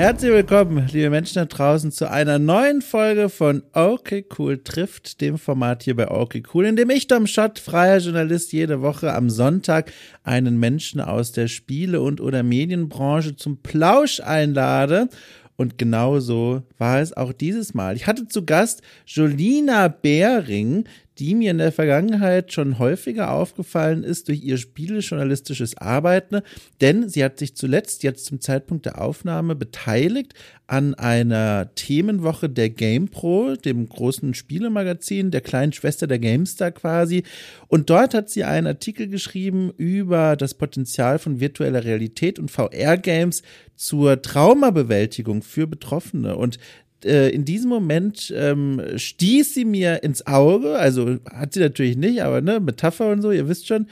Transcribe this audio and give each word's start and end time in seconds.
Herzlich 0.00 0.32
willkommen, 0.32 0.88
liebe 0.90 1.10
Menschen 1.10 1.34
da 1.34 1.44
draußen, 1.44 1.92
zu 1.92 2.10
einer 2.10 2.38
neuen 2.38 2.80
Folge 2.80 3.28
von 3.28 3.62
Okay 3.74 4.24
Cool 4.38 4.56
trifft, 4.56 5.20
dem 5.20 5.36
Format 5.36 5.82
hier 5.82 5.94
bei 5.94 6.10
Okay 6.10 6.42
Cool, 6.54 6.64
in 6.64 6.76
dem 6.76 6.88
ich, 6.88 7.06
Dom 7.06 7.26
Schott, 7.26 7.58
freier 7.58 7.98
Journalist, 7.98 8.54
jede 8.54 8.80
Woche 8.80 9.12
am 9.12 9.28
Sonntag 9.28 9.92
einen 10.24 10.58
Menschen 10.58 11.02
aus 11.02 11.32
der 11.32 11.48
Spiele- 11.48 12.00
und 12.00 12.22
oder 12.22 12.42
Medienbranche 12.42 13.36
zum 13.36 13.58
Plausch 13.58 14.20
einlade. 14.20 15.10
Und 15.56 15.76
genauso 15.76 16.62
war 16.78 17.00
es 17.00 17.14
auch 17.14 17.34
dieses 17.34 17.74
Mal. 17.74 17.94
Ich 17.94 18.06
hatte 18.06 18.26
zu 18.26 18.46
Gast 18.46 18.80
Jolina 19.04 19.88
Behring, 19.88 20.84
die 21.20 21.34
mir 21.34 21.50
in 21.50 21.58
der 21.58 21.70
Vergangenheit 21.70 22.50
schon 22.50 22.78
häufiger 22.78 23.30
aufgefallen 23.30 24.04
ist 24.04 24.28
durch 24.28 24.42
ihr 24.42 24.56
spielejournalistisches 24.56 25.76
Arbeiten, 25.76 26.40
denn 26.80 27.10
sie 27.10 27.22
hat 27.22 27.38
sich 27.38 27.54
zuletzt 27.54 28.02
jetzt 28.02 28.24
zum 28.24 28.40
Zeitpunkt 28.40 28.86
der 28.86 29.02
Aufnahme 29.02 29.54
beteiligt 29.54 30.32
an 30.66 30.94
einer 30.94 31.74
Themenwoche 31.74 32.48
der 32.48 32.70
GamePro, 32.70 33.56
dem 33.56 33.86
großen 33.86 34.32
Spielemagazin, 34.32 35.30
der 35.30 35.42
kleinen 35.42 35.74
Schwester 35.74 36.06
der 36.06 36.20
GameStar 36.20 36.70
quasi. 36.70 37.24
Und 37.68 37.90
dort 37.90 38.14
hat 38.14 38.30
sie 38.30 38.44
einen 38.44 38.68
Artikel 38.68 39.08
geschrieben 39.08 39.72
über 39.76 40.36
das 40.36 40.54
Potenzial 40.54 41.18
von 41.18 41.40
virtueller 41.40 41.84
Realität 41.84 42.38
und 42.38 42.50
VR-Games 42.50 43.42
zur 43.76 44.22
Traumabewältigung 44.22 45.42
für 45.42 45.66
Betroffene. 45.66 46.36
Und 46.36 46.58
äh, 47.04 47.30
in 47.30 47.44
diesem 47.44 47.68
Moment 47.68 48.32
ähm, 48.36 48.82
stieß 48.96 49.54
sie 49.54 49.64
mir 49.64 50.02
ins 50.02 50.26
Auge, 50.26 50.76
also 50.76 51.16
hat 51.32 51.54
sie 51.54 51.60
natürlich 51.60 51.96
nicht, 51.96 52.22
aber 52.22 52.40
ne, 52.40 52.60
Metapher 52.60 53.10
und 53.10 53.22
so, 53.22 53.30
ihr 53.30 53.48
wisst 53.48 53.66
schon. 53.66 53.86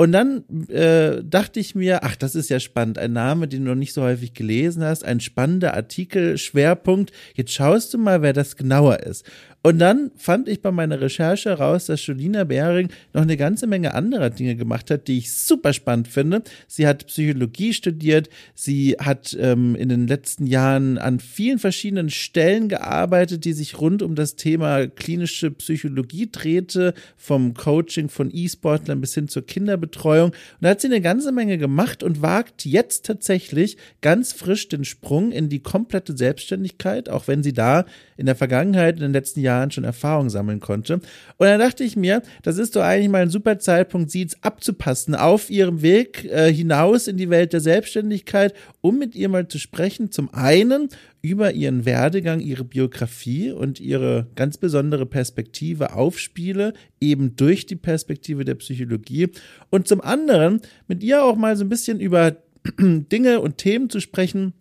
Und 0.00 0.12
dann 0.12 0.44
äh, 0.68 1.22
dachte 1.22 1.60
ich 1.60 1.74
mir, 1.74 2.04
ach, 2.04 2.16
das 2.16 2.34
ist 2.34 2.48
ja 2.48 2.58
spannend, 2.58 2.96
ein 2.96 3.12
Name, 3.12 3.48
den 3.48 3.64
du 3.64 3.72
noch 3.72 3.76
nicht 3.76 3.92
so 3.92 4.00
häufig 4.00 4.32
gelesen 4.32 4.82
hast, 4.82 5.04
ein 5.04 5.20
spannender 5.20 5.74
Artikel, 5.74 6.38
Schwerpunkt. 6.38 7.12
Jetzt 7.34 7.52
schaust 7.52 7.92
du 7.92 7.98
mal, 7.98 8.22
wer 8.22 8.32
das 8.32 8.56
genauer 8.56 9.00
ist. 9.00 9.26
Und 9.62 9.78
dann 9.78 10.10
fand 10.16 10.48
ich 10.48 10.62
bei 10.62 10.70
meiner 10.70 11.02
Recherche 11.02 11.50
heraus, 11.50 11.84
dass 11.84 12.06
Jolina 12.06 12.44
Behring 12.44 12.88
noch 13.12 13.20
eine 13.20 13.36
ganze 13.36 13.66
Menge 13.66 13.92
anderer 13.92 14.30
Dinge 14.30 14.56
gemacht 14.56 14.90
hat, 14.90 15.06
die 15.06 15.18
ich 15.18 15.32
super 15.32 15.74
spannend 15.74 16.08
finde. 16.08 16.42
Sie 16.66 16.86
hat 16.86 17.06
Psychologie 17.08 17.74
studiert, 17.74 18.30
sie 18.54 18.96
hat 18.98 19.36
ähm, 19.38 19.74
in 19.74 19.90
den 19.90 20.06
letzten 20.06 20.46
Jahren 20.46 20.96
an 20.96 21.20
vielen 21.20 21.58
verschiedenen 21.58 22.08
Stellen 22.08 22.70
gearbeitet, 22.70 23.44
die 23.44 23.52
sich 23.52 23.78
rund 23.78 24.00
um 24.00 24.14
das 24.14 24.36
Thema 24.36 24.86
klinische 24.86 25.50
Psychologie 25.50 26.30
drehte, 26.32 26.94
vom 27.18 27.52
Coaching 27.52 28.08
von 28.08 28.30
E-Sportlern 28.32 29.02
bis 29.02 29.12
hin 29.12 29.28
zur 29.28 29.44
Kinderbetreuung. 29.44 30.30
Und 30.30 30.36
da 30.62 30.70
hat 30.70 30.80
sie 30.80 30.86
eine 30.86 31.02
ganze 31.02 31.32
Menge 31.32 31.58
gemacht 31.58 32.02
und 32.02 32.22
wagt 32.22 32.64
jetzt 32.64 33.04
tatsächlich 33.04 33.76
ganz 34.00 34.32
frisch 34.32 34.68
den 34.68 34.86
Sprung 34.86 35.32
in 35.32 35.50
die 35.50 35.60
komplette 35.60 36.16
Selbstständigkeit, 36.16 37.10
auch 37.10 37.28
wenn 37.28 37.42
sie 37.42 37.52
da 37.52 37.84
in 38.16 38.24
der 38.24 38.36
Vergangenheit, 38.36 38.96
in 38.96 39.02
den 39.02 39.12
letzten 39.12 39.40
Jahren 39.40 39.49
Jahren 39.50 39.70
schon 39.70 39.84
Erfahrung 39.84 40.30
sammeln 40.30 40.60
konnte. 40.60 40.94
Und 40.94 41.46
dann 41.46 41.58
dachte 41.58 41.82
ich 41.82 41.96
mir, 41.96 42.22
das 42.42 42.58
ist 42.58 42.76
doch 42.76 42.82
eigentlich 42.82 43.08
mal 43.08 43.22
ein 43.22 43.30
super 43.30 43.58
Zeitpunkt, 43.58 44.10
sie 44.10 44.22
jetzt 44.22 44.38
abzupassen 44.42 45.14
auf 45.14 45.50
ihrem 45.50 45.82
Weg 45.82 46.24
äh, 46.24 46.52
hinaus 46.52 47.08
in 47.08 47.16
die 47.16 47.30
Welt 47.30 47.52
der 47.52 47.60
Selbstständigkeit, 47.60 48.54
um 48.80 48.98
mit 48.98 49.14
ihr 49.14 49.28
mal 49.28 49.48
zu 49.48 49.58
sprechen. 49.58 50.12
Zum 50.12 50.32
einen 50.32 50.88
über 51.22 51.52
ihren 51.52 51.84
Werdegang, 51.84 52.40
ihre 52.40 52.64
Biografie 52.64 53.50
und 53.50 53.80
ihre 53.80 54.28
ganz 54.36 54.56
besondere 54.56 55.04
Perspektive 55.04 55.94
auf 55.94 56.18
Spiele, 56.18 56.72
eben 57.00 57.36
durch 57.36 57.66
die 57.66 57.76
Perspektive 57.76 58.44
der 58.44 58.54
Psychologie. 58.54 59.28
Und 59.68 59.88
zum 59.88 60.00
anderen 60.00 60.60
mit 60.86 61.02
ihr 61.02 61.24
auch 61.24 61.36
mal 61.36 61.56
so 61.56 61.64
ein 61.64 61.68
bisschen 61.68 62.00
über 62.00 62.36
Dinge 62.78 63.40
und 63.40 63.58
Themen 63.58 63.90
zu 63.90 64.00
sprechen 64.00 64.54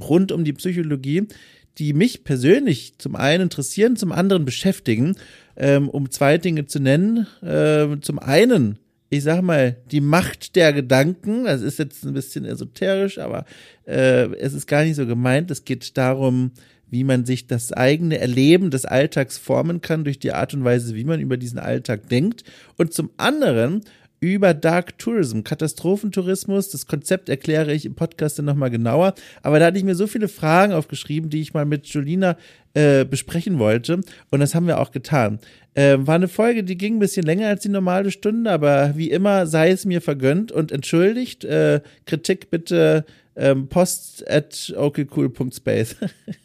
rund 0.00 0.32
um 0.32 0.44
die 0.44 0.52
Psychologie, 0.52 1.26
die 1.78 1.92
mich 1.92 2.24
persönlich 2.24 2.98
zum 2.98 3.16
einen 3.16 3.44
interessieren, 3.44 3.96
zum 3.96 4.12
anderen 4.12 4.44
beschäftigen, 4.44 5.16
ähm, 5.56 5.88
um 5.88 6.10
zwei 6.10 6.38
Dinge 6.38 6.66
zu 6.66 6.80
nennen. 6.80 7.26
Ähm, 7.42 8.02
zum 8.02 8.18
einen, 8.18 8.78
ich 9.10 9.22
sag 9.22 9.42
mal, 9.42 9.76
die 9.90 10.00
Macht 10.00 10.56
der 10.56 10.72
Gedanken. 10.72 11.44
Das 11.44 11.62
ist 11.62 11.78
jetzt 11.78 12.04
ein 12.04 12.14
bisschen 12.14 12.44
esoterisch, 12.44 13.18
aber 13.18 13.44
äh, 13.86 14.34
es 14.36 14.52
ist 14.52 14.66
gar 14.66 14.84
nicht 14.84 14.96
so 14.96 15.06
gemeint. 15.06 15.50
Es 15.50 15.64
geht 15.64 15.96
darum, 15.96 16.52
wie 16.92 17.04
man 17.04 17.24
sich 17.24 17.46
das 17.46 17.72
eigene 17.72 18.18
Erleben 18.18 18.70
des 18.70 18.84
Alltags 18.84 19.38
formen 19.38 19.80
kann 19.80 20.04
durch 20.04 20.18
die 20.18 20.32
Art 20.32 20.52
und 20.52 20.62
Weise, 20.62 20.94
wie 20.94 21.04
man 21.04 21.20
über 21.20 21.38
diesen 21.38 21.58
Alltag 21.58 22.10
denkt. 22.10 22.44
Und 22.76 22.92
zum 22.92 23.10
anderen 23.16 23.80
über 24.22 24.54
Dark 24.54 24.98
Tourism, 24.98 25.42
Katastrophentourismus. 25.42 26.70
Das 26.70 26.86
Konzept 26.86 27.28
erkläre 27.28 27.74
ich 27.74 27.84
im 27.84 27.96
Podcast 27.96 28.38
dann 28.38 28.44
nochmal 28.44 28.70
genauer. 28.70 29.14
Aber 29.42 29.58
da 29.58 29.66
hatte 29.66 29.78
ich 29.78 29.84
mir 29.84 29.96
so 29.96 30.06
viele 30.06 30.28
Fragen 30.28 30.72
aufgeschrieben, 30.72 31.28
die 31.28 31.40
ich 31.40 31.54
mal 31.54 31.64
mit 31.64 31.88
Jolina 31.88 32.36
äh, 32.72 33.04
besprechen 33.04 33.58
wollte. 33.58 34.00
Und 34.30 34.38
das 34.38 34.54
haben 34.54 34.68
wir 34.68 34.78
auch 34.78 34.92
getan. 34.92 35.40
Äh, 35.74 35.98
war 35.98 36.14
eine 36.14 36.28
Folge, 36.28 36.62
die 36.62 36.78
ging 36.78 36.96
ein 36.96 37.00
bisschen 37.00 37.26
länger 37.26 37.48
als 37.48 37.62
die 37.62 37.68
normale 37.68 38.12
Stunde, 38.12 38.52
aber 38.52 38.92
wie 38.96 39.10
immer 39.10 39.48
sei 39.48 39.72
es 39.72 39.84
mir 39.84 40.00
vergönnt 40.00 40.52
und 40.52 40.70
entschuldigt. 40.70 41.44
Äh, 41.44 41.80
Kritik 42.06 42.48
bitte 42.48 43.04
ähm, 43.36 43.68
post 43.68 44.28
at 44.28 44.72
okcool.space. 44.76 45.96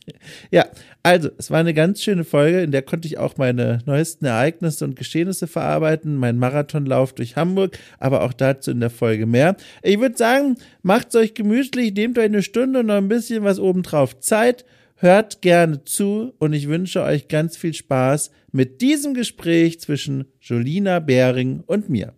ja, 0.52 0.66
also, 1.04 1.30
es 1.38 1.52
war 1.52 1.60
eine 1.60 1.74
ganz 1.74 2.02
schöne 2.02 2.24
Folge, 2.24 2.62
in 2.62 2.72
der 2.72 2.82
konnte 2.82 3.08
ich 3.08 3.18
auch 3.18 3.38
meine 3.38 3.80
neuesten 3.86 4.26
Ereignisse 4.26 4.86
und 4.86 4.96
Geschehnisse 4.96 5.48
verarbeiten, 5.48 6.16
mein 6.16 6.38
Marathonlauf 6.38 7.14
durch 7.14 7.36
Hamburg, 7.36 7.78
aber 8.00 8.24
auch 8.24 8.34
dazu 8.34 8.72
in 8.72 8.80
der 8.80 8.90
Folge 8.90 9.26
mehr. 9.26 9.56
Ich 9.84 10.00
würde 10.00 10.18
sagen, 10.18 10.58
macht's 10.82 11.16
euch 11.16 11.34
gemütlich, 11.34 11.94
nehmt 11.94 12.18
euch 12.18 12.26
eine 12.26 12.44
Stunde 12.44 12.80
und 12.80 12.88
noch 12.88 12.96
ein 12.96 13.08
bisschen 13.08 13.44
was 13.44 13.60
obendrauf 13.60 14.20
Zeit, 14.20 14.66
hört 14.96 15.42
gerne 15.42 15.84
zu 15.84 16.34
und 16.40 16.54
ich 16.54 16.68
wünsche 16.68 17.04
euch 17.04 17.28
ganz 17.28 17.56
viel 17.56 17.74
Spaß 17.74 18.32
mit 18.52 18.82
diesem 18.82 19.14
Gespräch 19.14 19.80
zwischen 19.80 20.26
Jolina 20.42 21.00
Behring 21.00 21.64
und 21.66 21.90
mir. 21.90 22.14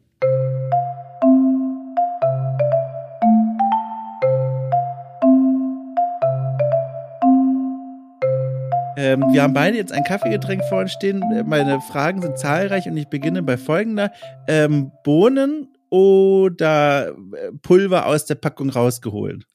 Ähm, 9.00 9.32
wir 9.32 9.44
haben 9.44 9.54
beide 9.54 9.78
jetzt 9.78 9.94
ein 9.94 10.04
Kaffeegetränk 10.04 10.62
vor 10.66 10.82
uns 10.82 10.92
stehen. 10.92 11.24
Meine 11.46 11.80
Fragen 11.80 12.22
sind 12.22 12.38
zahlreich 12.38 12.86
und 12.86 12.98
ich 12.98 13.08
beginne 13.08 13.42
bei 13.42 13.56
folgender. 13.56 14.12
Ähm, 14.46 14.92
Bohnen 15.06 15.70
oder 15.90 17.16
äh, 17.34 17.52
Pulver 17.62 18.08
aus 18.08 18.26
der 18.26 18.36
Packung 18.36 18.70
rausgeholt? 18.70 19.46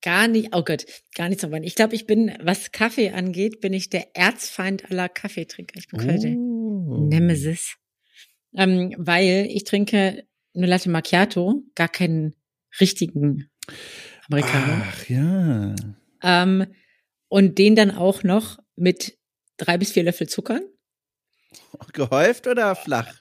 Gar 0.00 0.28
nicht, 0.28 0.54
oh 0.54 0.62
Gott, 0.62 0.86
gar 1.16 1.28
nicht 1.28 1.40
so 1.40 1.50
weit. 1.50 1.64
Ich 1.64 1.74
glaube, 1.74 1.96
ich 1.96 2.06
bin, 2.06 2.34
was 2.40 2.70
Kaffee 2.70 3.10
angeht, 3.10 3.60
bin 3.60 3.72
ich 3.72 3.90
der 3.90 4.14
Erzfeind 4.14 4.88
aller 4.88 5.08
Kaffeetrinker. 5.08 5.76
Ich 5.76 5.88
bin 5.88 6.00
heute 6.00 6.28
oh. 6.28 7.08
Nemesis. 7.10 7.74
Ähm, 8.56 8.94
weil 8.96 9.48
ich 9.50 9.64
trinke 9.64 10.24
eine 10.54 10.66
Latte 10.66 10.88
Macchiato, 10.88 11.64
gar 11.74 11.88
keinen 11.88 12.36
richtigen 12.78 13.50
Amerikaner. 14.28 14.84
Ach 14.88 15.08
ja. 15.08 15.74
Ähm, 16.22 16.66
und 17.26 17.58
den 17.58 17.74
dann 17.74 17.90
auch 17.90 18.22
noch 18.22 18.58
mit 18.76 19.18
drei 19.56 19.78
bis 19.78 19.92
vier 19.92 20.04
Löffel 20.04 20.28
Zuckern. 20.28 20.62
Gehäuft 21.92 22.46
oder 22.46 22.74
flach? 22.74 23.12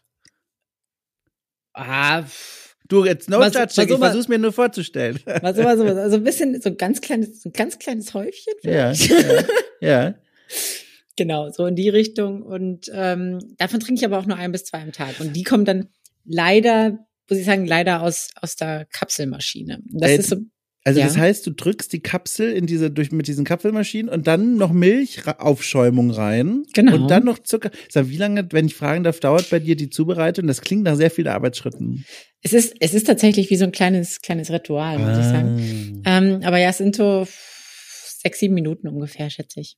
Ah, 1.74 2.24
du 2.88 3.06
jetzt 3.06 3.30
no 3.30 3.40
was, 3.40 3.54
judge, 3.54 3.92
ich 3.92 3.98
versuch's 3.98 4.28
mir 4.28 4.38
nur 4.38 4.52
vorzustellen. 4.54 5.20
Was, 5.26 5.58
was, 5.58 5.80
was, 5.80 5.98
also 5.98 6.18
ein 6.18 6.24
bisschen, 6.24 6.62
so 6.62 6.70
ein 6.70 6.78
ganz 6.78 7.02
kleines, 7.02 7.42
so 7.42 7.50
ein 7.50 7.54
ganz 7.54 7.80
kleines 7.80 8.14
Häufchen. 8.14 8.54
Ja, 8.64 8.92
ja, 8.92 9.44
ja. 9.82 10.16
Genau, 11.16 11.52
so 11.52 11.68
in 11.68 11.76
die 11.76 11.90
Richtung. 11.90 12.42
Und 12.42 12.90
ähm, 12.92 13.38
davon 13.58 13.80
trinke 13.80 14.00
ich 14.00 14.06
aber 14.06 14.18
auch 14.18 14.26
nur 14.26 14.38
ein 14.38 14.52
bis 14.52 14.66
zwei 14.66 14.82
am 14.82 14.92
Tag. 14.92 15.20
Und 15.20 15.36
die 15.36 15.44
kommen 15.44 15.64
dann 15.64 15.90
leider, 16.26 17.06
muss 17.30 17.38
ich 17.38 17.46
sagen, 17.46 17.68
leider 17.68 18.02
aus, 18.02 18.30
aus 18.42 18.56
der 18.56 18.86
Kapselmaschine. 18.86 19.80
Das 19.86 20.10
äh, 20.10 20.16
ist 20.16 20.30
so 20.30 20.38
also 20.86 21.00
ja. 21.00 21.06
das 21.06 21.18
heißt, 21.18 21.48
du 21.48 21.52
drückst 21.52 21.94
die 21.94 22.02
Kapsel 22.02 22.52
in 22.52 22.66
diese 22.66 22.92
durch 22.92 23.12
mit 23.12 23.28
diesen 23.28 23.46
Kapselmaschinen 23.46 24.10
und 24.10 24.28
dann 24.28 24.58
noch 24.58 24.74
Milchaufschäumung 24.74 26.12
rein 26.12 26.64
genau. 26.74 26.96
und 26.96 27.08
dann 27.10 27.24
noch 27.24 27.40
Zucker. 27.40 27.72
Sag, 27.90 28.10
wie 28.10 28.18
lange, 28.18 28.48
wenn 28.52 28.66
ich 28.66 28.76
fragen 28.76 29.04
darf, 29.04 29.20
dauert 29.22 29.50
bei 29.50 29.60
dir 29.60 29.78
die 29.78 29.90
Zubereitung? 29.90 30.46
Das 30.48 30.62
klingt 30.62 30.84
nach 30.84 30.98
sehr 30.98 31.10
vielen 31.10 31.30
Arbeitsschritten. 31.30 32.06
Es 32.42 32.52
ist 32.52 32.76
es 32.80 32.94
ist 32.94 33.08
tatsächlich 33.08 33.50
wie 33.50 33.56
so 33.56 33.64
ein 33.64 33.72
kleines 33.72 34.22
kleines 34.22 34.52
Ritual, 34.52 35.00
muss 35.00 35.08
ah. 35.08 35.20
ich 35.20 35.26
sagen. 35.26 36.02
Ah. 36.04 36.18
Ähm, 36.18 36.42
aber 36.44 36.58
ja, 36.58 36.70
es 36.70 36.80
sind 36.80 36.96
so 36.96 37.26
sechs 38.22 38.40
sieben 38.40 38.54
Minuten 38.54 38.90
ungefähr, 38.90 39.30
schätze 39.30 39.62
ich. 39.62 39.78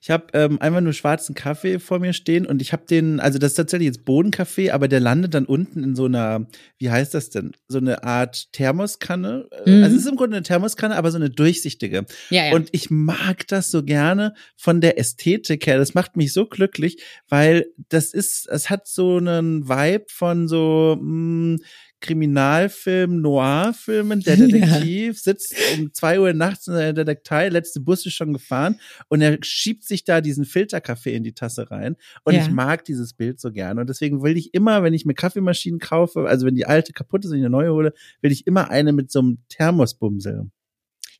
Ich 0.00 0.10
habe 0.10 0.26
ähm, 0.32 0.60
einfach 0.60 0.80
nur 0.80 0.92
schwarzen 0.92 1.34
Kaffee 1.34 1.78
vor 1.78 1.98
mir 1.98 2.12
stehen 2.12 2.46
und 2.46 2.62
ich 2.62 2.72
habe 2.72 2.86
den, 2.86 3.20
also 3.20 3.38
das 3.38 3.52
ist 3.52 3.56
tatsächlich 3.56 3.86
jetzt 3.86 4.04
Bodenkaffee, 4.04 4.70
aber 4.70 4.88
der 4.88 5.00
landet 5.00 5.34
dann 5.34 5.44
unten 5.44 5.84
in 5.84 5.94
so 5.94 6.06
einer, 6.06 6.46
wie 6.78 6.90
heißt 6.90 7.12
das 7.12 7.30
denn? 7.30 7.52
So 7.68 7.78
eine 7.78 8.02
Art 8.04 8.52
Thermoskanne. 8.52 9.48
Mhm. 9.66 9.82
Also 9.82 9.96
es 9.96 10.02
ist 10.02 10.08
im 10.08 10.16
Grunde 10.16 10.36
eine 10.36 10.44
Thermoskanne, 10.44 10.96
aber 10.96 11.10
so 11.10 11.18
eine 11.18 11.30
durchsichtige. 11.30 12.06
Ja, 12.30 12.46
ja. 12.46 12.54
Und 12.54 12.70
ich 12.72 12.90
mag 12.90 13.46
das 13.48 13.70
so 13.70 13.82
gerne 13.82 14.34
von 14.56 14.80
der 14.80 14.98
Ästhetik 14.98 15.66
her. 15.66 15.76
Das 15.76 15.94
macht 15.94 16.16
mich 16.16 16.32
so 16.32 16.46
glücklich, 16.46 17.02
weil 17.28 17.66
das 17.90 18.14
ist, 18.14 18.48
es 18.48 18.70
hat 18.70 18.88
so 18.88 19.18
einen 19.18 19.68
Vibe 19.68 20.06
von 20.08 20.48
so, 20.48 20.98
mh, 21.00 21.58
Kriminalfilm, 22.00 23.20
Noir-Filmen, 23.20 24.20
der 24.20 24.36
Detektiv 24.38 25.16
ja. 25.16 25.20
sitzt 25.22 25.54
um 25.78 25.92
zwei 25.92 26.20
Uhr 26.20 26.32
nachts 26.32 26.66
in 26.66 26.74
der 26.74 26.92
Detektei, 26.92 27.48
letzte 27.48 27.80
Bus 27.80 28.04
ist 28.06 28.14
schon 28.14 28.32
gefahren 28.32 28.80
und 29.08 29.20
er 29.20 29.38
schiebt 29.42 29.84
sich 29.84 30.04
da 30.04 30.20
diesen 30.20 30.44
Filterkaffee 30.44 31.14
in 31.14 31.22
die 31.22 31.34
Tasse 31.34 31.70
rein. 31.70 31.96
Und 32.24 32.34
ja. 32.34 32.42
ich 32.42 32.50
mag 32.50 32.84
dieses 32.84 33.14
Bild 33.14 33.40
so 33.40 33.52
gerne. 33.52 33.80
Und 33.80 33.90
deswegen 33.90 34.22
will 34.22 34.36
ich 34.36 34.54
immer, 34.54 34.82
wenn 34.82 34.94
ich 34.94 35.04
mir 35.04 35.14
Kaffeemaschinen 35.14 35.80
kaufe, 35.80 36.28
also 36.28 36.46
wenn 36.46 36.54
die 36.54 36.66
alte 36.66 36.92
kaputt 36.92 37.24
ist 37.24 37.30
und 37.30 37.38
ich 37.38 37.42
eine 37.42 37.50
neue 37.50 37.72
hole, 37.72 37.94
will 38.20 38.32
ich 38.32 38.46
immer 38.46 38.70
eine 38.70 38.92
mit 38.92 39.10
so 39.10 39.20
einem 39.20 39.38
Thermosbumsel. 39.48 40.50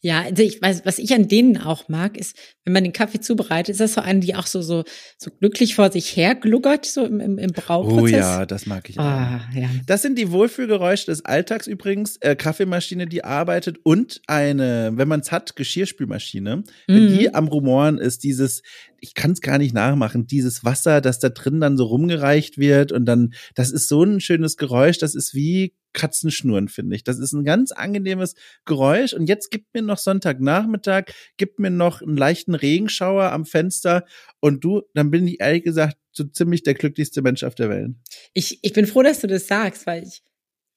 Ja, 0.02 0.22
also 0.22 0.42
ich 0.42 0.62
weiß, 0.62 0.82
was 0.86 0.98
ich 0.98 1.12
an 1.12 1.28
denen 1.28 1.58
auch 1.58 1.88
mag, 1.88 2.16
ist, 2.16 2.34
wenn 2.64 2.72
man 2.72 2.84
den 2.84 2.94
Kaffee 2.94 3.20
zubereitet, 3.20 3.72
ist 3.72 3.80
das 3.80 3.94
so 3.94 4.00
eine, 4.00 4.20
die 4.20 4.34
auch 4.34 4.46
so 4.46 4.62
so 4.62 4.84
so 5.18 5.30
glücklich 5.30 5.74
vor 5.74 5.92
sich 5.92 6.16
her 6.16 6.34
gluckert 6.34 6.86
so 6.86 7.04
im, 7.04 7.20
im, 7.20 7.36
im 7.36 7.52
Brauprozess. 7.52 8.02
Oh 8.02 8.06
ja, 8.06 8.46
das 8.46 8.64
mag 8.64 8.88
ich 8.88 8.98
auch. 8.98 9.04
Ah, 9.04 9.40
ja. 9.54 9.68
Das 9.86 10.00
sind 10.00 10.16
die 10.18 10.30
Wohlfühlgeräusche 10.30 11.06
des 11.06 11.24
Alltags 11.26 11.66
übrigens. 11.66 12.16
Äh, 12.18 12.34
Kaffeemaschine, 12.34 13.06
die 13.06 13.24
arbeitet 13.24 13.78
und 13.82 14.22
eine, 14.26 14.92
wenn 14.94 15.08
man 15.08 15.20
es 15.20 15.32
hat, 15.32 15.54
Geschirrspülmaschine. 15.54 16.56
Mhm. 16.56 16.64
Wenn 16.86 17.18
die 17.18 17.34
am 17.34 17.48
Rumoren 17.48 17.98
ist, 17.98 18.24
dieses, 18.24 18.62
ich 19.00 19.14
kann 19.14 19.32
es 19.32 19.40
gar 19.40 19.58
nicht 19.58 19.74
nachmachen, 19.74 20.26
dieses 20.26 20.64
Wasser, 20.64 21.00
das 21.00 21.18
da 21.18 21.28
drin 21.28 21.60
dann 21.60 21.76
so 21.76 21.84
rumgereicht 21.84 22.58
wird 22.58 22.92
und 22.92 23.06
dann, 23.06 23.34
das 23.54 23.70
ist 23.70 23.88
so 23.88 24.02
ein 24.02 24.20
schönes 24.20 24.56
Geräusch, 24.56 24.98
das 24.98 25.14
ist 25.14 25.34
wie 25.34 25.74
Katzenschnurren, 25.92 26.68
finde 26.68 26.96
ich. 26.96 27.04
Das 27.04 27.18
ist 27.18 27.32
ein 27.32 27.44
ganz 27.44 27.72
angenehmes 27.72 28.34
Geräusch. 28.64 29.12
Und 29.12 29.28
jetzt 29.28 29.50
gibt 29.50 29.74
mir 29.74 29.82
noch 29.82 29.98
Sonntagnachmittag, 29.98 31.06
gibt 31.36 31.58
mir 31.58 31.70
noch 31.70 32.00
einen 32.00 32.16
leichten 32.16 32.54
Regenschauer 32.54 33.32
am 33.32 33.44
Fenster. 33.44 34.04
Und 34.40 34.62
du, 34.62 34.82
dann 34.94 35.10
bin 35.10 35.26
ich 35.26 35.40
ehrlich 35.40 35.64
gesagt 35.64 35.96
so 36.12 36.24
ziemlich 36.24 36.62
der 36.62 36.74
glücklichste 36.74 37.22
Mensch 37.22 37.42
auf 37.42 37.54
der 37.54 37.70
Welt. 37.70 37.94
Ich, 38.34 38.60
ich 38.62 38.72
bin 38.72 38.86
froh, 38.86 39.02
dass 39.02 39.20
du 39.20 39.26
das 39.26 39.46
sagst, 39.46 39.86
weil 39.86 40.04
ich 40.04 40.22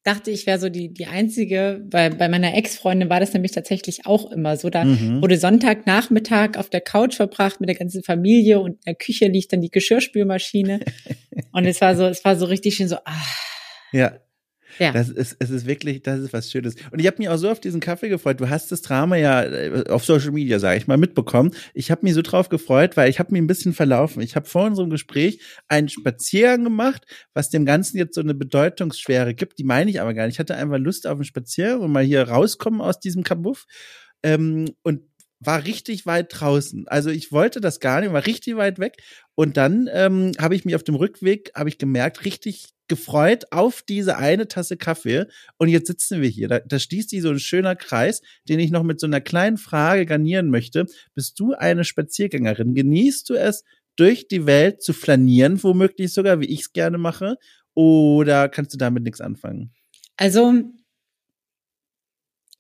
dachte, 0.04 0.32
ich 0.32 0.46
wäre 0.46 0.60
so 0.60 0.70
die, 0.70 0.94
die 0.94 1.06
Einzige. 1.06 1.82
Bei, 1.90 2.10
bei 2.10 2.28
meiner 2.28 2.56
Ex-Freundin 2.56 3.10
war 3.10 3.20
das 3.20 3.34
nämlich 3.34 3.52
tatsächlich 3.52 4.06
auch 4.06 4.32
immer 4.32 4.58
so. 4.58 4.70
Da 4.70 4.84
mhm. 4.84 5.22
wurde 5.22 5.38
Sonntagnachmittag 5.38 6.58
auf 6.58 6.70
der 6.70 6.82
Couch 6.82 7.16
verbracht 7.16 7.60
mit 7.60 7.70
der 7.70 7.76
ganzen 7.76 8.04
Familie 8.04 8.60
und 8.60 8.74
in 8.74 8.82
der 8.86 8.96
Küche 8.96 9.28
liegt 9.28 9.54
dann 9.54 9.62
die 9.62 9.70
Geschirrspülmaschine. 9.70 10.82
und 11.52 11.66
es 11.66 11.80
war 11.82 11.96
so, 11.96 12.06
es 12.06 12.24
war 12.26 12.36
so 12.36 12.46
richtig 12.46 12.76
schön 12.76 12.88
so, 12.88 12.98
ah. 13.06 13.26
Ja, 13.92 14.20
ja. 14.80 14.92
Das 14.92 15.10
ist, 15.10 15.36
es 15.40 15.50
ist 15.50 15.66
wirklich, 15.66 16.02
das 16.02 16.20
ist 16.20 16.34
was 16.34 16.52
Schönes. 16.52 16.76
Und 16.92 17.00
ich 17.00 17.08
habe 17.08 17.18
mich 17.20 17.30
auch 17.30 17.38
so 17.38 17.50
auf 17.50 17.60
diesen 17.60 17.80
Kaffee 17.80 18.10
gefreut. 18.10 18.40
Du 18.40 18.50
hast 18.50 18.72
das 18.72 18.82
Drama 18.82 19.16
ja 19.16 19.44
äh, 19.44 19.86
auf 19.90 20.06
Social 20.06 20.32
Media, 20.32 20.60
sage 20.60 20.78
ich 20.78 20.88
mal, 20.88 20.98
mitbekommen. 20.98 21.52
Ich 21.74 21.92
habe 21.92 22.02
mich 22.04 22.14
so 22.14 22.22
drauf 22.22 22.50
gefreut, 22.50 22.98
weil 22.98 23.10
ich 23.10 23.20
habe 23.20 23.32
mich 23.32 23.42
ein 23.42 23.48
bisschen 23.48 23.74
verlaufen. 23.74 24.22
Ich 24.22 24.36
habe 24.36 24.48
vor 24.48 24.66
unserem 24.66 24.90
Gespräch 24.90 25.42
einen 25.68 25.90
Spaziergang 25.90 26.64
gemacht, 26.64 27.06
was 27.34 27.50
dem 27.50 27.66
Ganzen 27.66 27.98
jetzt 27.98 28.16
so 28.16 28.22
eine 28.22 28.34
Bedeutungsschwere 28.34 29.34
gibt. 29.34 29.60
Die 29.60 29.64
meine 29.64 29.90
ich 29.90 30.02
aber 30.02 30.14
gar 30.14 30.26
nicht. 30.26 30.36
Ich 30.36 30.40
hatte 30.40 30.56
einfach 30.56 30.78
Lust 30.78 31.08
auf 31.08 31.16
einen 31.16 31.26
Spaziergang 31.26 31.82
und 31.82 31.92
mal 31.92 32.04
hier 32.04 32.28
rauskommen 32.28 32.82
aus 32.82 33.00
diesem 33.00 33.24
Kabuff. 33.24 33.66
Ähm, 34.24 34.70
und 34.84 35.02
war 35.46 35.66
richtig 35.66 36.06
weit 36.06 36.28
draußen. 36.30 36.88
Also 36.88 37.10
ich 37.10 37.32
wollte 37.32 37.62
das 37.62 37.80
gar 37.80 38.02
nicht, 38.02 38.14
war 38.14 38.26
richtig 38.26 38.56
weit 38.56 38.80
weg. 38.80 38.98
Und 39.36 39.58
dann 39.58 39.90
ähm, 39.92 40.32
habe 40.40 40.56
ich 40.56 40.66
mich 40.66 40.76
auf 40.76 40.84
dem 40.84 40.96
Rückweg, 40.96 41.52
habe 41.56 41.70
ich 41.70 41.78
gemerkt, 41.78 42.26
richtig 42.26 42.73
gefreut 42.88 43.46
auf 43.52 43.82
diese 43.82 44.18
eine 44.18 44.48
Tasse 44.48 44.78
Kaffee. 44.78 45.26
Und 45.58 45.70
jetzt 45.70 45.88
sitzen 45.88 46.22
wir 46.22 46.30
hier. 46.30 46.48
Da, 46.48 46.60
da 46.60 46.80
schließt 46.80 47.10
sich 47.10 47.22
so 47.22 47.30
ein 47.30 47.40
schöner 47.40 47.76
Kreis, 47.76 48.22
den 48.48 48.60
ich 48.60 48.72
noch 48.72 48.84
mit 48.84 49.00
so 49.00 49.08
einer 49.08 49.22
kleinen 49.22 49.58
Frage 49.58 50.06
garnieren 50.06 50.50
möchte. 50.50 50.86
Bist 51.14 51.40
du 51.40 51.54
eine 51.54 51.84
Spaziergängerin? 51.84 52.76
Genießt 52.76 53.30
du 53.30 53.36
es, 53.36 53.64
durch 53.96 54.28
die 54.28 54.46
Welt 54.46 54.82
zu 54.82 54.94
flanieren, 54.94 55.62
womöglich 55.62 56.14
sogar, 56.14 56.40
wie 56.40 56.46
ich 56.46 56.62
es 56.62 56.74
gerne 56.74 56.98
mache? 56.98 57.38
Oder 57.76 58.50
kannst 58.50 58.74
du 58.74 58.78
damit 58.78 59.04
nichts 59.04 59.22
anfangen? 59.22 59.74
Also 60.18 60.54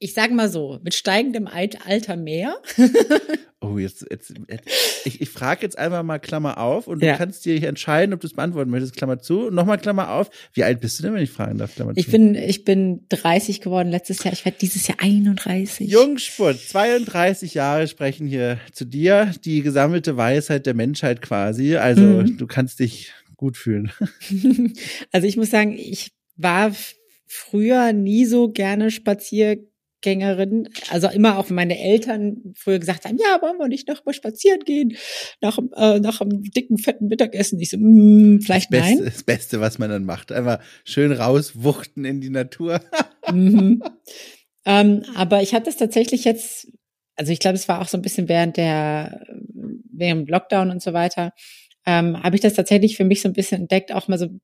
ich 0.03 0.13
sage 0.13 0.33
mal 0.33 0.49
so, 0.49 0.79
mit 0.83 0.93
steigendem 0.93 1.47
Alter 1.47 2.17
mehr. 2.17 2.57
oh, 3.61 3.77
jetzt, 3.77 4.05
jetzt, 4.11 4.33
jetzt 4.49 4.67
ich, 5.05 5.21
ich 5.21 5.29
frage 5.29 5.61
jetzt 5.61 5.77
einfach 5.77 6.03
mal 6.03 6.19
Klammer 6.19 6.57
auf 6.57 6.87
und 6.87 7.01
ja. 7.01 7.13
du 7.13 7.17
kannst 7.17 7.45
dir 7.45 7.63
entscheiden, 7.63 8.13
ob 8.13 8.19
du 8.19 8.27
es 8.27 8.33
beantworten 8.33 8.69
möchtest, 8.69 8.97
Klammer 8.97 9.19
zu. 9.19 9.47
Und 9.47 9.55
nochmal 9.55 9.77
Klammer 9.77 10.11
auf. 10.11 10.29
Wie 10.51 10.65
alt 10.65 10.81
bist 10.81 10.99
du 10.99 11.03
denn, 11.03 11.13
wenn 11.13 11.23
ich 11.23 11.31
fragen 11.31 11.57
darf, 11.57 11.73
Klammer 11.75 11.93
ich 11.95 12.05
zu? 12.05 12.11
Bin, 12.11 12.35
ich 12.35 12.65
bin 12.65 13.05
30 13.07 13.61
geworden 13.61 13.91
letztes 13.91 14.21
Jahr. 14.25 14.33
Ich 14.33 14.43
werde 14.43 14.57
dieses 14.59 14.85
Jahr 14.87 14.97
31. 14.99 15.89
Jungspurt, 15.89 16.59
32 16.59 17.53
Jahre 17.53 17.87
sprechen 17.87 18.27
hier 18.27 18.59
zu 18.73 18.83
dir. 18.83 19.33
Die 19.45 19.61
gesammelte 19.61 20.17
Weisheit 20.17 20.65
der 20.65 20.73
Menschheit 20.73 21.21
quasi. 21.21 21.77
Also 21.77 22.01
mhm. 22.01 22.37
du 22.37 22.45
kannst 22.45 22.79
dich 22.79 23.13
gut 23.37 23.55
fühlen. 23.55 23.89
also 25.13 25.25
ich 25.25 25.37
muss 25.37 25.49
sagen, 25.49 25.71
ich 25.77 26.11
war 26.35 26.73
früher 27.25 27.93
nie 27.93 28.25
so 28.25 28.49
gerne 28.51 28.91
spazieren 28.91 29.69
Gängerin, 30.03 30.69
also 30.89 31.09
immer 31.09 31.39
auch 31.39 31.49
meine 31.49 31.79
Eltern 31.79 32.53
früher 32.55 32.77
gesagt 32.77 33.05
haben, 33.05 33.17
ja, 33.17 33.41
wollen 33.41 33.57
wir 33.57 33.67
nicht 33.67 33.87
noch 33.87 34.05
mal 34.05 34.13
spazieren 34.13 34.59
gehen, 34.59 34.95
nach, 35.41 35.57
äh, 35.75 35.99
nach 35.99 36.21
einem 36.21 36.43
dicken, 36.43 36.77
fetten 36.77 37.07
Mittagessen. 37.07 37.59
Ich 37.59 37.71
so, 37.71 37.77
mm, 37.79 38.41
vielleicht 38.41 38.71
das 38.71 38.79
Beste, 38.79 38.95
nein. 38.95 39.05
Das 39.05 39.23
Beste, 39.23 39.61
was 39.61 39.79
man 39.79 39.89
dann 39.89 40.05
macht, 40.05 40.31
einfach 40.31 40.59
schön 40.83 41.11
rauswuchten 41.11 42.05
in 42.05 42.21
die 42.21 42.29
Natur. 42.29 42.81
mhm. 43.31 43.81
ähm, 44.65 45.03
aber 45.15 45.41
ich 45.41 45.55
hatte 45.55 45.69
es 45.69 45.77
tatsächlich 45.77 46.25
jetzt, 46.25 46.67
also 47.15 47.31
ich 47.31 47.39
glaube, 47.39 47.55
es 47.55 47.67
war 47.67 47.81
auch 47.81 47.87
so 47.87 47.97
ein 47.97 48.03
bisschen 48.03 48.27
während 48.27 48.57
der, 48.57 49.25
während 49.91 50.29
Lockdown 50.29 50.69
und 50.69 50.83
so 50.83 50.93
weiter, 50.93 51.31
ähm, 51.85 52.21
habe 52.21 52.35
ich 52.35 52.41
das 52.41 52.53
tatsächlich 52.53 52.97
für 52.97 53.05
mich 53.05 53.21
so 53.21 53.29
ein 53.29 53.33
bisschen 53.33 53.61
entdeckt, 53.61 53.93
auch 53.93 54.07
mal 54.07 54.19
so 54.19 54.25
ein 54.25 54.41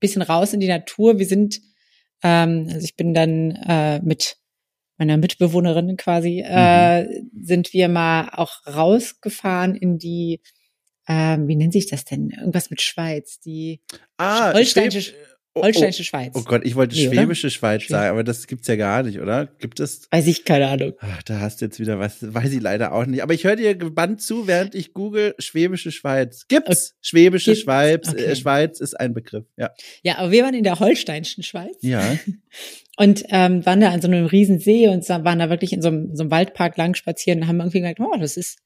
bisschen 0.00 0.22
raus 0.22 0.52
in 0.52 0.60
die 0.60 0.68
Natur. 0.68 1.18
Wir 1.18 1.26
sind, 1.26 1.60
ähm, 2.22 2.68
also 2.72 2.84
ich 2.84 2.96
bin 2.96 3.14
dann 3.14 3.52
äh, 3.52 4.00
mit 4.00 4.36
meiner 4.98 5.16
Mitbewohnerin 5.16 5.96
quasi, 5.96 6.44
mhm. 6.46 6.56
äh, 6.56 7.06
sind 7.40 7.72
wir 7.72 7.88
mal 7.88 8.30
auch 8.32 8.66
rausgefahren 8.66 9.74
in 9.74 9.98
die, 9.98 10.40
äh, 11.06 11.38
wie 11.38 11.56
nennt 11.56 11.72
sich 11.72 11.86
das 11.86 12.04
denn? 12.04 12.30
Irgendwas 12.30 12.70
mit 12.70 12.80
Schweiz, 12.80 13.40
die 13.40 13.80
ah, 14.16 14.52
Holsteinische, 14.52 15.12
oh, 15.54 15.60
oh, 15.60 15.62
Holsteinische 15.64 16.04
Schweiz. 16.04 16.32
Oh 16.34 16.42
Gott, 16.42 16.64
ich 16.64 16.74
wollte 16.76 16.96
nee, 16.96 17.06
schwäbische 17.06 17.48
oder? 17.48 17.52
Schweiz 17.52 17.88
sagen, 17.88 18.10
aber 18.10 18.24
das 18.24 18.46
gibt's 18.46 18.68
ja 18.68 18.76
gar 18.76 19.02
nicht, 19.02 19.20
oder? 19.20 19.46
Gibt 19.46 19.80
es? 19.80 20.08
Weiß 20.10 20.26
ich, 20.26 20.44
keine 20.44 20.68
Ahnung. 20.68 20.94
Ach, 21.00 21.22
da 21.24 21.40
hast 21.40 21.60
du 21.60 21.66
jetzt 21.66 21.78
wieder 21.78 21.98
was, 21.98 22.16
weiß 22.22 22.52
ich 22.52 22.60
leider 22.62 22.92
auch 22.92 23.06
nicht. 23.06 23.22
Aber 23.22 23.34
ich 23.34 23.44
höre 23.44 23.56
dir 23.56 23.74
gebannt 23.74 24.22
zu, 24.22 24.46
während 24.46 24.74
ich 24.74 24.94
google 24.94 25.34
schwäbische 25.38 25.92
Schweiz. 25.92 26.46
Gibt's? 26.48 26.92
Okay. 26.92 26.98
Schwäbische 27.02 27.50
Gibt's? 27.50 27.64
Schweiz, 27.64 28.08
okay. 28.08 28.24
äh, 28.24 28.36
Schweiz 28.36 28.80
ist 28.80 28.98
ein 28.98 29.12
Begriff, 29.12 29.44
ja. 29.56 29.70
Ja, 30.02 30.18
aber 30.18 30.30
wir 30.30 30.42
waren 30.44 30.54
in 30.54 30.64
der 30.64 30.80
Holsteinischen 30.80 31.42
Schweiz. 31.42 31.76
Ja. 31.82 32.18
Und 32.96 33.24
ähm, 33.28 33.64
waren 33.66 33.80
da 33.80 33.90
an 33.90 34.00
so 34.00 34.08
einem 34.08 34.24
riesen 34.24 34.58
See 34.58 34.88
und 34.88 35.06
waren 35.08 35.38
da 35.38 35.50
wirklich 35.50 35.72
in 35.72 35.82
so 35.82 35.88
einem, 35.88 36.16
so 36.16 36.22
einem 36.22 36.30
Waldpark 36.30 36.78
lang 36.78 36.94
spazieren 36.94 37.42
und 37.42 37.48
haben 37.48 37.60
irgendwie 37.60 37.80
gedacht, 37.80 38.00
oh, 38.00 38.16
das 38.18 38.38
ist, 38.38 38.58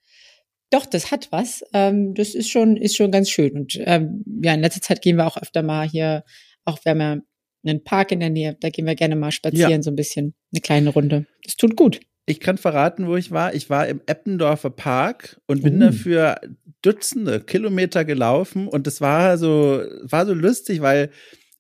doch, 0.71 0.87
das 0.87 1.11
hat 1.11 1.29
was. 1.33 1.65
Ähm, 1.73 2.15
das 2.15 2.35
ist 2.35 2.49
schon, 2.49 2.77
ist 2.77 2.97
schon 2.97 3.11
ganz 3.11 3.29
schön. 3.29 3.53
Und 3.53 3.77
ähm, 3.81 4.25
ja, 4.43 4.55
in 4.55 4.61
letzter 4.61 4.81
Zeit 4.81 5.03
gehen 5.03 5.17
wir 5.17 5.27
auch 5.27 5.37
öfter 5.37 5.63
mal 5.63 5.89
hier, 5.89 6.25
auch 6.65 6.79
wir 6.85 6.91
haben 6.91 7.01
ja 7.01 7.17
einen 7.65 7.83
Park 7.83 8.13
in 8.13 8.21
der 8.21 8.31
Nähe, 8.31 8.57
da 8.61 8.71
gehen 8.71 8.87
wir 8.87 8.95
gerne 8.95 9.17
mal 9.17 9.33
spazieren, 9.33 9.71
ja. 9.71 9.83
so 9.83 9.91
ein 9.91 9.97
bisschen, 9.97 10.35
eine 10.53 10.61
kleine 10.61 10.91
Runde. 10.91 11.27
Das 11.45 11.57
tut 11.57 11.77
gut. 11.77 12.01
Ich 12.27 12.39
kann 12.39 12.59
verraten, 12.59 13.09
wo 13.09 13.17
ich 13.17 13.33
war. 13.33 13.55
Ich 13.55 13.69
war 13.69 13.89
im 13.89 14.01
Eppendorfer 14.07 14.71
Park 14.71 15.41
und 15.47 15.63
bin 15.63 15.77
uh. 15.77 15.87
dafür 15.87 16.41
Dutzende 16.83 17.41
Kilometer 17.41 18.05
gelaufen 18.05 18.69
und 18.69 18.87
das 18.87 19.01
war 19.01 19.37
so, 19.37 19.83
war 20.03 20.25
so 20.25 20.33
lustig, 20.33 20.81
weil 20.81 21.11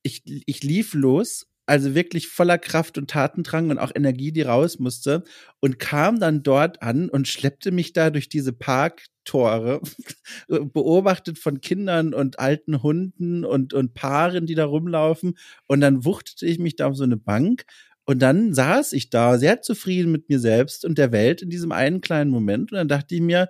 ich, 0.02 0.22
ich 0.24 0.62
lief 0.62 0.94
los 0.94 1.49
also 1.70 1.94
wirklich 1.94 2.26
voller 2.26 2.58
Kraft 2.58 2.98
und 2.98 3.08
Tatendrang 3.08 3.70
und 3.70 3.78
auch 3.78 3.92
Energie, 3.94 4.32
die 4.32 4.42
raus 4.42 4.80
musste 4.80 5.22
und 5.60 5.78
kam 5.78 6.18
dann 6.18 6.42
dort 6.42 6.82
an 6.82 7.08
und 7.08 7.28
schleppte 7.28 7.70
mich 7.70 7.92
da 7.92 8.10
durch 8.10 8.28
diese 8.28 8.52
Parktore, 8.52 9.80
beobachtet 10.48 11.38
von 11.38 11.60
Kindern 11.60 12.12
und 12.12 12.40
alten 12.40 12.82
Hunden 12.82 13.44
und, 13.44 13.72
und 13.72 13.94
Paaren, 13.94 14.46
die 14.46 14.56
da 14.56 14.64
rumlaufen. 14.64 15.38
Und 15.68 15.80
dann 15.80 16.04
wuchtete 16.04 16.44
ich 16.44 16.58
mich 16.58 16.74
da 16.74 16.88
auf 16.88 16.96
so 16.96 17.04
eine 17.04 17.16
Bank 17.16 17.66
und 18.04 18.20
dann 18.20 18.52
saß 18.52 18.92
ich 18.92 19.08
da 19.08 19.38
sehr 19.38 19.62
zufrieden 19.62 20.10
mit 20.10 20.28
mir 20.28 20.40
selbst 20.40 20.84
und 20.84 20.98
der 20.98 21.12
Welt 21.12 21.40
in 21.40 21.50
diesem 21.50 21.70
einen 21.70 22.00
kleinen 22.00 22.32
Moment. 22.32 22.72
Und 22.72 22.78
dann 22.78 22.88
dachte 22.88 23.14
ich 23.14 23.20
mir, 23.20 23.48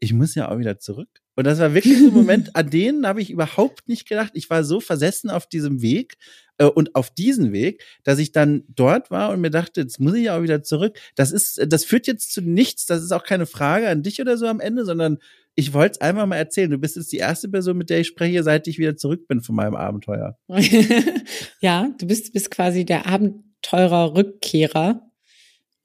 ich 0.00 0.14
muss 0.14 0.34
ja 0.34 0.50
auch 0.50 0.58
wieder 0.58 0.78
zurück. 0.78 1.10
Und 1.38 1.44
das 1.44 1.60
war 1.60 1.72
wirklich 1.72 1.96
so 1.96 2.08
ein 2.08 2.14
Moment, 2.14 2.50
an 2.56 2.68
denen 2.68 3.06
habe 3.06 3.22
ich 3.22 3.30
überhaupt 3.30 3.88
nicht 3.88 4.08
gedacht. 4.08 4.32
Ich 4.34 4.50
war 4.50 4.64
so 4.64 4.80
versessen 4.80 5.30
auf 5.30 5.46
diesem 5.46 5.82
Weg 5.82 6.16
äh, 6.56 6.64
und 6.64 6.96
auf 6.96 7.10
diesen 7.10 7.52
Weg, 7.52 7.84
dass 8.02 8.18
ich 8.18 8.32
dann 8.32 8.64
dort 8.66 9.12
war 9.12 9.30
und 9.30 9.40
mir 9.40 9.50
dachte, 9.50 9.82
jetzt 9.82 10.00
muss 10.00 10.14
ich 10.14 10.24
ja 10.24 10.36
auch 10.36 10.42
wieder 10.42 10.64
zurück. 10.64 10.98
Das 11.14 11.30
ist, 11.30 11.64
das 11.68 11.84
führt 11.84 12.08
jetzt 12.08 12.32
zu 12.32 12.40
nichts. 12.40 12.86
Das 12.86 13.04
ist 13.04 13.12
auch 13.12 13.22
keine 13.22 13.46
Frage 13.46 13.88
an 13.88 14.02
dich 14.02 14.20
oder 14.20 14.36
so 14.36 14.48
am 14.48 14.58
Ende, 14.58 14.84
sondern 14.84 15.18
ich 15.54 15.72
wollte 15.72 15.92
es 15.92 16.00
einfach 16.00 16.26
mal 16.26 16.34
erzählen. 16.34 16.72
Du 16.72 16.78
bist 16.78 16.96
jetzt 16.96 17.12
die 17.12 17.18
erste 17.18 17.48
Person, 17.48 17.78
mit 17.78 17.88
der 17.88 18.00
ich 18.00 18.08
spreche, 18.08 18.42
seit 18.42 18.66
ich 18.66 18.80
wieder 18.80 18.96
zurück 18.96 19.28
bin 19.28 19.40
von 19.40 19.54
meinem 19.54 19.76
Abenteuer. 19.76 20.36
ja, 21.60 21.88
du 22.00 22.06
bist, 22.08 22.32
bist 22.32 22.50
quasi 22.50 22.84
der 22.84 23.06
Abenteurer-Rückkehrer. 23.06 25.02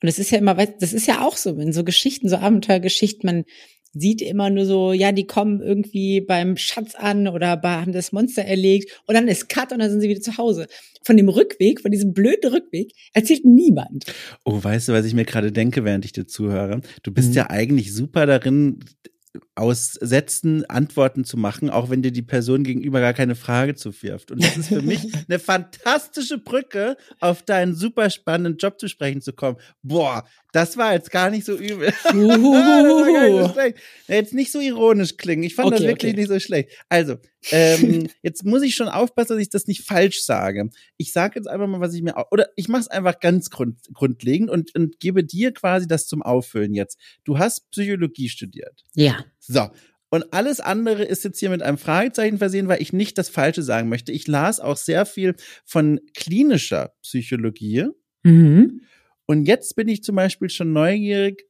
Und 0.02 0.10
es 0.10 0.18
ist 0.18 0.32
ja 0.32 0.40
immer, 0.40 0.56
das 0.56 0.94
ist 0.94 1.06
ja 1.06 1.22
auch 1.22 1.38
so, 1.38 1.52
in 1.60 1.74
so 1.74 1.84
Geschichten, 1.84 2.28
so 2.28 2.38
Abenteuergeschichten, 2.38 3.28
man 3.28 3.44
sieht 3.94 4.22
immer 4.22 4.50
nur 4.50 4.66
so, 4.66 4.92
ja, 4.92 5.12
die 5.12 5.28
kommen 5.28 5.62
irgendwie 5.62 6.22
beim 6.22 6.58
Schatz 6.58 6.96
an 6.96 7.28
oder 7.28 7.62
haben 7.62 7.94
das 7.94 8.12
Monster 8.12 8.44
erlegt 8.44 9.02
und 9.06 9.16
dann 9.16 9.28
ist 9.28 9.50
Cut 9.50 9.72
und 9.72 9.80
dann 9.80 9.92
sind 9.92 10.02
sie 10.02 10.10
wieder 10.10 10.22
zu 10.22 10.38
Hause. 10.38 10.68
Von 11.04 11.18
dem 11.18 11.30
Rückweg, 11.30 11.82
von 11.82 11.92
diesem 11.92 12.14
blöden 12.14 12.52
Rückweg, 12.52 12.94
erzählt 13.14 13.46
niemand. 13.46 14.06
Oh, 14.46 14.64
weißt 14.64 14.88
du, 14.88 14.94
was 14.94 15.06
ich 15.06 15.14
mir 15.14 15.26
gerade 15.26 15.52
denke, 15.52 15.84
während 15.84 16.06
ich 16.06 16.14
dir 16.14 16.26
zuhöre? 16.26 16.82
Du 17.04 17.12
bist 17.12 17.30
mhm. 17.30 17.36
ja 17.36 17.50
eigentlich 17.50 17.94
super 17.94 18.26
darin, 18.26 18.80
aus 19.56 19.94
Sätzen 19.94 20.66
Antworten 20.66 21.26
zu 21.26 21.38
machen, 21.38 21.70
auch 21.70 21.90
wenn 21.90 22.02
dir 22.02 22.12
die 22.12 22.24
Person 22.24 22.64
gegenüber 22.64 23.00
gar 23.02 23.14
keine 23.14 23.36
Frage 23.36 23.76
zuwirft. 23.76 24.32
Und 24.32 24.44
das 24.44 24.58
ist 24.58 24.70
für 24.70 24.82
mich 24.82 25.02
eine 25.30 25.40
fantastische 25.40 26.40
Brücke, 26.40 26.98
auf 27.20 27.44
deinen 27.44 27.76
super 27.76 28.10
spannenden 28.10 28.58
Job 28.58 28.80
zu 28.80 28.88
sprechen 28.88 29.22
zu 29.22 29.34
kommen. 29.34 29.58
Boah, 29.84 30.26
das 30.54 30.78
war 30.78 30.94
jetzt 30.94 31.12
gar 31.12 31.30
nicht 31.30 31.46
so 31.46 31.56
übel. 31.56 31.92
Nicht 32.14 33.54
so 33.54 33.72
jetzt 34.08 34.34
nicht 34.34 34.52
so 34.52 34.60
ironisch 34.60 35.18
klingen. 35.18 35.44
Ich 35.44 35.56
fand 35.56 35.68
okay, 35.68 35.78
das 35.78 35.88
wirklich 35.88 36.14
okay. 36.14 36.20
nicht 36.22 36.30
so 36.30 36.40
schlecht. 36.40 36.70
Also, 36.90 37.18
ähm, 37.52 38.08
jetzt 38.22 38.46
muss 38.46 38.62
ich 38.62 38.76
schon 38.76 38.88
aufpassen, 38.88 39.34
dass 39.34 39.42
ich 39.42 39.50
das 39.50 39.68
nicht 39.68 39.84
falsch 39.84 40.22
sage. 40.24 40.70
Ich 40.98 41.12
sage 41.12 41.40
jetzt 41.40 41.48
einfach 41.48 41.68
mal, 41.68 41.80
was 41.80 41.94
ich 41.94 42.04
mir 42.04 42.16
oder 42.32 42.50
ich 42.56 42.68
mache 42.68 42.82
es 42.82 42.88
einfach 42.88 43.20
ganz 43.20 43.50
grund, 43.50 43.80
grundlegend 43.94 44.50
und, 44.50 44.76
und 44.76 45.00
gebe 45.00 45.24
dir 45.24 45.54
quasi 45.54 45.88
das 45.88 46.08
zum 46.08 46.22
Auffüllen 46.22 46.74
jetzt. 46.74 47.00
Du 47.24 47.40
hast 47.40 47.70
Psychologie 47.72 48.30
studiert. 48.30 48.84
Ja. 48.94 49.26
So. 49.48 49.70
Und 50.10 50.32
alles 50.32 50.60
andere 50.60 51.04
ist 51.04 51.24
jetzt 51.24 51.40
hier 51.40 51.50
mit 51.50 51.64
einem 51.64 51.80
Fragezeichen 51.80 52.38
versehen, 52.38 52.68
weil 52.68 52.82
ich 52.82 52.94
nicht 52.94 53.18
das 53.18 53.30
Falsche 53.30 53.64
sagen 53.64 53.90
möchte. 53.90 54.12
Ich 54.12 54.28
las 54.28 54.60
auch 54.60 54.78
sehr 54.78 55.08
viel 55.08 55.36
von 55.66 56.00
klinischer 56.16 56.94
Psychologie. 57.02 57.88
Mhm. 58.22 58.82
Und 59.26 59.46
jetzt 59.46 59.76
bin 59.76 59.88
ich 59.88 60.04
zum 60.04 60.16
Beispiel 60.16 60.50
schon 60.50 60.72
neugierig, 60.72 61.44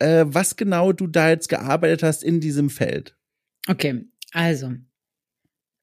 äh, 0.00 0.24
was 0.26 0.56
genau 0.56 0.92
du 0.92 1.06
da 1.06 1.30
jetzt 1.30 1.48
gearbeitet 1.48 2.02
hast 2.02 2.24
in 2.24 2.40
diesem 2.40 2.68
Feld. 2.68 3.16
Okay, 3.68 4.04
also. 4.32 4.72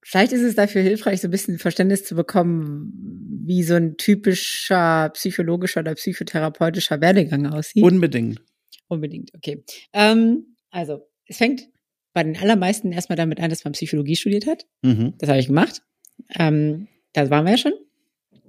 Vielleicht 0.04 0.34
ist 0.34 0.42
es 0.42 0.56
dafür 0.56 0.82
hilfreich, 0.82 1.22
so 1.22 1.28
ein 1.28 1.32
bisschen 1.32 1.60
Verständnis 1.60 2.04
zu 2.04 2.16
bekommen, 2.16 2.92
wie 3.46 3.64
so 3.64 3.76
ein 3.76 3.98
typischer 3.98 5.10
psychologischer 5.14 5.82
oder 5.82 5.96
psychotherapeutischer 5.96 7.00
Werdegang 7.00 7.46
aussieht. 7.46 7.84
Unbedingt. 7.84 8.42
Unbedingt, 8.88 9.34
okay. 9.34 9.64
Ähm, 9.94 10.58
also, 10.72 11.08
es 11.26 11.38
fängt 11.38 11.70
bei 12.14 12.24
den 12.24 12.38
allermeisten 12.38 12.92
erstmal 12.92 13.16
damit 13.16 13.40
an, 13.40 13.50
dass 13.50 13.64
man 13.64 13.74
Psychologie 13.74 14.16
studiert 14.16 14.46
hat. 14.48 14.66
Mhm. 14.82 15.14
Das 15.18 15.30
habe 15.30 15.40
ich 15.40 15.48
gemacht. 15.48 15.82
Ähm, 16.38 16.88
da 17.14 17.30
waren 17.30 17.46
wir 17.46 17.52
ja 17.52 17.58
schon. 17.58 17.74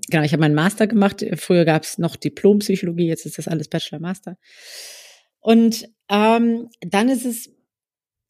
Genau, 0.08 0.24
ich 0.24 0.32
habe 0.32 0.40
meinen 0.40 0.54
Master 0.54 0.86
gemacht. 0.86 1.24
Früher 1.36 1.64
gab 1.64 1.84
es 1.84 1.98
noch 1.98 2.16
Diplompsychologie, 2.16 3.06
jetzt 3.06 3.24
ist 3.24 3.38
das 3.38 3.48
alles 3.48 3.68
Bachelor-Master. 3.68 4.36
Und 5.38 5.88
ähm, 6.08 6.68
dann 6.80 7.08
ist 7.08 7.24
es 7.24 7.50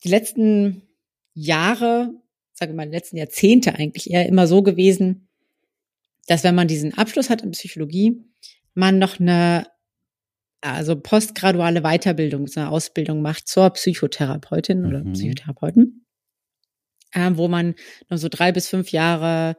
die 0.04 0.08
letzten 0.08 0.82
Jahre, 1.34 2.10
sage 2.52 2.74
mal, 2.74 2.86
die 2.86 2.92
letzten 2.92 3.16
Jahrzehnte 3.16 3.74
eigentlich 3.74 4.10
eher 4.10 4.26
immer 4.26 4.46
so 4.46 4.62
gewesen, 4.62 5.28
dass 6.26 6.44
wenn 6.44 6.54
man 6.54 6.68
diesen 6.68 6.94
Abschluss 6.94 7.30
hat 7.30 7.42
in 7.42 7.52
Psychologie, 7.52 8.22
man 8.74 8.98
noch 8.98 9.18
eine 9.18 9.66
also 10.62 10.96
postgraduale 10.96 11.82
Weiterbildung, 11.82 12.46
so 12.46 12.60
eine 12.60 12.70
Ausbildung 12.70 13.20
macht 13.20 13.48
zur 13.48 13.70
Psychotherapeutin 13.70 14.86
oder 14.86 15.04
mhm. 15.04 15.12
Psychotherapeuten, 15.12 16.06
äh, 17.12 17.30
wo 17.34 17.48
man 17.48 17.74
noch 18.08 18.18
so 18.18 18.28
drei 18.28 18.52
bis 18.52 18.68
fünf 18.68 18.90
Jahre 18.92 19.56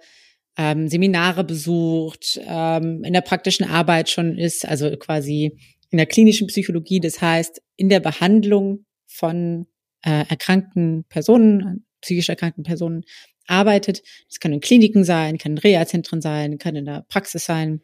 ähm, 0.57 0.88
Seminare 0.88 1.43
besucht, 1.43 2.39
ähm, 2.45 3.03
in 3.03 3.13
der 3.13 3.22
praktischen 3.22 3.65
Arbeit 3.65 4.10
schon 4.10 4.38
ist, 4.38 4.67
also 4.67 4.89
quasi 4.98 5.57
in 5.89 5.98
der 5.98 6.05
klinischen 6.05 6.48
Psychologie, 6.48 7.00
das 7.00 7.22
heißt 7.22 7.62
in 7.75 7.89
der 7.89 8.00
Behandlung 8.00 8.86
von 9.05 9.67
äh, 10.03 10.25
erkrankten 10.27 11.05
Personen, 11.10 11.86
psychisch 12.01 12.29
erkrankten 12.29 12.63
Personen 12.63 13.03
arbeitet. 13.48 14.01
Das 14.29 14.39
kann 14.39 14.53
in 14.53 14.62
Kliniken 14.62 15.03
sein, 15.03 15.38
kann 15.38 15.53
in 15.53 15.57
Reha-Zentren 15.57 16.22
sein, 16.22 16.57
kann 16.57 16.75
in 16.75 16.86
der 16.86 17.05
Praxis 17.10 17.45
sein. 17.45 17.81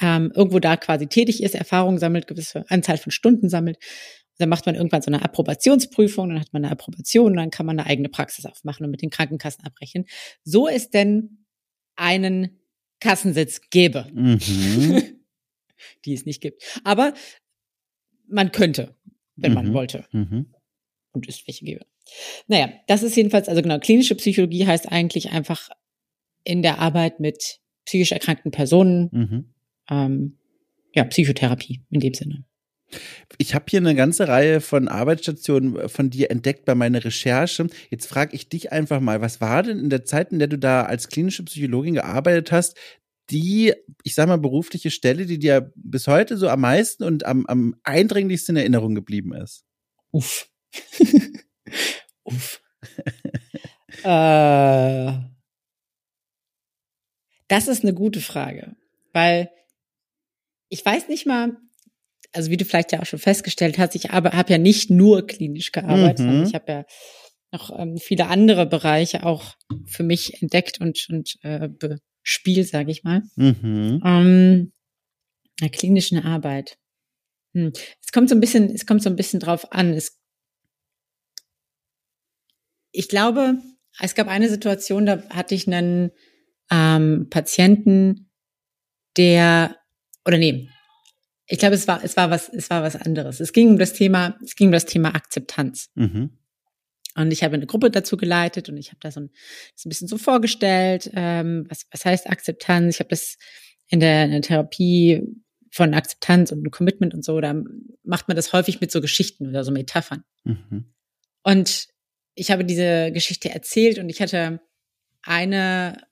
Ähm, 0.00 0.32
irgendwo 0.34 0.58
da 0.58 0.76
quasi 0.76 1.06
tätig 1.06 1.42
ist, 1.42 1.54
Erfahrung 1.54 1.98
sammelt, 1.98 2.26
gewisse 2.26 2.64
Anzahl 2.68 2.96
von 2.96 3.12
Stunden 3.12 3.48
sammelt. 3.48 3.78
Dann 4.38 4.48
macht 4.48 4.64
man 4.64 4.74
irgendwann 4.74 5.02
so 5.02 5.10
eine 5.10 5.22
Approbationsprüfung, 5.22 6.30
dann 6.30 6.40
hat 6.40 6.52
man 6.52 6.64
eine 6.64 6.72
Approbation, 6.72 7.34
dann 7.34 7.50
kann 7.50 7.66
man 7.66 7.78
eine 7.78 7.88
eigene 7.88 8.08
Praxis 8.08 8.46
aufmachen 8.46 8.84
und 8.84 8.90
mit 8.90 9.02
den 9.02 9.10
Krankenkassen 9.10 9.64
abbrechen. 9.64 10.06
So 10.44 10.66
ist 10.66 10.94
denn 10.94 11.44
einen 11.96 12.60
Kassensitz 13.00 13.60
gäbe. 13.70 14.06
Mhm. 14.12 15.02
die 16.04 16.14
es 16.14 16.26
nicht 16.26 16.40
gibt. 16.40 16.62
Aber 16.84 17.14
man 18.28 18.52
könnte, 18.52 18.96
wenn 19.36 19.52
mhm. 19.52 19.54
man 19.54 19.74
wollte. 19.74 20.06
Mhm. 20.12 20.52
Und 21.12 21.28
es 21.28 21.46
welche 21.46 21.64
gäbe. 21.64 21.86
Naja, 22.46 22.72
das 22.86 23.02
ist 23.02 23.16
jedenfalls, 23.16 23.48
also 23.48 23.62
genau, 23.62 23.78
klinische 23.78 24.14
Psychologie 24.14 24.66
heißt 24.66 24.90
eigentlich 24.90 25.30
einfach 25.30 25.68
in 26.44 26.62
der 26.62 26.78
Arbeit 26.78 27.20
mit 27.20 27.60
psychisch 27.84 28.12
erkrankten 28.12 28.50
Personen, 28.50 29.08
mhm. 29.12 29.54
Ähm, 29.90 30.36
ja, 30.94 31.04
Psychotherapie 31.04 31.82
in 31.90 32.00
dem 32.00 32.14
Sinne. 32.14 32.44
Ich 33.38 33.54
habe 33.54 33.66
hier 33.68 33.78
eine 33.78 33.94
ganze 33.94 34.26
Reihe 34.26 34.60
von 34.60 34.88
Arbeitsstationen 34.88 35.76
äh, 35.76 35.88
von 35.88 36.10
dir 36.10 36.30
entdeckt 36.30 36.64
bei 36.64 36.74
meiner 36.74 37.04
Recherche. 37.04 37.68
Jetzt 37.90 38.06
frage 38.06 38.34
ich 38.34 38.48
dich 38.48 38.72
einfach 38.72 39.00
mal, 39.00 39.20
was 39.20 39.40
war 39.40 39.62
denn 39.62 39.78
in 39.78 39.90
der 39.90 40.04
Zeit, 40.04 40.32
in 40.32 40.38
der 40.38 40.48
du 40.48 40.58
da 40.58 40.82
als 40.82 41.08
klinische 41.08 41.44
Psychologin 41.44 41.94
gearbeitet 41.94 42.52
hast, 42.52 42.76
die, 43.30 43.72
ich 44.02 44.14
sag 44.14 44.26
mal, 44.26 44.38
berufliche 44.38 44.90
Stelle, 44.90 45.24
die 45.26 45.38
dir 45.38 45.72
bis 45.76 46.08
heute 46.08 46.36
so 46.36 46.48
am 46.48 46.60
meisten 46.62 47.04
und 47.04 47.24
am, 47.26 47.46
am 47.46 47.76
eindringlichsten 47.84 48.56
in 48.56 48.60
Erinnerung 48.60 48.94
geblieben 48.94 49.34
ist? 49.34 49.64
Uff. 50.10 50.50
Uff. 52.24 52.60
äh, 54.02 55.12
das 57.46 57.68
ist 57.68 57.84
eine 57.84 57.94
gute 57.94 58.20
Frage, 58.20 58.74
weil 59.12 59.50
ich 60.70 60.84
weiß 60.84 61.08
nicht 61.08 61.26
mal, 61.26 61.56
also 62.32 62.50
wie 62.50 62.56
du 62.56 62.64
vielleicht 62.64 62.92
ja 62.92 63.00
auch 63.00 63.06
schon 63.06 63.18
festgestellt 63.18 63.78
hast, 63.78 63.94
ich 63.94 64.10
habe 64.10 64.30
hab 64.30 64.48
ja 64.48 64.58
nicht 64.58 64.88
nur 64.88 65.26
klinisch 65.26 65.72
gearbeitet, 65.72 66.26
mhm. 66.26 66.44
ich 66.44 66.54
habe 66.54 66.72
ja 66.72 66.84
noch 67.52 67.76
ähm, 67.78 67.98
viele 67.98 68.28
andere 68.28 68.64
Bereiche 68.64 69.26
auch 69.26 69.56
für 69.86 70.04
mich 70.04 70.40
entdeckt 70.40 70.80
und, 70.80 71.06
und 71.10 71.36
äh, 71.42 71.68
bespielt, 72.22 72.68
sage 72.68 72.92
ich 72.92 73.02
mal. 73.02 73.22
Mhm. 73.34 74.00
Ähm, 74.04 74.72
der 75.60 75.68
klinischen 75.68 76.24
Arbeit. 76.24 76.78
Hm. 77.54 77.72
Es 78.00 78.12
kommt 78.12 78.28
so 78.28 78.36
ein 78.36 78.40
bisschen, 78.40 78.70
es 78.72 78.86
kommt 78.86 79.02
so 79.02 79.10
ein 79.10 79.16
bisschen 79.16 79.40
drauf 79.40 79.72
an. 79.72 79.92
Es, 79.92 80.18
ich 82.92 83.08
glaube, 83.08 83.58
es 83.98 84.14
gab 84.14 84.28
eine 84.28 84.48
Situation, 84.48 85.06
da 85.06 85.28
hatte 85.30 85.54
ich 85.54 85.66
einen 85.66 86.12
ähm, 86.70 87.26
Patienten, 87.30 88.30
der 89.16 89.79
oder 90.26 90.38
nee, 90.38 90.68
ich 91.46 91.58
glaube, 91.58 91.74
es 91.74 91.88
war, 91.88 92.02
es 92.04 92.16
war 92.16 92.30
was, 92.30 92.48
es 92.48 92.70
war 92.70 92.82
was 92.82 92.94
anderes. 92.94 93.40
Es 93.40 93.52
ging 93.52 93.70
um 93.70 93.78
das 93.78 93.92
Thema, 93.92 94.38
es 94.42 94.54
ging 94.54 94.68
um 94.68 94.72
das 94.72 94.84
Thema 94.84 95.14
Akzeptanz. 95.14 95.90
Mhm. 95.96 96.30
Und 97.16 97.32
ich 97.32 97.42
habe 97.42 97.54
eine 97.54 97.66
Gruppe 97.66 97.90
dazu 97.90 98.16
geleitet 98.16 98.68
und 98.68 98.76
ich 98.76 98.90
habe 98.90 99.00
da 99.00 99.10
so 99.10 99.20
ein, 99.20 99.30
so 99.74 99.88
ein 99.88 99.90
bisschen 99.90 100.06
so 100.06 100.16
vorgestellt, 100.16 101.10
ähm, 101.12 101.66
was, 101.68 101.86
was 101.90 102.04
heißt 102.04 102.30
Akzeptanz. 102.30 102.94
Ich 102.94 103.00
habe 103.00 103.08
das 103.08 103.36
in 103.88 103.98
der, 103.98 104.26
in 104.26 104.30
der 104.30 104.42
Therapie 104.42 105.22
von 105.72 105.92
Akzeptanz 105.94 106.52
und 106.52 106.70
Commitment 106.70 107.14
und 107.14 107.24
so, 107.24 107.40
da 107.40 107.54
macht 108.04 108.28
man 108.28 108.36
das 108.36 108.52
häufig 108.52 108.80
mit 108.80 108.92
so 108.92 109.00
Geschichten 109.00 109.48
oder 109.48 109.64
so 109.64 109.72
Metaphern. 109.72 110.22
Mhm. 110.44 110.92
Und 111.42 111.88
ich 112.34 112.50
habe 112.50 112.64
diese 112.64 113.10
Geschichte 113.12 113.50
erzählt 113.50 113.98
und 113.98 114.08
ich 114.08 114.20
hatte 114.22 114.60
eine 115.22 116.06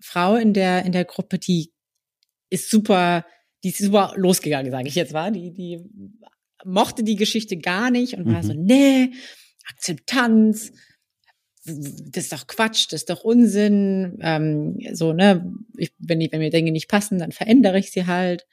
Frau 0.00 0.36
in 0.36 0.52
der, 0.52 0.84
in 0.84 0.92
der 0.92 1.04
Gruppe, 1.04 1.38
die 1.38 1.72
ist 2.50 2.70
super 2.70 3.24
die 3.62 3.70
ist 3.70 3.78
super 3.78 4.12
losgegangen, 4.16 4.70
sage 4.70 4.88
ich 4.88 4.94
jetzt 4.94 5.12
mal. 5.12 5.32
Die, 5.32 5.52
die 5.52 5.84
mochte 6.64 7.02
die 7.02 7.16
Geschichte 7.16 7.56
gar 7.56 7.90
nicht 7.90 8.14
und 8.14 8.26
war 8.32 8.42
so, 8.42 8.54
mhm. 8.54 8.64
nee, 8.64 9.12
Akzeptanz, 9.68 10.72
das 11.64 12.24
ist 12.24 12.32
doch 12.32 12.46
Quatsch, 12.46 12.86
das 12.90 13.02
ist 13.02 13.10
doch 13.10 13.22
Unsinn. 13.22 14.18
Ähm, 14.20 14.78
so, 14.92 15.12
ne, 15.12 15.52
ich, 15.76 15.92
wenn, 15.98 16.20
die, 16.20 16.32
wenn 16.32 16.40
mir 16.40 16.50
Dinge 16.50 16.72
nicht 16.72 16.88
passen, 16.88 17.18
dann 17.18 17.32
verändere 17.32 17.78
ich 17.78 17.90
sie 17.90 18.06
halt. 18.06 18.46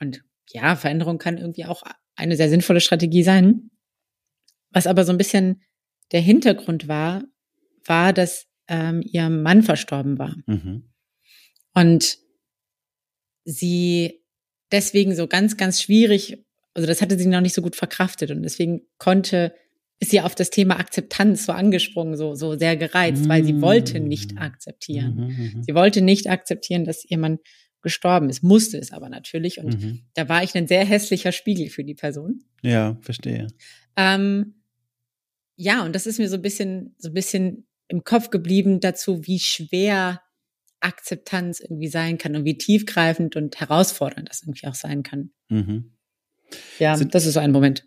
Und 0.00 0.22
ja, 0.50 0.76
Veränderung 0.76 1.18
kann 1.18 1.38
irgendwie 1.38 1.64
auch 1.64 1.82
eine 2.16 2.36
sehr 2.36 2.50
sinnvolle 2.50 2.80
Strategie 2.80 3.22
sein. 3.22 3.70
Was 4.70 4.86
aber 4.86 5.04
so 5.04 5.12
ein 5.12 5.18
bisschen 5.18 5.62
der 6.12 6.20
Hintergrund 6.20 6.88
war, 6.88 7.24
war, 7.84 8.12
dass 8.12 8.46
ähm, 8.68 9.02
ihr 9.04 9.28
Mann 9.30 9.62
verstorben 9.62 10.18
war. 10.18 10.36
Mhm. 10.46 10.90
Und 11.74 12.18
sie 13.44 14.22
deswegen 14.72 15.14
so 15.14 15.26
ganz, 15.26 15.56
ganz 15.56 15.80
schwierig, 15.80 16.44
also 16.74 16.86
das 16.86 17.02
hatte 17.02 17.18
sie 17.18 17.26
noch 17.26 17.40
nicht 17.40 17.54
so 17.54 17.62
gut 17.62 17.76
verkraftet 17.76 18.30
und 18.30 18.42
deswegen 18.42 18.82
konnte, 18.98 19.54
ist 19.98 20.10
sie 20.10 20.20
auf 20.20 20.34
das 20.34 20.50
Thema 20.50 20.78
Akzeptanz 20.78 21.46
so 21.46 21.52
angesprungen, 21.52 22.16
so, 22.16 22.34
so 22.34 22.56
sehr 22.56 22.76
gereizt, 22.76 23.28
weil 23.28 23.44
sie 23.44 23.60
wollte 23.60 24.00
nicht 24.00 24.34
mm. 24.34 24.38
akzeptieren. 24.38 25.14
Mhm, 25.14 25.22
mhm, 25.22 25.52
mhm. 25.56 25.62
sie 25.62 25.74
wollte 25.74 26.00
nicht 26.00 26.28
akzeptieren, 26.28 26.84
dass 26.84 27.04
ihr 27.04 27.18
Mann 27.18 27.38
gestorben 27.82 28.28
ist, 28.28 28.42
musste 28.42 28.78
es 28.78 28.92
aber 28.92 29.08
natürlich 29.08 29.58
und 29.58 29.80
mhm. 29.80 30.02
da 30.14 30.28
war 30.28 30.42
ich 30.42 30.54
ein 30.54 30.66
sehr 30.66 30.84
hässlicher 30.84 31.32
Spiegel 31.32 31.68
für 31.70 31.84
die 31.84 31.94
Person. 31.94 32.44
Ja, 32.62 32.98
verstehe. 33.00 33.48
Ähm, 33.96 34.62
ja, 35.56 35.84
und 35.84 35.94
das 35.94 36.06
ist 36.06 36.18
mir 36.18 36.28
so 36.28 36.36
ein 36.36 36.42
bisschen, 36.42 36.94
so 36.98 37.08
ein 37.08 37.14
bisschen 37.14 37.66
im 37.88 38.04
Kopf 38.04 38.30
geblieben 38.30 38.80
dazu, 38.80 39.26
wie 39.26 39.38
schwer 39.38 40.20
Akzeptanz 40.80 41.60
irgendwie 41.60 41.88
sein 41.88 42.18
kann 42.18 42.36
und 42.36 42.44
wie 42.44 42.58
tiefgreifend 42.58 43.36
und 43.36 43.58
herausfordernd 43.60 44.28
das 44.28 44.42
irgendwie 44.42 44.66
auch 44.66 44.74
sein 44.74 45.02
kann. 45.02 45.30
Mhm. 45.48 45.92
Ja, 46.78 46.96
sind, 46.96 47.14
das 47.14 47.26
ist 47.26 47.34
so 47.34 47.40
ein 47.40 47.52
Moment. 47.52 47.84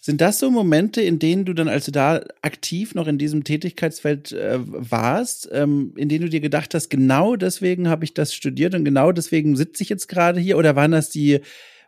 Sind 0.00 0.20
das 0.20 0.38
so 0.38 0.50
Momente, 0.50 1.02
in 1.02 1.18
denen 1.18 1.44
du 1.44 1.52
dann, 1.52 1.68
als 1.68 1.84
du 1.84 1.90
da 1.90 2.24
aktiv 2.40 2.94
noch 2.94 3.06
in 3.06 3.18
diesem 3.18 3.44
Tätigkeitsfeld 3.44 4.32
äh, 4.32 4.58
warst, 4.58 5.48
ähm, 5.52 5.92
in 5.96 6.08
denen 6.08 6.22
du 6.22 6.30
dir 6.30 6.40
gedacht 6.40 6.74
hast, 6.74 6.88
genau 6.88 7.36
deswegen 7.36 7.88
habe 7.88 8.04
ich 8.04 8.14
das 8.14 8.32
studiert 8.32 8.74
und 8.74 8.84
genau 8.84 9.12
deswegen 9.12 9.56
sitze 9.56 9.82
ich 9.82 9.90
jetzt 9.90 10.08
gerade 10.08 10.40
hier? 10.40 10.56
Oder 10.56 10.76
waren 10.76 10.92
das 10.92 11.10
die 11.10 11.40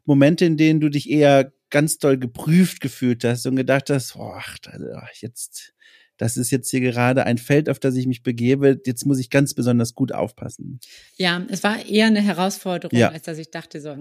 Momente, 0.04 0.44
in 0.44 0.56
denen 0.56 0.80
du 0.80 0.90
dich 0.90 1.08
eher 1.08 1.52
ganz 1.70 1.98
doll 1.98 2.18
geprüft 2.18 2.80
gefühlt 2.80 3.24
hast 3.24 3.46
und 3.46 3.56
gedacht 3.56 3.88
hast, 3.90 4.14
boah, 4.14 4.42
jetzt, 5.20 5.72
das 6.20 6.36
ist 6.36 6.50
jetzt 6.50 6.70
hier 6.70 6.80
gerade 6.80 7.24
ein 7.24 7.38
Feld, 7.38 7.70
auf 7.70 7.78
das 7.78 7.96
ich 7.96 8.06
mich 8.06 8.22
begebe, 8.22 8.78
jetzt 8.84 9.06
muss 9.06 9.18
ich 9.18 9.30
ganz 9.30 9.54
besonders 9.54 9.94
gut 9.94 10.12
aufpassen. 10.12 10.78
Ja, 11.16 11.46
es 11.48 11.62
war 11.62 11.86
eher 11.86 12.08
eine 12.08 12.20
Herausforderung, 12.20 12.96
ja. 12.96 13.08
als 13.08 13.22
dass 13.22 13.38
ich 13.38 13.50
dachte 13.50 13.80
so, 13.80 13.96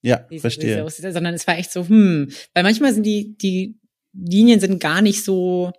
ja, 0.00 0.26
diese, 0.30 0.40
verstehe. 0.40 0.82
Diese, 0.82 1.12
sondern 1.12 1.34
es 1.34 1.46
war 1.46 1.58
echt 1.58 1.70
so, 1.70 1.86
hm, 1.86 2.32
weil 2.54 2.62
manchmal 2.62 2.94
sind 2.94 3.04
die, 3.04 3.36
die 3.36 3.78
Linien 4.14 4.58
sind 4.58 4.80
gar 4.80 5.02
nicht 5.02 5.22
so, 5.22 5.70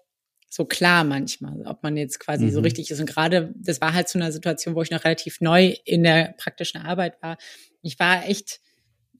so 0.49 0.65
klar 0.65 1.03
manchmal, 1.03 1.65
ob 1.65 1.81
man 1.81 1.97
jetzt 1.97 2.19
quasi 2.19 2.45
mhm. 2.45 2.51
so 2.51 2.59
richtig 2.59 2.91
ist. 2.91 2.99
Und 2.99 3.09
gerade, 3.09 3.51
das 3.57 3.81
war 3.81 3.95
halt 3.95 4.07
so 4.07 4.19
eine 4.19 4.31
Situation, 4.31 4.75
wo 4.75 4.83
ich 4.83 4.91
noch 4.91 5.03
relativ 5.03 5.41
neu 5.41 5.73
in 5.83 6.03
der 6.03 6.35
praktischen 6.37 6.79
Arbeit 6.79 7.19
war. 7.23 7.39
Ich 7.81 7.97
war 7.97 8.29
echt 8.29 8.59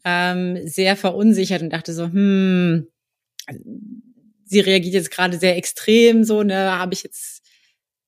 ähm, 0.05 0.59
sehr 0.67 0.95
verunsichert 0.95 1.63
und 1.63 1.73
dachte 1.73 1.91
so, 1.91 2.03
hm, 2.03 2.87
sie 4.49 4.59
reagiert 4.59 4.95
jetzt 4.95 5.11
gerade 5.11 5.37
sehr 5.37 5.55
extrem, 5.55 6.23
so, 6.23 6.43
ne, 6.43 6.77
habe 6.77 6.93
ich 6.93 7.03
jetzt, 7.03 7.43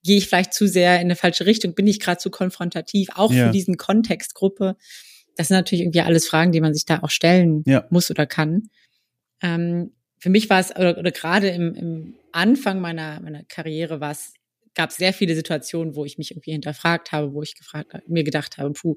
gehe 0.03 0.17
ich 0.17 0.27
vielleicht 0.27 0.53
zu 0.53 0.67
sehr 0.67 0.95
in 0.95 1.01
eine 1.01 1.15
falsche 1.15 1.45
Richtung, 1.45 1.75
bin 1.75 1.87
ich 1.87 1.99
gerade 1.99 2.17
zu 2.17 2.31
konfrontativ, 2.31 3.09
auch 3.13 3.31
ja. 3.31 3.45
für 3.45 3.51
diesen 3.51 3.77
Kontextgruppe. 3.77 4.75
Das 5.37 5.47
sind 5.47 5.57
natürlich 5.57 5.83
irgendwie 5.83 6.01
alles 6.01 6.27
Fragen, 6.27 6.51
die 6.51 6.61
man 6.61 6.73
sich 6.73 6.85
da 6.85 7.03
auch 7.03 7.11
stellen 7.11 7.63
ja. 7.67 7.85
muss 7.91 8.09
oder 8.09 8.25
kann. 8.25 8.69
Ähm, 9.41 9.91
für 10.17 10.29
mich 10.29 10.49
war 10.49 10.59
es, 10.59 10.75
oder, 10.75 10.97
oder 10.97 11.11
gerade 11.11 11.49
im, 11.49 11.75
im 11.75 12.15
Anfang 12.31 12.81
meiner, 12.81 13.19
meiner 13.21 13.43
Karriere 13.43 14.01
war 14.01 14.11
es 14.11 14.33
gab 14.73 14.91
sehr 14.91 15.13
viele 15.13 15.35
Situationen, 15.35 15.95
wo 15.95 16.05
ich 16.05 16.17
mich 16.17 16.31
irgendwie 16.31 16.53
hinterfragt 16.53 17.11
habe, 17.11 17.33
wo 17.33 17.43
ich 17.43 17.55
gefragt, 17.55 17.93
mir 18.07 18.23
gedacht 18.23 18.57
habe, 18.57 18.71
puh, 18.71 18.95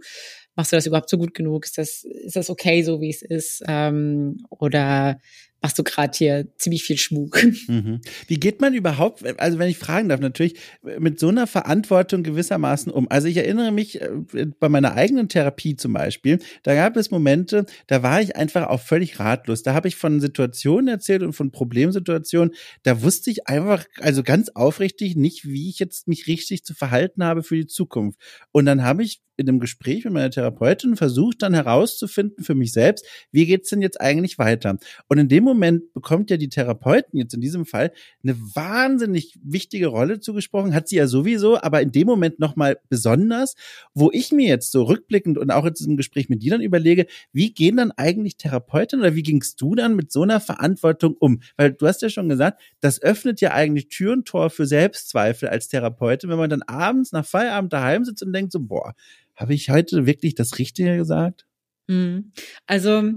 machst 0.57 0.73
du 0.73 0.77
das 0.77 0.87
überhaupt 0.87 1.11
so 1.11 1.19
gut 1.19 1.35
genug? 1.35 1.65
Ist 1.65 1.79
das, 1.79 2.05
ist 2.05 2.37
das 2.37 2.51
okay, 2.51 2.83
so 2.83 3.01
wie 3.01 3.11
es 3.11 3.23
ist? 3.23 3.63
Ähm, 3.67 4.45
oder 4.51 5.19
machst 5.65 5.79
du 5.79 5.83
gerade 5.83 6.13
hier 6.15 6.47
ziemlich 6.59 6.85
viel 6.85 6.99
Schmug. 6.99 7.43
Mhm. 7.67 8.01
Wie 8.27 8.39
geht 8.39 8.61
man 8.61 8.75
überhaupt, 8.75 9.25
also 9.41 9.59
wenn 9.59 9.71
ich 9.71 9.79
fragen 9.79 10.09
darf, 10.09 10.21
natürlich 10.21 10.57
mit 10.99 11.19
so 11.19 11.29
einer 11.29 11.47
Verantwortung 11.47 12.23
gewissermaßen 12.23 12.93
um? 12.93 13.11
Also 13.11 13.27
ich 13.27 13.39
erinnere 13.39 13.73
mich 13.73 14.03
äh, 14.03 14.47
bei 14.61 14.69
meiner 14.69 14.95
eigenen 14.95 15.29
Therapie 15.29 15.77
zum 15.77 15.95
Beispiel, 15.95 16.41
da 16.63 16.75
gab 16.75 16.97
es 16.97 17.11
Momente, 17.11 17.65
da 17.87 18.03
war 18.03 18.21
ich 18.21 18.37
einfach 18.37 18.69
auch 18.69 18.81
völlig 18.81 19.19
ratlos. 19.19 19.63
Da 19.63 19.73
habe 19.73 19.89
ich 19.89 19.97
von 19.97 20.21
Situationen 20.21 20.89
erzählt 20.89 21.23
und 21.23 21.33
von 21.33 21.53
Problemsituationen, 21.53 22.55
da 22.83 23.03
wusste 23.03 23.31
ich 23.31 23.49
einfach, 23.49 23.87
also 24.01 24.23
ganz 24.23 24.51
aufrichtig 24.51 25.17
nicht, 25.17 25.47
wie 25.47 25.71
ich 25.71 25.79
jetzt 25.79 26.07
mich 26.07 26.27
richtig 26.27 26.65
zu 26.65 26.75
verhalten 26.75 27.25
habe 27.25 27.43
für 27.43 27.57
die 27.57 27.67
Zukunft. 27.67 28.19
Und 28.53 28.67
dann 28.67 28.83
habe 28.83 29.03
ich 29.03 29.23
in 29.37 29.49
einem 29.49 29.61
Gespräch 29.61 30.05
mit 30.05 30.13
meiner 30.13 30.31
Therapeutin 30.31 30.97
versucht 30.97 31.43
dann 31.43 31.55
herauszufinden 31.55 32.45
für 32.45 32.55
mich 32.55 32.73
selbst, 32.73 33.07
wie 33.33 33.47
geht's 33.47 33.71
denn 33.71 33.83
jetzt 33.83 34.01
eigentlich 34.01 34.39
weiter? 34.39 34.79
Und 35.09 35.19
in 35.19 35.29
dem 35.29 35.45
Moment 35.45 35.93
bekommt 35.93 36.31
ja 36.31 36.37
die 36.37 36.49
Therapeutin 36.49 37.19
jetzt 37.19 37.35
in 37.35 37.41
diesem 37.41 37.67
Fall 37.67 37.93
eine 38.23 38.37
wahnsinnig 38.55 39.39
wichtige 39.43 39.89
Rolle 39.89 40.21
zugesprochen, 40.21 40.75
hat 40.75 40.89
sie 40.89 40.97
ja 40.97 41.07
sowieso, 41.07 41.61
aber 41.61 41.83
in 41.83 41.93
dem 41.93 42.07
Moment 42.07 42.39
nochmal 42.39 42.79
besonders, 42.89 43.55
wo 43.95 44.11
ich 44.13 44.33
mir 44.33 44.49
jetzt 44.49 44.73
so 44.73 44.85
rückblickend 44.85 45.39
und 45.39 45.51
auch 45.51 45.65
in 45.65 45.75
diesem 45.75 45.97
Gespräch 45.97 46.29
mit 46.29 46.43
dir 46.43 46.53
dann 46.53 46.61
überlege, 46.61 47.07
wie 47.33 47.53
gehen 47.53 47.77
dann 47.77 47.93
eigentlich 47.93 48.37
Therapeuten 48.37 49.01
oder 49.01 49.15
wie 49.15 49.23
gingst 49.23 49.61
du 49.61 49.75
dann 49.75 49.97
mit 49.97 50.13
so 50.13 50.23
einer 50.23 50.41
Verantwortung 50.41 51.17
um? 51.19 51.41
Weil 51.57 51.73
du 51.73 51.87
hast 51.87 52.03
ja 52.03 52.09
schon 52.09 52.29
gesagt, 52.29 52.61
das 52.81 53.03
öffnet 53.03 53.41
ja 53.41 53.53
eigentlich 53.53 53.89
Tür 53.89 54.13
und 54.13 54.27
Tor 54.27 54.51
für 54.51 54.67
Selbstzweifel 54.67 55.49
als 55.49 55.69
Therapeutin, 55.69 56.31
wenn 56.31 56.39
man 56.39 56.51
dann 56.51 56.63
abends 56.63 57.13
nach 57.13 57.27
Feierabend 57.27 57.73
daheim 57.73 58.05
sitzt 58.05 58.23
und 58.23 58.33
denkt 58.33 58.53
so, 58.53 58.61
boah, 58.61 58.95
habe 59.37 59.55
ich 59.55 59.71
heute 59.71 60.07
wirklich 60.07 60.35
das 60.35 60.59
Richtige 60.59 60.97
gesagt? 60.97 61.47
Mhm. 61.87 62.33
Also 62.67 63.11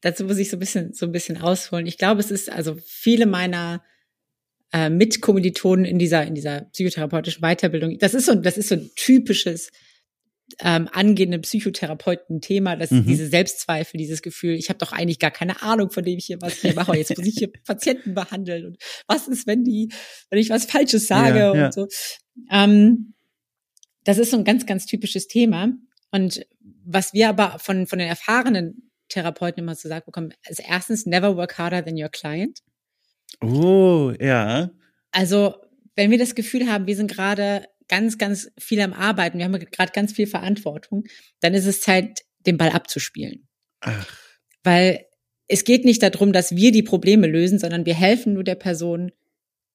dazu 0.00 0.24
muss 0.24 0.38
ich 0.38 0.50
so 0.50 0.56
ein 0.56 0.60
bisschen 0.60 0.92
so 0.92 1.06
ein 1.06 1.12
bisschen 1.12 1.38
ausholen. 1.38 1.86
Ich 1.86 1.98
glaube, 1.98 2.20
es 2.20 2.30
ist 2.30 2.50
also 2.50 2.76
viele 2.84 3.26
meiner 3.26 3.82
äh, 4.72 4.90
Mitkommilitonen 4.90 5.84
in 5.84 5.98
dieser 5.98 6.26
in 6.26 6.34
dieser 6.34 6.62
psychotherapeutischen 6.72 7.42
Weiterbildung. 7.42 7.98
Das 7.98 8.14
ist 8.14 8.26
so 8.26 8.34
das 8.34 8.56
ist 8.56 8.68
so 8.68 8.76
ein 8.76 8.90
typisches 8.96 9.70
ähm, 10.58 10.88
angehende 10.92 11.38
Psychotherapeuten-Thema, 11.38 12.76
dass 12.76 12.90
mhm. 12.90 13.06
diese 13.06 13.28
Selbstzweifel, 13.28 13.98
dieses 13.98 14.20
Gefühl, 14.20 14.54
ich 14.54 14.68
habe 14.68 14.78
doch 14.78 14.92
eigentlich 14.92 15.20
gar 15.20 15.30
keine 15.30 15.62
Ahnung, 15.62 15.90
von 15.90 16.04
dem 16.04 16.18
ich 16.18 16.26
hier 16.26 16.40
was 16.40 16.54
hier 16.54 16.74
mache. 16.74 16.96
Jetzt 16.96 17.16
muss 17.16 17.26
ich 17.26 17.36
hier 17.38 17.52
Patienten 17.66 18.14
behandeln 18.14 18.66
und 18.66 18.76
was 19.06 19.28
ist, 19.28 19.46
wenn 19.46 19.64
die, 19.64 19.92
wenn 20.28 20.38
ich 20.38 20.50
was 20.50 20.64
Falsches 20.64 21.06
sage 21.06 21.38
ja, 21.38 21.50
und 21.50 21.58
ja. 21.58 21.72
so. 21.72 21.86
Ähm, 22.50 23.14
das 24.04 24.18
ist 24.18 24.30
so 24.30 24.36
ein 24.36 24.44
ganz, 24.44 24.66
ganz 24.66 24.86
typisches 24.86 25.28
Thema. 25.28 25.72
Und 26.10 26.46
was 26.84 27.12
wir 27.12 27.28
aber 27.28 27.58
von, 27.58 27.86
von 27.86 27.98
den 27.98 28.08
erfahrenen 28.08 28.90
Therapeuten 29.08 29.62
immer 29.62 29.74
so 29.74 29.82
gesagt 29.82 30.06
bekommen, 30.06 30.34
ist 30.48 30.62
erstens, 30.66 31.06
never 31.06 31.36
work 31.36 31.58
harder 31.58 31.84
than 31.84 32.00
your 32.00 32.08
client. 32.08 32.60
Oh, 33.40 34.12
ja. 34.20 34.70
Also, 35.12 35.56
wenn 35.96 36.10
wir 36.10 36.18
das 36.18 36.34
Gefühl 36.34 36.70
haben, 36.70 36.86
wir 36.86 36.96
sind 36.96 37.10
gerade 37.10 37.66
ganz, 37.88 38.18
ganz 38.18 38.50
viel 38.58 38.80
am 38.80 38.92
Arbeiten, 38.92 39.38
wir 39.38 39.44
haben 39.44 39.58
gerade 39.58 39.92
ganz 39.92 40.12
viel 40.12 40.26
Verantwortung, 40.26 41.04
dann 41.40 41.54
ist 41.54 41.66
es 41.66 41.80
Zeit, 41.80 42.20
den 42.46 42.56
Ball 42.56 42.70
abzuspielen. 42.70 43.48
Ach. 43.80 44.06
Weil 44.62 45.06
es 45.48 45.64
geht 45.64 45.84
nicht 45.84 46.02
darum, 46.02 46.32
dass 46.32 46.54
wir 46.54 46.70
die 46.70 46.82
Probleme 46.82 47.26
lösen, 47.26 47.58
sondern 47.58 47.84
wir 47.84 47.94
helfen 47.94 48.34
nur 48.34 48.44
der 48.44 48.54
Person, 48.54 49.10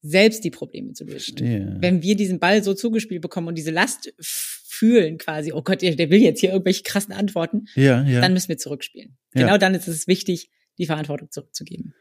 selbst 0.06 0.44
die 0.44 0.52
Probleme 0.52 0.94
zu 0.94 1.04
lösen. 1.04 1.38
Verstehe. 1.38 1.78
Wenn 1.80 2.04
wir 2.04 2.16
diesen 2.16 2.40
Ball 2.40 2.64
so 2.64 2.74
zugespielt 2.74 3.22
bekommen 3.22 3.48
und 3.48 3.56
diese 3.56 3.72
Last 3.72 4.14
fühlen 4.20 5.18
quasi, 5.18 5.52
oh 5.52 5.64
Gott, 5.64 5.82
der 5.82 5.98
will 5.98 6.22
jetzt 6.22 6.42
hier 6.42 6.52
irgendwelche 6.52 6.84
krassen 6.84 7.14
Antworten, 7.14 7.66
ja, 7.76 8.04
ja. 8.04 8.22
dann 8.22 8.34
müssen 8.34 8.50
wir 8.50 8.58
zurückspielen. 8.58 9.18
Ja. 9.34 9.42
Genau 9.42 9.58
dann 9.58 9.74
ist 9.74 9.88
es 9.88 10.08
wichtig, 10.08 10.52
die 10.78 10.86
Verantwortung 10.86 11.32
zurückzugeben. 11.32 11.94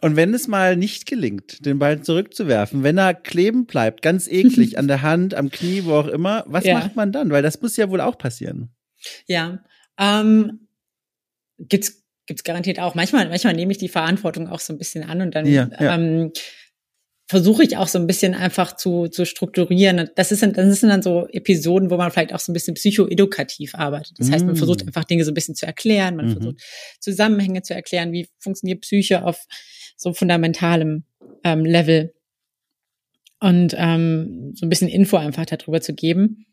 Und 0.00 0.16
wenn 0.16 0.32
es 0.32 0.48
mal 0.48 0.76
nicht 0.76 1.04
gelingt, 1.04 1.66
den 1.66 1.78
Ball 1.78 2.00
zurückzuwerfen, 2.00 2.82
wenn 2.82 2.96
er 2.96 3.12
kleben 3.12 3.66
bleibt, 3.66 4.00
ganz 4.00 4.26
eklig 4.26 4.78
an 4.78 4.88
der 4.88 5.02
Hand, 5.02 5.34
am 5.34 5.50
Knie, 5.50 5.84
wo 5.84 5.92
auch 5.92 6.08
immer, 6.08 6.44
was 6.46 6.64
ja. 6.64 6.74
macht 6.74 6.96
man 6.96 7.12
dann? 7.12 7.30
Weil 7.30 7.42
das 7.42 7.60
muss 7.60 7.76
ja 7.76 7.90
wohl 7.90 8.00
auch 8.00 8.16
passieren. 8.16 8.70
Ja, 9.26 9.62
ähm, 9.98 10.68
gibt's 11.58 11.99
gibt's 12.30 12.44
garantiert 12.44 12.78
auch. 12.78 12.94
Manchmal, 12.94 13.28
manchmal 13.28 13.54
nehme 13.54 13.72
ich 13.72 13.78
die 13.78 13.88
Verantwortung 13.88 14.46
auch 14.46 14.60
so 14.60 14.72
ein 14.72 14.78
bisschen 14.78 15.02
an 15.02 15.20
und 15.20 15.34
dann 15.34 15.46
ja, 15.46 15.68
ja. 15.80 15.96
Ähm, 15.96 16.30
versuche 17.28 17.64
ich 17.64 17.76
auch 17.76 17.88
so 17.88 17.98
ein 17.98 18.06
bisschen 18.06 18.34
einfach 18.34 18.76
zu, 18.76 19.08
zu 19.08 19.24
strukturieren. 19.24 20.08
Das, 20.14 20.30
ist, 20.30 20.44
das 20.44 20.80
sind 20.80 20.90
dann 20.90 21.02
so 21.02 21.26
Episoden, 21.26 21.90
wo 21.90 21.96
man 21.96 22.12
vielleicht 22.12 22.32
auch 22.32 22.38
so 22.38 22.52
ein 22.52 22.54
bisschen 22.54 22.74
psychoedukativ 22.74 23.74
arbeitet. 23.74 24.20
Das 24.20 24.30
heißt, 24.30 24.46
man 24.46 24.54
versucht 24.54 24.84
mm. 24.84 24.88
einfach 24.88 25.02
Dinge 25.02 25.24
so 25.24 25.32
ein 25.32 25.34
bisschen 25.34 25.56
zu 25.56 25.66
erklären, 25.66 26.14
man 26.14 26.26
mhm. 26.26 26.32
versucht 26.32 26.62
Zusammenhänge 27.00 27.62
zu 27.62 27.74
erklären, 27.74 28.12
wie 28.12 28.28
funktioniert 28.38 28.82
Psyche 28.82 29.24
auf 29.24 29.44
so 29.96 30.12
fundamentalem 30.12 31.02
ähm, 31.42 31.64
Level 31.64 32.14
und 33.40 33.74
ähm, 33.76 34.52
so 34.54 34.66
ein 34.66 34.68
bisschen 34.68 34.88
Info 34.88 35.16
einfach 35.16 35.46
darüber 35.46 35.80
zu 35.80 35.94
geben. 35.94 36.46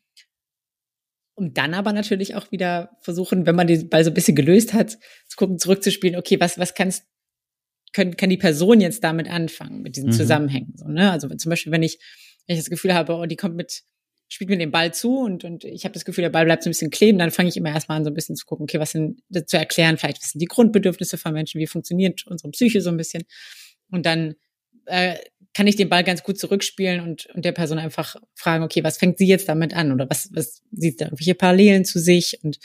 Um 1.38 1.54
dann 1.54 1.76
aber 1.76 1.94
natürlich 1.94 2.34
auch 2.34 2.52
wieder 2.52 2.98
versuchen, 3.02 3.46
wenn 3.46 3.56
man 3.56 3.68
den 3.68 3.90
Ball 3.90 4.04
so 4.04 4.10
ein 4.10 4.16
bisschen 4.16 4.36
gelöst 4.36 4.74
hat, 4.74 4.98
zu 5.28 5.38
gucken, 5.38 5.60
zurückzuspielen, 5.60 6.18
okay, 6.18 6.40
was, 6.40 6.58
was 6.58 6.74
kannst, 6.74 7.06
können, 7.94 8.18
kann 8.18 8.32
die 8.32 8.38
Person 8.38 8.82
jetzt 8.82 9.04
damit 9.04 9.30
anfangen, 9.30 9.84
mit 9.84 9.98
diesen 9.98 10.10
mhm. 10.10 10.14
Zusammenhängen? 10.14 10.74
So, 10.76 10.88
ne? 10.88 11.12
Also 11.12 11.28
zum 11.30 11.50
Beispiel, 11.52 11.72
wenn 11.72 11.84
ich, 11.84 12.00
wenn 12.48 12.56
ich 12.56 12.64
das 12.64 12.72
Gefühl 12.72 12.96
habe, 12.96 13.14
oh, 13.14 13.28
die 13.28 13.36
kommt 13.36 13.56
mit, 13.56 13.84
spielt 14.28 14.50
mir 14.50 14.58
den 14.58 14.72
Ball 14.72 14.96
zu 14.96 15.20
und, 15.20 15.44
und 15.44 15.64
ich 15.64 15.84
habe 15.84 15.94
das 15.94 16.06
Gefühl, 16.06 16.24
der 16.24 16.32
Ball 16.32 16.46
bleibt 16.46 16.64
so 16.64 16.70
ein 16.70 16.72
bisschen 16.72 16.90
kleben, 16.90 17.20
dann 17.20 17.30
fange 17.30 17.50
ich 17.50 17.58
immer 17.58 17.70
erstmal 17.70 18.00
an, 18.00 18.04
so 18.04 18.10
ein 18.10 18.16
bisschen 18.16 18.36
zu 18.36 18.48
gucken, 18.48 18.64
okay, 18.64 18.80
was 18.80 18.94
sind, 18.94 19.22
zu 19.46 19.58
erklären, 19.58 20.00
vielleicht, 20.00 20.24
was 20.24 20.32
sind 20.32 20.42
die 20.42 20.48
Grundbedürfnisse 20.48 21.20
von 21.20 21.34
Menschen, 21.34 21.62
wie 21.62 21.68
funktioniert 21.68 22.26
unsere 22.26 22.50
Psyche 22.50 22.82
so 22.82 22.90
ein 22.90 22.98
bisschen. 22.98 23.26
Und 23.92 24.08
dann 24.08 24.34
äh, 24.88 25.18
kann 25.54 25.68
ich 25.68 25.76
den 25.76 25.90
Ball 25.90 26.04
ganz 26.04 26.24
gut 26.24 26.40
zurückspielen 26.40 27.02
und, 27.02 27.28
und 27.34 27.46
der 27.46 27.52
Person 27.52 27.80
einfach 27.80 28.16
fragen, 28.36 28.64
okay, 28.64 28.84
was 28.84 28.98
fängt 28.98 29.18
sie 29.18 29.28
jetzt 29.28 29.50
damit 29.50 29.74
an 29.74 29.92
oder 29.92 30.10
was, 30.10 30.30
was 30.34 30.62
sieht 30.72 31.02
da 31.02 31.06
irgendwelche 31.06 31.36
Parallelen 31.36 31.86
zu 31.86 32.00
sich 32.00 32.40
und 32.44 32.60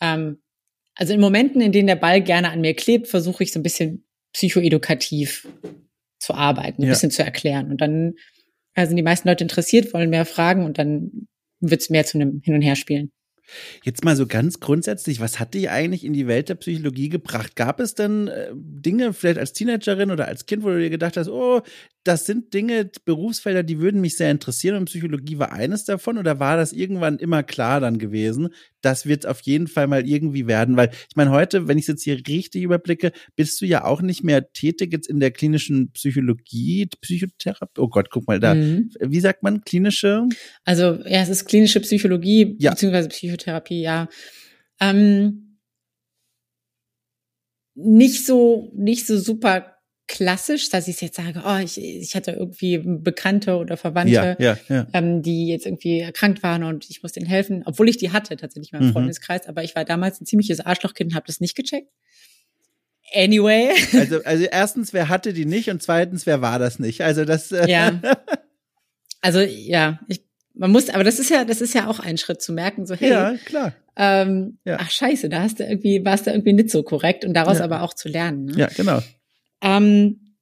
ähm, 0.00 0.42
also 0.94 1.14
in 1.14 1.20
Momenten, 1.20 1.60
in 1.60 1.72
denen 1.72 1.86
der 1.86 1.96
Ball 1.96 2.20
gerne 2.20 2.50
an 2.50 2.60
mir 2.60 2.74
klebt, 2.74 3.08
versuche 3.08 3.44
ich 3.44 3.52
so 3.52 3.58
ein 3.58 3.62
bisschen 3.62 4.04
psychoedukativ 4.34 5.48
zu 6.18 6.34
arbeiten, 6.34 6.82
ein 6.82 6.86
ja. 6.86 6.90
bisschen 6.90 7.10
zu 7.10 7.24
erklären 7.24 7.70
und 7.70 7.80
dann 7.80 8.14
sind 8.76 8.96
die 8.96 9.02
meisten 9.02 9.28
Leute 9.28 9.44
interessiert, 9.44 9.92
wollen 9.92 10.10
mehr 10.10 10.24
fragen 10.24 10.64
und 10.64 10.78
dann 10.78 11.28
wird 11.60 11.80
es 11.80 11.90
mehr 11.90 12.04
zu 12.04 12.18
einem 12.18 12.40
Hin- 12.42 12.54
und 12.54 12.62
Herspielen. 12.62 13.12
Jetzt 13.84 14.04
mal 14.04 14.16
so 14.16 14.26
ganz 14.26 14.60
grundsätzlich, 14.60 15.20
was 15.20 15.40
hat 15.40 15.54
dich 15.54 15.70
eigentlich 15.70 16.04
in 16.04 16.12
die 16.12 16.26
Welt 16.26 16.48
der 16.48 16.54
Psychologie 16.54 17.08
gebracht? 17.08 17.56
Gab 17.56 17.80
es 17.80 17.94
denn 17.94 18.28
äh, 18.28 18.50
Dinge, 18.54 19.12
vielleicht 19.12 19.38
als 19.38 19.52
Teenagerin 19.52 20.10
oder 20.10 20.28
als 20.28 20.46
Kind, 20.46 20.62
wo 20.62 20.68
du 20.68 20.78
dir 20.78 20.90
gedacht 20.90 21.16
hast, 21.16 21.28
oh, 21.28 21.62
das 22.04 22.26
sind 22.26 22.52
Dinge, 22.52 22.90
Berufsfelder, 23.04 23.62
die 23.62 23.80
würden 23.80 24.00
mich 24.00 24.16
sehr 24.16 24.30
interessieren 24.30 24.76
und 24.76 24.86
Psychologie 24.86 25.38
war 25.38 25.52
eines 25.52 25.84
davon? 25.84 26.18
Oder 26.18 26.40
war 26.40 26.56
das 26.56 26.72
irgendwann 26.72 27.18
immer 27.18 27.42
klar 27.42 27.80
dann 27.80 27.98
gewesen, 27.98 28.48
das 28.80 29.06
wird 29.06 29.26
auf 29.26 29.40
jeden 29.42 29.68
Fall 29.68 29.86
mal 29.86 30.06
irgendwie 30.08 30.48
werden? 30.48 30.76
Weil 30.76 30.90
ich 31.08 31.14
meine, 31.14 31.30
heute, 31.30 31.68
wenn 31.68 31.78
ich 31.78 31.84
es 31.84 31.88
jetzt 31.88 32.02
hier 32.02 32.20
richtig 32.26 32.62
überblicke, 32.62 33.12
bist 33.36 33.60
du 33.60 33.66
ja 33.66 33.84
auch 33.84 34.02
nicht 34.02 34.24
mehr 34.24 34.52
tätig 34.52 34.92
jetzt 34.92 35.08
in 35.08 35.20
der 35.20 35.30
klinischen 35.30 35.92
Psychologie, 35.92 36.88
Psychotherapie. 37.00 37.80
Oh 37.80 37.88
Gott, 37.88 38.10
guck 38.10 38.26
mal 38.26 38.40
da. 38.40 38.54
Mhm. 38.54 38.90
Wie 39.00 39.20
sagt 39.20 39.44
man 39.44 39.62
klinische? 39.62 40.28
Also 40.64 40.98
ja, 41.04 41.22
es 41.22 41.28
ist 41.28 41.44
klinische 41.44 41.80
Psychologie 41.80 42.56
ja. 42.58 42.72
beziehungsweise 42.72 43.08
Psychotherapie, 43.08 43.41
ja. 43.46 44.08
Ähm, 44.80 45.58
nicht 47.74 48.26
so, 48.26 48.70
nicht 48.74 49.06
so 49.06 49.18
super 49.18 49.72
klassisch, 50.08 50.68
dass 50.68 50.88
ich 50.88 51.00
jetzt 51.00 51.16
sage, 51.16 51.42
oh, 51.46 51.58
ich, 51.58 51.80
ich 51.80 52.14
hatte 52.14 52.32
irgendwie 52.32 52.78
Bekannte 52.78 53.56
oder 53.56 53.76
Verwandte, 53.76 54.36
ja, 54.38 54.56
ja, 54.56 54.58
ja. 54.68 54.86
Ähm, 54.92 55.22
die 55.22 55.48
jetzt 55.48 55.64
irgendwie 55.64 56.00
erkrankt 56.00 56.42
waren 56.42 56.64
und 56.64 56.90
ich 56.90 57.02
muss 57.02 57.12
denen 57.12 57.26
helfen, 57.26 57.62
obwohl 57.64 57.88
ich 57.88 57.96
die 57.96 58.10
hatte 58.10 58.36
tatsächlich 58.36 58.72
in 58.72 58.78
meinem 58.78 58.88
mhm. 58.88 58.92
Freundeskreis, 58.92 59.46
aber 59.46 59.64
ich 59.64 59.74
war 59.74 59.84
damals 59.84 60.20
ein 60.20 60.26
ziemliches 60.26 60.60
Arschlochkind 60.60 61.12
und 61.12 61.16
habe 61.16 61.26
das 61.26 61.40
nicht 61.40 61.56
gecheckt. 61.56 61.88
Anyway. 63.14 63.70
Also, 63.92 64.22
also 64.24 64.44
erstens, 64.44 64.92
wer 64.92 65.08
hatte 65.08 65.32
die 65.32 65.46
nicht 65.46 65.70
und 65.70 65.82
zweitens, 65.82 66.26
wer 66.26 66.42
war 66.42 66.58
das 66.58 66.78
nicht? 66.78 67.02
Also 67.02 67.24
das. 67.24 67.52
Äh 67.52 67.70
ja. 67.70 68.00
Also 69.24 69.38
ja, 69.38 70.00
ich, 70.08 70.24
man 70.54 70.70
muss, 70.70 70.88
aber 70.88 71.04
das 71.04 71.18
ist 71.18 71.30
ja, 71.30 71.44
das 71.44 71.60
ist 71.60 71.74
ja 71.74 71.88
auch 71.88 71.98
ein 71.98 72.18
Schritt 72.18 72.42
zu 72.42 72.52
merken, 72.52 72.86
so 72.86 72.94
hey, 72.94 73.10
ja, 73.10 73.34
klar. 73.44 73.74
Ähm, 73.96 74.58
ja. 74.64 74.78
ach 74.80 74.90
scheiße, 74.90 75.28
da 75.28 75.42
hast 75.42 75.60
du 75.60 75.64
irgendwie, 75.64 76.04
warst 76.04 76.26
du 76.26 76.30
irgendwie 76.30 76.54
nicht 76.54 76.70
so 76.70 76.82
korrekt 76.82 77.24
und 77.24 77.34
daraus 77.34 77.58
ja. 77.58 77.64
aber 77.64 77.82
auch 77.82 77.94
zu 77.94 78.08
lernen. 78.08 78.46
Ne? 78.46 78.56
Ja, 78.56 78.68
genau. 78.68 79.00
Ähm, 79.60 80.36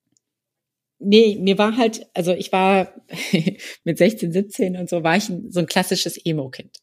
nee, 0.99 1.37
mir 1.41 1.59
war 1.59 1.77
halt, 1.77 2.07
also 2.15 2.33
ich 2.33 2.53
war 2.53 2.95
mit 3.85 3.99
16, 3.99 4.33
17 4.33 4.77
und 4.77 4.89
so, 4.89 5.03
war 5.03 5.17
ich 5.17 5.31
so 5.49 5.61
ein 5.61 5.67
klassisches 5.67 6.19
Emo-Kind. 6.25 6.79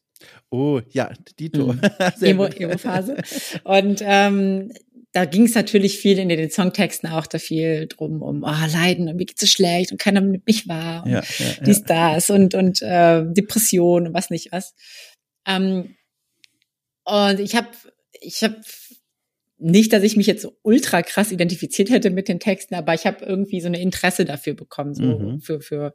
Oh, 0.50 0.80
ja, 0.90 1.10
Dito. 1.38 1.72
Mhm. 1.72 1.80
Emo-Phase. 2.20 3.16
und 3.64 4.02
ähm, 4.04 4.72
da 5.12 5.24
ging 5.24 5.44
es 5.44 5.54
natürlich 5.54 5.98
viel 5.98 6.18
in 6.18 6.28
den 6.28 6.50
Songtexten 6.50 7.08
auch 7.08 7.26
da 7.26 7.38
viel 7.38 7.86
drum 7.86 8.22
um 8.22 8.42
oh, 8.42 8.66
Leiden 8.72 9.08
und 9.08 9.16
mir 9.16 9.24
geht's 9.24 9.40
so 9.40 9.46
schlecht 9.46 9.90
und 9.90 9.98
keiner 9.98 10.20
mit 10.20 10.46
mich 10.46 10.68
war 10.68 11.04
und 11.04 11.12
ja, 11.12 11.22
ja, 11.38 11.46
dies, 11.64 11.84
ja. 11.88 12.14
das 12.14 12.30
und, 12.30 12.54
und 12.54 12.82
äh, 12.82 13.24
Depression 13.26 14.08
und 14.08 14.14
was 14.14 14.30
nicht 14.30 14.52
was. 14.52 14.74
Ähm, 15.46 15.96
und 17.04 17.40
ich 17.40 17.56
habe 17.56 17.68
ich 18.20 18.42
hab 18.42 18.56
nicht, 19.58 19.92
dass 19.92 20.02
ich 20.02 20.16
mich 20.16 20.26
jetzt 20.26 20.42
so 20.42 20.56
ultra 20.62 21.02
krass 21.02 21.32
identifiziert 21.32 21.90
hätte 21.90 22.10
mit 22.10 22.28
den 22.28 22.38
Texten, 22.38 22.74
aber 22.74 22.94
ich 22.94 23.06
habe 23.06 23.24
irgendwie 23.24 23.60
so 23.60 23.66
eine 23.66 23.80
Interesse 23.80 24.24
dafür 24.24 24.54
bekommen, 24.54 24.94
so 24.94 25.02
mhm. 25.02 25.40
für, 25.40 25.60
für 25.60 25.94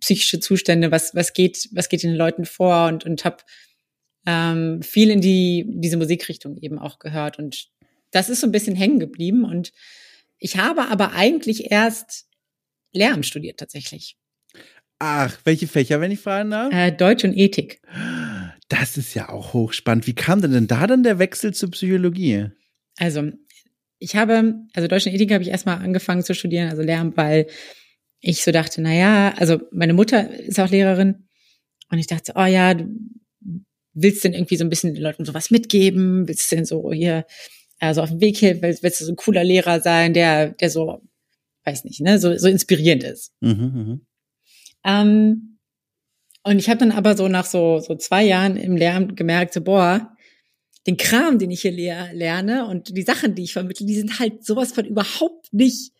psychische 0.00 0.40
Zustände, 0.40 0.90
was, 0.90 1.14
was 1.14 1.32
geht, 1.32 1.68
was 1.72 1.88
geht 1.88 2.02
den 2.02 2.14
Leuten 2.14 2.46
vor 2.46 2.88
und, 2.88 3.04
und 3.04 3.24
habe 3.24 3.38
ähm, 4.26 4.82
viel 4.82 5.10
in 5.10 5.20
die, 5.20 5.66
diese 5.68 5.98
Musikrichtung 5.98 6.56
eben 6.56 6.78
auch 6.78 6.98
gehört. 6.98 7.38
Und 7.38 7.68
das 8.10 8.28
ist 8.28 8.40
so 8.40 8.46
ein 8.46 8.52
bisschen 8.52 8.76
hängen 8.76 8.98
geblieben. 8.98 9.44
Und 9.44 9.72
ich 10.38 10.56
habe 10.56 10.88
aber 10.88 11.12
eigentlich 11.12 11.70
erst 11.70 12.26
Lehramt 12.92 13.26
studiert 13.26 13.58
tatsächlich. 13.58 14.16
Ach, 14.98 15.38
welche 15.44 15.66
Fächer, 15.66 16.00
wenn 16.00 16.10
ich 16.10 16.20
fragen 16.20 16.50
darf? 16.50 16.72
Äh, 16.72 16.90
Deutsch 16.90 17.24
und 17.24 17.36
Ethik. 17.36 17.80
Das 18.68 18.96
ist 18.96 19.14
ja 19.14 19.30
auch 19.30 19.54
hochspannend. 19.54 20.06
Wie 20.06 20.14
kam 20.14 20.42
denn 20.42 20.66
da 20.66 20.86
dann 20.86 21.02
der 21.02 21.18
Wechsel 21.18 21.54
zur 21.54 21.70
Psychologie? 21.70 22.48
Also, 22.98 23.30
ich 23.98 24.16
habe, 24.16 24.54
also 24.74 24.88
Deutsch 24.88 25.06
und 25.06 25.14
Ethik 25.14 25.32
habe 25.32 25.42
ich 25.42 25.50
erstmal 25.50 25.78
angefangen 25.78 26.22
zu 26.22 26.34
studieren, 26.34 26.68
also 26.68 26.82
Lehramt, 26.82 27.16
weil 27.16 27.46
ich 28.20 28.44
so 28.44 28.52
dachte, 28.52 28.82
na 28.82 28.94
ja, 28.94 29.34
also 29.38 29.60
meine 29.72 29.94
Mutter 29.94 30.30
ist 30.38 30.60
auch 30.60 30.68
Lehrerin 30.68 31.26
und 31.90 31.98
ich 31.98 32.06
dachte, 32.06 32.34
oh 32.36 32.44
ja, 32.44 32.74
du 32.74 32.88
willst 33.94 34.24
denn 34.24 34.34
irgendwie 34.34 34.56
so 34.56 34.64
ein 34.64 34.70
bisschen 34.70 34.94
den 34.94 35.02
Leuten 35.02 35.24
sowas 35.24 35.50
mitgeben? 35.50 36.28
Willst 36.28 36.50
du 36.50 36.56
denn 36.56 36.64
so 36.64 36.92
hier 36.92 37.24
also 37.80 38.02
auf 38.02 38.10
dem 38.10 38.20
Weg 38.20 38.36
hier, 38.36 38.60
willst, 38.62 38.82
willst 38.82 39.00
du 39.00 39.04
so 39.06 39.12
ein 39.12 39.16
cooler 39.16 39.42
Lehrer 39.42 39.80
sein, 39.80 40.12
der, 40.14 40.50
der 40.50 40.70
so, 40.70 41.00
weiß 41.64 41.84
nicht, 41.84 42.00
ne, 42.00 42.18
so, 42.18 42.36
so 42.36 42.48
inspirierend 42.48 43.02
ist. 43.04 43.32
Mhm, 43.40 43.50
mh. 43.52 44.00
ähm, 44.84 45.58
und 46.42 46.58
ich 46.58 46.68
habe 46.68 46.78
dann 46.78 46.92
aber 46.92 47.16
so 47.16 47.28
nach 47.28 47.44
so, 47.44 47.80
so 47.80 47.96
zwei 47.96 48.24
Jahren 48.24 48.56
im 48.56 48.76
Lehramt 48.76 49.16
gemerkt, 49.16 49.52
so, 49.52 49.60
boah, 49.60 50.16
den 50.86 50.96
Kram, 50.96 51.38
den 51.38 51.50
ich 51.50 51.62
hier 51.62 51.72
lerne 51.72 52.66
und 52.66 52.96
die 52.96 53.02
Sachen, 53.02 53.34
die 53.34 53.44
ich 53.44 53.52
vermittle, 53.52 53.86
die 53.86 53.96
sind 53.96 54.18
halt 54.18 54.44
sowas 54.44 54.72
von 54.72 54.86
überhaupt 54.86 55.52
nicht, 55.52 55.92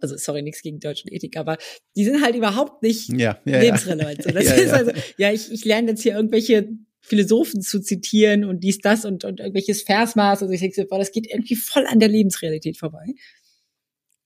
also 0.00 0.16
sorry, 0.16 0.42
nichts 0.42 0.62
gegen 0.62 0.78
deutsche 0.78 1.08
Ethik, 1.08 1.36
aber 1.36 1.56
die 1.96 2.04
sind 2.04 2.22
halt 2.22 2.36
überhaupt 2.36 2.82
nicht 2.82 3.08
ja, 3.12 3.40
ja, 3.44 3.60
lebensrelevant. 3.60 4.22
So, 4.22 4.30
das 4.30 4.44
ja, 4.48 4.54
ist 4.54 4.72
also, 4.72 4.92
ja, 5.16 5.32
ich, 5.32 5.50
ich 5.50 5.64
lerne 5.64 5.90
jetzt 5.90 6.02
hier 6.02 6.14
irgendwelche 6.14 6.68
Philosophen 7.08 7.60
zu 7.60 7.80
zitieren 7.80 8.44
und 8.44 8.62
dies, 8.62 8.78
das 8.78 9.04
und, 9.04 9.24
und 9.24 9.40
irgendwelches 9.40 9.82
Versmaß. 9.82 10.42
Also 10.42 10.52
ich 10.52 10.60
denke, 10.60 10.84
boah, 10.86 10.98
das 10.98 11.12
geht 11.12 11.26
irgendwie 11.26 11.56
voll 11.56 11.86
an 11.86 12.00
der 12.00 12.08
Lebensrealität 12.08 12.76
vorbei. 12.76 13.14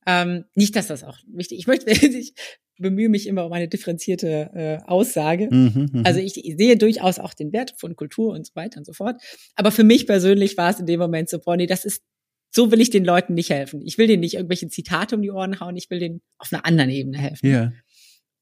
Ähm, 0.06 0.44
nicht, 0.54 0.74
dass 0.74 0.88
das 0.88 1.04
auch 1.04 1.18
wichtig. 1.26 1.58
Ich 1.58 1.66
möchte, 1.66 1.90
ich 1.90 2.34
bemühe 2.78 3.08
mich 3.08 3.26
immer 3.26 3.46
um 3.46 3.52
eine 3.52 3.68
differenzierte 3.68 4.50
äh, 4.54 4.78
Aussage. 4.86 5.48
Mhm, 5.50 5.90
mhm, 5.92 6.02
also 6.04 6.20
ich, 6.20 6.44
ich 6.44 6.56
sehe 6.56 6.76
durchaus 6.76 7.18
auch 7.18 7.34
den 7.34 7.52
Wert 7.52 7.74
von 7.78 7.96
Kultur 7.96 8.32
und 8.34 8.46
so 8.46 8.54
weiter 8.54 8.78
und 8.78 8.84
so 8.84 8.92
fort. 8.92 9.22
Aber 9.54 9.70
für 9.70 9.84
mich 9.84 10.06
persönlich 10.06 10.56
war 10.56 10.70
es 10.70 10.80
in 10.80 10.86
dem 10.86 11.00
Moment 11.00 11.28
so, 11.28 11.38
boah, 11.38 11.56
nee, 11.56 11.66
das 11.66 11.84
ist, 11.84 12.02
so 12.50 12.70
will 12.70 12.80
ich 12.80 12.90
den 12.90 13.04
Leuten 13.04 13.34
nicht 13.34 13.50
helfen. 13.50 13.80
Ich 13.84 13.96
will 13.96 14.08
denen 14.08 14.20
nicht 14.20 14.34
irgendwelche 14.34 14.68
Zitate 14.68 15.14
um 15.16 15.22
die 15.22 15.30
Ohren 15.30 15.60
hauen, 15.60 15.76
ich 15.76 15.88
will 15.88 16.00
denen 16.00 16.20
auf 16.38 16.52
einer 16.52 16.66
anderen 16.66 16.90
Ebene 16.90 17.18
helfen. 17.18 17.48
Ja. 17.48 17.72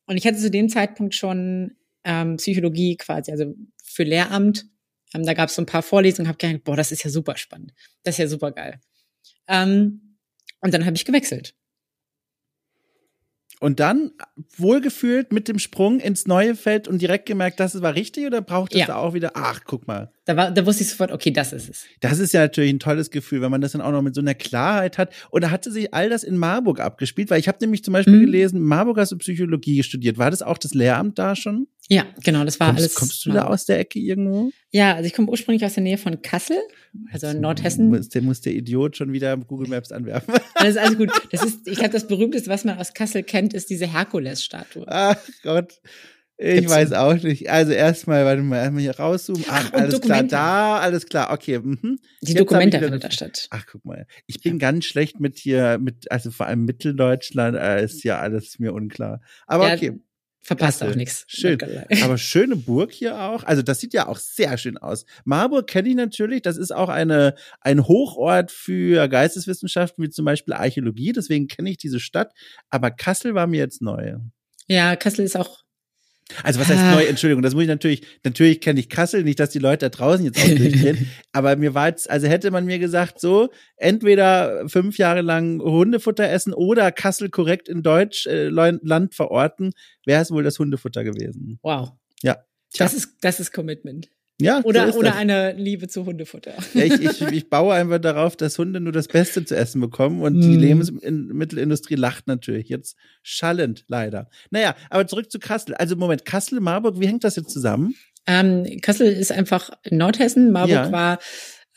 Und 0.07 0.17
ich 0.17 0.27
hatte 0.27 0.39
zu 0.39 0.51
dem 0.51 0.69
Zeitpunkt 0.69 1.15
schon 1.15 1.77
ähm, 2.05 2.37
Psychologie 2.37 2.97
quasi, 2.97 3.31
also 3.31 3.55
für 3.83 4.05
Lehramt. 4.05 4.67
Ähm, 5.15 5.25
da 5.25 5.35
gab 5.35 5.49
es 5.49 5.55
so 5.55 5.63
ein 5.63 5.67
paar 5.67 5.83
Vorlesungen, 5.83 6.29
habe 6.29 6.39
gedacht, 6.39 6.65
boah, 6.65 6.77
das 6.77 6.93
ist 6.93 7.05
ja 7.05 7.11
super 7.11 7.37
spannend. 7.37 7.73
Das 8.03 8.15
ist 8.15 8.19
ja 8.19 8.29
super 8.29 8.53
geil. 8.53 8.81
Ähm, 9.49 10.17
und 10.61 10.75
dann 10.75 10.85
habe 10.87 10.97
ich 10.97 11.05
gewechselt. 11.05 11.55
Und 13.63 13.79
dann 13.79 14.13
wohlgefühlt 14.57 15.35
mit 15.35 15.47
dem 15.47 15.59
Sprung 15.59 16.01
ins 16.01 16.27
neue 16.27 16.55
Feld 16.55 16.89
und 16.89 17.03
direkt 17.03 17.27
gemerkt, 17.27 17.61
das 17.61 17.83
war 17.83 17.95
richtig 17.95 18.27
oder 18.27 18.41
braucht 18.41 18.73
es 18.73 18.81
ja. 18.81 18.87
da 18.87 18.97
auch 18.97 19.13
wieder, 19.13 19.33
ach, 19.35 19.61
guck 19.67 19.87
mal. 19.87 20.11
Da, 20.25 20.35
war, 20.35 20.51
da 20.51 20.65
wusste 20.65 20.83
ich 20.83 20.89
sofort, 20.89 21.13
okay, 21.13 21.31
das 21.31 21.53
ist 21.53 21.69
es. 21.69 21.85
Das 22.01 22.21
ist 22.21 22.33
ja 22.33 22.41
natürlich 22.41 22.73
ein 22.73 22.79
tolles 22.79 23.11
Gefühl, 23.11 23.43
wenn 23.43 23.51
man 23.51 23.61
das 23.61 23.73
dann 23.73 23.83
auch 23.83 23.93
noch 23.93 24.01
mit 24.01 24.15
so 24.15 24.23
einer 24.23 24.35
Klarheit 24.35 24.97
hat. 24.97 25.13
Und 25.29 25.51
hatte 25.51 25.71
sich 25.71 25.93
all 25.93 26.09
das 26.09 26.25
in 26.25 26.39
Marburg 26.39 26.81
abgespielt? 26.81 27.29
Weil 27.29 27.39
ich 27.39 27.49
habe 27.49 27.59
nämlich 27.61 27.85
zum 27.85 27.93
Beispiel 27.93 28.17
mhm. 28.17 28.25
gelesen, 28.25 28.63
Marburg 28.63 28.97
hast 28.97 29.13
du 29.13 29.19
Psychologie 29.19 29.83
studiert. 29.83 30.17
War 30.17 30.31
das 30.31 30.41
auch 30.41 30.57
das 30.57 30.73
Lehramt 30.73 31.19
da 31.19 31.37
schon? 31.37 31.67
Ja, 31.93 32.07
genau, 32.23 32.45
das 32.45 32.61
war 32.61 32.69
kommst, 32.69 32.81
alles. 32.81 32.95
Kommst 32.95 33.27
du 33.27 33.33
da 33.33 33.47
aus 33.47 33.65
der 33.65 33.81
Ecke 33.81 33.99
irgendwo? 33.99 34.53
Ja, 34.71 34.95
also 34.95 35.09
ich 35.09 35.13
komme 35.13 35.29
ursprünglich 35.29 35.65
aus 35.65 35.75
der 35.75 35.83
Nähe 35.83 35.99
von 35.99 36.23
Kassel, 36.23 36.59
also 37.11 37.27
in 37.27 37.41
Nordhessen. 37.41 37.89
Muss, 37.89 38.09
der 38.09 38.23
muss 38.23 38.41
der 38.43 38.55
Idiot 38.55 38.97
schon 38.97 39.13
wieder 39.13 39.37
Google 39.37 39.69
Maps 39.69 39.91
anwerfen. 39.91 40.35
Alles, 40.55 40.77
alles 40.77 40.97
gut. 40.97 41.11
Das 41.33 41.43
ist, 41.43 41.67
ich 41.67 41.79
glaube, 41.79 41.91
das 41.91 42.07
berühmteste, 42.07 42.49
was 42.49 42.65
man 42.65 42.79
aus 42.79 42.95
Kassel 42.95 43.25
kennt, 43.25 43.55
ist 43.55 43.71
diese 43.71 43.93
Herkules-Statue. 43.93 44.85
Ach 44.87 45.17
Gott. 45.43 45.81
Ich 46.43 46.61
Gibt's 46.61 46.71
weiß 46.71 46.93
auch 46.93 47.21
nicht. 47.23 47.51
Also 47.51 47.73
erstmal, 47.73 48.25
warte 48.25 48.41
mal, 48.43 48.59
erstmal 48.59 48.83
hier 48.83 48.97
rauszoomen. 48.97 49.45
Ach, 49.49 49.71
Ach 49.73 49.79
alles 49.79 49.95
Dokumente. 49.95 50.29
klar, 50.29 50.79
da, 50.79 50.85
alles 50.85 51.07
klar, 51.07 51.33
okay. 51.33 51.59
Mhm. 51.59 51.99
Die 52.23 52.35
Dokumente 52.35 52.79
findet 52.79 53.03
da 53.03 53.11
statt. 53.11 53.49
Ach, 53.51 53.67
guck 53.71 53.85
mal. 53.85 54.07
Ich 54.27 54.41
bin 54.41 54.55
ja. 54.55 54.59
ganz 54.59 54.85
schlecht 54.87 55.19
mit 55.19 55.39
hier, 55.39 55.79
mit, 55.79 56.11
also 56.11 56.31
vor 56.31 56.47
allem 56.47 56.65
Mitteldeutschland, 56.65 57.57
äh, 57.57 57.85
ist 57.85 58.05
ja 58.05 58.21
alles 58.21 58.59
mir 58.59 58.73
unklar. 58.73 59.21
Aber 59.47 59.69
ja, 59.69 59.75
okay. 59.75 60.01
Verpasst 60.43 60.83
auch 60.83 60.95
nichts. 60.95 61.25
Schön. 61.29 61.59
Aber 62.03 62.17
schöne 62.17 62.57
Burg 62.57 62.93
hier 62.93 63.21
auch. 63.21 63.45
Also 63.45 63.61
das 63.63 63.79
sieht 63.79 63.93
ja 63.93 64.09
auch 64.09 64.17
sehr 64.17 64.57
schön 64.57 64.79
aus. 64.79 65.05
Marburg 65.25 65.67
kenne 65.67 65.91
ich 65.91 65.95
natürlich. 65.95 66.41
Das 66.43 66.57
ist 66.57 66.73
auch 66.75 66.89
eine, 66.89 67.35
ein 67.61 67.87
Hochort 67.87 68.51
für 68.51 69.07
Geisteswissenschaften, 69.09 70.03
wie 70.03 70.09
zum 70.09 70.25
Beispiel 70.25 70.55
Archäologie. 70.55 71.13
Deswegen 71.13 71.47
kenne 71.47 71.71
ich 71.71 71.77
diese 71.77 72.01
Stadt. 72.01 72.33
Aber 72.71 72.91
Kassel 72.91 73.35
war 73.35 73.47
mir 73.47 73.59
jetzt 73.59 73.83
neu. 73.83 74.17
Ja, 74.67 74.97
Kassel 74.97 75.25
ist 75.25 75.37
auch 75.37 75.61
also 76.43 76.61
was 76.61 76.69
heißt 76.69 76.81
ah. 76.81 76.95
neu? 76.95 77.05
Entschuldigung, 77.05 77.43
das 77.43 77.55
muss 77.55 77.63
ich 77.63 77.69
natürlich, 77.69 78.03
natürlich 78.25 78.61
kenne 78.61 78.81
ich 78.81 78.89
Kassel, 78.89 79.25
nicht, 79.25 79.41
dass 79.41 79.51
die 79.51 79.59
Leute 79.59 79.87
da 79.87 79.89
draußen 79.89 80.25
jetzt 80.25 80.41
auch 80.41 80.47
durchdrehen, 80.47 81.11
aber 81.33 81.57
mir 81.57 81.75
war 81.75 81.89
jetzt, 81.89 82.11
also 82.11 82.27
hätte 82.27 82.51
man 82.51 82.65
mir 82.67 82.79
gesagt, 82.79 83.21
so, 83.21 83.51
entweder 83.77 84.69
fünf 84.69 84.99
Jahre 84.99 85.23
lang 85.23 85.61
Hundefutter 85.61 86.29
essen 86.29 86.53
oder 86.53 86.93
Kassel 86.93 87.31
korrekt 87.31 87.69
in 87.69 87.83
Deutsch 87.83 88.27
äh, 88.27 88.49
Land 88.49 89.15
verorten, 89.15 89.73
wäre 90.05 90.23
es 90.23 90.31
wohl 90.31 90.43
das 90.43 90.59
Hundefutter 90.59 91.05
gewesen. 91.05 91.59
Wow. 91.63 91.93
Ja. 92.23 92.45
Tja. 92.73 92.87
Das 92.87 92.95
ist, 92.95 93.17
das 93.21 93.41
ist 93.41 93.53
Commitment. 93.53 94.11
Ja, 94.41 94.61
oder, 94.65 94.93
so 94.93 94.99
oder 94.99 95.15
eine 95.15 95.53
Liebe 95.53 95.89
zu 95.89 96.07
Hundefutter. 96.07 96.55
Ja, 96.75 96.85
ich, 96.85 97.01
ich, 97.01 97.21
ich 97.33 97.51
baue 97.51 97.75
einfach 97.75 97.99
darauf, 97.99 98.37
dass 98.37 98.59
Hunde 98.59 98.81
nur 98.81 98.93
das 98.93 99.09
Beste 99.09 99.45
zu 99.45 99.57
essen 99.57 99.81
bekommen 99.81 100.23
und 100.23 100.39
mm. 100.39 100.41
die 100.41 100.55
hm. 100.55 100.61
Lebensmittelindustrie 100.61 101.95
lacht 101.97 102.27
natürlich 102.27 102.69
jetzt 102.69 102.97
schallend, 103.23 103.85
leider. 103.89 104.29
Naja, 104.51 104.75
aber 104.89 105.07
zurück 105.07 105.31
zu 105.31 105.39
Kassel. 105.39 105.75
Also 105.75 105.97
Moment, 105.97 106.25
Kassel, 106.25 106.61
Marburg, 106.61 107.01
wie 107.01 107.07
hängt 107.07 107.25
das 107.25 107.37
jetzt 107.37 107.51
zusammen? 107.51 107.95
Ähm, 108.27 108.81
Kassel 108.81 109.09
ist 109.09 109.33
einfach 109.33 109.71
in 109.83 109.99
Nordhessen. 109.99 110.53
Marburg 110.53 110.71
ja. 110.71 110.93
war 110.93 111.19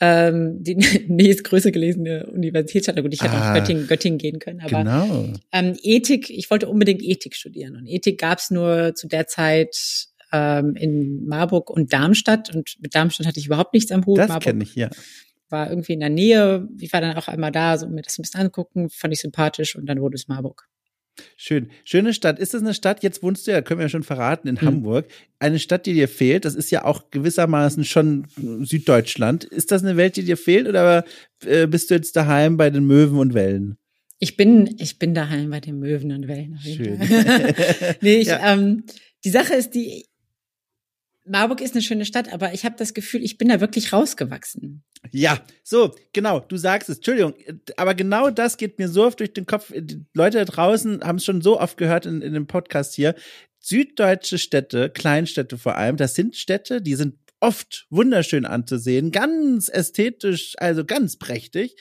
ähm, 0.00 0.62
die 0.62 0.74
nächstgrößer 1.08 1.70
gelesene 1.70 2.26
Universitätsstadt. 2.26 3.02
Gut, 3.02 3.14
ich 3.14 3.22
hätte 3.22 3.34
ah, 3.34 3.50
auch 3.50 3.54
Göttingen, 3.54 3.86
Göttingen 3.86 4.18
gehen 4.18 4.38
können. 4.38 4.60
Aber 4.60 4.78
genau. 4.78 5.32
ähm, 5.52 5.76
Ethik, 5.82 6.30
ich 6.30 6.50
wollte 6.50 6.68
unbedingt 6.68 7.02
Ethik 7.02 7.34
studieren. 7.34 7.76
Und 7.76 7.86
Ethik 7.86 8.20
gab 8.20 8.38
es 8.38 8.50
nur 8.50 8.94
zu 8.94 9.08
der 9.08 9.26
Zeit 9.26 10.08
ähm, 10.34 10.74
in 10.74 11.26
Marburg 11.26 11.70
und 11.70 11.92
Darmstadt. 11.92 12.52
Und 12.54 12.74
mit 12.80 12.94
Darmstadt 12.94 13.26
hatte 13.26 13.38
ich 13.38 13.46
überhaupt 13.46 13.72
nichts 13.72 13.92
am 13.92 14.04
Hut. 14.04 14.18
Das 14.18 14.40
kenne 14.40 14.64
ich, 14.64 14.74
ja. 14.74 14.90
War 15.48 15.70
irgendwie 15.70 15.92
in 15.92 16.00
der 16.00 16.10
Nähe. 16.10 16.68
Ich 16.80 16.92
war 16.92 17.00
dann 17.00 17.16
auch 17.16 17.28
einmal 17.28 17.52
da, 17.52 17.78
so 17.78 17.86
um 17.86 17.94
mir 17.94 18.02
das 18.02 18.18
ein 18.18 18.22
bisschen 18.22 18.40
angucken, 18.40 18.90
fand 18.90 19.14
ich 19.14 19.20
sympathisch 19.20 19.76
und 19.76 19.86
dann 19.86 20.00
wurde 20.00 20.16
es 20.16 20.26
Marburg. 20.26 20.66
Schön. 21.36 21.70
Schöne 21.84 22.12
Stadt. 22.12 22.40
Ist 22.40 22.54
das 22.54 22.62
eine 22.62 22.74
Stadt, 22.74 23.04
jetzt 23.04 23.22
wohnst 23.22 23.46
du 23.46 23.52
ja, 23.52 23.62
können 23.62 23.78
wir 23.78 23.84
ja 23.84 23.88
schon 23.88 24.02
verraten, 24.02 24.48
in 24.48 24.60
hm. 24.60 24.66
Hamburg. 24.66 25.06
Eine 25.38 25.60
Stadt, 25.60 25.86
die 25.86 25.94
dir 25.94 26.08
fehlt. 26.08 26.44
Das 26.44 26.56
ist 26.56 26.72
ja 26.72 26.84
auch 26.84 27.12
gewissermaßen 27.12 27.84
schon 27.84 28.26
Süddeutschland. 28.62 29.44
Ist 29.44 29.70
das 29.70 29.84
eine 29.84 29.96
Welt, 29.96 30.16
die 30.16 30.24
dir 30.24 30.36
fehlt 30.36 30.66
oder 30.66 31.04
äh, 31.46 31.68
bist 31.68 31.90
du 31.90 31.94
jetzt 31.94 32.16
daheim 32.16 32.56
bei 32.56 32.70
den 32.70 32.84
Möwen 32.84 33.18
und 33.18 33.34
Wellen? 33.34 33.76
Ich 34.18 34.36
bin, 34.36 34.74
ich 34.78 34.98
bin 34.98 35.14
daheim 35.14 35.50
bei 35.50 35.60
den 35.60 35.78
Möwen 35.78 36.10
und 36.10 36.26
Wellen. 36.26 36.58
Schön. 36.58 36.98
nee, 38.00 38.16
ich, 38.16 38.26
ja. 38.28 38.52
ähm, 38.52 38.82
die 39.24 39.30
Sache 39.30 39.54
ist 39.54 39.70
die, 39.74 40.06
Marburg 41.26 41.60
ist 41.60 41.74
eine 41.74 41.82
schöne 41.82 42.04
Stadt, 42.04 42.32
aber 42.32 42.52
ich 42.52 42.64
habe 42.64 42.76
das 42.78 42.92
Gefühl, 42.92 43.22
ich 43.22 43.38
bin 43.38 43.48
da 43.48 43.60
wirklich 43.60 43.92
rausgewachsen. 43.92 44.84
Ja, 45.10 45.38
so, 45.62 45.94
genau, 46.12 46.40
du 46.40 46.56
sagst 46.56 46.88
es. 46.88 46.96
Entschuldigung, 46.96 47.34
aber 47.76 47.94
genau 47.94 48.30
das 48.30 48.56
geht 48.56 48.78
mir 48.78 48.88
so 48.88 49.04
oft 49.04 49.20
durch 49.20 49.32
den 49.32 49.46
Kopf. 49.46 49.72
Die 49.74 50.04
Leute 50.12 50.38
da 50.38 50.44
draußen 50.44 51.02
haben 51.02 51.16
es 51.16 51.24
schon 51.24 51.40
so 51.40 51.58
oft 51.60 51.76
gehört 51.78 52.04
in, 52.06 52.20
in 52.20 52.34
dem 52.34 52.46
Podcast 52.46 52.94
hier. 52.94 53.14
Süddeutsche 53.60 54.36
Städte, 54.36 54.90
Kleinstädte 54.90 55.56
vor 55.56 55.76
allem, 55.76 55.96
das 55.96 56.14
sind 56.14 56.36
Städte, 56.36 56.82
die 56.82 56.94
sind 56.94 57.16
oft 57.40 57.86
wunderschön 57.88 58.44
anzusehen, 58.44 59.10
ganz 59.10 59.68
ästhetisch, 59.68 60.54
also 60.58 60.84
ganz 60.84 61.16
prächtig. 61.16 61.76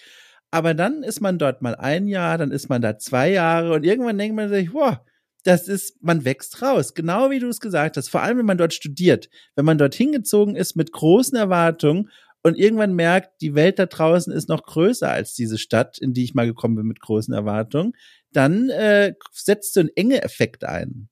Aber 0.52 0.74
dann 0.74 1.04
ist 1.04 1.20
man 1.20 1.40
dort 1.40 1.62
mal 1.62 1.76
ein 1.76 2.08
Jahr, 2.08 2.38
dann 2.38 2.52
ist 2.52 2.70
man 2.70 2.82
da 2.82 2.98
zwei 2.98 3.32
Jahre 3.32 3.74
und 3.74 3.84
irgendwann 3.84 4.18
denkt 4.18 4.36
man 4.36 4.50
sich, 4.50 4.72
boah, 4.72 5.04
das 5.44 5.68
ist, 5.68 6.02
man 6.02 6.26
wächst 6.26 6.62
raus, 6.62 6.94
genau 6.94 7.30
wie 7.30 7.40
du 7.40 7.48
es 7.50 7.60
gesagt 7.60 7.98
hast. 7.98 8.10
Vor 8.10 8.22
allem, 8.22 8.38
wenn 8.38 8.46
man 8.46 8.58
dort 8.58 8.74
studiert, 8.74 9.30
wenn 9.56 9.66
man 9.66 9.78
dort 9.78 9.94
hingezogen 9.94 10.56
ist 10.56 10.76
mit 10.76 10.92
großen 10.92 11.38
Erwartungen 11.38 12.10
und 12.44 12.58
irgendwann 12.58 12.94
merkt, 12.94 13.42
die 13.42 13.56
Welt 13.56 13.78
da 13.78 13.86
draußen 13.86 14.32
ist 14.34 14.50
noch 14.50 14.64
größer 14.64 15.10
als 15.10 15.34
diese 15.34 15.58
Stadt, 15.58 15.98
in 15.98 16.14
die 16.14 16.24
ich 16.24 16.34
mal 16.34 16.46
gekommen 16.46 16.76
bin 16.76 16.88
mit 16.88 17.02
großen 17.02 17.34
Erwartungen, 17.34 17.94
dann 18.32 18.70
äh, 18.70 19.14
setzt 19.32 19.74
so 19.74 19.82
ein 19.82 19.90
enge 19.96 20.24
Effekt 20.24 20.64
ein. 20.64 21.10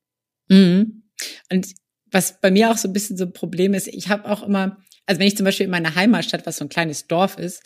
Mhm. 0.48 1.04
Und 1.50 1.74
was 2.10 2.40
bei 2.40 2.50
mir 2.50 2.70
auch 2.70 2.76
so 2.76 2.88
ein 2.88 2.92
bisschen 2.92 3.16
so 3.16 3.24
ein 3.24 3.32
Problem 3.32 3.74
ist, 3.74 3.88
ich 3.88 4.08
habe 4.08 4.30
auch 4.30 4.42
immer, 4.42 4.78
also 5.06 5.18
wenn 5.20 5.26
ich 5.26 5.36
zum 5.36 5.44
Beispiel 5.44 5.64
in 5.64 5.70
meine 5.70 5.94
Heimatstadt, 5.94 6.46
was 6.46 6.56
so 6.56 6.64
ein 6.64 6.70
kleines 6.70 7.06
Dorf 7.06 7.38
ist, 7.38 7.62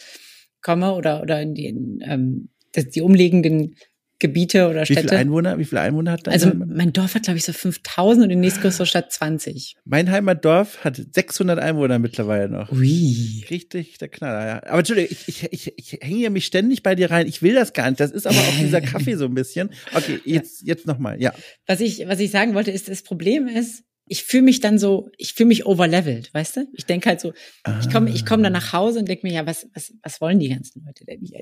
komme 0.62 0.94
oder 0.94 1.22
oder 1.22 1.40
in 1.40 1.54
die, 1.54 1.66
in, 1.66 2.00
ähm, 2.02 2.48
die 2.76 3.00
umliegenden 3.00 3.76
Gebiete 4.18 4.68
oder 4.68 4.84
Städte. 4.86 5.04
Wie 5.04 5.08
viele 5.08 5.18
Einwohner, 5.18 5.58
wie 5.58 5.64
viele 5.64 5.80
Einwohner 5.82 6.12
hat 6.12 6.26
dein 6.26 6.32
Also 6.34 6.48
Heimat? 6.48 6.68
mein 6.68 6.92
Dorf 6.92 7.14
hat, 7.14 7.24
glaube 7.24 7.36
ich, 7.36 7.44
so 7.44 7.52
5000 7.52 8.24
und 8.24 8.28
die 8.30 8.36
nächstgrößere 8.36 8.86
Stadt 8.86 9.12
20. 9.12 9.76
Mein 9.84 10.10
Heimatdorf 10.10 10.84
hat 10.84 11.00
600 11.12 11.58
Einwohner 11.58 11.98
mittlerweile 11.98 12.48
noch. 12.48 12.72
Ui. 12.72 13.44
Richtig 13.50 13.98
der 13.98 14.08
Knaller, 14.08 14.46
ja. 14.46 14.62
Aber 14.64 14.78
Entschuldigung, 14.78 15.10
ich, 15.26 15.28
ich, 15.28 15.52
ich, 15.52 15.72
ich 15.76 15.98
hänge 16.00 16.20
ja 16.20 16.30
mich 16.30 16.46
ständig 16.46 16.82
bei 16.82 16.94
dir 16.94 17.10
rein. 17.10 17.26
Ich 17.26 17.42
will 17.42 17.54
das 17.54 17.72
gar 17.72 17.88
nicht. 17.90 18.00
Das 18.00 18.10
ist 18.10 18.26
aber 18.26 18.38
auch 18.38 18.58
dieser 18.60 18.80
Kaffee 18.82 19.16
so 19.16 19.26
ein 19.26 19.34
bisschen. 19.34 19.70
Okay, 19.94 20.20
jetzt, 20.24 20.62
jetzt 20.66 20.86
nochmal, 20.86 21.20
ja. 21.20 21.34
Was 21.66 21.80
ich, 21.80 22.06
was 22.08 22.18
ich 22.20 22.30
sagen 22.30 22.54
wollte, 22.54 22.70
ist, 22.70 22.88
das 22.88 23.02
Problem 23.02 23.46
ist, 23.46 23.84
ich 24.08 24.22
fühle 24.22 24.44
mich 24.44 24.60
dann 24.60 24.78
so, 24.78 25.10
ich 25.16 25.34
fühle 25.34 25.48
mich 25.48 25.66
overlevelt, 25.66 26.32
weißt 26.32 26.56
du? 26.56 26.68
Ich 26.74 26.86
denke 26.86 27.08
halt 27.08 27.20
so, 27.20 27.32
ah. 27.64 27.78
ich 27.80 27.90
komme 27.92 28.10
ich 28.10 28.24
komm 28.24 28.42
dann 28.42 28.52
nach 28.52 28.72
Hause 28.72 29.00
und 29.00 29.08
denke 29.08 29.26
mir, 29.26 29.32
ja, 29.32 29.46
was, 29.46 29.68
was, 29.74 29.92
was 30.02 30.20
wollen 30.20 30.38
die 30.38 30.48
ganzen 30.48 30.84
Leute 30.84 31.04
denn 31.04 31.20
hier? 31.20 31.40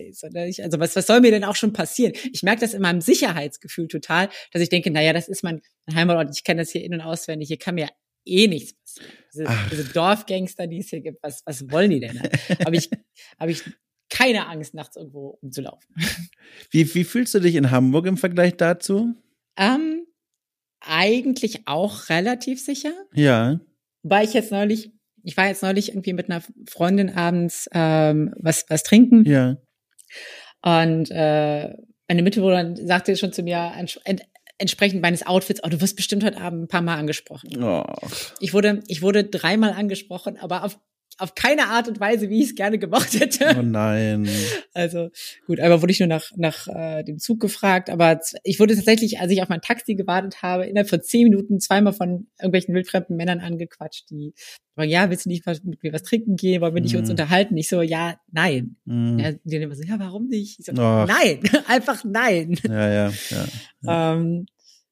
Also 0.62 0.80
was, 0.80 0.96
was 0.96 1.06
soll 1.06 1.20
mir 1.20 1.30
denn 1.30 1.44
auch 1.44 1.56
schon 1.56 1.72
passieren? 1.72 2.14
Ich 2.32 2.42
merke 2.42 2.60
das 2.60 2.74
in 2.74 2.80
meinem 2.80 3.00
Sicherheitsgefühl 3.00 3.88
total, 3.88 4.30
dass 4.52 4.62
ich 4.62 4.70
denke, 4.70 4.90
naja, 4.90 5.12
das 5.12 5.28
ist 5.28 5.42
mein 5.42 5.60
Heimatort, 5.92 6.34
ich 6.34 6.44
kenne 6.44 6.62
das 6.62 6.70
hier 6.70 6.82
in- 6.82 6.94
und 6.94 7.00
auswendig, 7.02 7.48
hier 7.48 7.58
kann 7.58 7.74
mir 7.74 7.90
eh 8.24 8.46
nichts 8.46 8.74
passieren. 8.74 9.12
Diese, 9.34 9.46
diese 9.70 9.84
Dorfgangster, 9.92 10.66
die 10.66 10.78
es 10.78 10.88
hier 10.88 11.00
gibt, 11.00 11.22
was, 11.22 11.42
was 11.44 11.70
wollen 11.70 11.90
die 11.90 12.00
denn? 12.00 12.20
Habe 12.64 12.76
ich, 12.76 12.88
hab 13.38 13.48
ich 13.48 13.62
keine 14.08 14.46
Angst, 14.46 14.74
nachts 14.74 14.96
irgendwo 14.96 15.38
umzulaufen. 15.42 15.94
Wie, 16.70 16.94
wie 16.94 17.04
fühlst 17.04 17.34
du 17.34 17.40
dich 17.40 17.56
in 17.56 17.70
Hamburg 17.72 18.06
im 18.06 18.16
Vergleich 18.16 18.56
dazu? 18.56 19.14
Ähm, 19.56 20.03
eigentlich 20.86 21.66
auch 21.66 22.08
relativ 22.08 22.62
sicher. 22.64 22.92
Ja. 23.14 23.60
Weil 24.02 24.26
ich 24.26 24.34
jetzt 24.34 24.52
neulich, 24.52 24.92
ich 25.22 25.36
war 25.36 25.46
jetzt 25.46 25.62
neulich 25.62 25.90
irgendwie 25.90 26.12
mit 26.12 26.30
einer 26.30 26.42
Freundin 26.68 27.10
abends 27.10 27.68
ähm, 27.72 28.34
was, 28.38 28.64
was 28.68 28.82
trinken. 28.82 29.24
Ja. 29.24 29.56
Und 30.62 31.10
äh, 31.10 31.74
meine 32.08 32.22
Mitbewohnerin 32.22 32.76
sagte 32.86 33.16
schon 33.16 33.32
zu 33.32 33.42
mir, 33.42 33.72
ent, 33.76 33.98
entsprechend 34.58 35.02
meines 35.02 35.26
Outfits, 35.26 35.62
oh, 35.64 35.68
du 35.68 35.80
wirst 35.80 35.96
bestimmt 35.96 36.24
heute 36.24 36.40
Abend 36.40 36.64
ein 36.64 36.68
paar 36.68 36.82
Mal 36.82 36.98
angesprochen. 36.98 37.62
Oh. 37.62 37.84
Ich 38.40 38.54
wurde, 38.54 38.82
ich 38.86 39.02
wurde 39.02 39.24
dreimal 39.24 39.72
angesprochen, 39.72 40.38
aber 40.38 40.64
auf 40.64 40.78
auf 41.18 41.34
keine 41.34 41.68
Art 41.68 41.88
und 41.88 42.00
Weise, 42.00 42.28
wie 42.28 42.40
ich 42.40 42.50
es 42.50 42.54
gerne 42.54 42.78
gemacht 42.78 43.18
hätte. 43.18 43.56
Oh 43.58 43.62
nein. 43.62 44.28
Also 44.76 45.10
gut, 45.46 45.60
einmal 45.60 45.82
wurde 45.82 45.92
ich 45.92 46.00
nur 46.00 46.08
nach, 46.08 46.30
nach 46.36 46.66
äh, 46.66 47.04
dem 47.04 47.20
Zug 47.20 47.38
gefragt, 47.38 47.90
aber 47.90 48.18
ich 48.42 48.58
wurde 48.58 48.74
tatsächlich, 48.74 49.20
als 49.20 49.30
ich 49.30 49.40
auf 49.40 49.48
mein 49.48 49.60
Taxi 49.60 49.94
gewartet 49.94 50.42
habe, 50.42 50.66
innerhalb 50.66 50.88
von 50.88 51.00
zehn 51.00 51.24
Minuten 51.24 51.60
zweimal 51.60 51.92
von 51.92 52.26
irgendwelchen 52.40 52.74
wildfremden 52.74 53.16
Männern 53.16 53.38
angequatscht, 53.38 54.10
die 54.10 54.34
sagen, 54.74 54.90
ja, 54.90 55.10
willst 55.10 55.26
du 55.26 55.28
nicht 55.28 55.46
was, 55.46 55.62
mit 55.62 55.82
mir 55.84 55.92
was 55.92 56.02
trinken 56.02 56.34
gehen, 56.34 56.60
wollen 56.60 56.74
wir 56.74 56.82
nicht 56.82 56.94
mm. 56.94 56.98
uns 56.98 57.08
mhm. 57.08 57.12
unterhalten? 57.12 57.56
Ich 57.56 57.68
so, 57.68 57.82
ja, 57.82 58.18
nein. 58.32 58.76
Mm. 58.84 59.18
Ja, 59.20 59.32
die 59.44 59.56
immer 59.56 59.76
so, 59.76 59.84
ja, 59.84 59.98
warum 60.00 60.26
nicht? 60.26 60.58
Ich 60.58 60.66
so, 60.66 60.72
oh. 60.72 61.06
nein, 61.06 61.40
einfach 61.68 62.04
nein. 62.04 62.58
Ja, 62.64 62.88
ja, 62.88 63.12
ja. 63.30 63.46
ja. 63.82 64.14
ähm, 64.14 64.46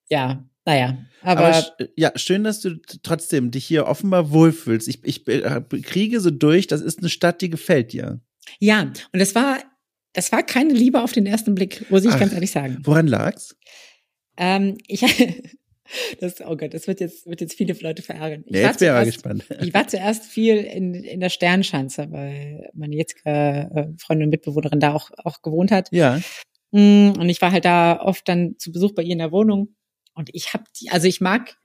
ja, 0.09 0.45
naja, 0.65 0.99
aber, 1.23 1.47
aber 1.47 1.89
ja, 1.97 2.13
schön, 2.17 2.45
dass 2.45 2.61
du 2.61 2.81
trotzdem 3.03 3.51
dich 3.51 3.65
hier 3.65 3.87
offenbar 3.87 4.31
wohlfühlst. 4.31 4.89
Ich, 4.89 5.05
ich 5.05 5.27
äh, 5.29 5.61
kriege 5.83 6.21
so 6.21 6.31
durch, 6.31 6.67
das 6.67 6.81
ist 6.81 7.01
eine 7.01 7.09
Stadt, 7.09 7.41
die 7.41 7.51
gefällt 7.51 7.93
dir. 7.93 8.21
Ja, 8.59 8.83
und 8.83 9.19
das 9.21 9.35
war, 9.35 9.59
das 10.13 10.31
war 10.33 10.43
keine 10.43 10.73
Liebe 10.73 11.03
auf 11.03 11.13
den 11.13 11.27
ersten 11.27 11.55
Blick, 11.55 11.91
muss 11.91 12.05
ich 12.05 12.13
Ach, 12.13 12.21
ganz 12.21 12.33
ehrlich 12.33 12.51
sagen. 12.51 12.79
Woran 12.83 13.07
lag's? 13.07 13.57
Ähm, 14.37 14.79
ich, 14.87 15.01
das, 16.21 16.41
oh 16.41 16.57
Gott, 16.57 16.75
das 16.75 16.87
wird 16.87 17.01
jetzt, 17.01 17.27
wird 17.27 17.41
jetzt 17.41 17.55
viele 17.55 17.75
Leute 17.75 18.03
verärgern. 18.03 18.45
Ich 18.47 18.57
ja, 18.57 18.69
jetzt 18.69 18.79
bin 18.79 18.97
ich 19.03 19.15
gespannt. 19.15 19.45
Ich 19.61 19.75
war 19.75 19.87
zuerst 19.89 20.25
viel 20.25 20.57
in, 20.57 20.95
in 20.95 21.21
der 21.21 21.29
Sternschanze, 21.29 22.09
weil 22.11 22.71
meine 22.75 22.97
jetzige 22.97 23.31
äh, 23.31 23.87
Freundin 23.99 24.27
und 24.27 24.31
Mitbewohnerin 24.31 24.81
da 24.81 24.95
auch, 24.95 25.11
auch 25.19 25.43
gewohnt 25.43 25.71
hat. 25.71 25.89
Ja. 25.93 26.21
Mm, 26.73 27.13
und 27.19 27.29
ich 27.29 27.41
war 27.43 27.53
halt 27.53 27.65
da 27.65 28.01
oft 28.01 28.29
dann 28.29 28.57
zu 28.59 28.73
Besuch 28.73 28.95
bei 28.95 29.03
ihr 29.03 29.13
in 29.13 29.19
der 29.19 29.33
Wohnung. 29.33 29.75
Und 30.15 30.31
ich 30.33 30.55
habe 30.55 30.65
die, 30.81 30.91
also 30.91 31.07
ich 31.07 31.21
mag 31.21 31.57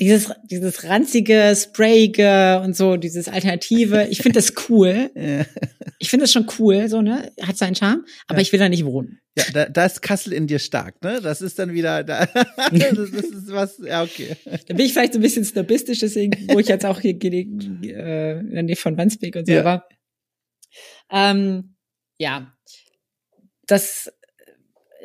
dieses, 0.00 0.32
dieses 0.44 0.84
ranzige, 0.84 1.54
sprayige 1.54 2.62
und 2.64 2.74
so, 2.74 2.96
dieses 2.96 3.28
Alternative. 3.28 4.06
Ich 4.10 4.22
finde 4.22 4.38
das 4.38 4.52
cool. 4.68 5.10
Ich 6.02 6.08
finde 6.08 6.24
das 6.24 6.32
schon 6.32 6.46
cool, 6.58 6.88
so, 6.88 7.02
ne? 7.02 7.30
Hat 7.42 7.58
seinen 7.58 7.74
Charme, 7.74 8.06
aber 8.26 8.38
ja. 8.38 8.40
ich 8.40 8.52
will 8.52 8.58
da 8.58 8.70
nicht 8.70 8.86
wohnen. 8.86 9.20
Ja, 9.36 9.44
da, 9.52 9.66
da 9.66 9.84
ist 9.84 10.00
Kassel 10.00 10.32
in 10.32 10.46
dir 10.46 10.58
stark, 10.58 11.02
ne? 11.02 11.20
Das 11.20 11.42
ist 11.42 11.58
dann 11.58 11.74
wieder, 11.74 12.02
da, 12.02 12.24
das, 12.72 13.10
das 13.10 13.24
ist 13.26 13.52
was, 13.52 13.78
ja, 13.84 14.02
okay. 14.02 14.34
Da 14.66 14.74
bin 14.74 14.86
ich 14.86 14.94
vielleicht 14.94 15.12
so 15.12 15.18
ein 15.18 15.22
bisschen 15.22 15.44
snobistisch, 15.44 15.98
deswegen, 15.98 16.48
wo 16.48 16.58
ich 16.58 16.68
jetzt 16.68 16.86
auch 16.86 17.00
hier 17.00 17.12
gelegen, 17.12 17.82
äh, 17.84 18.38
in 18.38 18.50
der 18.54 18.62
Nähe 18.62 18.76
von 18.76 18.96
Wandsbek 18.96 19.36
und 19.36 19.46
so 19.46 19.52
ja. 19.52 19.62
war. 19.62 19.88
Ähm, 21.10 21.76
ja, 22.18 22.50
das 23.66 24.10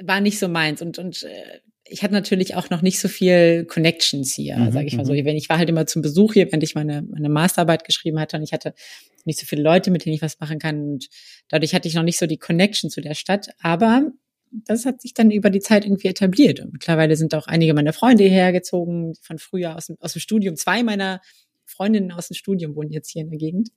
war 0.01 0.21
nicht 0.21 0.39
so 0.39 0.47
meins 0.47 0.81
und, 0.81 0.97
und 0.97 1.23
äh, 1.23 1.59
ich 1.87 2.03
hatte 2.03 2.13
natürlich 2.13 2.55
auch 2.55 2.69
noch 2.69 2.81
nicht 2.81 2.99
so 2.99 3.07
viel 3.07 3.65
Connections 3.65 4.33
hier, 4.33 4.57
mhm, 4.57 4.71
sage 4.71 4.87
ich 4.87 4.95
mal 4.95 5.05
so. 5.05 5.13
Mhm. 5.13 5.25
Wenn 5.25 5.35
ich 5.35 5.49
war 5.49 5.57
halt 5.57 5.69
immer 5.69 5.85
zum 5.85 6.01
Besuch 6.01 6.33
hier, 6.33 6.51
wenn 6.51 6.61
ich 6.61 6.75
meine, 6.75 7.03
meine 7.03 7.29
Masterarbeit 7.29 7.83
geschrieben 7.83 8.19
hatte 8.19 8.37
und 8.37 8.43
ich 8.43 8.53
hatte 8.53 8.73
nicht 9.23 9.39
so 9.39 9.45
viele 9.45 9.61
Leute, 9.61 9.91
mit 9.91 10.05
denen 10.05 10.15
ich 10.15 10.21
was 10.21 10.39
machen 10.39 10.59
kann. 10.59 10.81
Und 10.81 11.07
dadurch 11.47 11.73
hatte 11.73 11.87
ich 11.87 11.93
noch 11.93 12.03
nicht 12.03 12.17
so 12.17 12.25
die 12.25 12.37
Connection 12.37 12.89
zu 12.89 13.01
der 13.01 13.13
Stadt. 13.13 13.49
Aber 13.59 14.11
das 14.51 14.85
hat 14.85 15.01
sich 15.01 15.13
dann 15.13 15.31
über 15.31 15.49
die 15.49 15.59
Zeit 15.59 15.85
irgendwie 15.85 16.07
etabliert. 16.07 16.59
Und 16.59 16.73
mittlerweile 16.73 17.15
sind 17.15 17.35
auch 17.35 17.47
einige 17.47 17.73
meiner 17.73 17.93
Freunde 17.93 18.23
hierher 18.23 18.51
gezogen, 18.51 19.13
von 19.21 19.37
früher 19.37 19.75
aus 19.75 19.87
dem, 19.87 19.97
aus 19.99 20.13
dem 20.13 20.21
Studium. 20.21 20.55
Zwei 20.55 20.83
meiner 20.83 21.21
Freundinnen 21.65 22.11
aus 22.11 22.27
dem 22.27 22.35
Studium 22.35 22.75
wohnen 22.75 22.91
jetzt 22.91 23.11
hier 23.11 23.23
in 23.23 23.29
der 23.29 23.39
Gegend. 23.39 23.69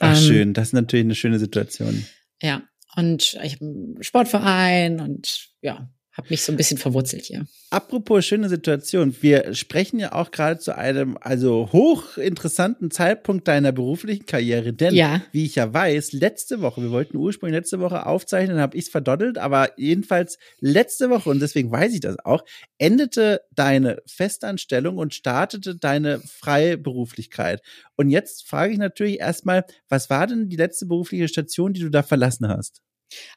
Ach, 0.00 0.16
ähm, 0.16 0.22
schön. 0.22 0.52
Das 0.54 0.68
ist 0.68 0.72
natürlich 0.72 1.04
eine 1.04 1.14
schöne 1.14 1.38
Situation. 1.38 2.04
Ja. 2.42 2.62
Und 2.96 3.38
ich 3.42 3.54
habe 3.54 3.64
einen 3.64 4.02
Sportverein 4.02 5.00
und 5.00 5.48
ja, 5.60 5.90
habe 6.14 6.28
mich 6.30 6.42
so 6.42 6.52
ein 6.52 6.56
bisschen 6.56 6.78
verwurzelt 6.78 7.24
hier. 7.24 7.44
Apropos 7.70 8.24
schöne 8.24 8.48
Situation, 8.48 9.16
wir 9.20 9.52
sprechen 9.52 9.98
ja 9.98 10.12
auch 10.12 10.30
gerade 10.30 10.60
zu 10.60 10.76
einem 10.76 11.18
also 11.20 11.70
hochinteressanten 11.72 12.92
Zeitpunkt 12.92 13.48
deiner 13.48 13.72
beruflichen 13.72 14.24
Karriere, 14.24 14.72
denn 14.72 14.94
ja. 14.94 15.22
wie 15.32 15.44
ich 15.44 15.56
ja 15.56 15.74
weiß, 15.74 16.12
letzte 16.12 16.60
Woche, 16.60 16.82
wir 16.82 16.92
wollten 16.92 17.16
ursprünglich 17.16 17.58
letzte 17.58 17.80
Woche 17.80 18.06
aufzeichnen, 18.06 18.58
habe 18.58 18.76
ich 18.76 18.84
es 18.84 18.90
verdoddelt, 18.90 19.38
aber 19.38 19.70
jedenfalls 19.76 20.38
letzte 20.60 21.10
Woche 21.10 21.30
und 21.30 21.40
deswegen 21.42 21.72
weiß 21.72 21.92
ich 21.92 22.00
das 22.00 22.16
auch, 22.24 22.44
endete 22.78 23.40
deine 23.50 24.00
Festanstellung 24.06 24.98
und 24.98 25.14
startete 25.14 25.74
deine 25.74 26.20
Freiberuflichkeit. 26.20 27.60
Und 27.96 28.10
jetzt 28.10 28.46
frage 28.46 28.72
ich 28.72 28.78
natürlich 28.78 29.18
erstmal, 29.18 29.64
was 29.88 30.10
war 30.10 30.28
denn 30.28 30.48
die 30.48 30.56
letzte 30.56 30.86
berufliche 30.86 31.26
Station, 31.26 31.72
die 31.72 31.80
du 31.80 31.90
da 31.90 32.04
verlassen 32.04 32.46
hast? 32.48 32.82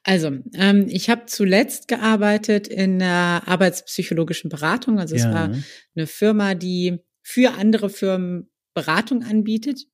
Also, 0.03 0.32
ähm, 0.53 0.88
ich 0.89 1.10
habe 1.10 1.25
zuletzt 1.25 1.88
gearbeitet 1.88 2.67
in 2.67 2.99
der 2.99 3.43
arbeitspsychologischen 3.45 4.49
Beratung. 4.49 4.99
Also 4.99 5.15
es 5.15 5.23
ja. 5.23 5.34
war 5.34 5.56
eine 5.95 6.08
Firma, 6.08 6.56
die 6.56 6.99
für 7.21 7.53
andere 7.53 7.89
Firmen 7.89 8.49
Beratung 8.73 9.23
anbietet. 9.23 9.86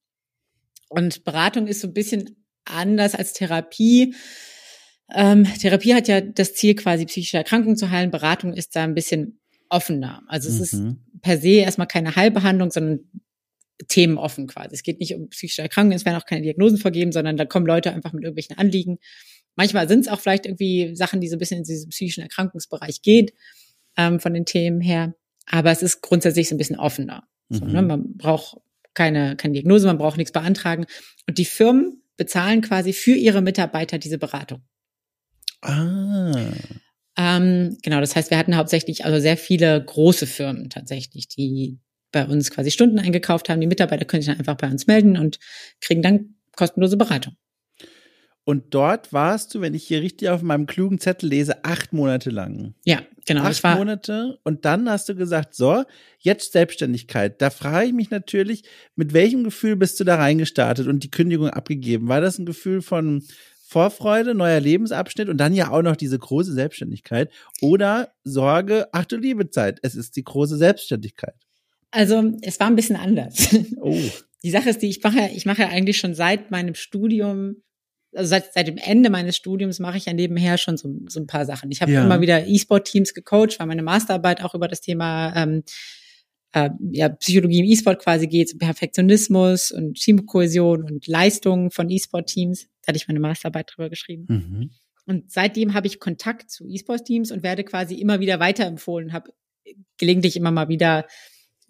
Und 0.89 1.23
Beratung 1.23 1.67
ist 1.67 1.81
so 1.81 1.87
ein 1.87 1.93
bisschen 1.93 2.45
anders 2.65 3.15
als 3.15 3.33
Therapie. 3.33 4.15
Ähm, 5.13 5.45
Therapie 5.59 5.95
hat 5.95 6.07
ja 6.07 6.21
das 6.21 6.53
Ziel, 6.53 6.75
quasi 6.75 7.05
psychische 7.05 7.37
Erkrankungen 7.37 7.77
zu 7.77 7.89
heilen. 7.89 8.11
Beratung 8.11 8.53
ist 8.53 8.75
da 8.75 8.83
ein 8.83 8.93
bisschen 8.93 9.39
offener. 9.69 10.21
Also 10.27 10.49
es 10.49 10.73
mhm. 10.73 10.87
ist 10.87 11.21
per 11.21 11.37
se 11.37 11.49
erstmal 11.49 11.87
keine 11.87 12.15
Heilbehandlung, 12.15 12.71
sondern 12.71 12.99
themenoffen 13.87 14.47
quasi. 14.47 14.75
Es 14.75 14.83
geht 14.83 14.99
nicht 14.99 15.15
um 15.15 15.29
psychische 15.29 15.61
Erkrankungen, 15.61 15.95
es 15.95 16.05
werden 16.05 16.17
auch 16.17 16.25
keine 16.25 16.41
Diagnosen 16.41 16.77
vergeben, 16.77 17.11
sondern 17.11 17.37
da 17.37 17.45
kommen 17.45 17.65
Leute 17.65 17.91
einfach 17.91 18.13
mit 18.13 18.23
irgendwelchen 18.23 18.57
Anliegen 18.57 18.99
Manchmal 19.55 19.87
sind 19.87 20.01
es 20.01 20.07
auch 20.07 20.19
vielleicht 20.19 20.45
irgendwie 20.45 20.95
Sachen, 20.95 21.21
die 21.21 21.27
so 21.27 21.35
ein 21.35 21.39
bisschen 21.39 21.59
in 21.59 21.63
diesen 21.63 21.89
psychischen 21.89 22.21
Erkrankungsbereich 22.21 23.01
geht, 23.01 23.33
ähm, 23.97 24.19
von 24.19 24.33
den 24.33 24.45
Themen 24.45 24.81
her. 24.81 25.15
Aber 25.45 25.71
es 25.71 25.83
ist 25.83 26.01
grundsätzlich 26.01 26.49
so 26.49 26.55
ein 26.55 26.57
bisschen 26.57 26.79
offener. 26.79 27.27
So, 27.49 27.65
ne? 27.65 27.81
Mhm. 27.81 27.87
Man 27.87 28.17
braucht 28.17 28.57
keine, 28.93 29.35
keine 29.35 29.53
Diagnose, 29.53 29.87
man 29.87 29.97
braucht 29.97 30.17
nichts 30.17 30.31
beantragen. 30.31 30.85
Und 31.27 31.37
die 31.37 31.45
Firmen 31.45 32.03
bezahlen 32.17 32.61
quasi 32.61 32.93
für 32.93 33.13
ihre 33.13 33.41
Mitarbeiter 33.41 33.97
diese 33.97 34.17
Beratung. 34.17 34.61
Ah. 35.61 36.51
Ähm, 37.17 37.77
genau, 37.81 37.99
das 37.99 38.15
heißt, 38.15 38.31
wir 38.31 38.37
hatten 38.37 38.55
hauptsächlich 38.55 39.05
also 39.05 39.19
sehr 39.19 39.37
viele 39.37 39.83
große 39.83 40.27
Firmen 40.27 40.69
tatsächlich, 40.69 41.27
die 41.27 41.79
bei 42.11 42.25
uns 42.25 42.51
quasi 42.51 42.71
Stunden 42.71 42.99
eingekauft 42.99 43.49
haben. 43.49 43.61
Die 43.61 43.67
Mitarbeiter 43.67 44.05
können 44.05 44.21
sich 44.21 44.31
dann 44.31 44.39
einfach 44.39 44.57
bei 44.57 44.69
uns 44.69 44.87
melden 44.87 45.17
und 45.17 45.39
kriegen 45.81 46.01
dann 46.01 46.35
kostenlose 46.55 46.97
Beratung. 46.97 47.35
Und 48.45 48.73
dort 48.73 49.13
warst 49.13 49.55
du, 49.55 49.61
wenn 49.61 49.73
ich 49.73 49.85
hier 49.85 50.01
richtig 50.01 50.29
auf 50.29 50.41
meinem 50.41 50.65
klugen 50.65 50.99
Zettel 50.99 51.29
lese, 51.29 51.63
acht 51.63 51.93
Monate 51.93 52.29
lang. 52.29 52.73
Ja, 52.83 53.01
genau. 53.25 53.43
Acht 53.43 53.63
Monate. 53.63 54.37
Und 54.43 54.65
dann 54.65 54.89
hast 54.89 55.07
du 55.07 55.15
gesagt, 55.15 55.55
so, 55.55 55.83
jetzt 56.19 56.51
Selbstständigkeit. 56.51 57.41
Da 57.41 57.49
frage 57.49 57.87
ich 57.87 57.93
mich 57.93 58.09
natürlich, 58.09 58.63
mit 58.95 59.13
welchem 59.13 59.45
Gefühl 59.45 59.77
bist 59.77 59.97
du 59.99 60.03
da 60.03 60.15
reingestartet 60.15 60.87
und 60.87 61.03
die 61.03 61.11
Kündigung 61.11 61.49
abgegeben? 61.49 62.09
War 62.09 62.19
das 62.19 62.37
ein 62.37 62.45
Gefühl 62.45 62.81
von 62.81 63.23
Vorfreude, 63.65 64.35
neuer 64.35 64.59
Lebensabschnitt 64.59 65.29
und 65.29 65.37
dann 65.37 65.53
ja 65.53 65.71
auch 65.71 65.81
noch 65.81 65.95
diese 65.95 66.19
große 66.19 66.53
Selbstständigkeit? 66.53 67.31
Oder 67.61 68.13
Sorge, 68.25 68.87
ach 68.91 69.05
du 69.05 69.15
liebe 69.15 69.49
Zeit, 69.51 69.79
es 69.83 69.95
ist 69.95 70.17
die 70.17 70.23
große 70.23 70.57
Selbstständigkeit? 70.57 71.35
Also, 71.91 72.33
es 72.41 72.59
war 72.59 72.67
ein 72.67 72.75
bisschen 72.75 72.97
anders. 72.97 73.55
Oh. 73.79 73.97
Die 74.43 74.51
Sache 74.51 74.69
ist 74.69 74.81
die, 74.81 74.89
ich 74.89 75.01
mache, 75.01 75.29
ich 75.33 75.45
mache 75.45 75.61
ja 75.61 75.69
eigentlich 75.69 75.97
schon 75.97 76.13
seit 76.13 76.51
meinem 76.51 76.75
Studium 76.75 77.63
also 78.15 78.29
seit, 78.29 78.53
seit 78.53 78.67
dem 78.67 78.77
Ende 78.77 79.09
meines 79.09 79.35
Studiums 79.35 79.79
mache 79.79 79.97
ich 79.97 80.05
ja 80.05 80.13
nebenher 80.13 80.57
schon 80.57 80.77
so, 80.77 80.89
so 81.07 81.19
ein 81.19 81.27
paar 81.27 81.45
Sachen. 81.45 81.71
Ich 81.71 81.81
habe 81.81 81.91
ja. 81.91 82.03
immer 82.03 82.21
wieder 82.21 82.47
E-Sport-Teams 82.47 83.13
gecoacht, 83.13 83.59
weil 83.59 83.67
meine 83.67 83.83
Masterarbeit 83.83 84.43
auch 84.43 84.55
über 84.55 84.67
das 84.67 84.81
Thema 84.81 85.33
ähm, 85.35 85.63
äh, 86.53 86.69
ja, 86.91 87.09
Psychologie 87.09 87.59
im 87.59 87.65
E-Sport 87.65 88.01
quasi 88.01 88.27
geht, 88.27 88.49
so 88.49 88.57
Perfektionismus 88.57 89.71
und 89.71 89.95
Teamkohäsion 89.95 90.83
und 90.83 91.07
Leistungen 91.07 91.71
von 91.71 91.89
E-Sport-Teams. 91.89 92.67
Da 92.81 92.87
hatte 92.87 92.97
ich 92.97 93.07
meine 93.07 93.19
Masterarbeit 93.19 93.71
drüber 93.73 93.89
geschrieben. 93.89 94.25
Mhm. 94.27 94.69
Und 95.05 95.31
seitdem 95.31 95.73
habe 95.73 95.87
ich 95.87 95.99
Kontakt 95.99 96.49
zu 96.49 96.65
E-Sport-Teams 96.67 97.31
und 97.31 97.43
werde 97.43 97.63
quasi 97.63 97.95
immer 97.95 98.19
wieder 98.19 98.39
weiterempfohlen, 98.39 99.11
habe 99.11 99.33
gelegentlich 99.97 100.35
immer 100.37 100.51
mal 100.51 100.69
wieder 100.69 101.07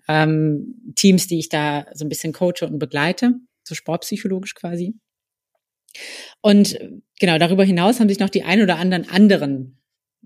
ähm, 0.08 0.93
Teams, 0.95 1.27
die 1.27 1.39
ich 1.39 1.49
da 1.49 1.86
so 1.93 2.06
ein 2.06 2.10
bisschen 2.10 2.34
coache 2.34 2.63
und 2.63 2.77
begleite, 2.77 3.36
so 3.63 3.75
sportpsychologisch 3.75 4.53
quasi. 4.53 4.95
Und 6.41 6.79
genau, 7.19 7.38
darüber 7.38 7.63
hinaus 7.63 7.99
haben 7.99 8.10
sich 8.10 8.19
noch 8.19 8.29
die 8.29 8.43
ein 8.43 8.62
oder 8.62 8.77
anderen 8.77 9.10
anderen 9.10 9.77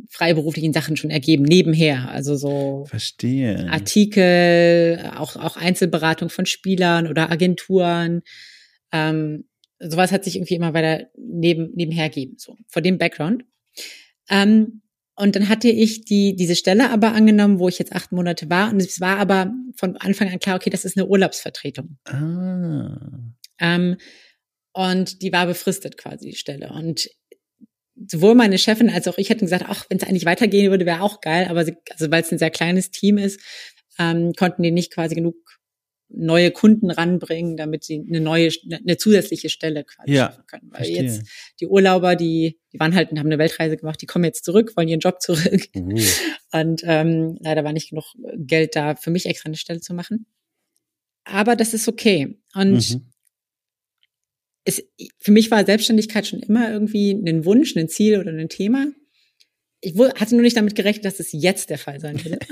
freiberuflichen 0.10 0.74
Sachen 0.74 0.96
schon 0.96 1.10
ergeben, 1.10 1.44
nebenher. 1.44 2.10
Also 2.12 2.36
so 2.36 2.86
Verstehe. 2.88 3.68
Artikel, 3.70 5.12
auch, 5.16 5.36
auch 5.36 5.58
Einzelberatung 5.58 6.30
von 6.30 6.46
Spielern 6.46 7.08
oder 7.08 7.32
Agenturen. 7.32 8.22
Ähm, 8.92 9.46
sowas 9.80 10.12
hat 10.12 10.24
sich 10.24 10.36
irgendwie 10.36 10.56
immer 10.56 10.74
weiter 10.74 11.08
neben, 11.18 11.72
nebenher 11.74 12.10
gegeben, 12.10 12.36
so 12.38 12.56
vor 12.68 12.82
dem 12.82 12.98
Background. 12.98 13.44
Ähm, 14.30 14.82
und 15.16 15.36
dann 15.36 15.50
hatte 15.50 15.70
ich 15.70 16.06
die, 16.06 16.36
diese 16.36 16.56
Stelle 16.56 16.92
aber 16.92 17.14
angenommen, 17.14 17.58
wo 17.58 17.68
ich 17.68 17.80
jetzt 17.80 17.94
acht 17.94 18.12
Monate 18.12 18.52
war. 18.52 18.72
Und 18.72 18.80
es 18.80 19.02
war 19.02 19.18
aber 19.18 19.52
von 19.76 19.98
Anfang 19.98 20.30
an 20.30 20.38
klar, 20.38 20.56
okay, 20.56 20.70
das 20.70 20.86
ist 20.86 20.96
eine 20.96 21.08
Urlaubsvertretung. 21.08 21.98
Ah. 22.06 23.00
Ähm, 23.60 23.98
und 24.78 25.24
die 25.24 25.32
war 25.32 25.48
befristet 25.48 25.98
quasi 25.98 26.30
die 26.30 26.36
Stelle. 26.36 26.70
Und 26.70 27.10
sowohl 27.96 28.36
meine 28.36 28.60
Chefin 28.60 28.92
als 28.92 29.08
auch 29.08 29.18
ich 29.18 29.32
hätten 29.32 29.46
gesagt, 29.46 29.66
ach, 29.68 29.88
wenn 29.90 29.98
es 29.98 30.04
eigentlich 30.04 30.28
weitergehen 30.28 30.70
würde, 30.70 30.86
wäre 30.86 31.02
auch 31.02 31.20
geil. 31.20 31.48
Aber 31.50 31.66
sie, 31.66 31.78
also 31.90 32.12
weil 32.12 32.22
es 32.22 32.32
ein 32.32 32.38
sehr 32.38 32.52
kleines 32.52 32.92
Team 32.92 33.18
ist, 33.18 33.42
ähm, 33.98 34.34
konnten 34.34 34.62
die 34.62 34.70
nicht 34.70 34.94
quasi 34.94 35.16
genug 35.16 35.36
neue 36.10 36.52
Kunden 36.52 36.92
ranbringen, 36.92 37.58
damit 37.58 37.86
sie 37.86 38.06
eine 38.08 38.20
neue, 38.20 38.52
eine 38.72 38.98
zusätzliche 38.98 39.50
Stelle 39.50 39.84
quasi 39.84 40.12
ja, 40.12 40.28
schaffen 40.28 40.44
können. 40.46 40.70
Weil 40.70 40.86
verstehe. 40.86 41.02
jetzt 41.02 41.28
die 41.60 41.66
Urlauber, 41.66 42.16
die, 42.16 42.60
die 42.72 42.80
waren 42.80 42.94
halt 42.94 43.10
und 43.10 43.18
haben 43.18 43.26
eine 43.26 43.40
Weltreise 43.40 43.78
gemacht, 43.78 44.00
die 44.00 44.06
kommen 44.06 44.26
jetzt 44.26 44.46
zurück, 44.46 44.78
wollen 44.78 44.90
ihren 44.90 45.00
Job 45.00 45.24
zurück. 45.24 45.64
Mhm. 45.74 46.00
Und 46.52 46.82
ähm, 46.84 47.40
leider 47.42 47.64
war 47.64 47.74
nicht 47.74 47.90
genug 47.90 48.14
Geld 48.36 48.76
da, 48.76 48.96
für 48.96 49.10
mich 49.10 49.26
extra 49.26 49.48
eine 49.48 49.58
Stelle 49.58 49.82
zu 49.82 49.96
machen. 49.96 50.28
Aber 51.24 51.56
das 51.56 51.74
ist 51.74 51.88
okay. 51.88 52.38
Und 52.54 52.92
mhm 52.92 53.10
es, 54.68 54.84
für 55.18 55.32
mich 55.32 55.50
war 55.50 55.66
Selbstständigkeit 55.66 56.28
schon 56.28 56.42
immer 56.42 56.70
irgendwie 56.70 57.12
ein 57.12 57.46
Wunsch, 57.46 57.76
ein 57.78 57.88
Ziel 57.88 58.20
oder 58.20 58.32
ein 58.32 58.50
Thema. 58.50 58.88
Ich 59.80 59.98
hatte 59.98 60.36
nur 60.36 60.42
nicht 60.42 60.58
damit 60.58 60.76
gerechnet, 60.76 61.06
dass 61.06 61.22
es 61.22 61.30
jetzt 61.32 61.70
der 61.70 61.78
Fall 61.78 62.02
sein 62.02 62.22
würde. 62.24 62.40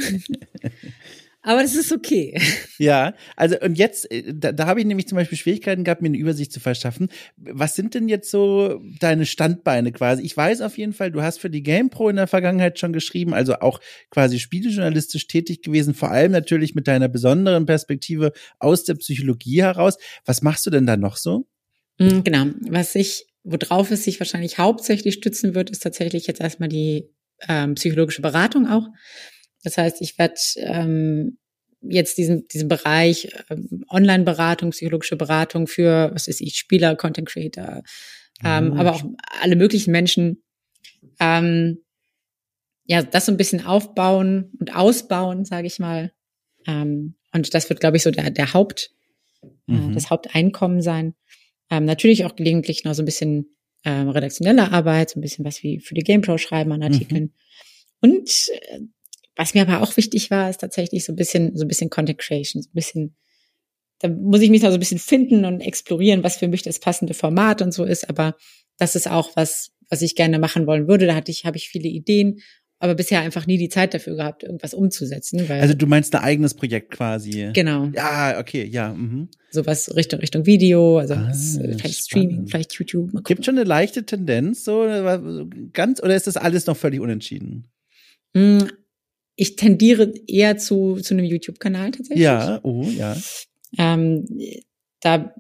Aber 1.41 1.61
das 1.61 1.75
ist 1.75 1.91
okay. 1.91 2.39
Ja, 2.79 3.13
also 3.35 3.59
und 3.59 3.77
jetzt, 3.77 4.09
äh, 4.11 4.33
da, 4.33 4.51
da 4.51 4.65
habe 4.65 4.79
ich 4.79 4.85
nämlich 4.85 5.07
zum 5.07 5.17
Beispiel 5.17 5.37
Schwierigkeiten 5.37 5.83
gehabt, 5.83 6.01
mir 6.01 6.07
eine 6.07 6.17
Übersicht 6.17 6.51
zu 6.51 6.59
verschaffen. 6.59 7.09
Was 7.35 7.75
sind 7.75 7.93
denn 7.93 8.07
jetzt 8.07 8.31
so 8.31 8.81
deine 8.99 9.25
Standbeine 9.25 9.91
quasi? 9.91 10.23
Ich 10.23 10.35
weiß 10.35 10.61
auf 10.61 10.77
jeden 10.77 10.93
Fall, 10.93 11.11
du 11.11 11.21
hast 11.21 11.39
für 11.39 11.51
die 11.51 11.61
GamePro 11.61 12.09
in 12.09 12.15
der 12.15 12.27
Vergangenheit 12.27 12.79
schon 12.79 12.93
geschrieben, 12.93 13.33
also 13.33 13.59
auch 13.59 13.79
quasi 14.09 14.39
spielejournalistisch 14.39 15.27
tätig 15.27 15.61
gewesen, 15.61 15.93
vor 15.93 16.09
allem 16.09 16.31
natürlich 16.31 16.73
mit 16.75 16.87
deiner 16.87 17.09
besonderen 17.09 17.65
Perspektive 17.65 18.31
aus 18.57 18.85
der 18.85 18.95
Psychologie 18.95 19.61
heraus. 19.61 19.97
Was 20.25 20.41
machst 20.41 20.65
du 20.65 20.71
denn 20.71 20.87
da 20.87 20.97
noch 20.97 21.17
so? 21.17 21.45
Mm, 21.97 22.21
genau. 22.23 22.45
Was 22.69 22.95
ich, 22.95 23.25
worauf 23.43 23.91
es 23.91 24.03
sich 24.03 24.19
wahrscheinlich 24.19 24.57
hauptsächlich 24.57 25.15
stützen 25.15 25.55
wird, 25.55 25.69
ist 25.69 25.83
tatsächlich 25.83 26.27
jetzt 26.27 26.41
erstmal 26.41 26.69
die 26.69 27.09
ähm, 27.47 27.75
psychologische 27.75 28.21
Beratung 28.21 28.67
auch. 28.67 28.87
Das 29.63 29.77
heißt, 29.77 30.01
ich 30.01 30.17
werde 30.17 30.35
ähm, 30.57 31.37
jetzt 31.81 32.17
diesen, 32.17 32.47
diesen 32.47 32.67
Bereich 32.67 33.29
ähm, 33.49 33.83
Online-Beratung, 33.89 34.71
psychologische 34.71 35.17
Beratung 35.17 35.67
für, 35.67 36.11
was 36.13 36.27
ist 36.27 36.41
ich, 36.41 36.57
Spieler, 36.57 36.95
Content 36.95 37.27
Creator, 37.27 37.83
ähm, 38.43 38.69
mhm. 38.69 38.73
aber 38.79 38.93
auch 38.93 39.03
alle 39.41 39.55
möglichen 39.55 39.91
Menschen, 39.91 40.43
ähm, 41.19 41.83
ja, 42.85 43.01
das 43.01 43.25
so 43.25 43.31
ein 43.31 43.37
bisschen 43.37 43.65
aufbauen 43.65 44.51
und 44.59 44.75
ausbauen, 44.75 45.45
sage 45.45 45.67
ich 45.67 45.79
mal. 45.79 46.11
Ähm, 46.67 47.15
und 47.33 47.53
das 47.53 47.69
wird, 47.69 47.79
glaube 47.79 47.97
ich, 47.97 48.03
so 48.03 48.11
der, 48.11 48.29
der 48.29 48.53
Haupt, 48.53 48.91
äh, 49.41 49.71
mhm. 49.71 49.91
äh, 49.91 49.93
das 49.93 50.09
Haupteinkommen 50.09 50.81
sein. 50.81 51.15
Ähm, 51.69 51.85
natürlich 51.85 52.25
auch 52.25 52.35
gelegentlich 52.35 52.83
noch 52.83 52.93
so 52.93 53.01
ein 53.01 53.05
bisschen 53.05 53.55
ähm, 53.83 54.09
redaktionelle 54.09 54.71
Arbeit, 54.71 55.11
so 55.11 55.19
ein 55.19 55.21
bisschen 55.21 55.45
was 55.45 55.63
wie 55.63 55.79
für 55.79 55.93
die 55.93 56.03
GamePro 56.03 56.37
schreiben 56.37 56.71
an 56.71 56.83
Artikeln. 56.83 57.23
Mhm. 57.23 57.31
Und 58.01 58.29
äh, 58.69 58.79
was 59.35 59.53
mir 59.53 59.67
aber 59.67 59.81
auch 59.81 59.97
wichtig 59.97 60.31
war, 60.31 60.49
ist 60.49 60.61
tatsächlich 60.61 61.05
so 61.05 61.13
ein 61.13 61.15
bisschen, 61.15 61.55
so 61.57 61.65
ein 61.65 61.67
bisschen 61.67 61.89
Content 61.89 62.19
Creation, 62.19 62.61
so 62.61 62.69
ein 62.69 62.73
bisschen, 62.73 63.15
da 63.99 64.07
muss 64.07 64.41
ich 64.41 64.49
mich 64.49 64.61
noch 64.61 64.69
so 64.69 64.75
ein 64.75 64.79
bisschen 64.79 64.99
finden 64.99 65.45
und 65.45 65.61
explorieren, 65.61 66.23
was 66.23 66.37
für 66.37 66.47
mich 66.47 66.63
das 66.63 66.79
passende 66.79 67.13
Format 67.13 67.61
und 67.61 67.73
so 67.73 67.83
ist. 67.83 68.09
Aber 68.09 68.35
das 68.77 68.95
ist 68.95 69.09
auch 69.09 69.35
was, 69.35 69.71
was 69.89 70.01
ich 70.01 70.15
gerne 70.15 70.39
machen 70.39 70.67
wollen 70.67 70.87
würde. 70.87 71.05
Da 71.05 71.15
hatte 71.15 71.31
ich, 71.31 71.45
habe 71.45 71.57
ich 71.57 71.69
viele 71.69 71.89
Ideen 71.89 72.39
aber 72.85 72.95
bisher 72.95 73.19
einfach 73.19 73.47
nie 73.47 73.57
die 73.57 73.67
Zeit 73.67 73.93
dafür 73.93 74.15
gehabt, 74.15 74.43
irgendwas 74.43 74.73
umzusetzen. 74.73 75.49
Also 75.49 75.73
du 75.73 75.87
meinst 75.87 76.15
ein 76.15 76.21
eigenes 76.21 76.53
Projekt 76.53 76.91
quasi? 76.91 77.49
Genau. 77.53 77.89
Ja, 77.93 78.39
okay, 78.39 78.63
ja. 78.63 78.93
Mhm. 78.93 79.27
Sowas 79.51 79.93
Richtung 79.95 80.19
Richtung 80.19 80.45
Video, 80.45 80.99
also 80.99 81.15
ah, 81.15 81.33
vielleicht 81.33 82.05
Streaming, 82.05 82.47
vielleicht 82.47 82.73
YouTube. 82.73 83.11
Gibt 83.25 83.43
schon 83.43 83.55
eine 83.55 83.63
leichte 83.63 84.05
Tendenz, 84.05 84.63
so 84.63 84.85
ganz, 85.73 86.01
oder 86.01 86.15
ist 86.15 86.27
das 86.27 86.37
alles 86.37 86.65
noch 86.67 86.77
völlig 86.77 86.99
unentschieden? 86.99 87.67
Hm, 88.35 88.69
ich 89.35 89.55
tendiere 89.55 90.13
eher 90.27 90.57
zu, 90.57 90.95
zu 90.95 91.13
einem 91.13 91.25
YouTube-Kanal 91.25 91.91
tatsächlich. 91.91 92.23
Ja, 92.23 92.59
oh, 92.63 92.83
ja. 92.83 93.17
Ähm, 93.77 94.25
da 95.01 95.33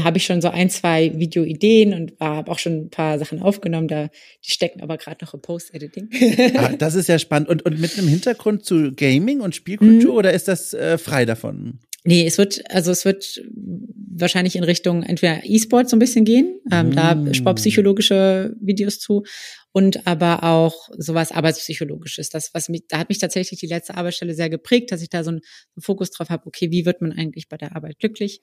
habe 0.00 0.18
ich 0.18 0.24
schon 0.24 0.40
so 0.40 0.48
ein, 0.48 0.70
zwei 0.70 1.12
Videoideen 1.18 1.94
und 1.94 2.12
habe 2.20 2.50
auch 2.50 2.58
schon 2.58 2.84
ein 2.84 2.90
paar 2.90 3.18
Sachen 3.18 3.40
aufgenommen. 3.40 3.88
Da 3.88 4.08
die 4.44 4.50
stecken 4.50 4.80
aber 4.80 4.96
gerade 4.96 5.24
noch 5.24 5.34
im 5.34 5.42
Post-Editing. 5.42 6.10
ah, 6.56 6.72
das 6.78 6.94
ist 6.94 7.08
ja 7.08 7.18
spannend. 7.18 7.48
Und, 7.48 7.64
und 7.64 7.78
mit 7.78 7.98
einem 7.98 8.08
Hintergrund 8.08 8.64
zu 8.64 8.92
Gaming 8.92 9.40
und 9.40 9.54
Spielkultur 9.54 10.12
mhm. 10.12 10.18
oder 10.18 10.32
ist 10.32 10.48
das 10.48 10.72
äh, 10.72 10.98
frei 10.98 11.24
davon? 11.24 11.78
Nee, 12.04 12.26
es 12.26 12.36
wird, 12.36 12.68
also 12.68 12.90
es 12.90 13.04
wird 13.04 13.40
wahrscheinlich 13.54 14.56
in 14.56 14.64
Richtung 14.64 15.04
entweder 15.04 15.40
E-Sport 15.44 15.88
so 15.88 15.96
ein 15.96 16.00
bisschen 16.00 16.24
gehen, 16.24 16.58
ähm, 16.72 16.90
mm. 16.90 16.96
da 16.96 17.34
sportpsychologische 17.34 18.56
Videos 18.60 18.98
zu 18.98 19.22
und 19.70 20.06
aber 20.06 20.42
auch 20.42 20.88
sowas 20.98 21.30
Arbeitspsychologisches. 21.30 22.28
Das, 22.28 22.52
was 22.54 22.68
mich, 22.68 22.82
da 22.88 22.98
hat 22.98 23.08
mich 23.08 23.18
tatsächlich 23.18 23.60
die 23.60 23.66
letzte 23.66 23.96
Arbeitsstelle 23.96 24.34
sehr 24.34 24.50
geprägt, 24.50 24.90
dass 24.90 25.00
ich 25.00 25.10
da 25.10 25.22
so 25.22 25.30
einen, 25.30 25.40
Fokus 25.78 26.10
drauf 26.10 26.28
habe, 26.28 26.46
okay, 26.46 26.70
wie 26.70 26.84
wird 26.84 27.00
man 27.00 27.12
eigentlich 27.12 27.48
bei 27.48 27.56
der 27.56 27.74
Arbeit 27.74 27.98
glücklich? 27.98 28.42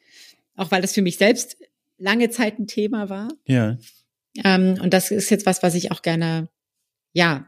Auch 0.56 0.72
weil 0.72 0.82
das 0.82 0.94
für 0.94 1.02
mich 1.02 1.18
selbst 1.18 1.58
lange 1.98 2.30
Zeit 2.30 2.60
ein 2.60 2.68
Thema 2.68 3.10
war. 3.10 3.30
Ja. 3.46 3.78
Ähm, 4.44 4.78
und 4.82 4.94
das 4.94 5.12
ist 5.12 5.30
jetzt 5.30 5.46
was, 5.46 5.64
was 5.64 5.76
ich 5.76 5.92
auch 5.92 6.02
gerne, 6.02 6.50
ja, 7.14 7.48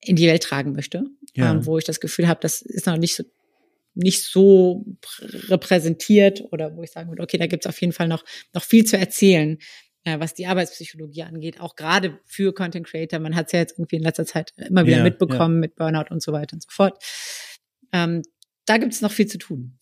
in 0.00 0.16
die 0.16 0.26
Welt 0.26 0.42
tragen 0.42 0.72
möchte. 0.72 1.04
Ja. 1.34 1.52
Ähm, 1.52 1.66
wo 1.66 1.78
ich 1.78 1.84
das 1.84 2.00
Gefühl 2.00 2.28
habe, 2.28 2.40
das 2.40 2.62
ist 2.62 2.86
noch 2.86 2.96
nicht 2.96 3.16
so 3.16 3.24
nicht 3.94 4.24
so 4.24 4.84
repräsentiert 5.48 6.42
oder 6.50 6.76
wo 6.76 6.82
ich 6.82 6.90
sagen 6.90 7.08
würde, 7.08 7.22
okay, 7.22 7.38
da 7.38 7.46
gibt 7.46 7.64
es 7.64 7.68
auf 7.68 7.80
jeden 7.80 7.92
Fall 7.92 8.08
noch, 8.08 8.24
noch 8.52 8.64
viel 8.64 8.84
zu 8.84 8.98
erzählen, 8.98 9.58
äh, 10.04 10.18
was 10.18 10.34
die 10.34 10.46
Arbeitspsychologie 10.46 11.22
angeht, 11.22 11.60
auch 11.60 11.76
gerade 11.76 12.18
für 12.24 12.52
Content 12.52 12.86
Creator. 12.86 13.20
Man 13.20 13.34
hat 13.34 13.46
es 13.46 13.52
ja 13.52 13.60
jetzt 13.60 13.78
irgendwie 13.78 13.96
in 13.96 14.02
letzter 14.02 14.26
Zeit 14.26 14.52
immer 14.56 14.86
wieder 14.86 14.98
ja, 14.98 15.02
mitbekommen 15.02 15.56
ja. 15.56 15.60
mit 15.60 15.76
Burnout 15.76 16.10
und 16.10 16.22
so 16.22 16.32
weiter 16.32 16.54
und 16.54 16.62
so 16.62 16.68
fort. 16.70 17.02
Ähm, 17.92 18.22
da 18.66 18.78
gibt 18.78 18.92
es 18.92 19.00
noch 19.00 19.12
viel 19.12 19.26
zu 19.26 19.38
tun. 19.38 19.78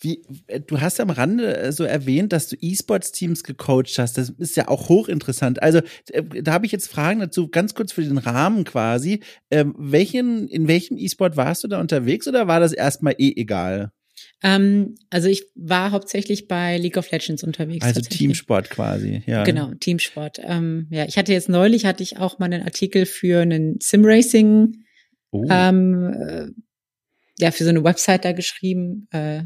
Wie, 0.00 0.22
äh, 0.46 0.60
du 0.60 0.80
hast 0.80 0.98
am 1.00 1.10
Rande 1.10 1.56
äh, 1.56 1.72
so 1.72 1.84
erwähnt, 1.84 2.32
dass 2.32 2.48
du 2.48 2.56
E-Sports-Teams 2.60 3.44
gecoacht 3.44 3.98
hast. 3.98 4.16
Das 4.16 4.30
ist 4.30 4.56
ja 4.56 4.68
auch 4.68 4.88
hochinteressant. 4.88 5.62
Also 5.62 5.80
äh, 6.08 6.22
da 6.42 6.52
habe 6.52 6.66
ich 6.66 6.72
jetzt 6.72 6.88
Fragen 6.88 7.20
dazu, 7.20 7.48
ganz 7.48 7.74
kurz 7.74 7.92
für 7.92 8.02
den 8.02 8.18
Rahmen 8.18 8.64
quasi. 8.64 9.20
Ähm, 9.50 9.74
welchen, 9.78 10.48
in 10.48 10.68
welchem 10.68 10.96
E-Sport 10.96 11.36
warst 11.36 11.64
du 11.64 11.68
da 11.68 11.80
unterwegs 11.80 12.26
oder 12.26 12.48
war 12.48 12.60
das 12.60 12.72
erstmal 12.72 13.14
eh 13.18 13.32
egal? 13.36 13.92
Ähm, 14.42 14.94
also 15.10 15.28
ich 15.28 15.44
war 15.54 15.90
hauptsächlich 15.90 16.48
bei 16.48 16.78
League 16.78 16.96
of 16.96 17.10
Legends 17.10 17.42
unterwegs. 17.42 17.84
Also 17.84 18.00
Teamsport 18.00 18.70
quasi, 18.70 19.22
ja. 19.26 19.44
Genau, 19.44 19.72
Teamsport. 19.74 20.40
Ähm, 20.42 20.86
ja, 20.90 21.04
ich 21.04 21.18
hatte 21.18 21.32
jetzt 21.32 21.48
neulich 21.48 21.84
hatte 21.84 22.02
ich 22.02 22.18
auch 22.18 22.38
mal 22.38 22.46
einen 22.46 22.62
Artikel 22.62 23.04
für 23.06 23.40
einen 23.40 23.78
Sim-Racing, 23.80 24.84
oh. 25.30 25.44
ähm, 25.50 26.14
äh, 26.14 26.46
ja, 27.38 27.50
für 27.50 27.64
so 27.64 27.70
eine 27.70 27.84
Website 27.84 28.24
da 28.24 28.32
geschrieben. 28.32 29.08
Äh, 29.10 29.44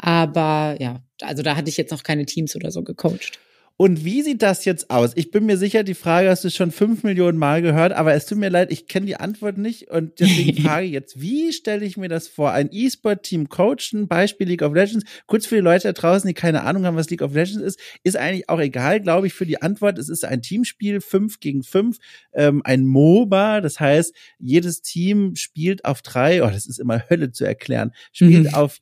aber 0.00 0.76
ja, 0.80 1.02
also 1.20 1.42
da 1.42 1.56
hatte 1.56 1.68
ich 1.68 1.76
jetzt 1.76 1.90
noch 1.90 2.02
keine 2.02 2.26
Teams 2.26 2.56
oder 2.56 2.70
so 2.70 2.82
gecoacht. 2.82 3.38
Und 3.76 4.04
wie 4.04 4.20
sieht 4.20 4.42
das 4.42 4.66
jetzt 4.66 4.90
aus? 4.90 5.12
Ich 5.14 5.30
bin 5.30 5.46
mir 5.46 5.56
sicher, 5.56 5.84
die 5.84 5.94
Frage 5.94 6.28
hast 6.28 6.44
du 6.44 6.50
schon 6.50 6.70
fünf 6.70 7.02
Millionen 7.02 7.38
Mal 7.38 7.62
gehört, 7.62 7.94
aber 7.94 8.12
es 8.12 8.26
tut 8.26 8.36
mir 8.36 8.50
leid, 8.50 8.70
ich 8.70 8.88
kenne 8.88 9.06
die 9.06 9.16
Antwort 9.16 9.56
nicht 9.56 9.88
und 9.90 10.20
deswegen 10.20 10.62
frage 10.64 10.84
ich 10.84 10.92
jetzt, 10.92 11.18
wie 11.18 11.50
stelle 11.54 11.86
ich 11.86 11.96
mir 11.96 12.10
das 12.10 12.28
vor? 12.28 12.52
Ein 12.52 12.68
E-Sport-Team 12.70 13.48
coachen, 13.48 14.06
Beispiel 14.06 14.48
League 14.48 14.60
of 14.60 14.74
Legends. 14.74 15.06
Kurz 15.26 15.46
für 15.46 15.54
die 15.54 15.62
Leute 15.62 15.88
da 15.88 15.92
draußen, 15.94 16.28
die 16.28 16.34
keine 16.34 16.64
Ahnung 16.64 16.84
haben, 16.84 16.96
was 16.96 17.08
League 17.08 17.22
of 17.22 17.32
Legends 17.32 17.62
ist, 17.62 17.80
ist 18.02 18.18
eigentlich 18.18 18.50
auch 18.50 18.60
egal, 18.60 19.00
glaube 19.00 19.28
ich, 19.28 19.32
für 19.32 19.46
die 19.46 19.62
Antwort. 19.62 19.98
Es 19.98 20.10
ist 20.10 20.26
ein 20.26 20.42
Teamspiel, 20.42 21.00
fünf 21.00 21.40
gegen 21.40 21.62
fünf, 21.62 21.96
ähm, 22.34 22.60
ein 22.64 22.84
MOBA, 22.84 23.62
das 23.62 23.80
heißt, 23.80 24.14
jedes 24.38 24.82
Team 24.82 25.36
spielt 25.36 25.86
auf 25.86 26.02
drei, 26.02 26.44
oh, 26.44 26.50
das 26.50 26.66
ist 26.66 26.80
immer 26.80 27.08
Hölle 27.08 27.32
zu 27.32 27.46
erklären, 27.46 27.92
spielt 28.12 28.48
mhm. 28.48 28.54
auf, 28.54 28.78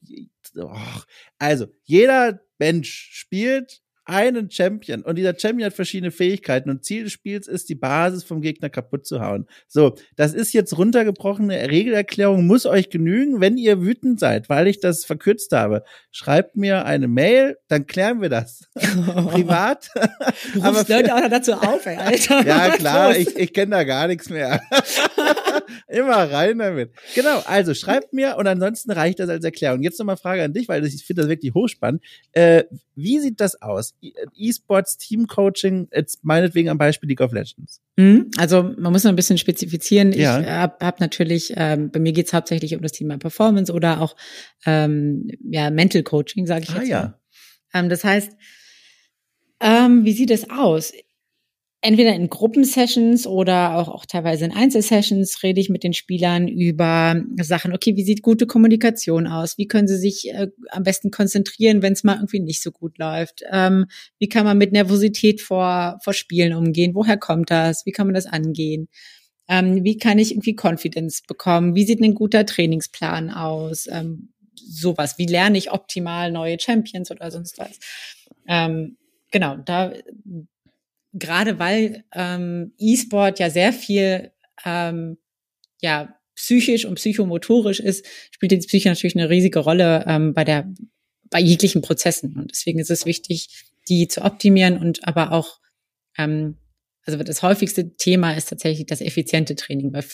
oh, 0.67 1.03
also, 1.39 1.67
jeder 1.85 2.41
Mensch 2.59 3.11
spielt 3.13 3.83
einen 4.09 4.51
Champion 4.51 5.03
und 5.03 5.17
dieser 5.17 5.39
Champion 5.39 5.67
hat 5.67 5.75
verschiedene 5.75 6.11
Fähigkeiten 6.11 6.71
und 6.71 6.85
Ziel 6.85 7.05
des 7.05 7.13
Spiels 7.13 7.47
ist, 7.47 7.69
die 7.69 7.75
Basis 7.75 8.25
vom 8.25 8.41
Gegner 8.41 8.71
kaputt 8.71 9.07
zu 9.07 9.21
hauen. 9.21 9.47
So, 9.67 9.97
das 10.17 10.33
ist 10.33 10.55
jetzt 10.55 10.77
runtergebrochene 10.79 11.71
Regelerklärung, 11.71 12.47
muss 12.47 12.65
euch 12.65 12.89
genügen, 12.89 13.41
wenn 13.41 13.59
ihr 13.59 13.83
wütend 13.83 14.19
seid, 14.19 14.49
weil 14.49 14.67
ich 14.67 14.81
das 14.81 15.05
verkürzt 15.05 15.53
habe. 15.53 15.85
Schreibt 16.11 16.57
mir 16.57 16.87
eine 16.87 17.07
Mail, 17.07 17.59
dann 17.69 17.87
klären 17.87 18.23
wir 18.23 18.31
das. 18.31 18.69
Privat. 18.75 19.91
Du 20.55 20.61
rufst 20.61 20.89
Leute 20.89 21.15
auch 21.15 21.21
noch 21.21 21.31
dazu 21.31 21.53
auf, 21.53 21.85
ey, 21.85 21.97
Alter. 21.97 22.47
ja, 22.47 22.71
klar, 22.71 23.17
ich, 23.17 23.37
ich 23.37 23.53
kenne 23.53 23.77
da 23.77 23.85
gar 23.85 24.09
nichts 24.09 24.31
mehr. 24.31 24.63
Immer 25.89 26.31
rein 26.31 26.59
damit. 26.59 26.93
Genau, 27.15 27.43
also 27.45 27.75
schreibt 27.75 28.13
mir 28.13 28.37
und 28.37 28.47
ansonsten 28.47 28.91
reicht 28.91 29.21
das 29.21 29.29
als 29.29 29.45
Erklärung. 29.45 29.83
Jetzt 29.83 29.99
nochmal 29.99 30.17
Frage 30.17 30.43
an 30.43 30.53
dich, 30.53 30.69
weil 30.69 30.85
ich 30.85 31.05
finde 31.05 31.23
das 31.23 31.29
wirklich 31.29 31.53
hochspannend. 31.55 32.03
Äh, 32.33 32.65
wie 32.95 33.21
sieht 33.21 33.41
das 33.41 33.61
aus? 33.61 33.95
E-Sports 34.01 34.99
Team-Coaching, 34.99 35.89
jetzt 35.93 36.25
meinetwegen 36.25 36.69
am 36.69 36.79
Beispiel 36.79 37.09
League 37.09 37.21
of 37.21 37.33
Legends? 37.33 37.81
Mhm. 37.97 38.31
Also 38.37 38.63
man 38.63 38.93
muss 38.93 39.05
noch 39.05 39.13
ein 39.13 39.17
bisschen 39.17 39.39
spezifizieren. 39.39 40.13
Ja. 40.13 40.41
Ich 40.41 40.47
habe 40.47 40.77
hab 40.85 41.01
natürlich, 41.01 41.53
ähm, 41.57 41.91
bei 41.91 42.01
mir 42.01 42.13
geht 42.13 42.27
es 42.27 42.33
hauptsächlich 42.33 42.75
um 42.75 42.83
das 42.83 42.93
Thema 42.93 43.19
Performance 43.19 43.73
oder 43.73 44.01
auch 44.01 44.17
ähm, 44.67 45.31
ja, 45.51 45.71
Mental 45.71 46.03
Coaching, 46.03 46.47
sage 46.47 46.65
ich 46.65 46.71
ah, 46.71 46.79
jetzt. 46.79 46.89
Ja. 46.89 47.03
Mal. 47.03 47.21
Ähm, 47.75 47.89
das 47.89 48.05
heißt, 48.05 48.33
ähm, 49.61 50.05
wie 50.05 50.13
sieht 50.13 50.31
es 50.31 50.49
aus? 50.51 50.93
Entweder 51.81 52.15
in 52.15 52.29
Gruppensessions 52.29 53.27
oder 53.27 53.77
auch, 53.77 53.89
auch 53.89 54.05
teilweise 54.05 54.45
in 54.45 54.53
Einzelsessions 54.53 55.43
rede 55.43 55.61
ich 55.61 55.71
mit 55.71 55.85
den 55.85 55.93
Spielern 55.93 56.49
über 56.49 57.23
Sachen, 57.41 57.73
okay, 57.73 57.95
wie 57.95 58.03
sieht 58.03 58.23
gute 58.23 58.47
Kommunikation 58.47 59.27
aus? 59.27 59.59
Wie 59.59 59.69
können 59.69 59.87
sie 59.87 59.97
sich 59.97 60.31
äh, 60.31 60.49
am 60.71 60.83
besten 60.83 61.11
konzentrieren, 61.11 61.83
wenn 61.83 61.93
es 61.93 62.03
mal 62.03 62.17
irgendwie 62.17 62.41
nicht 62.41 62.63
so 62.63 62.73
gut 62.73 62.99
läuft? 62.99 63.43
Ähm, 63.51 63.87
wie 64.19 64.29
kann 64.29 64.45
man 64.45 64.59
mit 64.59 64.73
Nervosität 64.73 65.41
vor, 65.41 65.99
vor 66.03 66.15
Spielen 66.15 66.53
umgehen? 66.53 66.95
Woher 66.95 67.17
kommt 67.17 67.51
das? 67.51 67.87
Wie 67.87 67.93
kann 67.93 68.09
man 68.09 68.15
das 68.15 68.27
angehen? 68.27 68.89
Ähm, 69.49 69.85
wie 69.85 69.99
kann 69.99 70.19
ich 70.19 70.33
irgendwie 70.33 70.57
Confidence 70.61 71.23
bekommen? 71.23 71.75
Wie 71.77 71.87
sieht 71.87 72.03
ein 72.03 72.15
guter 72.15 72.45
Trainingsplan 72.45 73.31
aus? 73.31 73.87
Ähm, 73.91 74.31
sowas. 74.57 75.17
Wie 75.19 75.27
lerne 75.27 75.57
ich 75.57 75.71
optimal 75.71 76.33
neue 76.33 76.59
Champions 76.59 77.11
oder 77.11 77.31
sonst 77.31 77.59
was? 77.59 77.79
Ähm, 78.49 78.97
genau, 79.31 79.57
da 79.57 79.93
gerade 81.19 81.59
weil 81.59 82.05
ähm, 82.15 82.73
E-Sport 82.79 83.39
ja 83.39 83.51
sehr 83.51 83.73
viel 83.73 84.33
ähm, 84.65 85.19
ja 85.81 86.15
psychisch 86.35 86.85
und 86.85 86.97
psychomotorisch 86.97 87.81
ist, 87.81 88.07
spielt 88.31 88.53
die 88.53 88.59
Psyche 88.59 88.89
natürlich 88.89 89.17
eine 89.17 89.29
riesige 89.29 89.59
Rolle 89.61 90.05
ähm, 90.07 90.35
bei 90.35 90.45
der 90.45 90.73
bei 91.31 91.41
jeglichen 91.41 91.83
Prozessen. 91.83 92.37
Und 92.37 92.53
deswegen 92.53 92.79
ist 92.79 92.91
es 92.91 93.05
wichtig, 93.05 93.67
die 93.89 94.09
zu 94.09 94.23
optimieren 94.23 94.79
und 94.79 95.07
aber 95.07 95.33
auch 95.33 95.61
ähm, 96.17 96.57
also 97.09 97.23
das 97.23 97.43
häufigste 97.43 97.97
Thema 97.97 98.35
ist 98.35 98.51
tatsächlich 98.51 98.87
das 98.87 99.01
effiziente 99.01 99.57
Training, 99.57 99.95
weil 99.95 100.05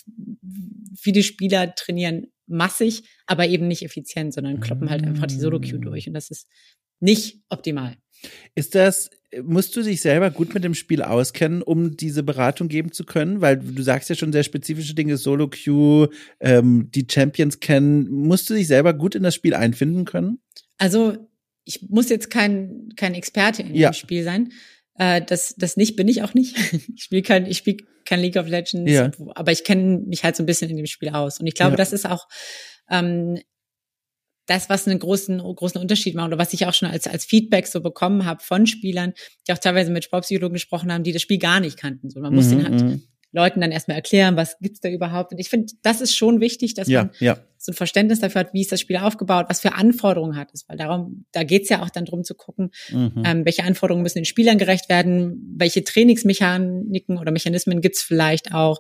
viele 0.97 1.25
Spieler 1.25 1.75
trainieren 1.75 2.29
massig, 2.47 3.03
aber 3.27 3.49
eben 3.49 3.67
nicht 3.67 3.83
effizient, 3.83 4.33
sondern 4.33 4.61
kloppen 4.61 4.91
halt 4.91 5.03
einfach 5.03 5.27
die 5.27 5.35
Solo-Queue 5.35 5.81
durch. 5.81 6.07
Und 6.07 6.15
das 6.15 6.31
ist 6.31 6.47
nicht 7.01 7.41
optimal. 7.49 7.97
Ist 8.55 8.77
das 8.77 9.11
musst 9.43 9.75
du 9.77 9.83
dich 9.83 10.01
selber 10.01 10.31
gut 10.31 10.55
mit 10.55 10.65
dem 10.65 10.75
Spiel 10.75 11.03
auskennen, 11.03 11.63
um 11.63 11.97
diese 11.97 12.23
Beratung 12.23 12.69
geben 12.69 12.93
zu 12.93 13.05
können? 13.05 13.41
Weil 13.41 13.59
du 13.59 13.83
sagst 13.83 14.09
ja 14.09 14.15
schon 14.15 14.33
sehr 14.33 14.43
spezifische 14.43 14.95
Dinge, 14.95 15.17
Solo 15.17 15.49
Queue, 15.49 16.11
ähm, 16.41 16.91
die 16.95 17.07
Champions 17.11 17.61
kennen. 17.61 18.09
Musst 18.09 18.49
du 18.51 18.55
dich 18.55 18.67
selber 18.67 18.95
gut 18.95 19.15
in 19.15 19.23
das 19.23 19.35
Spiel 19.35 19.55
einfinden 19.55 20.05
können? 20.05 20.39
Also 20.79 21.17
ich 21.65 21.83
muss 21.89 22.09
jetzt 22.09 22.31
kein, 22.31 22.91
kein 22.97 23.15
Experte 23.15 23.63
in 23.63 23.75
ja. 23.75 23.91
dem 23.91 23.95
Spiel 23.95 24.23
sein. 24.23 24.53
Äh, 24.99 25.23
das, 25.23 25.55
das 25.57 25.77
nicht 25.77 25.97
bin 25.97 26.09
ich 26.09 26.23
auch 26.23 26.35
nicht. 26.35 26.57
ich 26.95 27.03
spiele 27.03 27.23
kein, 27.23 27.47
ich 27.47 27.59
spiele 27.59 27.79
kein 28.05 28.21
League 28.21 28.37
of 28.37 28.47
Legends, 28.47 28.91
ja. 28.91 29.11
aber 29.35 29.53
ich 29.53 29.65
kenne 29.65 29.99
mich 30.07 30.25
halt 30.25 30.37
so 30.37 30.43
ein 30.43 30.47
bisschen 30.47 30.71
in 30.71 30.77
dem 30.77 30.87
Spiel 30.87 31.09
aus. 31.11 31.41
Und 31.41 31.47
ich 31.47 31.55
glaube, 31.55 31.73
ja. 31.73 31.77
das 31.77 31.93
ist 31.93 32.07
auch 32.07 32.29
ähm, 32.91 33.39
das, 34.47 34.69
was 34.69 34.87
einen 34.87 34.99
großen, 34.99 35.39
großen 35.39 35.81
Unterschied 35.81 36.15
macht 36.15 36.29
oder 36.29 36.39
was 36.39 36.53
ich 36.53 36.67
auch 36.67 36.75
schon 36.75 36.89
als, 36.89 37.07
als 37.07 37.25
Feedback 37.25 37.67
so 37.67 37.81
bekommen 37.81 38.25
habe 38.25 38.43
von 38.43 38.67
Spielern, 38.67 39.15
die 39.47 39.53
auch 39.53 39.59
teilweise 39.59 39.91
mit 39.91 40.05
Sportpsychologen 40.05 40.55
gesprochen 40.55 40.93
haben, 40.93 41.05
die 41.05 41.13
das 41.13 41.23
Spiel 41.23 41.39
gar 41.39 41.61
nicht 41.61 41.79
kannten. 41.79 42.11
So, 42.11 42.21
man 42.21 42.31
mhm, 42.31 42.37
muss 42.37 42.49
den 42.49 42.63
halt 42.63 42.83
mhm. 42.83 43.03
Leuten 43.35 43.61
dann 43.61 43.73
erstmal 43.73 43.97
erklären, 43.97 44.37
was 44.37 44.57
gibt's 44.61 44.81
da 44.81 44.89
überhaupt. 44.89 45.33
Und 45.33 45.39
ich 45.39 45.49
finde, 45.49 45.73
das 45.83 46.01
ist 46.01 46.15
schon 46.15 46.41
wichtig, 46.41 46.75
dass 46.75 46.87
ja, 46.87 47.05
man 47.05 47.11
ja. 47.19 47.39
so 47.59 47.73
ein 47.73 47.75
Verständnis 47.75 48.21
dafür 48.21 48.43
hat, 48.43 48.55
wie 48.55 48.61
ist 48.61 48.71
das 48.71 48.81
Spiel 48.81 48.97
aufgebaut, 48.97 49.47
was 49.49 49.61
für 49.61 49.75
Anforderungen 49.75 50.37
hat 50.37 50.51
es. 50.55 50.69
Weil 50.69 50.77
darum, 50.77 51.25
da 51.33 51.43
geht's 51.43 51.69
ja 51.69 51.83
auch 51.83 51.91
dann 51.91 52.05
drum 52.05 52.23
zu 52.23 52.35
gucken, 52.35 52.71
mhm. 52.91 53.23
ähm, 53.25 53.45
welche 53.45 53.65
Anforderungen 53.65 54.05
müssen 54.05 54.19
den 54.19 54.25
Spielern 54.25 54.57
gerecht 54.57 54.89
werden, 54.89 55.55
welche 55.57 55.83
Trainingsmechaniken 55.83 57.19
oder 57.19 57.33
Mechanismen 57.33 57.81
gibt's 57.81 58.03
vielleicht 58.03 58.55
auch. 58.55 58.79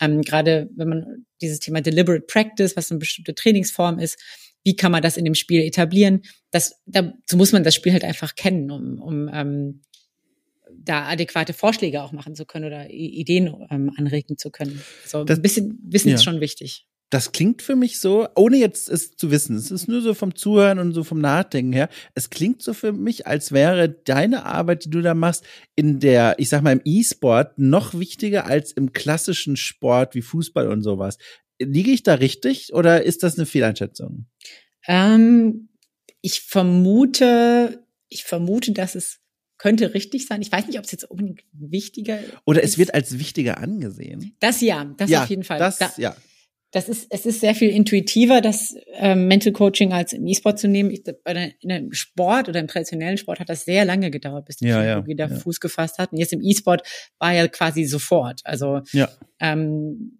Ähm, 0.00 0.22
Gerade 0.22 0.70
wenn 0.76 0.88
man 0.88 1.26
dieses 1.40 1.58
Thema 1.58 1.80
Deliberate 1.80 2.26
Practice, 2.26 2.76
was 2.76 2.90
eine 2.92 3.00
bestimmte 3.00 3.34
Trainingsform 3.34 3.98
ist, 3.98 4.18
wie 4.66 4.74
kann 4.74 4.90
man 4.90 5.00
das 5.00 5.16
in 5.16 5.24
dem 5.24 5.36
Spiel 5.36 5.60
etablieren? 5.60 6.22
Das, 6.50 6.82
dazu 6.86 7.36
muss 7.36 7.52
man 7.52 7.62
das 7.62 7.76
Spiel 7.76 7.92
halt 7.92 8.02
einfach 8.02 8.34
kennen, 8.34 8.72
um, 8.72 9.00
um 9.00 9.30
ähm, 9.32 9.82
da 10.76 11.06
adäquate 11.06 11.52
Vorschläge 11.52 12.02
auch 12.02 12.10
machen 12.10 12.34
zu 12.34 12.46
können 12.46 12.64
oder 12.64 12.90
Ideen 12.90 13.54
ähm, 13.70 13.92
anregen 13.96 14.36
zu 14.36 14.50
können. 14.50 14.82
So 15.06 15.22
das, 15.22 15.38
ein 15.38 15.42
bisschen 15.42 15.78
Wissen 15.84 16.08
ja. 16.08 16.16
ist 16.16 16.24
schon 16.24 16.40
wichtig. 16.40 16.84
Das 17.10 17.30
klingt 17.30 17.62
für 17.62 17.76
mich 17.76 18.00
so, 18.00 18.26
ohne 18.34 18.56
jetzt 18.56 18.88
es 18.88 19.14
zu 19.14 19.30
wissen, 19.30 19.54
es 19.54 19.70
ist 19.70 19.86
nur 19.86 20.02
so 20.02 20.12
vom 20.14 20.34
Zuhören 20.34 20.80
und 20.80 20.92
so 20.92 21.04
vom 21.04 21.20
Nachdenken 21.20 21.72
her, 21.72 21.88
es 22.14 22.30
klingt 22.30 22.60
so 22.60 22.74
für 22.74 22.90
mich, 22.90 23.28
als 23.28 23.52
wäre 23.52 23.88
deine 23.88 24.44
Arbeit, 24.44 24.84
die 24.84 24.90
du 24.90 25.00
da 25.00 25.14
machst, 25.14 25.44
in 25.76 26.00
der, 26.00 26.34
ich 26.40 26.48
sag 26.48 26.62
mal, 26.62 26.72
im 26.72 26.80
E-Sport 26.84 27.60
noch 27.60 27.94
wichtiger 27.94 28.46
als 28.46 28.72
im 28.72 28.92
klassischen 28.92 29.56
Sport 29.56 30.16
wie 30.16 30.22
Fußball 30.22 30.66
und 30.66 30.82
sowas. 30.82 31.18
Liege 31.58 31.90
ich 31.90 32.02
da 32.02 32.14
richtig 32.14 32.72
oder 32.72 33.02
ist 33.02 33.22
das 33.22 33.36
eine 33.36 33.46
Fehleinschätzung? 33.46 34.26
Ähm, 34.86 35.68
ich 36.20 36.40
vermute, 36.40 37.84
ich 38.08 38.24
vermute, 38.24 38.72
dass 38.72 38.94
es 38.94 39.20
könnte 39.58 39.94
richtig 39.94 40.26
sein. 40.26 40.42
Ich 40.42 40.52
weiß 40.52 40.66
nicht, 40.66 40.78
ob 40.78 40.84
es 40.84 40.92
jetzt 40.92 41.04
unbedingt 41.04 41.42
wichtiger 41.52 42.18
Oder 42.44 42.62
es 42.62 42.78
wird 42.78 42.94
als 42.94 43.18
wichtiger 43.18 43.58
angesehen. 43.58 44.36
Das 44.40 44.60
ja, 44.60 44.84
das 44.96 45.10
ja, 45.10 45.22
auf 45.22 45.30
jeden 45.30 45.44
Fall. 45.44 45.58
Das, 45.58 45.78
da, 45.78 45.90
ja. 45.96 46.14
Das 46.72 46.88
ist, 46.88 47.06
es 47.10 47.24
ist 47.24 47.40
sehr 47.40 47.54
viel 47.54 47.70
intuitiver, 47.70 48.40
das 48.40 48.74
ähm, 48.94 49.28
Mental 49.28 49.52
Coaching 49.52 49.92
als 49.92 50.12
im 50.12 50.26
E-Sport 50.26 50.58
zu 50.58 50.68
nehmen. 50.68 50.90
Ich, 50.90 51.04
bei 51.04 51.54
einem 51.62 51.92
Sport 51.92 52.48
oder 52.48 52.60
im 52.60 52.68
traditionellen 52.68 53.16
Sport 53.16 53.40
hat 53.40 53.48
das 53.48 53.64
sehr 53.64 53.84
lange 53.84 54.10
gedauert, 54.10 54.44
bis 54.44 54.56
die 54.56 54.66
ja, 54.66 54.84
ja, 54.84 55.06
wieder 55.06 55.28
ja. 55.28 55.36
Fuß 55.36 55.60
gefasst 55.60 55.98
hat. 55.98 56.12
Und 56.12 56.18
jetzt 56.18 56.32
im 56.32 56.42
E-Sport 56.42 56.82
war 57.18 57.32
ja 57.32 57.48
quasi 57.48 57.84
sofort. 57.84 58.40
Also 58.44 58.82
ja. 58.92 59.08
ähm, 59.40 60.18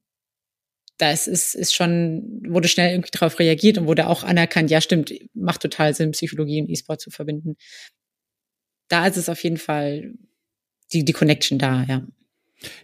das 0.99 1.27
ist, 1.27 1.55
ist 1.55 1.75
schon, 1.75 2.43
wurde 2.47 2.69
schnell 2.69 2.93
irgendwie 2.93 3.11
darauf 3.13 3.39
reagiert 3.39 3.79
und 3.79 3.87
wurde 3.87 4.07
auch 4.07 4.25
anerkannt, 4.25 4.71
ja 4.71 4.81
stimmt, 4.81 5.13
macht 5.35 5.63
total 5.63 5.95
Sinn, 5.95 6.13
Psychologie 6.13 6.61
und 6.61 6.71
E-Sport 6.71 7.01
zu 7.01 7.11
verbinden 7.11 7.57
da 8.89 9.07
ist 9.07 9.17
es 9.17 9.29
auf 9.29 9.43
jeden 9.43 9.59
Fall 9.59 10.15
die, 10.93 11.05
die 11.05 11.13
Connection 11.13 11.59
da, 11.59 11.85
ja. 11.85 12.07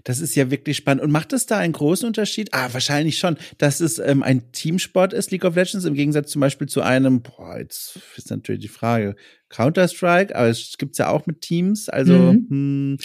Das 0.05 0.21
ist 0.21 0.35
ja 0.35 0.51
wirklich 0.51 0.77
spannend. 0.77 1.03
Und 1.03 1.11
macht 1.11 1.33
es 1.33 1.47
da 1.47 1.57
einen 1.57 1.73
großen 1.73 2.07
Unterschied? 2.07 2.53
Ah, 2.53 2.69
wahrscheinlich 2.73 3.19
schon, 3.19 3.39
dass 3.57 3.81
es 3.81 3.99
ähm, 3.99 4.23
ein 4.23 4.53
Teamsport 4.53 5.15
ist, 5.15 5.31
League 5.31 5.47
of 5.47 5.57
Legends, 5.57 5.87
im 5.87 5.95
Gegensatz 5.95 6.31
zum 6.31 6.41
Beispiel 6.41 6.69
zu 6.69 6.83
einem, 6.83 7.23
boah, 7.23 7.59
jetzt 7.59 7.99
ist 8.17 8.31
natürlich 8.31 8.61
die 8.61 8.69
Frage, 8.69 9.17
Counter-Strike, 9.49 10.37
aber 10.37 10.49
es 10.49 10.77
gibt's 10.77 10.99
ja 10.99 11.09
auch 11.09 11.27
mit 11.27 11.41
Teams, 11.41 11.89
also, 11.89 12.13
mhm. 12.13 12.47
hm, 12.51 12.99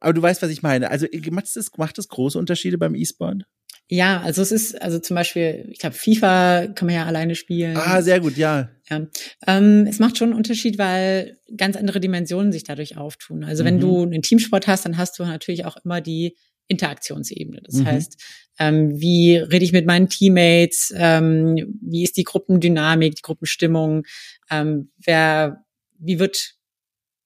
aber 0.00 0.14
du 0.14 0.22
weißt, 0.22 0.40
was 0.40 0.50
ich 0.50 0.62
meine. 0.62 0.90
Also 0.90 1.06
macht 1.30 1.54
es, 1.54 1.70
macht 1.76 1.98
es 1.98 2.08
große 2.08 2.38
Unterschiede 2.38 2.78
beim 2.78 2.94
E-Sport? 2.94 3.44
Ja, 3.88 4.20
also 4.20 4.42
es 4.42 4.50
ist, 4.50 4.82
also 4.82 4.98
zum 4.98 5.14
Beispiel, 5.14 5.68
ich 5.70 5.78
glaube, 5.78 5.94
FIFA 5.94 6.68
kann 6.68 6.86
man 6.86 6.94
ja 6.96 7.06
alleine 7.06 7.36
spielen. 7.36 7.76
Ah, 7.76 8.02
sehr 8.02 8.18
gut, 8.18 8.36
ja. 8.36 8.70
Ja. 8.90 9.06
Ähm, 9.46 9.86
es 9.88 10.00
macht 10.00 10.18
schon 10.18 10.30
einen 10.30 10.36
Unterschied, 10.36 10.76
weil 10.78 11.38
ganz 11.56 11.76
andere 11.76 12.00
Dimensionen 12.00 12.52
sich 12.52 12.64
dadurch 12.64 12.96
auftun. 12.96 13.44
Also 13.44 13.62
mhm. 13.62 13.66
wenn 13.66 13.80
du 13.80 14.02
einen 14.02 14.22
Teamsport 14.22 14.66
hast, 14.66 14.86
dann 14.86 14.96
hast 14.96 15.18
du 15.18 15.24
natürlich 15.24 15.64
auch 15.64 15.76
immer 15.84 16.00
die 16.00 16.36
Interaktionsebene. 16.68 17.60
Das 17.62 17.76
mhm. 17.76 17.86
heißt, 17.86 18.22
ähm, 18.58 19.00
wie 19.00 19.36
rede 19.36 19.64
ich 19.64 19.72
mit 19.72 19.86
meinen 19.86 20.08
Teammates, 20.08 20.92
ähm, 20.96 21.78
wie 21.80 22.02
ist 22.02 22.16
die 22.16 22.24
Gruppendynamik, 22.24 23.14
die 23.14 23.22
Gruppenstimmung, 23.22 24.04
ähm, 24.50 24.90
wer, 24.96 25.64
wie 25.98 26.18
wird 26.18 26.54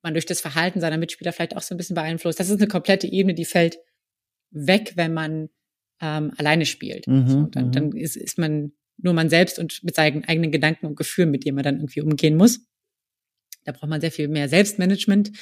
man 0.02 0.12
durch 0.12 0.26
das 0.26 0.40
Verhalten 0.42 0.80
seiner 0.80 0.98
Mitspieler 0.98 1.32
vielleicht 1.32 1.56
auch 1.56 1.62
so 1.62 1.74
ein 1.74 1.78
bisschen 1.78 1.94
beeinflusst. 1.94 2.40
Das 2.40 2.50
ist 2.50 2.58
eine 2.58 2.68
komplette 2.68 3.06
Ebene, 3.06 3.34
die 3.34 3.44
fällt 3.44 3.78
weg, 4.50 4.92
wenn 4.96 5.14
man 5.14 5.48
ähm, 6.00 6.32
alleine 6.36 6.66
spielt. 6.66 7.06
Mhm, 7.06 7.28
so, 7.28 7.42
dann, 7.44 7.66
mhm. 7.66 7.72
dann 7.72 7.92
ist, 7.92 8.16
ist 8.16 8.38
man 8.38 8.72
nur 8.98 9.14
man 9.14 9.30
selbst 9.30 9.58
und 9.58 9.82
mit 9.82 9.94
seinen 9.94 10.24
eigenen 10.24 10.50
Gedanken 10.50 10.86
und 10.86 10.96
Gefühlen, 10.96 11.30
mit 11.30 11.44
denen 11.44 11.54
man 11.54 11.64
dann 11.64 11.76
irgendwie 11.76 12.02
umgehen 12.02 12.36
muss. 12.36 12.60
Da 13.64 13.72
braucht 13.72 13.90
man 13.90 14.00
sehr 14.00 14.12
viel 14.12 14.28
mehr 14.28 14.48
Selbstmanagement. 14.48 15.32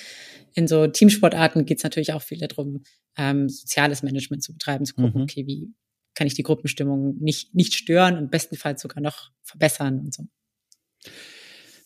In 0.54 0.66
so 0.66 0.86
Teamsportarten 0.86 1.64
geht 1.64 1.78
es 1.78 1.84
natürlich 1.84 2.12
auch 2.12 2.22
viel 2.22 2.38
darum, 2.38 2.82
ähm, 3.16 3.48
soziales 3.48 4.02
Management 4.02 4.42
zu 4.42 4.52
betreiben, 4.52 4.84
zu 4.84 4.94
gucken, 4.94 5.20
Mhm. 5.20 5.22
okay, 5.22 5.46
wie 5.46 5.72
kann 6.14 6.26
ich 6.26 6.34
die 6.34 6.42
Gruppenstimmung 6.42 7.16
nicht, 7.20 7.54
nicht 7.54 7.74
stören 7.74 8.18
und 8.18 8.30
bestenfalls 8.30 8.82
sogar 8.82 9.00
noch 9.00 9.30
verbessern 9.44 10.00
und 10.00 10.12
so. 10.14 10.24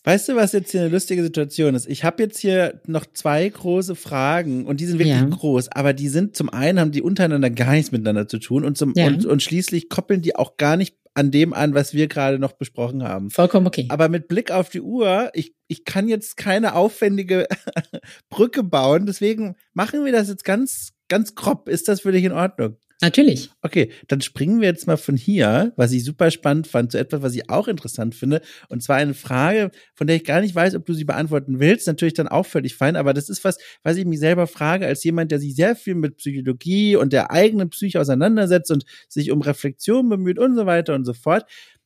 Weißt 0.05 0.27
du, 0.27 0.35
was 0.35 0.51
jetzt 0.51 0.71
hier 0.71 0.81
eine 0.81 0.89
lustige 0.89 1.23
Situation 1.23 1.75
ist? 1.75 1.87
Ich 1.87 2.03
habe 2.03 2.21
jetzt 2.23 2.37
hier 2.39 2.81
noch 2.87 3.05
zwei 3.13 3.47
große 3.47 3.95
Fragen 3.95 4.65
und 4.65 4.81
die 4.81 4.85
sind 4.85 4.99
wirklich 4.99 5.15
Ja. 5.17 5.23
groß, 5.25 5.69
aber 5.69 5.93
die 5.93 6.09
sind 6.09 6.35
zum 6.35 6.49
einen 6.49 6.79
haben 6.79 6.91
die 6.91 7.01
untereinander 7.01 7.49
gar 7.49 7.71
nichts 7.71 7.91
miteinander 7.93 8.27
zu 8.27 8.39
tun 8.39 8.65
und 8.65 8.77
zum 8.77 8.93
Ja. 8.97 9.07
und, 9.07 9.25
und 9.25 9.41
schließlich 9.41 9.87
koppeln 9.87 10.21
die 10.21 10.35
auch 10.35 10.57
gar 10.57 10.75
nicht 10.75 10.97
an 11.13 11.29
dem 11.31 11.53
an, 11.53 11.73
was 11.73 11.93
wir 11.93 12.07
gerade 12.07 12.39
noch 12.39 12.53
besprochen 12.53 13.03
haben. 13.03 13.29
Vollkommen 13.29 13.67
okay. 13.67 13.85
Aber 13.89 14.09
mit 14.09 14.27
Blick 14.27 14.51
auf 14.51 14.69
die 14.69 14.81
Uhr, 14.81 15.29
ich, 15.35 15.53
ich 15.67 15.85
kann 15.85 16.07
jetzt 16.09 16.37
keine 16.37 16.73
aufwendige 16.75 17.45
Brücke 18.29 18.63
bauen, 18.63 19.05
deswegen 19.05 19.55
machen 19.73 20.03
wir 20.05 20.11
das 20.11 20.27
jetzt 20.27 20.43
ganz, 20.43 20.89
ganz 21.07 21.35
grob. 21.35 21.69
Ist 21.69 21.87
das 21.87 22.01
für 22.01 22.11
dich 22.11 22.23
in 22.23 22.31
Ordnung? 22.31 22.77
Natürlich. 23.01 23.49
Okay, 23.61 23.91
dann 24.07 24.21
springen 24.21 24.61
wir 24.61 24.67
jetzt 24.69 24.87
mal 24.87 24.97
von 24.97 25.17
hier, 25.17 25.73
was 25.75 25.91
ich 25.91 26.05
super 26.05 26.31
spannend 26.31 26.67
fand, 26.67 26.91
zu 26.91 26.97
etwas, 26.97 27.21
was 27.21 27.35
ich 27.35 27.49
auch 27.49 27.67
interessant 27.67 28.15
finde. 28.15 28.41
Und 28.69 28.81
zwar 28.81 28.95
eine 28.97 29.13
Frage, 29.13 29.71
von 29.93 30.07
der 30.07 30.15
ich 30.15 30.23
gar 30.23 30.39
nicht 30.39 30.55
weiß, 30.55 30.75
ob 30.75 30.85
du 30.85 30.93
sie 30.93 31.03
beantworten 31.03 31.59
willst. 31.59 31.87
Natürlich 31.87 32.13
dann 32.13 32.27
auch 32.29 32.45
völlig 32.45 32.75
fein, 32.75 32.95
aber 32.95 33.13
das 33.13 33.29
ist 33.29 33.43
was, 33.43 33.57
was 33.83 33.97
ich 33.97 34.05
mich 34.05 34.19
selber 34.19 34.47
frage, 34.47 34.85
als 34.87 35.03
jemand, 35.03 35.31
der 35.31 35.39
sich 35.39 35.55
sehr 35.55 35.75
viel 35.75 35.95
mit 35.95 36.17
Psychologie 36.17 36.95
und 36.95 37.11
der 37.11 37.31
eigenen 37.31 37.69
Psyche 37.69 37.99
auseinandersetzt 37.99 38.71
und 38.71 38.85
sich 39.09 39.31
um 39.31 39.41
Reflexion 39.41 40.07
bemüht 40.07 40.39
und 40.39 40.55
so 40.55 40.65
weiter 40.65 40.95
und 40.95 41.05
so 41.05 41.13
fort. 41.13 41.45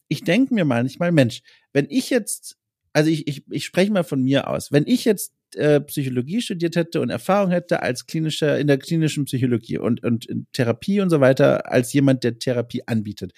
Ich 0.10 0.24
denke 0.24 0.53
mir 0.53 0.66
manchmal, 0.66 1.12
Mensch, 1.12 1.41
wenn 1.74 1.88
ich 1.89 2.10
jetzt, 2.10 2.58
also 2.93 3.10
ich, 3.10 3.28
ich, 3.28 3.43
ich 3.49 3.66
spreche 3.66 3.91
mal 3.91 4.03
von 4.03 4.22
mir 4.22 4.47
aus, 4.49 4.72
wenn 4.72 4.86
ich 4.86 5.03
jetzt 5.05 5.34
äh, 5.56 5.82
Psychologie 5.82 6.41
studiert 6.41 6.76
hätte 6.76 7.02
und 7.02 7.10
Erfahrung 7.10 7.52
hätte 7.52 7.82
als 7.82 8.06
klinischer, 8.06 8.60
in 8.60 8.68
der 8.68 8.78
klinischen 8.78 9.26
Psychologie 9.26 9.78
und, 9.78 10.04
und 10.04 10.26
in 10.26 10.48
Therapie 10.54 11.02
und 11.02 11.10
so 11.10 11.22
weiter, 11.22 11.72
als 11.72 11.93
jemand, 11.93 12.24
der 12.24 12.39
Therapie 12.39 12.84
anbietet, 12.86 13.34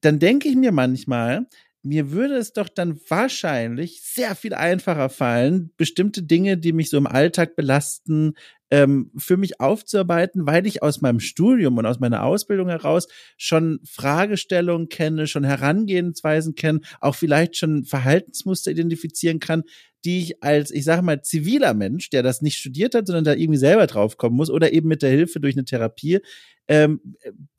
dann 0.00 0.18
denke 0.18 0.48
ich 0.48 0.56
mir 0.56 0.72
manchmal, 0.72 1.46
mir 1.84 2.12
würde 2.12 2.36
es 2.36 2.52
doch 2.52 2.68
dann 2.68 3.00
wahrscheinlich 3.08 4.02
sehr 4.02 4.36
viel 4.36 4.54
einfacher 4.54 5.08
fallen, 5.08 5.72
bestimmte 5.76 6.22
Dinge, 6.22 6.56
die 6.56 6.72
mich 6.72 6.90
so 6.90 6.96
im 6.96 7.08
Alltag 7.08 7.56
belasten, 7.56 8.34
ähm, 8.70 9.10
für 9.16 9.36
mich 9.36 9.60
aufzuarbeiten, 9.60 10.46
weil 10.46 10.66
ich 10.66 10.82
aus 10.82 11.00
meinem 11.00 11.18
Studium 11.18 11.76
und 11.78 11.86
aus 11.86 11.98
meiner 11.98 12.22
Ausbildung 12.22 12.68
heraus 12.68 13.08
schon 13.36 13.80
Fragestellungen 13.84 14.88
kenne, 14.88 15.26
schon 15.26 15.44
Herangehensweisen 15.44 16.54
kenne, 16.54 16.80
auch 17.00 17.16
vielleicht 17.16 17.56
schon 17.56 17.84
Verhaltensmuster 17.84 18.70
identifizieren 18.70 19.40
kann, 19.40 19.64
die 20.04 20.18
ich 20.18 20.42
als, 20.42 20.70
ich 20.70 20.84
sage 20.84 21.02
mal, 21.02 21.22
ziviler 21.22 21.74
Mensch, 21.74 22.10
der 22.10 22.22
das 22.22 22.42
nicht 22.42 22.56
studiert 22.56 22.94
hat, 22.94 23.06
sondern 23.06 23.24
da 23.24 23.34
irgendwie 23.34 23.58
selber 23.58 23.86
draufkommen 23.86 24.36
muss 24.36 24.50
oder 24.50 24.72
eben 24.72 24.88
mit 24.88 25.02
der 25.02 25.10
Hilfe 25.10 25.40
durch 25.40 25.54
eine 25.54 25.64
Therapie, 25.64 26.20
ähm, 26.68 27.00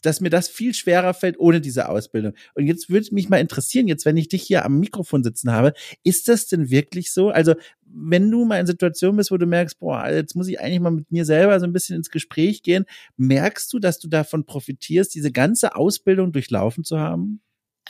dass 0.01 0.21
mir 0.21 0.29
das 0.29 0.47
viel 0.47 0.73
schwerer 0.73 1.13
fällt 1.13 1.39
ohne 1.39 1.61
diese 1.61 1.89
Ausbildung. 1.89 2.33
Und 2.55 2.65
jetzt 2.65 2.89
würde 2.89 3.13
mich 3.13 3.29
mal 3.29 3.39
interessieren, 3.39 3.87
jetzt 3.87 4.05
wenn 4.05 4.17
ich 4.17 4.29
dich 4.29 4.43
hier 4.43 4.65
am 4.65 4.79
Mikrofon 4.79 5.23
sitzen 5.23 5.51
habe, 5.51 5.73
ist 6.03 6.27
das 6.27 6.47
denn 6.47 6.69
wirklich 6.69 7.11
so? 7.11 7.29
Also 7.29 7.53
wenn 7.85 8.29
du 8.29 8.45
mal 8.45 8.59
in 8.59 8.65
Situationen 8.65 9.17
bist, 9.17 9.31
wo 9.31 9.37
du 9.37 9.45
merkst, 9.45 9.79
boah, 9.79 10.09
jetzt 10.09 10.35
muss 10.35 10.47
ich 10.47 10.59
eigentlich 10.59 10.79
mal 10.79 10.91
mit 10.91 11.11
mir 11.11 11.25
selber 11.25 11.59
so 11.59 11.65
ein 11.65 11.73
bisschen 11.73 11.95
ins 11.95 12.09
Gespräch 12.09 12.63
gehen, 12.63 12.85
merkst 13.17 13.71
du, 13.71 13.79
dass 13.79 13.99
du 13.99 14.07
davon 14.07 14.45
profitierst, 14.45 15.13
diese 15.13 15.31
ganze 15.31 15.75
Ausbildung 15.75 16.31
durchlaufen 16.31 16.83
zu 16.83 16.99
haben? 16.99 17.41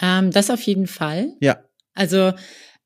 Ähm, 0.02 0.32
das 0.32 0.50
auf 0.50 0.62
jeden 0.62 0.88
Fall. 0.88 1.36
Ja. 1.40 1.64
Also 1.94 2.34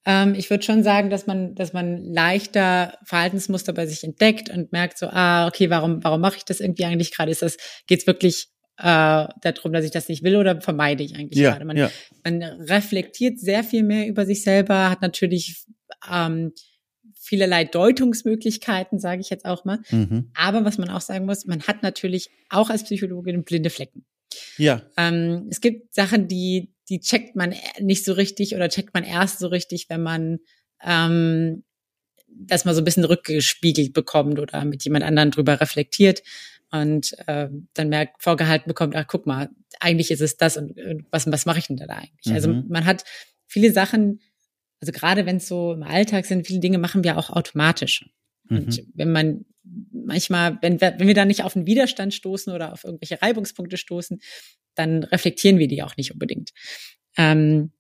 ähm, 0.08 0.36
ich 0.36 0.49
würde 0.49 0.64
schon 0.64 0.84
sagen, 0.84 1.10
dass 1.10 1.28
man, 1.28 1.53
dass 1.53 1.74
man 1.74 2.01
leichter 2.01 2.97
Verhaltensmuster 3.03 3.74
bei 3.74 3.86
sich 3.86 4.05
entdeckt 4.05 4.49
und 4.49 4.72
merkt 4.72 4.97
so, 4.97 5.08
ah, 5.08 5.47
okay, 5.47 5.70
warum, 5.70 6.01
warum 6.01 6.22
mache 6.22 6.38
ich 6.38 6.45
das 6.45 6.62
irgendwie 6.62 6.86
eigentlich 6.86 7.14
gerade? 7.14 7.30
Ist 7.30 7.41
das, 7.41 7.58
geht's 7.88 8.08
wirklich 8.08 8.47
äh, 8.78 8.84
darum, 9.41 9.74
dass 9.74 9.84
ich 9.84 9.91
das 9.91 10.08
nicht 10.08 10.24
will 10.24 10.38
oder 10.38 10.62
vermeide 10.62 11.03
ich 11.03 11.16
eigentlich 11.16 11.41
Ja, 11.41 11.51
gerade? 11.51 11.66
Man, 11.66 11.76
ja. 11.76 11.91
man 12.24 12.41
reflektiert 12.41 13.38
sehr 13.38 13.66
viel 13.66 13.84
mehr 13.84 14.08
über 14.08 14.26
sich 14.26 14.43
selber, 14.43 14.89
hat 14.89 15.01
natürlich 15.01 15.66
ähm, 16.10 16.53
vielerlei 17.20 17.66
Deutungsmöglichkeiten, 17.66 18.99
sage 18.99 19.20
ich 19.20 19.30
jetzt 19.30 19.43
auch 19.43 19.66
mal. 19.66 19.80
Mhm. 19.91 20.32
Aber 20.36 20.64
was 20.64 20.78
man 20.78 20.89
auch 20.89 21.01
sagen 21.01 21.26
muss, 21.26 21.45
man 21.45 21.64
hat 21.64 21.84
natürlich 21.84 22.30
auch 22.49 22.70
als 22.70 22.86
Psychologin 22.86 23.43
blinde 23.43 23.70
Flecken. 23.70 24.05
Ja. 24.58 24.84
Ähm, 24.95 25.47
es 25.49 25.60
gibt 25.60 25.93
Sachen, 25.93 26.30
die, 26.30 26.72
die 26.89 26.99
checkt 26.99 27.35
man 27.35 27.53
nicht 27.79 28.05
so 28.05 28.13
richtig 28.13 28.55
oder 28.55 28.69
checkt 28.69 28.93
man 28.93 29.03
erst 29.03 29.39
so 29.39 29.47
richtig, 29.47 29.88
wenn 29.89 30.01
man 30.03 30.39
ähm, 30.83 31.63
das 32.27 32.65
mal 32.65 32.75
so 32.75 32.81
ein 32.81 32.85
bisschen 32.85 33.05
rückgespiegelt 33.05 33.93
bekommt 33.93 34.39
oder 34.39 34.63
mit 34.65 34.83
jemand 34.83 35.03
anderen 35.03 35.31
drüber 35.31 35.59
reflektiert 35.59 36.21
und 36.71 37.17
äh, 37.27 37.47
dann 37.73 37.89
merkt, 37.89 38.21
vorgehalten 38.21 38.67
bekommt, 38.67 38.95
ach 38.95 39.07
guck 39.07 39.25
mal, 39.25 39.49
eigentlich 39.79 40.11
ist 40.11 40.21
es 40.21 40.38
das 40.38 40.57
und 40.57 40.77
äh, 40.77 40.97
was, 41.11 41.29
was 41.31 41.45
mache 41.45 41.59
ich 41.59 41.67
denn 41.67 41.77
da 41.77 41.85
eigentlich? 41.88 42.33
Also 42.33 42.49
Mhm. 42.49 42.65
man 42.67 42.85
hat 42.85 43.03
viele 43.47 43.71
Sachen, 43.71 44.21
also 44.81 44.91
gerade 44.91 45.25
wenn 45.25 45.38
es 45.38 45.47
so 45.47 45.73
im 45.73 45.83
Alltag 45.83 46.25
sind, 46.25 46.45
viele 46.45 46.59
Dinge 46.59 46.77
machen 46.77 47.03
wir 47.03 47.17
auch 47.17 47.29
automatisch. 47.29 48.05
Und 48.49 48.77
Mhm. 48.77 48.91
wenn 48.93 49.11
man 49.11 49.45
manchmal, 49.91 50.57
wenn 50.61 50.79
wir, 50.79 50.95
wenn 50.97 51.07
wir 51.07 51.15
da 51.15 51.25
nicht 51.25 51.43
auf 51.43 51.55
einen 51.55 51.65
Widerstand 51.65 52.13
stoßen 52.13 52.53
oder 52.53 52.73
auf 52.73 52.83
irgendwelche 52.83 53.21
Reibungspunkte 53.21 53.77
stoßen, 53.77 54.19
dann 54.78 55.03
reflektieren 55.03 55.59
wir 55.59 55.67
die 55.67 55.84
auch 55.84 55.97
nicht 55.97 56.11
unbedingt. 56.11 56.51
Ähm, 57.17 57.71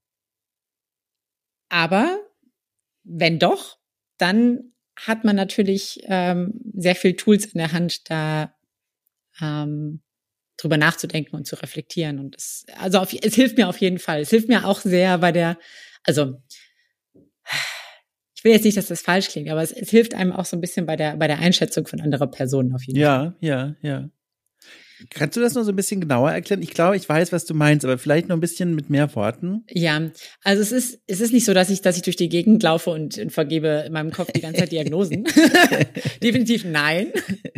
aber 1.69 2.19
wenn 3.03 3.39
doch, 3.39 3.77
dann 4.17 4.73
hat 4.95 5.23
man 5.23 5.35
natürlich 5.35 6.01
ähm, 6.05 6.59
sehr 6.73 6.95
viel 6.95 7.15
Tools 7.15 7.45
in 7.45 7.59
der 7.59 7.71
Hand, 7.71 8.09
da 8.09 8.55
ähm, 9.39 10.01
drüber 10.57 10.77
nachzudenken 10.77 11.35
und 11.35 11.45
zu 11.45 11.55
reflektieren. 11.55 12.19
Und 12.19 12.35
es, 12.35 12.65
also 12.79 12.99
auf, 12.99 13.13
es 13.13 13.35
hilft 13.35 13.57
mir 13.57 13.69
auf 13.69 13.79
jeden 13.79 13.99
Fall. 13.99 14.21
Es 14.21 14.31
hilft 14.31 14.47
mir 14.47 14.65
auch 14.65 14.79
sehr 14.79 15.19
bei 15.19 15.31
der, 15.31 15.57
also 16.03 16.41
ich 18.35 18.43
will 18.43 18.51
jetzt 18.51 18.65
nicht, 18.65 18.77
dass 18.77 18.87
das 18.87 19.01
falsch 19.01 19.29
klingt, 19.29 19.49
aber 19.49 19.61
es, 19.61 19.71
es 19.71 19.89
hilft 19.89 20.13
einem 20.13 20.31
auch 20.31 20.45
so 20.45 20.57
ein 20.57 20.61
bisschen 20.61 20.85
bei 20.85 20.95
der, 20.95 21.15
bei 21.17 21.27
der 21.27 21.39
Einschätzung 21.39 21.85
von 21.85 22.01
anderer 22.01 22.27
Personen 22.27 22.73
auf 22.73 22.83
jeden 22.83 22.99
ja, 22.99 23.17
Fall. 23.17 23.35
Ja, 23.41 23.75
ja, 23.81 23.89
ja. 23.89 24.09
Kannst 25.11 25.37
du 25.37 25.41
das 25.41 25.53
noch 25.53 25.63
so 25.63 25.71
ein 25.71 25.75
bisschen 25.75 26.01
genauer 26.01 26.31
erklären? 26.31 26.61
Ich 26.61 26.71
glaube, 26.71 26.97
ich 26.97 27.07
weiß, 27.07 27.31
was 27.31 27.45
du 27.45 27.53
meinst, 27.53 27.85
aber 27.85 27.97
vielleicht 27.97 28.27
noch 28.27 28.35
ein 28.35 28.41
bisschen 28.41 28.73
mit 28.75 28.89
mehr 28.89 29.13
Worten. 29.15 29.63
Ja, 29.69 30.09
also 30.43 30.61
es 30.61 30.71
ist, 30.71 31.01
es 31.07 31.21
ist 31.21 31.33
nicht 31.33 31.45
so, 31.45 31.53
dass 31.53 31.69
ich, 31.69 31.81
dass 31.81 31.97
ich 31.97 32.01
durch 32.01 32.15
die 32.15 32.29
Gegend 32.29 32.63
laufe 32.63 32.89
und, 32.89 33.17
und 33.17 33.31
vergebe 33.31 33.83
in 33.85 33.93
meinem 33.93 34.11
Kopf 34.11 34.31
die 34.31 34.41
ganze 34.41 34.61
Zeit 34.61 34.71
Diagnosen. 34.71 35.25
Definitiv 36.23 36.65
nein. 36.65 37.11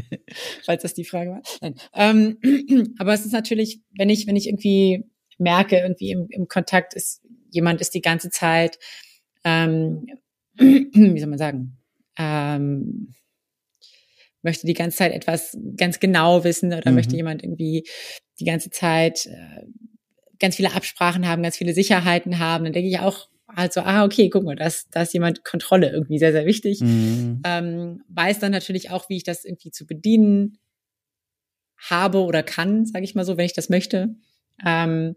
Falls 0.65 0.83
das 0.83 0.93
die 0.93 1.05
Frage 1.05 1.31
war. 1.31 1.41
Nein. 1.61 1.75
Ähm, 1.93 2.95
aber 2.99 3.13
es 3.13 3.25
ist 3.25 3.33
natürlich, 3.33 3.81
wenn 3.97 4.09
ich, 4.09 4.27
wenn 4.27 4.35
ich 4.35 4.47
irgendwie 4.47 5.05
merke, 5.37 5.77
irgendwie 5.77 6.11
im, 6.11 6.27
im 6.29 6.47
Kontakt 6.47 6.93
ist, 6.93 7.21
jemand 7.51 7.81
ist 7.81 7.93
die 7.93 8.01
ganze 8.01 8.29
Zeit, 8.29 8.77
ähm, 9.43 10.05
wie 10.57 11.19
soll 11.19 11.29
man 11.29 11.39
sagen, 11.39 11.77
ähm, 12.17 13.13
möchte 14.49 14.67
die 14.67 14.73
ganze 14.73 14.97
Zeit 14.97 15.13
etwas 15.13 15.57
ganz 15.77 15.99
genau 15.99 16.43
wissen 16.43 16.73
oder 16.73 16.89
mhm. 16.89 16.95
möchte 16.95 17.15
jemand 17.15 17.43
irgendwie 17.43 17.87
die 18.39 18.45
ganze 18.45 18.69
Zeit 18.69 19.27
äh, 19.27 19.63
ganz 20.39 20.55
viele 20.55 20.73
Absprachen 20.73 21.27
haben, 21.27 21.43
ganz 21.43 21.57
viele 21.57 21.73
Sicherheiten 21.73 22.39
haben, 22.39 22.63
dann 22.63 22.73
denke 22.73 22.89
ich 22.89 22.99
auch 22.99 23.29
also, 23.55 23.81
ah, 23.81 24.05
okay, 24.05 24.29
guck 24.29 24.43
mal, 24.43 24.55
da 24.55 24.67
ist, 24.67 24.89
da 24.91 25.01
ist 25.01 25.13
jemand 25.13 25.43
Kontrolle 25.43 25.89
irgendwie 25.89 26.19
sehr, 26.19 26.31
sehr 26.31 26.45
wichtig. 26.45 26.81
Mhm. 26.81 27.41
Ähm, 27.43 28.03
weiß 28.09 28.39
dann 28.39 28.51
natürlich 28.51 28.91
auch, 28.91 29.09
wie 29.09 29.17
ich 29.17 29.23
das 29.23 29.43
irgendwie 29.43 29.71
zu 29.71 29.87
bedienen 29.87 30.59
habe 31.77 32.19
oder 32.19 32.43
kann, 32.43 32.85
sage 32.85 33.05
ich 33.05 33.15
mal 33.15 33.25
so, 33.25 33.37
wenn 33.37 33.45
ich 33.45 33.53
das 33.53 33.69
möchte. 33.69 34.15
Ähm, 34.63 35.15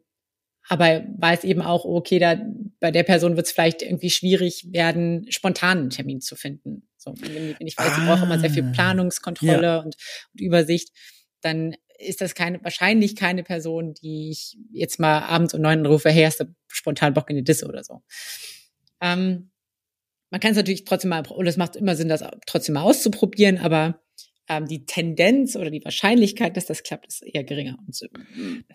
aber 0.69 1.05
weiß 1.19 1.45
eben 1.45 1.61
auch, 1.61 1.85
okay, 1.85 2.19
da 2.19 2.41
bei 2.81 2.91
der 2.91 3.03
Person 3.03 3.37
wird 3.37 3.47
es 3.47 3.53
vielleicht 3.53 3.83
irgendwie 3.83 4.11
schwierig 4.11 4.73
werden, 4.73 5.27
spontan 5.31 5.79
einen 5.79 5.91
Termin 5.91 6.21
zu 6.21 6.37
finden. 6.37 6.89
So, 7.03 7.15
wenn, 7.19 7.59
wenn 7.59 7.67
ich 7.67 7.77
weiß, 7.77 7.93
ah, 7.93 7.99
ich 7.99 8.07
brauche 8.07 8.25
immer 8.25 8.39
sehr 8.39 8.51
viel 8.51 8.65
ah, 8.65 8.73
Planungskontrolle 8.73 9.63
ja. 9.63 9.79
und, 9.79 9.97
und 10.33 10.41
Übersicht, 10.41 10.91
dann 11.41 11.75
ist 11.99 12.21
das 12.21 12.35
keine, 12.35 12.63
wahrscheinlich 12.63 13.17
keine 13.17 13.43
Person, 13.43 13.95
die 13.95 14.31
ich 14.31 14.57
jetzt 14.73 14.99
mal 14.99 15.21
abends 15.21 15.55
um 15.55 15.61
neun 15.61 15.85
rufe, 15.87 16.11
hey, 16.11 16.25
hast 16.25 16.41
du 16.41 16.55
spontan 16.69 17.15
Bock 17.15 17.31
in 17.31 17.37
die 17.37 17.45
Disse 17.45 17.67
oder 17.67 17.85
so. 17.85 18.03
Ähm, 19.01 19.51
man 20.31 20.41
kann 20.41 20.53
es 20.53 20.57
natürlich 20.57 20.85
trotzdem 20.85 21.11
mal, 21.11 21.27
und 21.27 21.47
es 21.47 21.57
macht 21.57 21.77
immer 21.77 21.95
Sinn, 21.95 22.09
das 22.09 22.25
trotzdem 22.47 22.75
mal 22.75 22.83
auszuprobieren, 22.83 23.59
aber 23.59 24.01
ähm, 24.49 24.67
die 24.67 24.87
Tendenz 24.87 25.57
oder 25.57 25.71
die 25.71 25.85
Wahrscheinlichkeit, 25.85 26.57
dass 26.57 26.67
das 26.67 26.83
klappt, 26.83 27.07
ist 27.07 27.23
eher 27.23 27.45
geringer. 27.45 27.79
Und 27.87 27.95
so, 27.95 28.07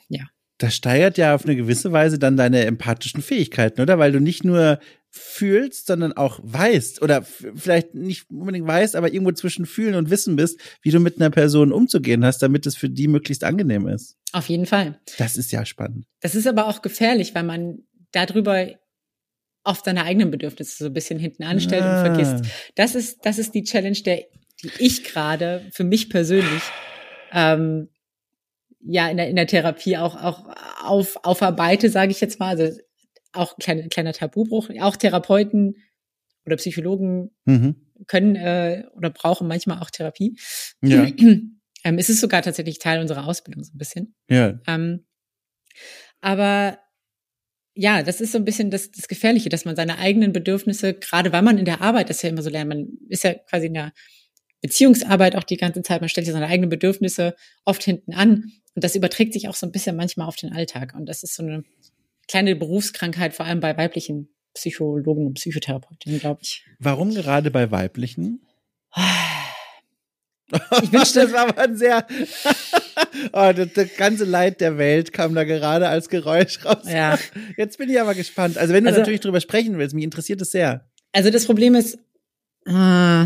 ja 0.10 0.28
das 0.58 0.76
steigert 0.76 1.18
ja 1.18 1.36
auf 1.36 1.46
eine 1.46 1.56
gewisse 1.56 1.92
Weise 1.92 2.18
dann 2.18 2.38
deine 2.38 2.66
empathischen 2.66 3.22
Fähigkeiten, 3.22 3.82
oder? 3.82 4.00
Weil 4.00 4.12
du 4.12 4.20
nicht 4.20 4.44
nur 4.44 4.80
fühlst, 5.10 5.88
sondern 5.88 6.14
auch 6.14 6.40
weißt 6.44 7.02
oder 7.02 7.24
vielleicht 7.24 7.96
nicht 7.96 8.30
unbedingt 8.30 8.68
weißt, 8.68 8.96
aber 8.96 9.12
irgendwo 9.12 9.32
zwischen 9.32 9.66
fühlen 9.66 9.96
und 9.96 10.10
wissen 10.10 10.36
bist, 10.36 10.60
wie 10.82 10.92
du 10.92 11.00
mit 11.00 11.18
einer 11.18 11.30
Person 11.30 11.72
umzugehen 11.72 12.26
hast, 12.26 12.40
damit 12.40 12.66
es 12.66 12.76
für 12.76 12.90
die 12.90 13.08
möglichst 13.08 13.44
angenehm 13.44 13.88
ist. 13.88 14.18
Auf 14.34 14.50
jeden 14.50 14.66
Fall. 14.66 15.00
Das 15.18 15.38
ist 15.38 15.52
ja 15.52 15.66
spannend. 15.66 16.06
Das 16.22 16.36
ist 16.36 16.48
aber 16.48 16.68
auch 16.68 16.82
gefährlich, 16.82 17.34
weil 17.34 17.44
man 17.44 17.80
darüber 18.12 18.68
oft 19.64 19.86
seine 19.86 20.04
eigenen 20.04 20.32
Bedürfnisse 20.32 20.78
so 20.78 20.86
ein 20.86 20.94
bisschen 20.94 21.20
hinten 21.20 21.44
anstellt 21.44 21.84
ah. 21.84 22.02
und 22.02 22.16
vergisst. 22.16 22.54
Das 22.76 22.96
ist, 22.96 23.26
das 23.26 23.38
ist 23.38 23.54
die 23.54 23.64
Challenge, 23.64 24.00
der, 24.06 24.26
die 24.64 24.72
ich 24.80 25.04
gerade 25.04 25.66
für 25.72 25.84
mich 25.84 26.10
persönlich 26.10 26.64
ähm, 27.32 27.90
ja 28.88 29.10
in 29.10 29.18
der, 29.18 29.30
in 29.30 29.36
der 29.36 29.48
Therapie 29.48 29.98
auch, 29.98 30.16
auch 30.16 30.46
auf, 30.84 31.18
aufarbeite, 31.24 31.90
sage 31.90 32.12
ich 32.12 32.22
jetzt 32.22 32.40
mal. 32.40 32.58
Also 32.58 32.80
auch 33.34 33.58
kleiner, 33.58 33.88
kleiner 33.90 34.14
Tabubruch. 34.14 34.70
Auch 34.80 34.96
Therapeuten 34.96 35.76
oder 36.46 36.56
Psychologen 36.56 37.32
mhm. 37.46 37.76
können 38.08 38.36
äh, 38.36 38.84
oder 38.96 39.10
brauchen 39.10 39.48
manchmal 39.48 39.80
auch 39.80 39.90
Therapie. 39.90 40.38
Ja. 40.82 41.04
ähm, 41.18 41.98
es 41.98 42.10
ist 42.10 42.22
sogar 42.22 42.42
tatsächlich 42.42 42.80
Teil 42.80 43.02
unserer 43.02 43.28
Ausbildung 43.28 43.64
so 43.64 43.74
ein 43.74 43.78
bisschen. 43.78 44.16
Ja. 44.30 44.60
Ähm, 44.68 45.06
aber 46.22 46.80
ja, 47.74 48.02
das 48.02 48.22
ist 48.22 48.32
so 48.32 48.40
ein 48.40 48.46
bisschen 48.46 48.72
das, 48.72 48.90
das 48.90 49.08
Gefährliche, 49.08 49.50
dass 49.50 49.66
man 49.66 49.76
seine 49.76 50.00
eigenen 50.00 50.34
Bedürfnisse, 50.34 50.96
gerade 50.96 51.32
weil 51.32 51.44
man 51.44 51.60
in 51.60 51.66
der 51.66 51.82
Arbeit 51.82 52.10
das 52.10 52.24
ja 52.24 52.30
immer 52.30 52.42
so 52.42 52.50
lernt, 52.50 52.70
man 52.70 52.88
ist 53.08 53.24
ja 53.24 53.36
quasi 53.36 53.68
in 53.68 53.76
der 53.76 53.94
Beziehungsarbeit 54.62 55.36
auch 55.36 55.44
die 55.44 55.58
ganze 55.58 55.84
Zeit, 55.84 56.02
man 56.02 56.10
stellt 56.10 56.26
ja 56.26 56.34
seine 56.34 56.48
eigenen 56.48 56.72
Bedürfnisse 56.72 57.36
oft 57.66 57.84
hinten 57.84 58.14
an 58.14 58.52
und 58.78 58.84
das 58.84 58.94
überträgt 58.94 59.34
sich 59.34 59.50
auch 59.50 59.56
so 59.56 59.66
ein 59.66 59.72
bisschen 59.72 59.96
manchmal 59.96 60.28
auf 60.28 60.36
den 60.36 60.54
Alltag. 60.54 60.94
Und 60.96 61.08
das 61.08 61.24
ist 61.24 61.34
so 61.34 61.42
eine 61.42 61.64
kleine 62.28 62.56
Berufskrankheit, 62.56 63.34
vor 63.34 63.48
allem 63.48 63.60
bei 63.60 63.76
weiblichen 63.76 64.30
Psychologen 64.54 65.26
und 65.26 65.34
Psychotherapeutinnen, 65.34 66.20
glaube 66.20 66.42
ich. 66.44 66.64
Warum 66.78 67.12
gerade 67.16 67.50
bei 67.50 67.72
weiblichen? 67.72 68.46
Ich 68.96 70.54
wünschte, 70.92 71.22
das 71.22 71.34
war 71.34 71.50
aber 71.50 71.58
ein 71.60 71.76
sehr, 71.76 72.06
oh, 73.34 73.52
das, 73.52 73.74
das, 73.74 73.96
ganze 73.98 74.26
Leid 74.26 74.62
der 74.62 74.78
Welt 74.78 75.12
kam 75.12 75.34
da 75.34 75.44
gerade 75.44 75.90
als 75.90 76.08
Geräusch 76.08 76.64
raus. 76.64 76.86
Ja. 76.88 77.18
Jetzt 77.58 77.80
bin 77.80 77.90
ich 77.90 78.00
aber 78.00 78.14
gespannt. 78.14 78.60
Also 78.60 78.76
wenn 78.76 78.84
du 78.84 78.90
also, 78.90 79.00
natürlich 79.00 79.22
drüber 79.22 79.42
sprechen 79.42 79.80
willst, 79.80 79.96
mich 79.96 80.04
interessiert 80.04 80.40
es 80.40 80.52
sehr. 80.52 80.88
Also 81.14 81.32
das 81.32 81.48
Problem 81.48 81.74
ist, 81.74 81.96
äh, 82.68 83.26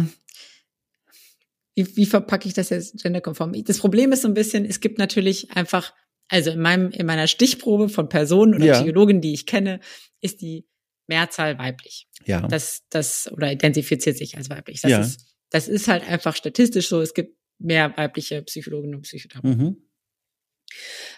wie, 1.76 1.96
wie 1.96 2.06
verpacke 2.06 2.48
ich 2.48 2.54
das 2.54 2.70
jetzt 2.70 3.02
genderkonform? 3.02 3.54
Das 3.64 3.80
Problem 3.80 4.12
ist 4.12 4.24
so 4.24 4.28
ein 4.28 4.34
bisschen, 4.34 4.66
es 4.66 4.80
gibt 4.80 4.98
natürlich 4.98 5.52
einfach, 5.52 5.94
also 6.28 6.52
in 6.52 6.60
meinem, 6.60 6.92
in 6.92 7.06
meiner 7.06 7.28
Stichprobe 7.28 7.90
von 7.90 8.10
Personen 8.10 8.56
oder 8.56 8.66
ja. 8.66 8.74
Psychologen, 8.76 9.22
die 9.22 9.34
ich 9.34 9.46
kenne, 9.46 9.80
ist 10.20 10.42
die 10.42 10.66
Mehrzahl 11.08 11.58
weiblich. 11.58 12.08
Ja. 12.26 12.42
Das, 12.48 12.84
das, 12.90 13.30
oder 13.32 13.52
identifiziert 13.52 14.18
sich 14.18 14.38
als 14.38 14.50
weiblich. 14.50 14.82
Das 14.82 14.92
ja. 14.92 15.02
ist, 15.02 15.36
das 15.50 15.68
ist 15.68 15.88
halt 15.88 16.08
einfach 16.08 16.36
statistisch 16.36 16.90
so. 16.90 17.02
Es 17.02 17.14
gibt 17.14 17.36
mehr 17.60 17.96
weibliche 17.98 18.42
Psychologen 18.44 18.96
und 18.96 19.02
Psychotherapeuten. 19.02 19.58
Mhm. 19.58 19.78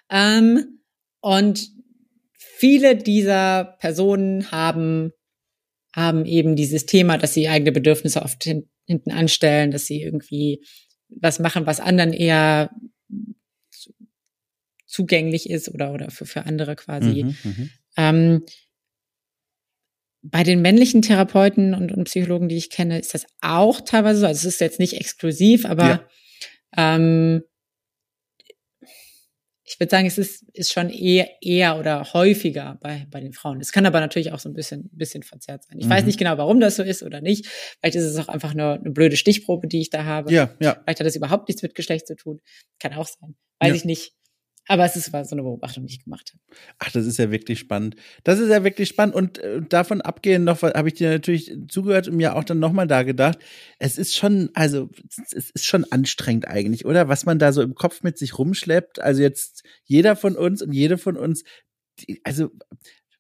Ähm, 0.10 0.80
und 1.22 1.70
viele 2.38 2.96
dieser 2.96 3.78
Personen 3.80 4.52
haben, 4.52 5.12
haben 5.96 6.26
eben 6.26 6.56
dieses 6.56 6.86
Thema, 6.86 7.18
dass 7.18 7.34
sie 7.34 7.48
eigene 7.48 7.72
Bedürfnisse 7.72 8.22
oft 8.22 8.44
hin, 8.44 8.70
hinten 8.86 9.12
anstellen, 9.12 9.72
dass 9.72 9.86
sie 9.86 10.02
irgendwie 10.02 10.66
was 11.10 11.40
machen, 11.40 11.66
was 11.66 11.80
anderen 11.80 12.14
eher 12.14 12.72
zugänglich 14.86 15.50
ist 15.50 15.70
oder, 15.70 15.92
oder 15.92 16.12
für, 16.12 16.26
für 16.26 16.46
andere 16.46 16.76
quasi. 16.76 17.24
Mhm, 17.24 17.36
mhm, 17.44 17.70
ähm, 17.98 18.46
bei 20.24 20.44
den 20.44 20.62
männlichen 20.62 21.02
Therapeuten 21.02 21.74
und, 21.74 21.92
und 21.92 22.06
Psychologen, 22.06 22.48
die 22.48 22.56
ich 22.56 22.70
kenne, 22.70 23.00
ist 23.00 23.14
das 23.14 23.26
auch 23.42 23.82
teilweise 23.82 24.22
so. 24.22 24.28
Also 24.28 24.48
es 24.48 24.56
ist 24.56 24.62
jetzt 24.62 24.80
nicht 24.80 24.94
exklusiv, 24.94 25.66
aber 25.66 25.86
ja. 25.86 26.08
ähm, 26.78 27.44
ich 29.66 29.80
würde 29.80 29.90
sagen, 29.90 30.06
es 30.06 30.18
ist, 30.18 30.44
ist 30.54 30.74
schon 30.74 30.90
eher, 30.90 31.30
eher 31.42 31.80
oder 31.80 32.14
häufiger 32.14 32.78
bei, 32.82 33.08
bei 33.10 33.22
den 33.22 33.32
Frauen. 33.32 33.62
Es 33.62 33.72
kann 33.72 33.86
aber 33.86 34.02
natürlich 34.02 34.34
auch 34.34 34.40
so 34.40 34.50
ein 34.50 34.54
bisschen, 34.54 34.90
bisschen 34.92 35.24
verzerrt 35.24 35.64
sein. 35.64 35.80
Ich 35.80 35.86
mhm. 35.86 35.92
weiß 35.92 36.06
nicht 36.06 36.20
genau, 36.20 36.38
warum 36.38 36.60
das 36.60 36.76
so 36.76 36.84
ist 36.84 37.02
oder 37.02 37.22
nicht. 37.22 37.48
Vielleicht 37.80 37.96
ist 37.96 38.04
es 38.04 38.18
auch 38.18 38.28
einfach 38.28 38.54
nur 38.54 38.74
eine 38.74 38.92
blöde 38.92 39.16
Stichprobe, 39.16 39.68
die 39.68 39.80
ich 39.80 39.90
da 39.90 40.04
habe. 40.04 40.34
Ja, 40.34 40.54
ja. 40.60 40.74
Vielleicht 40.84 41.00
hat 41.00 41.08
das 41.08 41.16
überhaupt 41.16 41.48
nichts 41.48 41.64
mit 41.64 41.76
Geschlecht 41.76 42.08
zu 42.08 42.16
tun. 42.16 42.42
Kann 42.80 42.94
auch 42.94 43.08
sein. 43.08 43.36
Weiß 43.60 43.70
ja. 43.70 43.76
ich 43.76 43.86
nicht. 43.86 44.14
Aber 44.68 44.86
es 44.86 44.96
ist 44.96 45.12
so 45.12 45.18
eine 45.18 45.44
Beobachtung, 45.44 45.86
die 45.86 45.94
ich 45.94 46.04
gemacht 46.04 46.32
habe. 46.32 46.58
Ach, 46.80 46.92
das 46.92 47.06
ist 47.06 47.18
ja 47.18 47.32
wirklich 47.32 47.60
spannend. 47.60 47.96
Das 48.24 48.40
ist 48.40 48.50
ja 48.50 48.64
wirklich 48.64 48.88
spannend. 48.88 49.14
Und 49.14 49.40
äh, 49.40 49.62
davon 49.62 50.02
abgehend 50.02 50.46
noch, 50.46 50.62
habe 50.62 50.88
ich 50.88 50.94
dir 50.94 51.10
natürlich 51.10 51.54
zugehört 51.68 52.08
und 52.08 52.16
mir 52.16 52.36
auch 52.36 52.46
dann 52.46 52.60
nochmal 52.60 52.88
da 52.88 53.04
gedacht. 53.04 53.40
Es 53.80 53.98
ist 53.98 54.16
schon, 54.16 54.50
also 54.54 54.90
es 55.32 55.50
ist 55.50 55.66
schon 55.66 55.84
anstrengend 55.92 56.48
eigentlich, 56.48 56.86
oder? 56.86 57.10
Was 57.10 57.26
man 57.26 57.40
da 57.40 57.52
so 57.52 57.62
im 57.62 57.76
Kopf 57.76 58.04
mit 58.04 58.18
sich 58.18 58.38
rumschleppt. 58.38 59.00
Also 59.02 59.22
jetzt 59.22 59.64
jeder 59.84 60.16
von 60.16 60.38
uns 60.38 60.62
und 60.62 60.72
jede 60.72 60.98
von 60.98 61.18
uns, 61.18 61.44
die, 62.00 62.22
also 62.24 62.50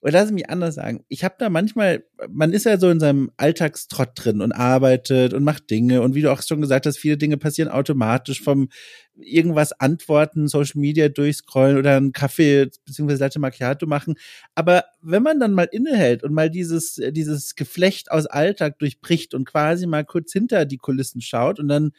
oder 0.03 0.11
lass 0.11 0.31
mich 0.31 0.49
anders 0.49 0.75
sagen. 0.75 1.05
Ich 1.07 1.23
habe 1.23 1.35
da 1.39 1.49
manchmal, 1.49 2.03
man 2.29 2.51
ist 2.51 2.65
ja 2.65 2.77
so 2.77 2.89
in 2.89 2.99
seinem 2.99 3.31
Alltagstrott 3.37 4.09
drin 4.15 4.41
und 4.41 4.51
arbeitet 4.51 5.33
und 5.33 5.45
macht 5.45 5.69
Dinge. 5.69 6.01
Und 6.01 6.13
wie 6.13 6.21
du 6.21 6.29
auch 6.29 6.41
schon 6.41 6.59
gesagt 6.59 6.85
hast, 6.85 6.97
viele 6.97 7.15
Dinge 7.15 7.37
passieren 7.37 7.71
automatisch 7.71 8.41
vom 8.41 8.67
irgendwas 9.15 9.71
antworten, 9.71 10.49
Social 10.49 10.81
Media 10.81 11.07
durchscrollen 11.07 11.77
oder 11.77 11.95
einen 11.95 12.11
Kaffee 12.11 12.69
bzw. 12.85 13.13
Latte 13.13 13.39
Macchiato 13.39 13.85
machen. 13.85 14.15
Aber 14.55 14.83
wenn 15.01 15.23
man 15.23 15.39
dann 15.39 15.53
mal 15.53 15.69
innehält 15.71 16.23
und 16.23 16.33
mal 16.33 16.49
dieses, 16.49 16.99
dieses 17.11 17.55
Geflecht 17.55 18.11
aus 18.11 18.25
Alltag 18.25 18.79
durchbricht 18.79 19.33
und 19.33 19.45
quasi 19.45 19.87
mal 19.87 20.03
kurz 20.03 20.33
hinter 20.33 20.65
die 20.65 20.79
Kulissen 20.79 21.21
schaut 21.21 21.61
und 21.61 21.69
dann 21.69 21.93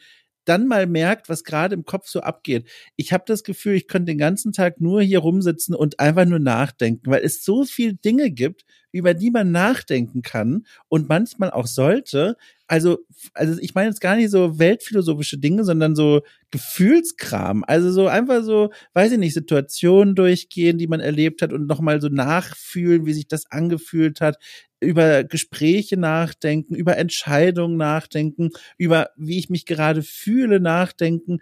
dann 0.45 0.67
mal 0.67 0.87
merkt, 0.87 1.29
was 1.29 1.43
gerade 1.43 1.75
im 1.75 1.85
Kopf 1.85 2.07
so 2.07 2.21
abgeht. 2.21 2.67
Ich 2.95 3.13
habe 3.13 3.23
das 3.27 3.43
Gefühl, 3.43 3.75
ich 3.75 3.87
könnte 3.87 4.11
den 4.11 4.17
ganzen 4.17 4.51
Tag 4.51 4.79
nur 4.79 5.01
hier 5.01 5.19
rumsitzen 5.19 5.75
und 5.75 5.99
einfach 5.99 6.25
nur 6.25 6.39
nachdenken, 6.39 7.09
weil 7.09 7.23
es 7.23 7.43
so 7.43 7.65
viel 7.65 7.93
Dinge 7.93 8.31
gibt, 8.31 8.65
über 8.91 9.13
die 9.13 9.29
man 9.29 9.51
nachdenken 9.51 10.21
kann 10.21 10.65
und 10.87 11.09
manchmal 11.09 11.51
auch 11.51 11.67
sollte. 11.67 12.37
Also, 12.67 12.99
also 13.33 13.59
ich 13.59 13.75
meine 13.75 13.89
jetzt 13.89 13.99
gar 13.99 14.15
nicht 14.15 14.31
so 14.31 14.57
weltphilosophische 14.57 15.37
Dinge, 15.37 15.65
sondern 15.65 15.95
so 15.95 16.21
Gefühlskram. 16.49 17.65
Also 17.67 17.91
so 17.91 18.07
einfach 18.07 18.41
so, 18.43 18.71
weiß 18.93 19.11
ich 19.11 19.17
nicht, 19.17 19.33
Situationen 19.33 20.15
durchgehen, 20.15 20.77
die 20.77 20.87
man 20.87 21.01
erlebt 21.01 21.41
hat 21.41 21.51
und 21.51 21.67
nochmal 21.67 21.99
so 21.99 22.07
nachfühlen, 22.07 23.05
wie 23.05 23.13
sich 23.13 23.27
das 23.27 23.51
angefühlt 23.51 24.21
hat, 24.21 24.37
über 24.85 25.23
Gespräche 25.23 25.97
nachdenken, 25.97 26.75
über 26.75 26.97
Entscheidungen 26.97 27.77
nachdenken, 27.77 28.51
über 28.77 29.09
wie 29.17 29.37
ich 29.37 29.49
mich 29.49 29.65
gerade 29.65 30.03
fühle 30.03 30.59
nachdenken 30.59 31.39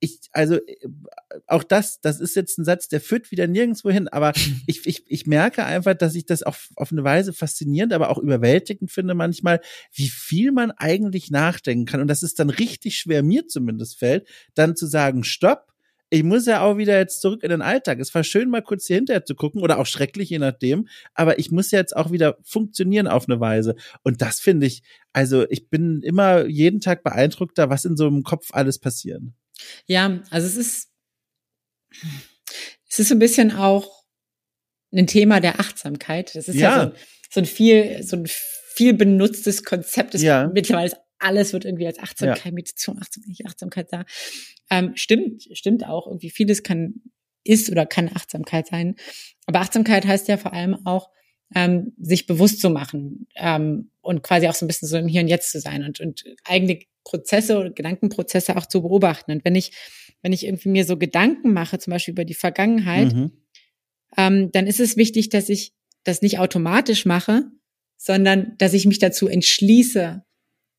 ich, 0.00 0.18
also 0.32 0.58
auch 1.46 1.62
das, 1.62 2.00
das 2.00 2.20
ist 2.20 2.34
jetzt 2.34 2.58
ein 2.58 2.64
Satz, 2.64 2.88
der 2.88 3.00
führt 3.00 3.30
wieder 3.30 3.46
nirgendwo 3.46 3.90
hin, 3.90 4.08
aber 4.08 4.32
ich, 4.66 4.86
ich, 4.86 5.04
ich 5.06 5.26
merke 5.26 5.64
einfach, 5.64 5.94
dass 5.94 6.14
ich 6.14 6.26
das 6.26 6.42
auf, 6.42 6.70
auf 6.76 6.90
eine 6.90 7.04
Weise 7.04 7.32
faszinierend, 7.32 7.92
aber 7.92 8.10
auch 8.10 8.18
überwältigend 8.18 8.90
finde 8.90 9.14
manchmal, 9.14 9.60
wie 9.92 10.08
viel 10.08 10.52
man 10.52 10.70
eigentlich 10.70 11.30
nachdenken 11.30 11.84
kann. 11.84 12.00
Und 12.00 12.08
das 12.08 12.22
ist 12.22 12.38
dann 12.38 12.50
richtig 12.50 12.96
schwer, 12.96 13.22
mir 13.22 13.46
zumindest 13.46 13.98
fällt, 13.98 14.26
dann 14.54 14.74
zu 14.74 14.86
sagen, 14.86 15.22
stopp, 15.22 15.69
ich 16.10 16.24
muss 16.24 16.46
ja 16.46 16.60
auch 16.62 16.76
wieder 16.76 16.98
jetzt 16.98 17.20
zurück 17.20 17.44
in 17.44 17.50
den 17.50 17.62
Alltag. 17.62 18.00
Es 18.00 18.12
war 18.14 18.24
schön, 18.24 18.50
mal 18.50 18.62
kurz 18.62 18.86
hier 18.86 18.96
hinterher 18.96 19.24
zu 19.24 19.36
gucken 19.36 19.62
oder 19.62 19.78
auch 19.78 19.86
schrecklich, 19.86 20.28
je 20.30 20.40
nachdem. 20.40 20.88
Aber 21.14 21.38
ich 21.38 21.52
muss 21.52 21.70
ja 21.70 21.78
jetzt 21.78 21.96
auch 21.96 22.10
wieder 22.10 22.36
funktionieren 22.42 23.06
auf 23.06 23.28
eine 23.28 23.38
Weise. 23.38 23.76
Und 24.02 24.20
das 24.20 24.40
finde 24.40 24.66
ich, 24.66 24.82
also 25.12 25.48
ich 25.48 25.68
bin 25.70 26.02
immer 26.02 26.46
jeden 26.46 26.80
Tag 26.80 27.04
beeindruckter, 27.04 27.70
was 27.70 27.84
in 27.84 27.96
so 27.96 28.08
einem 28.08 28.24
Kopf 28.24 28.48
alles 28.52 28.80
passiert. 28.80 29.22
Ja, 29.86 30.20
also 30.30 30.48
es 30.48 30.56
ist, 30.56 30.88
es 32.88 32.98
ist 32.98 33.12
ein 33.12 33.20
bisschen 33.20 33.52
auch 33.52 34.02
ein 34.92 35.06
Thema 35.06 35.40
der 35.40 35.60
Achtsamkeit. 35.60 36.34
Das 36.34 36.48
ist 36.48 36.56
ja, 36.56 36.76
ja 36.76 36.84
so, 36.86 36.92
so, 37.30 37.40
ein 37.40 37.46
viel, 37.46 38.02
so 38.02 38.16
ein 38.16 38.26
viel 38.26 38.94
benutztes 38.94 39.62
Konzept. 39.62 40.14
Das 40.14 40.22
ja. 40.22 40.50
mittlerweile 40.52 40.92
alles 41.20 41.52
wird 41.52 41.64
irgendwie 41.64 41.86
als 41.86 41.98
Achtsamkeit, 41.98 42.44
ja. 42.44 42.52
Meditation, 42.52 42.98
Achtsamkeit, 43.00 43.46
Achtsamkeit 43.46 43.92
da. 43.92 44.04
Ähm, 44.70 44.92
stimmt, 44.94 45.48
stimmt 45.52 45.86
auch. 45.86 46.06
Irgendwie 46.06 46.30
vieles 46.30 46.62
kann, 46.62 47.02
ist 47.44 47.70
oder 47.70 47.86
kann 47.86 48.10
Achtsamkeit 48.14 48.66
sein. 48.66 48.96
Aber 49.46 49.60
Achtsamkeit 49.60 50.06
heißt 50.06 50.28
ja 50.28 50.36
vor 50.36 50.52
allem 50.52 50.86
auch, 50.86 51.10
ähm, 51.54 51.92
sich 51.98 52.26
bewusst 52.26 52.60
zu 52.60 52.70
machen 52.70 53.26
ähm, 53.34 53.90
und 54.00 54.22
quasi 54.22 54.48
auch 54.48 54.54
so 54.54 54.64
ein 54.64 54.68
bisschen 54.68 54.88
so 54.88 54.96
im 54.96 55.08
Hier 55.08 55.22
und 55.22 55.28
Jetzt 55.28 55.50
zu 55.50 55.60
sein 55.60 55.84
und, 55.84 56.00
und 56.00 56.24
eigene 56.44 56.78
Prozesse 57.04 57.58
oder 57.58 57.70
Gedankenprozesse 57.70 58.56
auch 58.56 58.66
zu 58.66 58.82
beobachten. 58.82 59.32
Und 59.32 59.44
wenn 59.44 59.54
ich, 59.54 59.72
wenn 60.22 60.32
ich 60.32 60.46
irgendwie 60.46 60.68
mir 60.68 60.84
so 60.84 60.96
Gedanken 60.96 61.52
mache, 61.52 61.78
zum 61.78 61.92
Beispiel 61.92 62.12
über 62.12 62.24
die 62.24 62.34
Vergangenheit, 62.34 63.12
mhm. 63.12 63.32
ähm, 64.16 64.52
dann 64.52 64.66
ist 64.66 64.80
es 64.80 64.96
wichtig, 64.96 65.28
dass 65.30 65.48
ich 65.48 65.74
das 66.04 66.22
nicht 66.22 66.38
automatisch 66.38 67.04
mache, 67.04 67.44
sondern 67.96 68.54
dass 68.58 68.72
ich 68.72 68.86
mich 68.86 68.98
dazu 68.98 69.28
entschließe, 69.28 70.24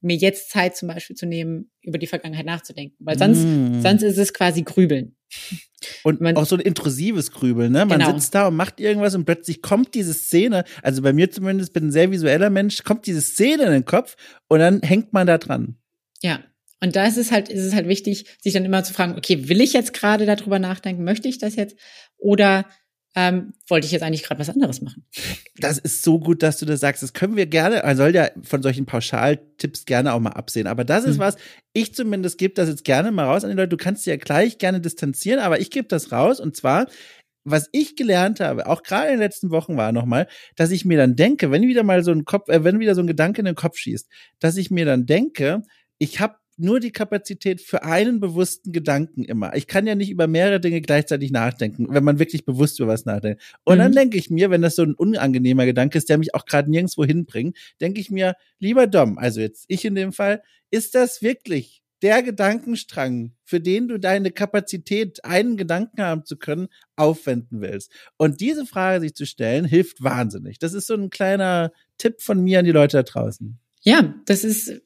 mir 0.02 0.16
jetzt 0.16 0.50
Zeit 0.50 0.76
zum 0.76 0.88
Beispiel 0.88 1.16
zu 1.16 1.26
nehmen, 1.26 1.72
über 1.82 1.98
die 1.98 2.08
Vergangenheit 2.08 2.46
nachzudenken. 2.46 2.98
Weil 3.00 3.18
sonst, 3.18 3.44
mm. 3.44 3.82
sonst 3.82 4.02
ist 4.04 4.18
es 4.18 4.34
quasi 4.34 4.64
Grübeln. 4.64 5.16
Und 6.04 6.22
man, 6.22 6.36
auch 6.36 6.46
so 6.46 6.56
ein 6.56 6.62
intrusives 6.62 7.32
Grübeln, 7.32 7.72
ne? 7.72 7.86
Man 7.86 8.00
genau. 8.00 8.12
sitzt 8.12 8.36
da 8.36 8.48
und 8.48 8.56
macht 8.56 8.80
irgendwas 8.80 9.16
und 9.16 9.26
plötzlich 9.26 9.62
kommt 9.62 9.94
diese 9.94 10.14
Szene, 10.14 10.64
also 10.84 11.02
bei 11.02 11.14
mir 11.14 11.32
zumindest, 11.32 11.74
bin 11.74 11.88
ein 11.88 11.92
sehr 11.92 12.12
visueller 12.12 12.50
Mensch, 12.50 12.84
kommt 12.84 13.08
diese 13.08 13.22
Szene 13.22 13.64
in 13.64 13.72
den 13.72 13.86
Kopf 13.86 14.16
und 14.48 14.60
dann 14.60 14.82
hängt 14.82 15.14
man 15.14 15.28
da 15.28 15.38
dran. 15.38 15.78
Ja. 16.22 16.44
Und 16.84 16.96
da 16.96 17.06
ist 17.06 17.18
es 17.18 17.32
halt, 17.32 17.48
ist 17.50 17.64
es 17.64 17.76
halt 17.76 17.88
wichtig, 17.88 18.26
sich 18.42 18.54
dann 18.54 18.66
immer 18.66 18.84
zu 18.84 18.94
fragen, 18.94 19.16
okay, 19.16 19.48
will 19.48 19.62
ich 19.62 19.74
jetzt 19.74 19.94
gerade 19.94 20.26
darüber 20.26 20.58
nachdenken? 20.58 21.04
Möchte 21.04 21.28
ich 21.28 21.38
das 21.38 21.56
jetzt? 21.56 21.78
Oder 22.18 22.66
ähm, 23.14 23.54
wollte 23.68 23.86
ich 23.86 23.92
jetzt 23.92 24.04
eigentlich 24.04 24.24
gerade 24.24 24.40
was 24.40 24.50
anderes 24.50 24.82
machen? 24.82 25.06
Das 25.58 25.78
ist 25.78 26.04
so 26.04 26.20
gut, 26.20 26.44
dass 26.44 26.58
du 26.58 26.66
das 26.66 26.80
sagst. 26.80 27.04
Das 27.04 27.14
können 27.14 27.36
wir 27.36 27.46
gerne, 27.46 27.82
man 27.84 27.98
soll 27.98 28.16
ja 28.16 28.30
von 28.44 28.64
solchen 28.64 28.86
Pauschaltipps 28.86 29.86
gerne 29.86 30.14
auch 30.14 30.20
mal 30.20 30.32
absehen. 30.32 30.68
Aber 30.68 30.86
das 30.86 31.04
ist 31.04 31.18
mhm. 31.18 31.22
was, 31.22 31.36
ich 31.74 31.94
zumindest 31.94 32.38
gebe 32.38 32.54
das 32.54 32.70
jetzt 32.70 32.86
gerne 32.86 33.12
mal 33.12 33.26
raus 33.26 33.44
an 33.44 33.50
die 33.50 33.56
Leute. 33.56 33.70
Du 33.70 33.78
kannst 33.78 34.06
dich 34.06 34.12
ja 34.12 34.18
gleich 34.18 34.58
gerne 34.60 34.80
distanzieren, 34.80 35.40
aber 35.40 35.60
ich 35.60 35.72
gebe 35.72 35.88
das 35.88 36.12
raus. 36.14 36.40
Und 36.40 36.56
zwar, 36.56 36.88
was 37.44 37.68
ich 37.74 37.98
gelernt 37.98 38.40
habe, 38.40 38.68
auch 38.68 38.82
gerade 38.82 39.08
in 39.08 39.14
den 39.14 39.20
letzten 39.20 39.50
Wochen 39.50 39.76
war 39.76 39.92
nochmal, 39.92 40.28
dass 40.56 40.72
ich 40.72 40.86
mir 40.86 40.98
dann 40.98 41.16
denke, 41.16 41.52
wenn 41.52 41.64
wieder 41.64 41.84
mal 41.84 42.04
so 42.04 42.12
ein 42.12 42.24
Kopf, 42.24 42.48
äh, 42.48 42.64
wenn 42.64 42.80
wieder 42.80 42.96
so 42.96 43.02
ein 43.02 43.08
Gedanke 43.08 43.40
in 43.40 43.46
den 43.46 43.56
Kopf 43.56 43.78
schießt, 43.78 44.08
dass 44.40 44.56
ich 44.56 44.72
mir 44.72 44.86
dann 44.86 45.06
denke, 45.06 45.64
ich 45.98 46.20
habe 46.20 46.36
nur 46.62 46.80
die 46.80 46.92
Kapazität 46.92 47.60
für 47.62 47.84
einen 47.84 48.20
bewussten 48.20 48.72
Gedanken 48.72 49.24
immer. 49.24 49.56
Ich 49.56 49.68
kann 49.68 49.88
ja 49.88 49.96
nicht 49.96 50.12
über 50.12 50.28
mehrere 50.28 50.60
Dinge 50.60 50.82
gleichzeitig 50.82 51.32
nachdenken, 51.32 51.88
wenn 51.90 52.04
man 52.04 52.20
wirklich 52.20 52.46
bewusst 52.46 52.80
über 52.80 52.90
was 52.90 53.06
nachdenkt. 53.06 53.42
Und 53.64 53.78
mhm. 53.78 53.80
dann 53.80 53.92
denke 53.94 54.18
ich 54.18 54.30
mir, 54.30 54.50
wenn 54.50 54.62
das 54.62 54.76
so 54.76 54.84
ein 54.84 54.94
unangenehmer 54.94 55.66
Gedanke 55.66 55.98
ist, 55.98 56.10
der 56.10 56.18
mich 56.18 56.36
auch 56.36 56.46
gerade 56.46 56.70
nirgendwo 56.70 57.04
hinbringt, 57.04 57.58
denke 57.82 58.00
ich 58.00 58.12
mir, 58.12 58.36
lieber 58.60 58.88
Dom, 58.88 59.18
also 59.18 59.42
jetzt 59.42 59.66
ich 59.68 59.86
in 59.86 59.96
dem 59.96 60.14
Fall, 60.14 60.44
ist 60.70 60.96
das 60.96 61.22
wirklich 61.22 61.82
der 62.02 62.24
Gedankenstrang, 62.24 63.34
für 63.44 63.60
den 63.60 63.88
du 63.88 64.00
deine 64.00 64.32
Kapazität, 64.32 65.24
einen 65.24 65.58
Gedanken 65.58 66.02
haben 66.02 66.26
zu 66.26 66.38
können, 66.38 66.68
aufwenden 66.96 67.62
willst? 67.62 67.92
Und 68.18 68.42
diese 68.42 68.66
Frage 68.66 69.02
sich 69.02 69.16
zu 69.16 69.26
stellen, 69.26 69.66
hilft 69.66 70.04
wahnsinnig. 70.04 70.60
Das 70.60 70.74
ist 70.74 70.88
so 70.88 70.94
ein 70.94 71.10
kleiner 71.10 71.72
Tipp 71.98 72.22
von 72.22 72.44
mir 72.44 72.60
an 72.60 72.66
die 72.66 72.72
Leute 72.72 72.98
da 72.98 73.04
draußen. 73.04 73.60
Ja, 73.84 74.14
das 74.26 74.44
ist 74.44 74.82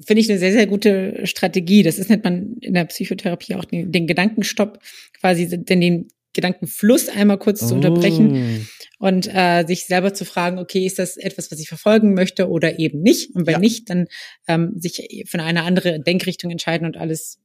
finde 0.00 0.20
ich 0.20 0.30
eine 0.30 0.38
sehr, 0.38 0.52
sehr 0.52 0.66
gute 0.66 1.26
Strategie. 1.26 1.82
Das 1.82 1.98
ist 1.98 2.10
nennt 2.10 2.24
man 2.24 2.56
in 2.60 2.74
der 2.74 2.84
Psychotherapie 2.86 3.54
auch 3.54 3.64
den, 3.64 3.92
den 3.92 4.06
Gedankenstopp, 4.06 4.78
quasi 5.20 5.48
denn 5.48 5.80
den 5.80 6.08
Gedankenfluss 6.32 7.08
einmal 7.08 7.38
kurz 7.38 7.62
oh. 7.62 7.68
zu 7.68 7.74
unterbrechen 7.74 8.66
und 8.98 9.28
äh, 9.32 9.64
sich 9.66 9.86
selber 9.86 10.14
zu 10.14 10.24
fragen, 10.24 10.58
okay, 10.58 10.84
ist 10.84 10.98
das 10.98 11.16
etwas, 11.16 11.50
was 11.50 11.60
ich 11.60 11.68
verfolgen 11.68 12.14
möchte 12.14 12.48
oder 12.48 12.78
eben 12.78 13.00
nicht? 13.00 13.34
Und 13.34 13.46
wenn 13.46 13.54
ja. 13.54 13.58
nicht, 13.60 13.88
dann 13.88 14.08
ähm, 14.48 14.72
sich 14.76 15.24
für 15.28 15.38
eine 15.40 15.62
andere 15.62 16.00
Denkrichtung 16.00 16.50
entscheiden 16.50 16.86
und 16.86 16.96
alles 16.96 17.38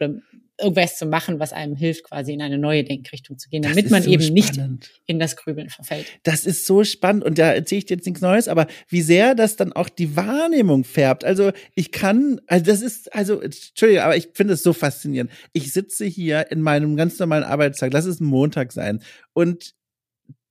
oder 0.00 0.14
irgendwas 0.62 0.96
zu 0.96 1.06
machen, 1.06 1.38
was 1.38 1.52
einem 1.52 1.76
hilft, 1.76 2.04
quasi 2.04 2.32
in 2.32 2.42
eine 2.42 2.58
neue 2.58 2.84
Denkrichtung 2.84 3.38
zu 3.38 3.48
gehen, 3.48 3.62
damit 3.62 3.90
man 3.90 4.02
so 4.02 4.10
eben 4.10 4.22
spannend. 4.22 4.80
nicht 4.80 5.02
in 5.06 5.18
das 5.18 5.36
Grübeln 5.36 5.68
verfällt. 5.68 6.06
Das 6.22 6.46
ist 6.46 6.66
so 6.66 6.84
spannend 6.84 7.24
und 7.24 7.38
da 7.38 7.52
erzähle 7.52 7.80
ich 7.80 7.86
dir 7.86 7.96
jetzt 7.96 8.06
nichts 8.06 8.20
Neues, 8.20 8.48
aber 8.48 8.66
wie 8.88 9.02
sehr 9.02 9.34
das 9.34 9.56
dann 9.56 9.72
auch 9.72 9.88
die 9.88 10.16
Wahrnehmung 10.16 10.84
färbt. 10.84 11.24
Also 11.24 11.52
ich 11.74 11.92
kann, 11.92 12.40
also 12.46 12.64
das 12.64 12.80
ist, 12.82 13.12
also, 13.14 13.40
Entschuldigung, 13.40 14.04
aber 14.04 14.16
ich 14.16 14.30
finde 14.34 14.54
es 14.54 14.62
so 14.62 14.72
faszinierend. 14.72 15.30
Ich 15.52 15.72
sitze 15.72 16.04
hier 16.04 16.50
in 16.50 16.62
meinem 16.62 16.96
ganz 16.96 17.18
normalen 17.18 17.44
Arbeitstag, 17.44 17.92
lass 17.92 18.06
es 18.06 18.20
ein 18.20 18.26
Montag 18.26 18.72
sein 18.72 19.02
und 19.32 19.74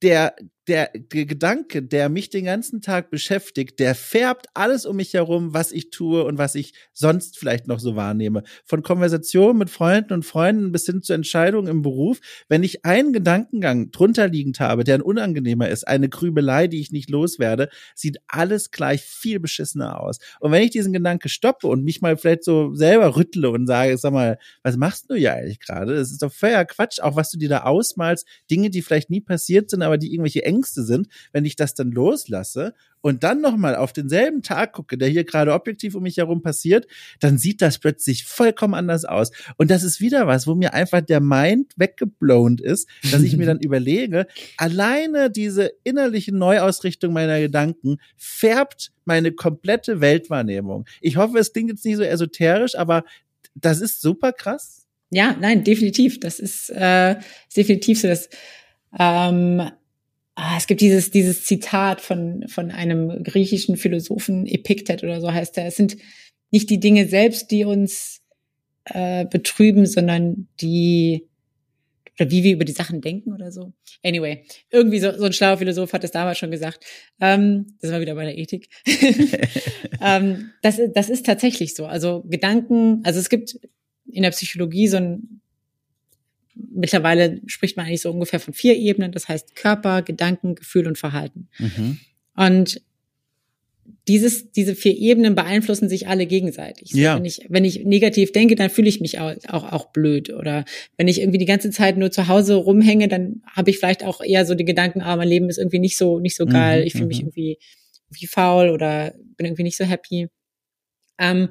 der 0.02 0.34
der, 0.68 0.90
der 0.94 1.26
Gedanke, 1.26 1.82
der 1.82 2.08
mich 2.08 2.30
den 2.30 2.44
ganzen 2.44 2.82
Tag 2.82 3.10
beschäftigt, 3.10 3.80
der 3.80 3.94
färbt 3.94 4.46
alles 4.54 4.86
um 4.86 4.96
mich 4.96 5.12
herum, 5.14 5.54
was 5.54 5.72
ich 5.72 5.90
tue 5.90 6.24
und 6.24 6.38
was 6.38 6.54
ich 6.54 6.74
sonst 6.92 7.36
vielleicht 7.36 7.66
noch 7.66 7.80
so 7.80 7.96
wahrnehme. 7.96 8.44
Von 8.64 8.82
Konversationen 8.82 9.58
mit 9.58 9.70
Freunden 9.70 10.12
und 10.12 10.24
Freunden 10.24 10.70
bis 10.70 10.86
hin 10.86 11.02
zu 11.02 11.14
Entscheidungen 11.14 11.66
im 11.66 11.82
Beruf. 11.82 12.20
Wenn 12.48 12.62
ich 12.62 12.84
einen 12.84 13.12
Gedankengang 13.12 13.90
drunter 13.90 14.28
liegend 14.28 14.60
habe, 14.60 14.84
der 14.84 14.96
ein 14.96 15.02
unangenehmer 15.02 15.68
ist, 15.68 15.88
eine 15.88 16.08
Grübelei, 16.08 16.68
die 16.68 16.80
ich 16.80 16.92
nicht 16.92 17.10
loswerde, 17.10 17.68
sieht 17.96 18.18
alles 18.28 18.70
gleich 18.70 19.02
viel 19.02 19.40
beschissener 19.40 20.00
aus. 20.00 20.18
Und 20.38 20.52
wenn 20.52 20.62
ich 20.62 20.70
diesen 20.70 20.92
Gedanke 20.92 21.28
stoppe 21.28 21.66
und 21.66 21.82
mich 21.82 22.00
mal 22.02 22.16
vielleicht 22.16 22.44
so 22.44 22.72
selber 22.74 23.16
rüttle 23.16 23.50
und 23.50 23.66
sage, 23.66 23.98
sag 23.98 24.12
mal, 24.12 24.38
was 24.62 24.76
machst 24.76 25.10
du 25.10 25.14
ja 25.14 25.34
eigentlich 25.34 25.58
gerade? 25.58 25.96
Das 25.96 26.12
ist 26.12 26.22
doch 26.22 26.32
völliger 26.32 26.66
Quatsch, 26.66 27.00
auch 27.00 27.16
was 27.16 27.30
du 27.30 27.38
dir 27.38 27.48
da 27.48 27.62
ausmalst, 27.64 28.26
Dinge, 28.48 28.70
die 28.70 28.82
vielleicht 28.82 29.10
nie 29.10 29.20
passiert 29.20 29.70
sind, 29.70 29.82
aber 29.82 29.98
die 29.98 30.12
irgendwelche 30.12 30.51
Ängste 30.52 30.82
sind, 30.82 31.08
wenn 31.32 31.44
ich 31.44 31.56
das 31.56 31.74
dann 31.74 31.90
loslasse 31.90 32.74
und 33.00 33.24
dann 33.24 33.40
nochmal 33.40 33.74
auf 33.74 33.92
denselben 33.92 34.42
Tag 34.42 34.72
gucke, 34.72 34.96
der 34.96 35.08
hier 35.08 35.24
gerade 35.24 35.52
objektiv 35.52 35.94
um 35.94 36.02
mich 36.02 36.18
herum 36.18 36.42
passiert, 36.42 36.86
dann 37.20 37.38
sieht 37.38 37.60
das 37.60 37.78
plötzlich 37.78 38.24
vollkommen 38.24 38.74
anders 38.74 39.04
aus. 39.04 39.32
Und 39.56 39.70
das 39.70 39.82
ist 39.82 40.00
wieder 40.00 40.26
was, 40.26 40.46
wo 40.46 40.54
mir 40.54 40.74
einfach 40.74 41.00
der 41.00 41.20
Mind 41.20 41.72
weggeblown 41.76 42.58
ist, 42.58 42.88
dass 43.10 43.22
ich 43.22 43.36
mir 43.36 43.46
dann 43.46 43.60
überlege, 43.60 44.26
alleine 44.56 45.30
diese 45.30 45.72
innerliche 45.84 46.34
Neuausrichtung 46.34 47.12
meiner 47.12 47.40
Gedanken 47.40 47.96
färbt 48.16 48.92
meine 49.04 49.32
komplette 49.32 50.00
Weltwahrnehmung. 50.00 50.84
Ich 51.00 51.16
hoffe, 51.16 51.38
es 51.38 51.52
klingt 51.52 51.70
jetzt 51.70 51.84
nicht 51.84 51.96
so 51.96 52.02
esoterisch, 52.02 52.76
aber 52.76 53.04
das 53.54 53.80
ist 53.80 54.00
super 54.00 54.32
krass. 54.32 54.86
Ja, 55.10 55.36
nein, 55.38 55.62
definitiv. 55.62 56.20
Das 56.20 56.38
ist 56.38 56.70
äh, 56.70 57.16
definitiv 57.54 58.00
so. 58.00 58.08
Dass, 58.08 58.30
ähm, 58.98 59.70
Ah, 60.34 60.56
es 60.56 60.66
gibt 60.66 60.80
dieses, 60.80 61.10
dieses 61.10 61.44
Zitat 61.44 62.00
von, 62.00 62.48
von 62.48 62.70
einem 62.70 63.22
griechischen 63.22 63.76
Philosophen, 63.76 64.46
Epiktet 64.46 65.02
oder 65.02 65.20
so 65.20 65.30
heißt 65.30 65.58
er. 65.58 65.66
Es 65.66 65.76
sind 65.76 65.98
nicht 66.50 66.70
die 66.70 66.80
Dinge 66.80 67.06
selbst, 67.06 67.50
die 67.50 67.64
uns 67.64 68.22
äh, 68.86 69.26
betrüben, 69.26 69.84
sondern 69.84 70.48
die, 70.60 71.28
oder 72.18 72.30
wie 72.30 72.44
wir 72.44 72.54
über 72.54 72.64
die 72.64 72.72
Sachen 72.72 73.02
denken 73.02 73.34
oder 73.34 73.52
so. 73.52 73.74
Anyway, 74.02 74.44
irgendwie 74.70 75.00
so, 75.00 75.12
so 75.12 75.24
ein 75.24 75.34
schlauer 75.34 75.58
Philosoph 75.58 75.92
hat 75.92 76.04
es 76.04 76.12
damals 76.12 76.38
schon 76.38 76.50
gesagt. 76.50 76.84
Ähm, 77.20 77.76
das 77.82 77.92
war 77.92 78.00
wieder 78.00 78.14
bei 78.14 78.24
der 78.24 78.38
Ethik. 78.38 78.68
ähm, 80.00 80.50
das, 80.62 80.80
das 80.94 81.10
ist 81.10 81.26
tatsächlich 81.26 81.74
so. 81.74 81.84
Also 81.84 82.24
Gedanken, 82.26 83.02
also 83.04 83.20
es 83.20 83.28
gibt 83.28 83.58
in 84.10 84.22
der 84.22 84.30
Psychologie 84.30 84.88
so 84.88 84.96
ein 84.96 85.41
mittlerweile 86.54 87.40
spricht 87.46 87.76
man 87.76 87.86
eigentlich 87.86 88.02
so 88.02 88.10
ungefähr 88.10 88.40
von 88.40 88.54
vier 88.54 88.76
Ebenen, 88.76 89.12
das 89.12 89.28
heißt 89.28 89.56
Körper, 89.56 90.02
Gedanken, 90.02 90.54
Gefühl 90.54 90.86
und 90.86 90.98
Verhalten. 90.98 91.48
Mhm. 91.58 91.98
Und 92.36 92.80
dieses, 94.08 94.50
diese 94.50 94.74
vier 94.74 94.96
Ebenen 94.96 95.34
beeinflussen 95.34 95.88
sich 95.88 96.08
alle 96.08 96.26
gegenseitig. 96.26 96.90
Ja. 96.90 97.16
Wenn 97.16 97.24
ich, 97.24 97.46
wenn 97.48 97.64
ich 97.64 97.84
negativ 97.84 98.32
denke, 98.32 98.56
dann 98.56 98.68
fühle 98.68 98.88
ich 98.88 99.00
mich 99.00 99.20
auch, 99.20 99.34
auch, 99.48 99.70
auch 99.70 99.92
blöd. 99.92 100.30
Oder 100.30 100.64
wenn 100.96 101.06
ich 101.06 101.20
irgendwie 101.20 101.38
die 101.38 101.46
ganze 101.46 101.70
Zeit 101.70 101.96
nur 101.96 102.10
zu 102.10 102.26
Hause 102.26 102.54
rumhänge, 102.54 103.06
dann 103.06 103.42
habe 103.46 103.70
ich 103.70 103.78
vielleicht 103.78 104.02
auch 104.04 104.20
eher 104.20 104.44
so 104.44 104.54
die 104.54 104.64
Gedanken, 104.64 105.02
ah, 105.02 105.16
mein 105.16 105.28
Leben 105.28 105.48
ist 105.48 105.58
irgendwie 105.58 105.78
nicht 105.78 105.96
so, 105.96 106.18
nicht 106.18 106.36
so 106.36 106.46
geil. 106.46 106.80
Mhm, 106.80 106.86
ich 106.86 106.92
fühle 106.94 107.06
mich 107.06 107.18
mhm. 107.18 107.28
irgendwie, 107.28 107.58
irgendwie 108.08 108.26
faul 108.26 108.70
oder 108.70 109.14
bin 109.36 109.46
irgendwie 109.46 109.62
nicht 109.62 109.76
so 109.76 109.84
happy. 109.84 110.28
Ähm, 111.18 111.50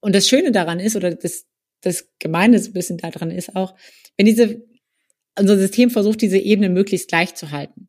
und 0.00 0.14
das 0.14 0.28
Schöne 0.28 0.52
daran 0.52 0.80
ist, 0.80 0.96
oder 0.96 1.14
das, 1.14 1.46
das 1.84 2.08
Gemeine 2.18 2.58
so 2.58 2.70
ein 2.70 2.72
bisschen 2.72 2.98
daran 2.98 3.30
ist 3.30 3.54
auch, 3.56 3.74
wenn 4.16 4.26
diese, 4.26 4.62
unser 5.38 5.58
System 5.58 5.90
versucht, 5.90 6.22
diese 6.22 6.38
Ebenen 6.38 6.72
möglichst 6.72 7.08
gleich 7.08 7.34
zu 7.34 7.50
halten. 7.50 7.88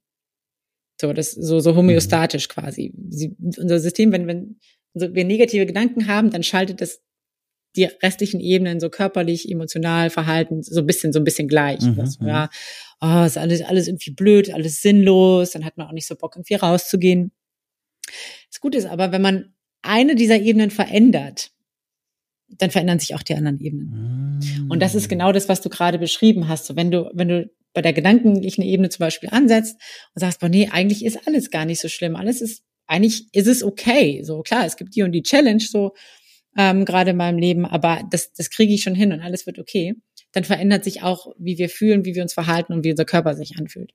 So, 0.99 1.13
das, 1.13 1.31
so, 1.31 1.59
so 1.59 1.75
homöostatisch 1.75 2.47
quasi. 2.47 2.93
Sie, 3.09 3.35
unser 3.39 3.79
System, 3.79 4.11
wenn, 4.11 4.27
wenn 4.27 4.59
also 4.93 5.13
wir 5.13 5.25
negative 5.25 5.65
Gedanken 5.65 6.07
haben, 6.07 6.31
dann 6.31 6.43
schaltet 6.43 6.81
das 6.81 7.01
die 7.75 7.83
restlichen 7.83 8.39
Ebenen 8.39 8.79
so 8.79 8.89
körperlich, 8.89 9.51
emotional, 9.51 10.09
Verhalten 10.09 10.63
so 10.63 10.79
ein 10.79 10.85
bisschen, 10.85 11.11
so 11.11 11.19
ein 11.19 11.25
bisschen 11.25 11.49
gleich. 11.49 11.81
Mhm, 11.81 11.99
also, 11.99 12.25
ja, 12.25 12.49
oh, 13.01 13.23
ist 13.25 13.37
alles, 13.37 13.61
alles 13.61 13.87
irgendwie 13.87 14.11
blöd, 14.11 14.53
alles 14.53 14.81
sinnlos, 14.81 15.51
dann 15.51 15.65
hat 15.65 15.75
man 15.77 15.87
auch 15.87 15.91
nicht 15.91 16.07
so 16.07 16.15
Bock, 16.15 16.35
irgendwie 16.35 16.55
rauszugehen. 16.55 17.31
Das 18.49 18.61
Gute 18.61 18.77
ist 18.77 18.85
aber, 18.85 19.11
wenn 19.11 19.21
man 19.21 19.53
eine 19.81 20.15
dieser 20.15 20.39
Ebenen 20.39 20.71
verändert, 20.71 21.51
dann 22.47 22.71
verändern 22.71 22.99
sich 22.99 23.15
auch 23.15 23.23
die 23.23 23.35
anderen 23.35 23.59
Ebenen. 23.59 24.39
Mhm. 24.39 24.71
Und 24.71 24.81
das 24.81 24.95
ist 24.95 25.09
genau 25.09 25.31
das, 25.31 25.49
was 25.49 25.61
du 25.61 25.69
gerade 25.69 25.99
beschrieben 25.99 26.47
hast. 26.47 26.65
So, 26.65 26.75
wenn 26.75 26.91
du, 26.91 27.09
wenn 27.13 27.27
du 27.27 27.49
bei 27.73 27.81
der 27.81 27.93
gedanklichen 27.93 28.63
Ebene 28.63 28.89
zum 28.89 28.99
Beispiel 28.99 29.29
ansetzt 29.29 29.79
und 30.13 30.19
sagst, 30.19 30.39
boah, 30.39 30.49
nee, 30.49 30.69
eigentlich 30.71 31.03
ist 31.03 31.27
alles 31.27 31.51
gar 31.51 31.65
nicht 31.65 31.81
so 31.81 31.89
schlimm. 31.89 32.15
Alles 32.15 32.41
ist, 32.41 32.63
eigentlich 32.87 33.27
ist 33.33 33.47
es 33.47 33.63
okay. 33.63 34.21
So 34.23 34.41
klar, 34.41 34.65
es 34.65 34.77
gibt 34.77 34.95
die 34.95 35.03
und 35.03 35.11
die 35.11 35.23
Challenge 35.23 35.61
so 35.61 35.93
ähm, 36.57 36.85
gerade 36.85 37.11
in 37.11 37.17
meinem 37.17 37.37
Leben, 37.37 37.65
aber 37.65 38.01
das, 38.09 38.31
das 38.31 38.49
kriege 38.49 38.73
ich 38.73 38.81
schon 38.81 38.95
hin 38.95 39.11
und 39.11 39.21
alles 39.21 39.45
wird 39.45 39.59
okay. 39.59 39.95
Dann 40.31 40.45
verändert 40.45 40.83
sich 40.83 41.03
auch, 41.03 41.33
wie 41.37 41.57
wir 41.57 41.69
fühlen, 41.69 42.05
wie 42.05 42.15
wir 42.15 42.21
uns 42.21 42.33
verhalten 42.33 42.73
und 42.73 42.83
wie 42.83 42.91
unser 42.91 43.05
Körper 43.05 43.35
sich 43.35 43.57
anfühlt. 43.57 43.91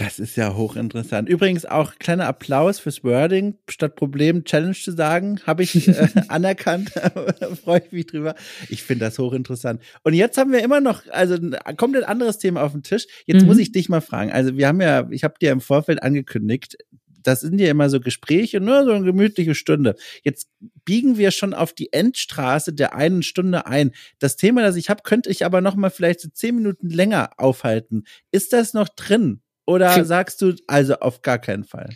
Das 0.00 0.18
ist 0.18 0.34
ja 0.36 0.56
hochinteressant. 0.56 1.28
Übrigens 1.28 1.66
auch 1.66 1.96
kleiner 1.96 2.26
Applaus 2.26 2.78
fürs 2.78 3.04
Wording. 3.04 3.58
Statt 3.68 3.96
Problem 3.96 4.44
Challenge 4.44 4.72
zu 4.72 4.92
sagen, 4.92 5.40
habe 5.46 5.62
ich 5.62 5.88
äh, 5.88 6.08
anerkannt. 6.28 6.88
Freue 7.62 7.82
ich 7.84 7.92
mich 7.92 8.06
drüber. 8.06 8.34
Ich 8.70 8.82
finde 8.82 9.04
das 9.04 9.18
hochinteressant. 9.18 9.82
Und 10.02 10.14
jetzt 10.14 10.38
haben 10.38 10.52
wir 10.52 10.64
immer 10.64 10.80
noch, 10.80 11.02
also 11.10 11.34
ein 11.34 11.76
komplett 11.76 12.04
anderes 12.04 12.38
Thema 12.38 12.62
auf 12.62 12.72
dem 12.72 12.82
Tisch. 12.82 13.06
Jetzt 13.26 13.42
mhm. 13.42 13.48
muss 13.48 13.58
ich 13.58 13.72
dich 13.72 13.90
mal 13.90 14.00
fragen. 14.00 14.32
Also 14.32 14.56
wir 14.56 14.68
haben 14.68 14.80
ja, 14.80 15.06
ich 15.10 15.22
habe 15.22 15.34
dir 15.38 15.52
im 15.52 15.60
Vorfeld 15.60 16.02
angekündigt, 16.02 16.78
das 17.22 17.40
sind 17.40 17.60
ja 17.60 17.68
immer 17.68 17.90
so 17.90 18.00
Gespräche, 18.00 18.58
nur 18.58 18.84
so 18.84 18.92
eine 18.92 19.04
gemütliche 19.04 19.54
Stunde. 19.54 19.96
Jetzt 20.22 20.48
biegen 20.86 21.18
wir 21.18 21.30
schon 21.30 21.52
auf 21.52 21.74
die 21.74 21.92
Endstraße 21.92 22.72
der 22.72 22.94
einen 22.94 23.22
Stunde 23.22 23.66
ein. 23.66 23.90
Das 24.18 24.36
Thema, 24.36 24.62
das 24.62 24.76
ich 24.76 24.88
habe, 24.88 25.02
könnte 25.02 25.28
ich 25.28 25.44
aber 25.44 25.60
noch 25.60 25.76
mal 25.76 25.90
vielleicht 25.90 26.20
so 26.20 26.30
zehn 26.30 26.54
Minuten 26.54 26.88
länger 26.88 27.32
aufhalten. 27.36 28.04
Ist 28.30 28.54
das 28.54 28.72
noch 28.72 28.88
drin? 28.88 29.42
Oder 29.70 30.04
sagst 30.04 30.42
du 30.42 30.54
also 30.66 30.96
auf 30.96 31.22
gar 31.22 31.38
keinen 31.38 31.64
Fall? 31.64 31.90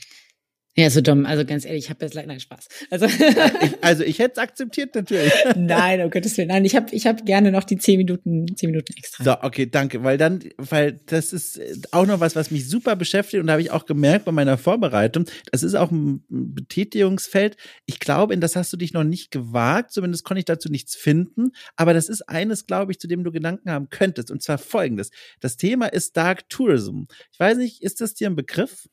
Ja, 0.76 0.90
so 0.90 1.00
dumm. 1.00 1.24
Also 1.24 1.44
ganz 1.44 1.64
ehrlich, 1.64 1.84
ich 1.84 1.90
habe 1.90 2.04
jetzt 2.04 2.14
leider 2.14 2.38
Spaß. 2.38 2.66
Also, 2.90 3.06
ich, 3.06 3.14
also 3.80 4.02
ich 4.02 4.18
hätte 4.18 4.32
es 4.32 4.38
akzeptiert 4.38 4.94
natürlich. 4.94 5.32
Nein, 5.56 6.00
um 6.00 6.10
Gottes 6.10 6.36
Willen. 6.36 6.48
Nein, 6.48 6.64
ich 6.64 6.74
habe 6.74 6.92
ich 6.92 7.06
hab 7.06 7.24
gerne 7.24 7.52
noch 7.52 7.62
die 7.62 7.78
zehn 7.78 7.98
Minuten, 7.98 8.46
zehn 8.56 8.70
Minuten 8.70 8.92
extra. 8.96 9.22
So, 9.22 9.36
okay, 9.42 9.66
danke. 9.66 10.02
Weil 10.02 10.18
dann, 10.18 10.40
weil 10.56 11.00
das 11.06 11.32
ist 11.32 11.60
auch 11.92 12.06
noch 12.06 12.18
was, 12.18 12.34
was 12.34 12.50
mich 12.50 12.68
super 12.68 12.96
beschäftigt 12.96 13.40
und 13.40 13.46
da 13.46 13.52
habe 13.52 13.62
ich 13.62 13.70
auch 13.70 13.86
gemerkt 13.86 14.24
bei 14.24 14.32
meiner 14.32 14.58
Vorbereitung, 14.58 15.26
das 15.52 15.62
ist 15.62 15.76
auch 15.76 15.92
ein 15.92 16.24
Betätigungsfeld. 16.28 17.56
Ich 17.86 18.00
glaube, 18.00 18.34
in 18.34 18.40
das 18.40 18.56
hast 18.56 18.72
du 18.72 18.76
dich 18.76 18.92
noch 18.92 19.04
nicht 19.04 19.30
gewagt, 19.30 19.92
zumindest 19.92 20.24
konnte 20.24 20.40
ich 20.40 20.44
dazu 20.44 20.68
nichts 20.68 20.96
finden. 20.96 21.52
Aber 21.76 21.94
das 21.94 22.08
ist 22.08 22.28
eines, 22.28 22.66
glaube 22.66 22.90
ich, 22.90 22.98
zu 22.98 23.06
dem 23.06 23.22
du 23.22 23.30
Gedanken 23.30 23.70
haben 23.70 23.90
könntest. 23.90 24.32
Und 24.32 24.42
zwar 24.42 24.58
folgendes. 24.58 25.10
Das 25.38 25.56
Thema 25.56 25.86
ist 25.86 26.16
Dark 26.16 26.48
Tourism. 26.48 27.02
Ich 27.32 27.38
weiß 27.38 27.58
nicht, 27.58 27.80
ist 27.82 28.00
das 28.00 28.14
dir 28.14 28.28
ein 28.28 28.34
Begriff? 28.34 28.88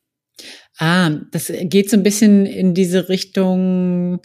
Ah, 0.77 1.11
das 1.31 1.51
geht 1.63 1.89
so 1.89 1.97
ein 1.97 2.03
bisschen 2.03 2.45
in 2.45 2.73
diese 2.73 3.09
Richtung. 3.09 4.21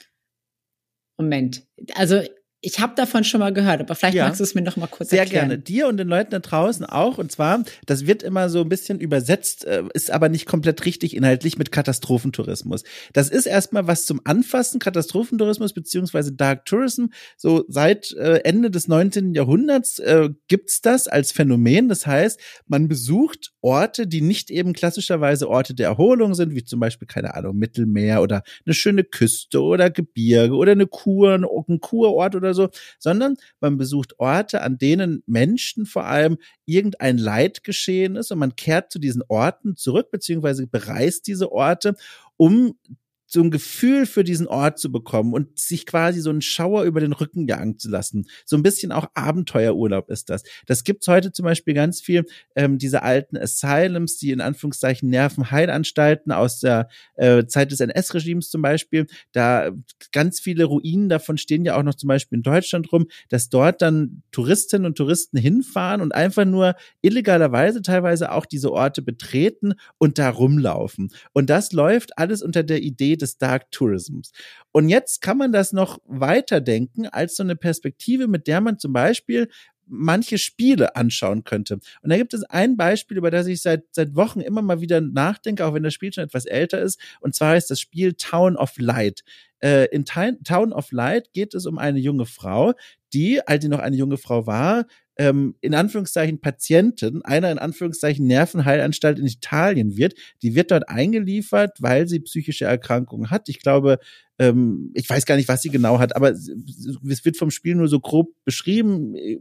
Moment. 1.19 1.67
Also 1.95 2.23
ich 2.67 2.81
habe 2.81 2.95
davon 2.97 3.23
schon 3.23 3.39
mal 3.39 3.53
gehört, 3.53 3.81
aber 3.81 3.95
vielleicht 3.95 4.17
ja. 4.17 4.25
magst 4.25 4.41
du 4.41 4.45
es 4.45 4.57
mir 4.57 4.63
noch 4.63 4.77
mal 4.77 4.89
kurz 4.89 5.11
Sehr 5.11 5.21
erklären. 5.21 5.51
Sehr 5.51 5.57
gerne. 5.59 5.63
Dir 5.63 5.87
und 5.87 5.99
den 5.99 6.09
Leuten 6.09 6.33
da 6.33 6.41
draußen 6.41 6.85
auch. 6.85 7.17
Und 7.17 7.31
zwar, 7.31 7.63
das 7.87 8.09
wird 8.09 8.25
immer 8.25 8.49
so 8.49 8.63
ein 8.63 8.69
bisschen 8.69 8.99
übersetzt, 8.99 9.65
äh, 9.65 9.85
ist 9.95 10.11
aber 10.11 10.29
nicht 10.29 10.47
komplett 10.47 10.85
richtig 10.85 11.15
inhaltlich 11.15 11.59
mit 11.59 11.71
Katastrophentourismus. 11.71 12.83
Das 13.13 13.29
ist 13.29 13.47
erstmal 13.47 13.87
was 13.87 14.05
zum 14.05 14.21
Anfassen, 14.25 14.81
Katastrophentourismus 14.81 15.75
beziehungsweise 15.75 16.33
Dark 16.33 16.65
Tourism. 16.65 17.07
So 17.37 17.65
seit 17.69 18.11
äh, 18.15 18.39
Ende 18.39 18.73
des 18.73 18.89
19. 18.89 19.33
Jahrhunderts 19.35 20.01
äh, 20.01 20.31
gibt's 20.49 20.81
das 20.81 21.07
als 21.07 21.31
Phänomen. 21.31 21.89
Das 21.89 22.05
heißt, 22.05 22.41
man 22.67 22.89
besucht 22.89 23.53
Orte, 23.61 24.09
die 24.09 24.23
nicht 24.23 24.51
eben 24.51 24.73
klassischerweise 24.73 25.49
Orte 25.49 25.73
der 25.73 25.87
Erholung 25.87 26.35
sind, 26.35 26.57
wie 26.57 26.65
zum 26.65 26.81
Beispiel, 26.81 27.07
keine 27.07 27.37
Ahnung, 27.37 27.57
Mittelmeer 27.57 28.23
oder 28.23 28.43
eine 28.65 28.75
schöne 28.75 29.05
Küste 29.05 29.63
oder 29.63 29.89
Gebirge 29.89 30.57
oder 30.57 30.73
eine 30.73 30.89
Kur, 30.89 31.35
ein 31.35 31.81
Kurort 31.81 32.35
oder 32.35 32.56
so, 32.57 32.71
sondern 32.99 33.37
man 33.61 33.79
besucht 33.79 34.19
Orte, 34.19 34.63
an 34.63 34.79
denen 34.79 35.23
Menschen 35.27 35.87
vor 35.87 36.07
allem 36.07 36.39
irgendein 36.65 37.19
Leid 37.19 37.63
geschehen 37.63 38.17
ist 38.17 38.33
und 38.33 38.41
man 38.41 38.57
kehrt 38.57 38.91
zu 38.91 38.99
diesen 38.99 39.23
Orten 39.29 39.77
zurück, 39.77 40.11
beziehungsweise 40.11 40.67
bereist 40.67 41.29
diese 41.29 41.53
Orte, 41.53 41.95
um 42.37 42.77
so 43.37 43.43
ein 43.43 43.51
Gefühl 43.51 44.07
für 44.07 44.25
diesen 44.25 44.47
Ort 44.47 44.79
zu 44.79 44.91
bekommen 44.91 45.35
und 45.35 45.59
sich 45.59 45.85
quasi 45.85 46.21
so 46.21 46.31
einen 46.31 46.41
Schauer 46.41 46.85
über 46.85 47.01
den 47.01 47.13
Rücken 47.13 47.47
jagen 47.47 47.79
zu 47.79 47.91
lassen. 47.91 48.27
So 48.47 48.57
ein 48.57 48.63
bisschen 48.63 48.93
auch 48.93 49.11
Abenteuerurlaub 49.13 50.11
ist 50.11 50.31
das. 50.31 50.43
Das 50.65 50.85
gibt's 50.85 51.07
heute 51.07 51.33
zum 51.33 51.45
Beispiel 51.45 51.75
ganz 51.75 52.01
viel, 52.01 52.25
ähm, 52.55 52.79
diese 52.79 53.03
alten 53.03 53.37
Asylums, 53.37 54.17
die 54.17 54.31
in 54.31 54.41
Anführungszeichen 54.41 55.11
Nervenheilanstalten 55.11 56.33
aus 56.33 56.61
der 56.61 56.89
äh, 57.17 57.45
Zeit 57.45 57.73
des 57.73 57.81
NS-Regimes 57.81 58.49
zum 58.49 58.63
Beispiel. 58.63 59.07
Da 59.33 59.71
ganz 60.13 60.41
viele 60.41 60.65
Ruinen 60.65 61.11
davon 61.11 61.37
stehen 61.37 61.67
ja 61.67 61.77
auch 61.77 61.83
noch 61.83 61.95
zum 61.95 62.09
Beispiel 62.09 62.37
in 62.39 62.43
Deutschland 62.43 62.91
rum, 62.91 63.07
dass 63.29 63.51
dort 63.51 63.83
dann 63.83 64.23
Touristinnen 64.33 64.87
und 64.87 64.97
Touristen 64.97 65.37
hinfahren 65.37 66.01
und 66.01 66.15
einfach 66.15 66.47
nur 66.47 66.75
illegalerweise 67.03 67.83
teilweise 67.83 68.33
auch 68.33 68.47
diese 68.47 68.73
Orte 68.73 69.03
betreten 69.03 69.75
und 69.99 70.19
da 70.19 70.31
rumlaufen. 70.31 71.11
Und 71.35 71.51
das 71.51 71.73
läuft 71.73 72.17
alles 72.17 72.41
unter 72.41 72.63
der 72.63 72.81
Idee, 72.81 73.17
des 73.17 73.26
Dark 73.35 73.71
Tourisms. 73.71 74.33
Und 74.73 74.89
jetzt 74.89 75.21
kann 75.21 75.39
man 75.39 75.53
das 75.53 75.73
noch 75.73 75.99
weiterdenken 76.05 77.07
als 77.07 77.37
so 77.37 77.43
eine 77.43 77.57
Perspektive, 77.57 78.29
mit 78.29 78.47
der 78.47 78.61
man 78.61 78.79
zum 78.79 78.93
Beispiel 78.93 79.49
manche 79.87 80.39
Spiele 80.39 80.97
anschauen 80.97 81.45
könnte. 81.45 81.75
Und 82.03 82.11
da 82.11 82.17
gibt 82.17 82.35
es 82.35 82.43
ein 82.45 82.77
Beispiel, 82.77 83.17
über 83.17 83.31
das 83.31 83.47
ich 83.47 83.63
seit, 83.63 83.85
seit 83.93 84.15
Wochen 84.15 84.41
immer 84.41 84.63
mal 84.63 84.81
wieder 84.81 85.01
nachdenke, 85.01 85.65
auch 85.65 85.75
wenn 85.75 85.83
das 85.83 85.95
Spiel 85.95 86.13
schon 86.13 86.25
etwas 86.25 86.45
älter 86.45 86.81
ist. 86.81 87.01
Und 87.21 87.35
zwar 87.35 87.57
ist 87.57 87.71
das 87.71 87.81
Spiel 87.81 88.15
Town 88.15 88.57
of 88.57 88.79
Light. 88.79 89.23
Äh, 89.61 89.87
in 89.87 90.05
Town 90.05 90.73
of 90.73 90.93
Light 90.93 91.33
geht 91.33 91.55
es 91.55 91.67
um 91.67 91.79
eine 91.79 91.99
junge 91.99 92.27
Frau, 92.27 92.75
die, 93.13 93.47
als 93.47 93.63
sie 93.63 93.69
noch 93.69 93.79
eine 93.79 93.97
junge 93.97 94.19
Frau 94.19 94.47
war, 94.47 94.87
ähm, 95.19 95.55
in 95.61 95.75
Anführungszeichen 95.75 96.41
Patientin 96.41 97.23
einer 97.25 97.51
in 97.51 97.59
Anführungszeichen 97.59 98.27
Nervenheilanstalt 98.27 99.19
in 99.19 99.27
Italien 99.27 99.97
wird. 99.97 100.15
Die 100.43 100.55
wird 100.55 100.71
dort 100.71 100.89
eingeliefert, 100.89 101.79
weil 101.81 102.07
sie 102.07 102.21
psychische 102.21 102.67
Erkrankungen 102.67 103.31
hat. 103.31 103.49
Ich 103.49 103.61
glaube, 103.61 103.99
ähm, 104.39 104.91
ich 104.95 105.09
weiß 105.09 105.25
gar 105.25 105.37
nicht, 105.37 105.49
was 105.49 105.63
sie 105.63 105.71
genau 105.71 105.99
hat, 105.99 106.15
aber 106.15 106.31
es 106.31 107.25
wird 107.25 107.39
vom 107.39 107.51
Spiel 107.51 107.75
nur 107.75 107.89
so 107.89 108.01
grob 108.01 108.35
beschrieben, 108.45 109.15
äh, 109.15 109.39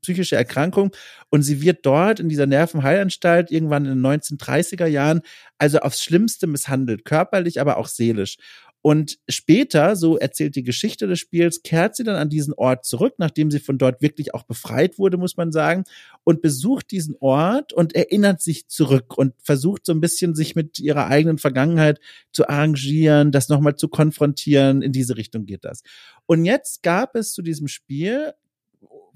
psychische 0.00 0.36
Erkrankung. 0.36 0.90
Und 1.28 1.42
sie 1.42 1.60
wird 1.60 1.84
dort 1.84 2.18
in 2.18 2.30
dieser 2.30 2.46
Nervenheilanstalt 2.46 3.50
irgendwann 3.50 3.84
in 3.84 4.02
den 4.02 4.06
1930er 4.06 4.86
Jahren 4.86 5.20
also 5.58 5.80
aufs 5.80 6.02
Schlimmste 6.02 6.46
misshandelt, 6.46 7.04
körperlich, 7.04 7.60
aber 7.60 7.76
auch 7.76 7.88
seelisch. 7.88 8.38
Und 8.80 9.18
später, 9.28 9.96
so 9.96 10.16
erzählt 10.18 10.54
die 10.54 10.62
Geschichte 10.62 11.06
des 11.06 11.18
Spiels, 11.18 11.62
kehrt 11.62 11.96
sie 11.96 12.04
dann 12.04 12.16
an 12.16 12.28
diesen 12.28 12.54
Ort 12.54 12.84
zurück, 12.84 13.14
nachdem 13.18 13.50
sie 13.50 13.58
von 13.58 13.76
dort 13.76 14.00
wirklich 14.00 14.34
auch 14.34 14.44
befreit 14.44 14.98
wurde, 14.98 15.16
muss 15.16 15.36
man 15.36 15.50
sagen, 15.50 15.84
und 16.22 16.42
besucht 16.42 16.90
diesen 16.92 17.16
Ort 17.18 17.72
und 17.72 17.94
erinnert 17.94 18.40
sich 18.40 18.68
zurück 18.68 19.18
und 19.18 19.34
versucht 19.42 19.84
so 19.84 19.92
ein 19.92 20.00
bisschen 20.00 20.34
sich 20.34 20.54
mit 20.54 20.78
ihrer 20.78 21.08
eigenen 21.08 21.38
Vergangenheit 21.38 21.98
zu 22.30 22.48
arrangieren, 22.48 23.32
das 23.32 23.48
nochmal 23.48 23.74
zu 23.74 23.88
konfrontieren. 23.88 24.80
In 24.82 24.92
diese 24.92 25.16
Richtung 25.16 25.44
geht 25.44 25.64
das. 25.64 25.82
Und 26.26 26.44
jetzt 26.44 26.82
gab 26.82 27.16
es 27.16 27.32
zu 27.32 27.42
diesem 27.42 27.66
Spiel 27.66 28.32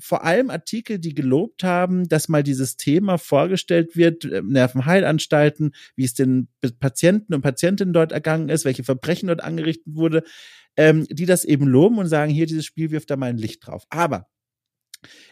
vor 0.03 0.24
allem 0.24 0.50
Artikel, 0.50 0.98
die 0.98 1.14
gelobt 1.14 1.62
haben, 1.62 2.09
dass 2.09 2.28
mal 2.28 2.42
dieses 2.42 2.76
Thema 2.76 3.18
vorgestellt 3.18 3.96
wird, 3.96 4.24
äh, 4.24 4.42
Nervenheilanstalten, 4.42 5.74
wie 5.94 6.05
es 6.05 6.14
den 6.14 6.48
Patienten 6.80 7.34
und 7.34 7.42
Patientinnen 7.42 7.94
dort 7.94 8.12
ergangen 8.12 8.48
ist, 8.48 8.64
welche 8.64 8.84
Verbrechen 8.84 9.28
dort 9.28 9.42
angerichtet 9.42 9.94
wurde, 9.94 10.24
ähm, 10.76 11.07
die 11.09 11.26
das 11.26 11.44
eben 11.44 11.66
loben 11.66 11.98
und 11.98 12.09
sagen, 12.09 12.32
hier, 12.32 12.46
dieses 12.46 12.64
Spiel 12.64 12.90
wirft 12.90 13.11
da 13.11 13.16
mal 13.16 13.30
ein 13.30 13.38
Licht 13.38 13.66
drauf. 13.66 13.84
Aber 13.90 14.28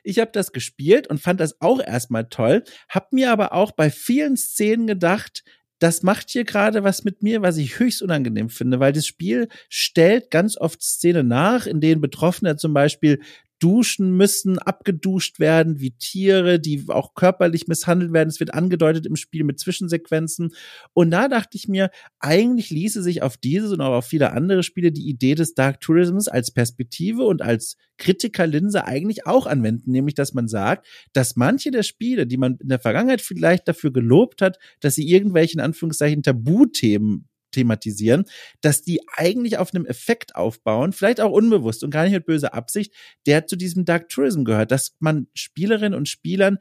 ich 0.02 0.18
habe 0.18 0.30
das 0.32 0.52
gespielt 0.52 1.08
und 1.08 1.20
fand 1.20 1.40
das 1.40 1.60
auch 1.60 1.80
erstmal 1.80 2.28
toll, 2.28 2.64
habe 2.88 3.08
mir 3.12 3.32
aber 3.32 3.52
auch 3.52 3.72
bei 3.72 3.90
vielen 3.90 4.36
Szenen 4.36 4.86
gedacht, 4.86 5.44
das 5.80 6.02
macht 6.02 6.30
hier 6.30 6.44
gerade 6.44 6.84
was 6.84 7.04
mit 7.04 7.22
mir, 7.22 7.42
was 7.42 7.56
ich 7.56 7.78
höchst 7.78 8.02
unangenehm 8.02 8.50
finde, 8.50 8.80
weil 8.80 8.92
das 8.92 9.06
Spiel 9.06 9.48
stellt 9.68 10.30
ganz 10.30 10.56
oft 10.56 10.82
Szenen 10.82 11.26
nach, 11.26 11.66
in 11.66 11.80
denen 11.80 12.00
Betroffene 12.00 12.56
zum 12.56 12.74
Beispiel 12.74 13.20
duschen 13.60 14.16
müssen, 14.16 14.58
abgeduscht 14.58 15.38
werden, 15.38 15.80
wie 15.80 15.92
Tiere, 15.92 16.58
die 16.58 16.84
auch 16.88 17.14
körperlich 17.14 17.68
misshandelt 17.68 18.12
werden. 18.12 18.30
Es 18.30 18.40
wird 18.40 18.54
angedeutet 18.54 19.06
im 19.06 19.16
Spiel 19.16 19.44
mit 19.44 19.60
Zwischensequenzen. 19.60 20.54
Und 20.94 21.10
da 21.10 21.28
dachte 21.28 21.56
ich 21.56 21.68
mir, 21.68 21.90
eigentlich 22.18 22.70
ließe 22.70 23.02
sich 23.02 23.22
auf 23.22 23.36
dieses 23.36 23.70
und 23.70 23.80
auch 23.80 23.98
auf 23.98 24.06
viele 24.06 24.32
andere 24.32 24.62
Spiele 24.62 24.90
die 24.90 25.08
Idee 25.08 25.34
des 25.34 25.54
Dark 25.54 25.80
Tourisms 25.80 26.26
als 26.26 26.50
Perspektive 26.50 27.22
und 27.24 27.42
als 27.42 27.76
Kritikerlinse 27.98 28.86
eigentlich 28.86 29.26
auch 29.26 29.46
anwenden, 29.46 29.92
nämlich 29.92 30.14
dass 30.14 30.32
man 30.34 30.48
sagt, 30.48 30.86
dass 31.12 31.36
manche 31.36 31.70
der 31.70 31.82
Spiele, 31.82 32.26
die 32.26 32.38
man 32.38 32.56
in 32.56 32.68
der 32.68 32.80
Vergangenheit 32.80 33.20
vielleicht 33.20 33.68
dafür 33.68 33.92
gelobt 33.92 34.42
hat, 34.42 34.58
dass 34.80 34.94
sie 34.94 35.08
irgendwelchen 35.08 35.60
Anführungszeichen 35.60 36.22
Tabuthemen 36.22 37.29
thematisieren, 37.50 38.24
dass 38.60 38.82
die 38.82 39.00
eigentlich 39.14 39.58
auf 39.58 39.74
einem 39.74 39.86
Effekt 39.86 40.36
aufbauen, 40.36 40.92
vielleicht 40.92 41.20
auch 41.20 41.32
unbewusst 41.32 41.84
und 41.84 41.90
gar 41.90 42.04
nicht 42.04 42.12
mit 42.12 42.26
böser 42.26 42.54
Absicht, 42.54 42.92
der 43.26 43.46
zu 43.46 43.56
diesem 43.56 43.84
Dark 43.84 44.08
Tourism 44.08 44.44
gehört, 44.44 44.70
dass 44.70 44.96
man 44.98 45.26
Spielerinnen 45.34 45.94
und 45.94 46.08
Spielern 46.08 46.58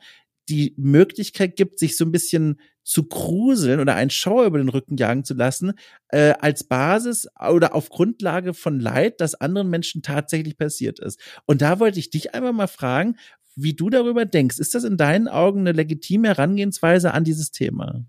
die 0.49 0.73
Möglichkeit 0.77 1.55
gibt, 1.55 1.79
sich 1.79 1.95
so 1.95 2.03
ein 2.03 2.11
bisschen 2.11 2.59
zu 2.83 3.03
gruseln 3.03 3.79
oder 3.79 3.93
einen 3.95 4.09
Schauer 4.09 4.45
über 4.45 4.57
den 4.57 4.69
Rücken 4.69 4.97
jagen 4.97 5.23
zu 5.23 5.35
lassen, 5.35 5.73
äh, 6.07 6.33
als 6.39 6.63
Basis 6.63 7.27
oder 7.39 7.75
auf 7.75 7.89
Grundlage 7.89 8.55
von 8.55 8.79
Leid, 8.79 9.21
das 9.21 9.35
anderen 9.35 9.69
Menschen 9.69 10.01
tatsächlich 10.01 10.57
passiert 10.57 10.99
ist. 10.99 11.19
Und 11.45 11.61
da 11.61 11.79
wollte 11.79 11.99
ich 11.99 12.09
dich 12.09 12.33
einfach 12.33 12.51
mal 12.51 12.67
fragen, 12.67 13.15
wie 13.55 13.75
du 13.75 13.91
darüber 13.91 14.25
denkst. 14.25 14.57
Ist 14.57 14.73
das 14.73 14.83
in 14.83 14.97
deinen 14.97 15.27
Augen 15.27 15.59
eine 15.59 15.71
legitime 15.71 16.29
Herangehensweise 16.29 17.13
an 17.13 17.23
dieses 17.23 17.51
Thema? 17.51 18.05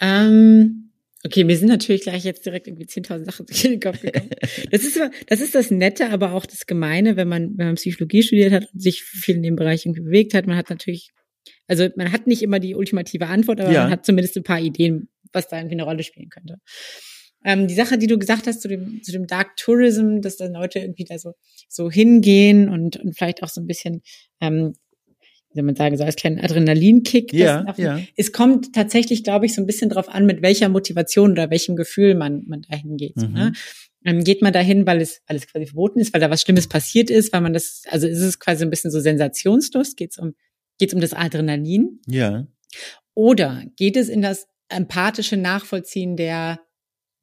Ähm 0.00 0.85
Okay, 1.24 1.44
mir 1.44 1.56
sind 1.56 1.68
natürlich 1.68 2.02
gleich 2.02 2.24
jetzt 2.24 2.44
direkt 2.44 2.68
irgendwie 2.68 2.86
10.000 2.86 3.24
Sachen 3.24 3.46
in 3.48 3.70
den 3.72 3.80
Kopf 3.80 4.00
gekommen. 4.00 4.30
Das 4.70 4.84
ist, 4.84 5.00
das 5.26 5.40
ist 5.40 5.54
das 5.54 5.70
Nette, 5.70 6.10
aber 6.10 6.32
auch 6.32 6.46
das 6.46 6.66
Gemeine, 6.66 7.16
wenn 7.16 7.28
man, 7.28 7.56
wenn 7.56 7.66
man 7.66 7.74
Psychologie 7.76 8.22
studiert 8.22 8.52
hat 8.52 8.68
und 8.72 8.80
sich 8.80 9.02
viel 9.02 9.36
in 9.36 9.42
dem 9.42 9.56
Bereich 9.56 9.86
irgendwie 9.86 10.02
bewegt 10.02 10.34
hat. 10.34 10.46
Man 10.46 10.56
hat 10.56 10.70
natürlich, 10.70 11.10
also 11.66 11.88
man 11.96 12.12
hat 12.12 12.26
nicht 12.26 12.42
immer 12.42 12.60
die 12.60 12.74
ultimative 12.74 13.26
Antwort, 13.26 13.60
aber 13.60 13.72
ja. 13.72 13.82
man 13.82 13.92
hat 13.92 14.06
zumindest 14.06 14.36
ein 14.36 14.42
paar 14.42 14.60
Ideen, 14.60 15.08
was 15.32 15.48
da 15.48 15.56
irgendwie 15.56 15.76
eine 15.76 15.84
Rolle 15.84 16.02
spielen 16.02 16.28
könnte. 16.28 16.58
Ähm, 17.44 17.66
die 17.66 17.74
Sache, 17.74 17.96
die 17.98 18.08
du 18.08 18.18
gesagt 18.18 18.46
hast 18.46 18.60
zu 18.60 18.68
dem, 18.68 19.02
zu 19.02 19.12
dem 19.12 19.26
Dark 19.26 19.56
Tourism, 19.56 20.20
dass 20.20 20.36
dann 20.36 20.52
Leute 20.52 20.80
irgendwie 20.80 21.04
da 21.04 21.18
so, 21.18 21.32
so 21.68 21.90
hingehen 21.90 22.68
und, 22.68 22.96
und 22.96 23.16
vielleicht 23.16 23.42
auch 23.42 23.48
so 23.48 23.60
ein 23.60 23.66
bisschen 23.66 24.02
ähm, 24.40 24.74
wie 25.56 25.60
soll 25.60 25.64
man 25.64 25.76
sagen, 25.76 25.96
so 25.96 26.04
als 26.04 26.16
kleinen 26.16 26.38
Adrenalinkick. 26.38 27.32
Ja, 27.32 27.74
ja. 27.78 27.98
Es 28.14 28.32
kommt 28.32 28.74
tatsächlich, 28.74 29.24
glaube 29.24 29.46
ich, 29.46 29.54
so 29.54 29.62
ein 29.62 29.66
bisschen 29.66 29.88
drauf 29.88 30.10
an, 30.10 30.26
mit 30.26 30.42
welcher 30.42 30.68
Motivation 30.68 31.32
oder 31.32 31.50
welchem 31.50 31.76
Gefühl 31.76 32.14
man, 32.14 32.44
man 32.46 32.60
dahin 32.62 32.98
geht. 32.98 33.16
Mhm. 33.16 33.32
Ne? 33.32 33.52
Ähm, 34.04 34.22
geht 34.22 34.42
man 34.42 34.52
dahin, 34.52 34.86
weil 34.86 35.00
es, 35.00 35.22
weil 35.26 35.36
es 35.36 35.46
quasi 35.46 35.64
verboten 35.64 35.98
ist, 35.98 36.12
weil 36.12 36.20
da 36.20 36.28
was 36.28 36.42
Schlimmes 36.42 36.68
passiert 36.68 37.08
ist, 37.08 37.32
weil 37.32 37.40
man 37.40 37.54
das, 37.54 37.84
also 37.90 38.06
ist 38.06 38.20
es 38.20 38.38
quasi 38.38 38.64
ein 38.64 38.70
bisschen 38.70 38.90
so 38.90 39.00
Sensationslust, 39.00 39.96
geht 39.96 40.10
es 40.12 40.18
um, 40.18 40.34
geht's 40.78 40.92
um 40.92 41.00
das 41.00 41.14
Adrenalin? 41.14 42.00
Ja. 42.06 42.46
Oder 43.14 43.64
geht 43.76 43.96
es 43.96 44.10
in 44.10 44.20
das 44.20 44.46
empathische 44.68 45.38
Nachvollziehen 45.38 46.16
der 46.16 46.60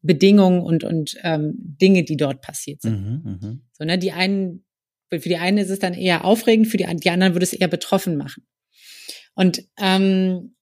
Bedingungen 0.02 0.62
und, 0.62 0.84
und 0.84 1.18
ähm, 1.22 1.54
Dinge, 1.56 2.04
die 2.04 2.18
dort 2.18 2.42
passiert 2.42 2.82
sind. 2.82 3.24
Mhm, 3.24 3.38
mh. 3.42 3.58
So, 3.74 3.86
ne, 3.86 4.00
die 4.00 4.12
einen 4.12 4.66
für 5.10 5.30
die 5.30 5.38
einen 5.38 5.58
ist 5.58 5.70
es 5.70 5.80
dann 5.80 5.94
eher 5.94 6.26
aufregend, 6.26 6.68
für 6.68 6.78
die, 6.78 6.86
die 6.96 7.10
anderen 7.10 7.34
würde 7.34 7.44
es 7.44 7.54
eher 7.54 7.68
betroffen 7.68 8.18
machen. 8.18 8.46
Und 9.36 9.64
ähm, 9.80 10.56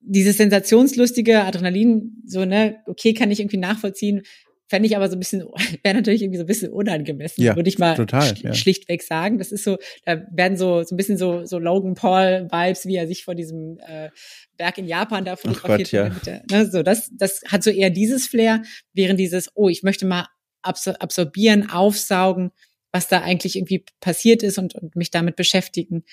dieses 0.00 0.36
sensationslustige 0.36 1.42
Adrenalin, 1.44 2.22
so, 2.24 2.44
ne, 2.44 2.76
okay, 2.86 3.14
kann 3.14 3.30
ich 3.30 3.40
irgendwie 3.40 3.58
nachvollziehen, 3.58 4.22
fände 4.68 4.86
ich 4.86 4.96
aber 4.96 5.08
so 5.08 5.16
ein 5.16 5.18
bisschen, 5.18 5.42
wäre 5.82 5.96
natürlich 5.96 6.22
irgendwie 6.22 6.38
so 6.38 6.44
ein 6.44 6.48
bisschen 6.48 6.72
unangemessen, 6.72 7.42
ja, 7.42 7.56
würde 7.56 7.68
ich 7.68 7.78
mal 7.78 7.94
total, 7.94 8.36
sch 8.36 8.42
ja. 8.42 8.54
schlichtweg 8.54 9.02
sagen. 9.02 9.38
Das 9.38 9.50
ist 9.50 9.64
so, 9.64 9.78
da 10.04 10.22
werden 10.30 10.56
so, 10.56 10.82
so 10.82 10.94
ein 10.94 10.96
bisschen 10.96 11.16
so, 11.16 11.44
so 11.46 11.58
Logan 11.58 11.94
Paul-Vibes, 11.94 12.86
wie 12.86 12.96
er 12.96 13.06
sich 13.06 13.24
vor 13.24 13.34
diesem 13.34 13.78
äh, 13.86 14.10
Berg 14.56 14.78
in 14.78 14.86
Japan 14.86 15.24
da 15.24 15.36
fotografiert. 15.36 15.90
Gott, 15.90 16.26
ja. 16.26 16.40
Ne, 16.50 16.70
so, 16.70 16.82
das, 16.82 17.10
das 17.12 17.42
hat 17.48 17.62
so 17.62 17.70
eher 17.70 17.90
dieses 17.90 18.26
Flair, 18.26 18.62
während 18.92 19.18
dieses, 19.18 19.50
oh, 19.54 19.68
ich 19.68 19.82
möchte 19.82 20.06
mal 20.06 20.26
absorbieren, 20.62 21.70
aufsaugen, 21.70 22.50
was 22.92 23.08
da 23.08 23.20
eigentlich 23.20 23.56
irgendwie 23.56 23.84
passiert 24.00 24.42
ist 24.42 24.58
und, 24.58 24.74
und 24.74 24.96
mich 24.96 25.10
damit 25.10 25.36
beschäftigen. 25.36 26.04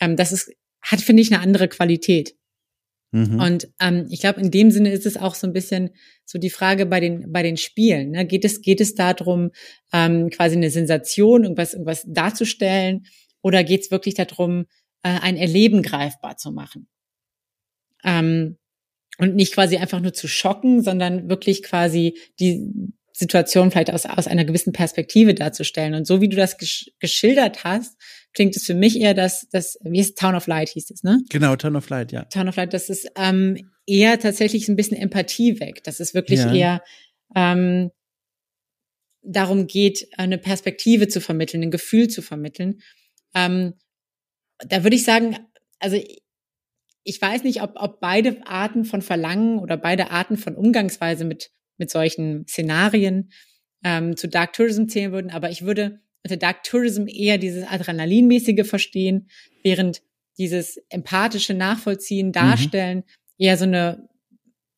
Ähm, 0.00 0.16
das 0.16 0.32
ist, 0.32 0.52
hat, 0.82 1.00
finde 1.00 1.22
ich, 1.22 1.32
eine 1.32 1.42
andere 1.42 1.68
Qualität. 1.68 2.34
Mhm. 3.12 3.38
Und 3.38 3.68
ähm, 3.80 4.06
ich 4.10 4.20
glaube, 4.20 4.40
in 4.40 4.50
dem 4.50 4.72
Sinne 4.72 4.90
ist 4.90 5.06
es 5.06 5.16
auch 5.16 5.36
so 5.36 5.46
ein 5.46 5.52
bisschen 5.52 5.90
so 6.24 6.38
die 6.38 6.50
Frage 6.50 6.84
bei 6.84 6.98
den 6.98 7.30
bei 7.32 7.44
den 7.44 7.56
Spielen. 7.56 8.10
Ne? 8.10 8.26
Geht 8.26 8.44
es 8.44 8.60
geht 8.60 8.80
es 8.80 8.96
darum, 8.96 9.52
ähm, 9.92 10.30
quasi 10.30 10.56
eine 10.56 10.70
Sensation, 10.70 11.44
irgendwas 11.44 11.74
irgendwas 11.74 12.04
darzustellen, 12.08 13.06
oder 13.40 13.62
geht 13.62 13.82
es 13.82 13.90
wirklich 13.92 14.14
darum, 14.14 14.66
äh, 15.02 15.20
ein 15.20 15.36
Erleben 15.36 15.82
greifbar 15.82 16.38
zu 16.38 16.50
machen? 16.50 16.88
Ähm, 18.02 18.58
und 19.18 19.36
nicht 19.36 19.54
quasi 19.54 19.76
einfach 19.76 20.00
nur 20.00 20.12
zu 20.12 20.26
schocken, 20.26 20.82
sondern 20.82 21.28
wirklich 21.28 21.62
quasi 21.62 22.18
die 22.40 22.68
Situation 23.16 23.70
vielleicht 23.70 23.92
aus, 23.92 24.06
aus 24.06 24.26
einer 24.26 24.44
gewissen 24.44 24.72
Perspektive 24.72 25.34
darzustellen. 25.34 25.94
Und 25.94 26.04
so 26.04 26.20
wie 26.20 26.28
du 26.28 26.36
das 26.36 26.58
gesch 26.58 26.90
geschildert 26.98 27.62
hast, 27.62 27.96
klingt 28.32 28.56
es 28.56 28.66
für 28.66 28.74
mich 28.74 29.00
eher, 29.00 29.14
dass 29.14 29.46
das, 29.52 29.78
wie 29.84 30.00
ist 30.00 30.18
Town 30.18 30.34
of 30.34 30.48
Light 30.48 30.70
hieß 30.70 30.90
es, 30.90 31.04
ne? 31.04 31.20
Genau, 31.30 31.54
Town 31.54 31.76
of 31.76 31.88
Light, 31.90 32.10
ja. 32.10 32.24
Town 32.24 32.48
of 32.48 32.56
Light, 32.56 32.74
das 32.74 32.88
ist 32.88 33.08
ähm, 33.16 33.70
eher 33.86 34.18
tatsächlich 34.18 34.68
ein 34.68 34.74
bisschen 34.74 34.96
Empathie 34.96 35.60
weg. 35.60 35.84
Das 35.84 36.00
ist 36.00 36.14
wirklich 36.14 36.40
ja. 36.40 36.52
eher 36.52 36.82
ähm, 37.36 37.92
darum 39.22 39.68
geht, 39.68 40.08
eine 40.16 40.36
Perspektive 40.36 41.06
zu 41.06 41.20
vermitteln, 41.20 41.62
ein 41.62 41.70
Gefühl 41.70 42.08
zu 42.08 42.20
vermitteln. 42.20 42.80
Ähm, 43.32 43.74
da 44.58 44.82
würde 44.82 44.96
ich 44.96 45.04
sagen, 45.04 45.38
also 45.78 45.96
ich 47.04 47.22
weiß 47.22 47.44
nicht, 47.44 47.62
ob, 47.62 47.74
ob 47.76 48.00
beide 48.00 48.44
Arten 48.44 48.84
von 48.84 49.02
Verlangen 49.02 49.60
oder 49.60 49.76
beide 49.76 50.10
Arten 50.10 50.36
von 50.36 50.56
Umgangsweise 50.56 51.24
mit 51.24 51.52
mit 51.78 51.90
solchen 51.90 52.46
Szenarien 52.46 53.30
ähm, 53.82 54.16
zu 54.16 54.28
Dark 54.28 54.52
Tourism 54.52 54.86
zählen 54.86 55.12
würden, 55.12 55.30
aber 55.30 55.50
ich 55.50 55.62
würde 55.62 56.00
unter 56.22 56.36
Dark 56.36 56.62
Tourism 56.64 57.06
eher 57.06 57.38
dieses 57.38 57.66
Adrenalinmäßige 57.66 58.66
verstehen, 58.66 59.28
während 59.62 60.02
dieses 60.38 60.78
empathische 60.88 61.54
Nachvollziehen, 61.54 62.28
mhm. 62.28 62.32
Darstellen 62.32 62.98
mhm. 62.98 63.04
eher 63.38 63.56
so 63.56 63.64
eine, 63.64 64.08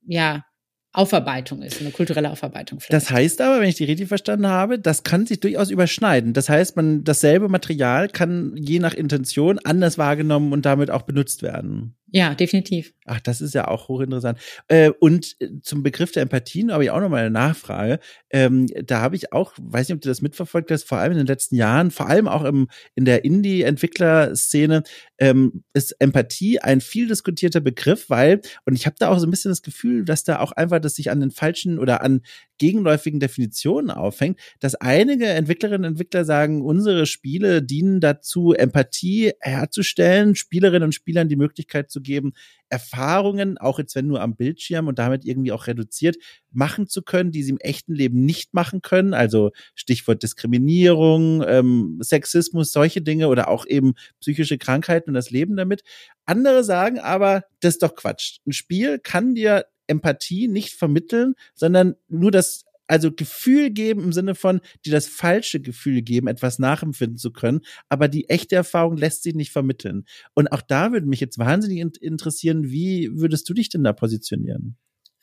ja, 0.07 0.45
Aufarbeitung 0.97 1.61
ist, 1.61 1.83
eine 1.83 1.91
kulturelle 1.91 2.31
Aufarbeitung. 2.31 2.81
Vielleicht. 2.81 2.93
Das 2.95 3.11
heißt 3.11 3.43
aber, 3.43 3.61
wenn 3.61 3.69
ich 3.69 3.75
die 3.75 3.85
richtig 3.85 4.09
verstanden 4.09 4.47
habe, 4.47 4.79
das 4.79 5.03
kann 5.03 5.27
sich 5.27 5.41
durchaus 5.41 5.71
überschneiden. 5.71 6.33
Das 6.33 6.49
heißt, 6.49 6.75
man 6.75 7.05
dasselbe 7.05 7.51
Material 7.51 8.09
kann 8.09 8.57
je 8.57 8.79
nach 8.79 8.95
Intention 8.95 9.59
anders 9.59 9.99
wahrgenommen 9.99 10.55
und 10.55 10.65
damit 10.65 10.91
auch 10.91 11.03
benutzt 11.03 11.43
werden. 11.43 11.97
Ja, 12.09 12.35
definitiv. 12.35 12.95
Ach, 13.05 13.21
das 13.21 13.41
ist 13.41 13.55
ja 13.55 13.67
auch 13.67 13.89
hochinteressant. 13.89 14.39
Äh, 14.69 14.91
und 15.01 15.37
äh, 15.41 15.49
zum 15.63 15.83
Begriff 15.83 16.13
der 16.13 16.23
Empathien 16.23 16.73
habe 16.73 16.85
ich 16.85 16.91
auch 16.91 17.01
noch 17.01 17.09
mal 17.09 17.21
eine 17.21 17.31
Nachfrage. 17.31 17.99
Ähm, 18.31 18.67
da 18.85 19.01
habe 19.01 19.17
ich 19.17 19.33
auch, 19.33 19.53
weiß 19.59 19.89
nicht, 19.89 19.97
ob 19.97 20.03
du 20.03 20.09
das 20.09 20.23
mitverfolgt 20.23 20.71
hast, 20.71 20.85
vor 20.85 20.99
allem 20.99 21.13
in 21.13 21.19
den 21.19 21.27
letzten 21.27 21.57
Jahren, 21.57 21.91
vor 21.91 22.09
allem 22.09 22.29
auch 22.29 22.45
im, 22.45 22.69
in 22.95 23.05
der 23.05 23.25
Indie-Entwicklerszene, 23.25 24.85
ähm, 25.19 25.65
ist 25.73 25.93
Empathie 26.01 26.61
ein 26.61 26.81
viel 26.81 27.09
diskutierter 27.09 27.61
Begriff, 27.61 28.09
weil, 28.09 28.41
und 28.65 28.75
ich 28.75 28.87
habe 28.87 28.97
da 28.99 29.09
auch 29.09 29.19
so 29.19 29.27
ein 29.27 29.31
bisschen 29.31 29.51
das 29.51 29.63
Gefühl, 29.63 30.05
dass 30.05 30.23
da 30.23 30.39
auch 30.41 30.53
einfach 30.53 30.81
das 30.81 30.95
sich 30.95 31.11
an 31.11 31.21
den 31.21 31.31
falschen 31.33 31.79
oder 31.79 32.03
an 32.03 32.23
gegenläufigen 32.59 33.21
Definitionen 33.21 33.91
aufhängt, 33.91 34.41
dass 34.61 34.75
einige 34.75 35.27
Entwicklerinnen 35.27 35.85
und 35.85 35.93
Entwickler 35.93 36.25
sagen, 36.25 36.63
unsere 36.63 37.07
Spiele 37.07 37.63
dienen 37.63 38.01
dazu, 38.01 38.53
Empathie 38.53 39.33
herzustellen, 39.41 40.35
Spielerinnen 40.35 40.85
und 40.85 40.95
Spielern 40.95 41.29
die 41.29 41.37
Möglichkeit 41.37 41.91
zu 41.91 41.96
geben, 42.01 42.33
Erfahrungen, 42.69 43.59
auch 43.59 43.79
jetzt 43.79 43.95
wenn 43.95 44.07
nur 44.07 44.21
am 44.21 44.37
Bildschirm 44.37 44.89
und 44.89 44.99
damit 44.99 45.25
irgendwie 45.25 45.53
auch 45.53 45.67
reduziert, 45.67 46.17
machen 46.51 46.87
zu 46.89 47.03
können, 47.03 47.31
die 47.31 47.43
sie 47.43 47.51
im 47.51 47.59
echten 47.59 47.95
Leben 47.95 48.25
nicht 48.25 48.55
machen 48.55 48.83
können. 48.83 49.15
Also 49.15 49.51
Stichwort 49.75 50.23
Diskriminierung, 50.23 51.45
ähm, 51.47 51.99
Sexismus, 52.03 52.73
solche 52.73 53.03
Dinge 53.03 53.29
oder 53.29 53.49
auch 53.49 53.67
eben 53.67 53.95
psychische 54.21 54.59
Krankheiten 54.59 55.11
und 55.11 55.15
das 55.15 55.31
Leben 55.31 55.57
damit. 55.57 55.83
Andere 56.25 56.65
sagen 56.65 56.99
aber, 56.99 57.45
das 57.61 57.75
ist 57.75 57.83
doch 57.83 57.95
Quatsch. 57.95 58.39
Ein 58.47 58.53
Spiel 58.53 58.99
kann 58.99 59.35
dir 59.35 59.67
Empathie 59.87 60.49
nicht 60.49 60.75
vermitteln, 60.75 61.35
sondern 61.55 61.95
nur 62.09 62.31
das 62.31 62.65
also 62.87 63.13
Gefühl 63.13 63.71
geben 63.71 64.03
im 64.03 64.13
Sinne 64.13 64.35
von, 64.35 64.61
die 64.85 64.91
das 64.91 65.07
falsche 65.09 65.61
Gefühl 65.61 66.03
geben, 66.03 66.29
etwas 66.29 66.59
nachempfinden 66.59 67.19
zu 67.19 67.33
können, 67.33 67.61
aber 67.89 68.09
die 68.09 68.29
echte 68.29 68.55
Erfahrung 68.55 68.97
lässt 68.97 69.23
sich 69.23 69.35
nicht 69.35 69.53
vermitteln. 69.53 70.05
Und 70.35 70.49
auch 70.53 70.63
da 70.63 70.93
würde 70.93 71.07
mich 71.07 71.21
jetzt 71.21 71.39
wahnsinnig 71.39 71.81
interessieren, 72.01 72.71
wie 72.71 73.11
würdest 73.13 73.49
du 73.49 73.55
dich 73.55 73.69
denn 73.69 73.85
da 73.85 73.93
positionieren? 73.93 74.77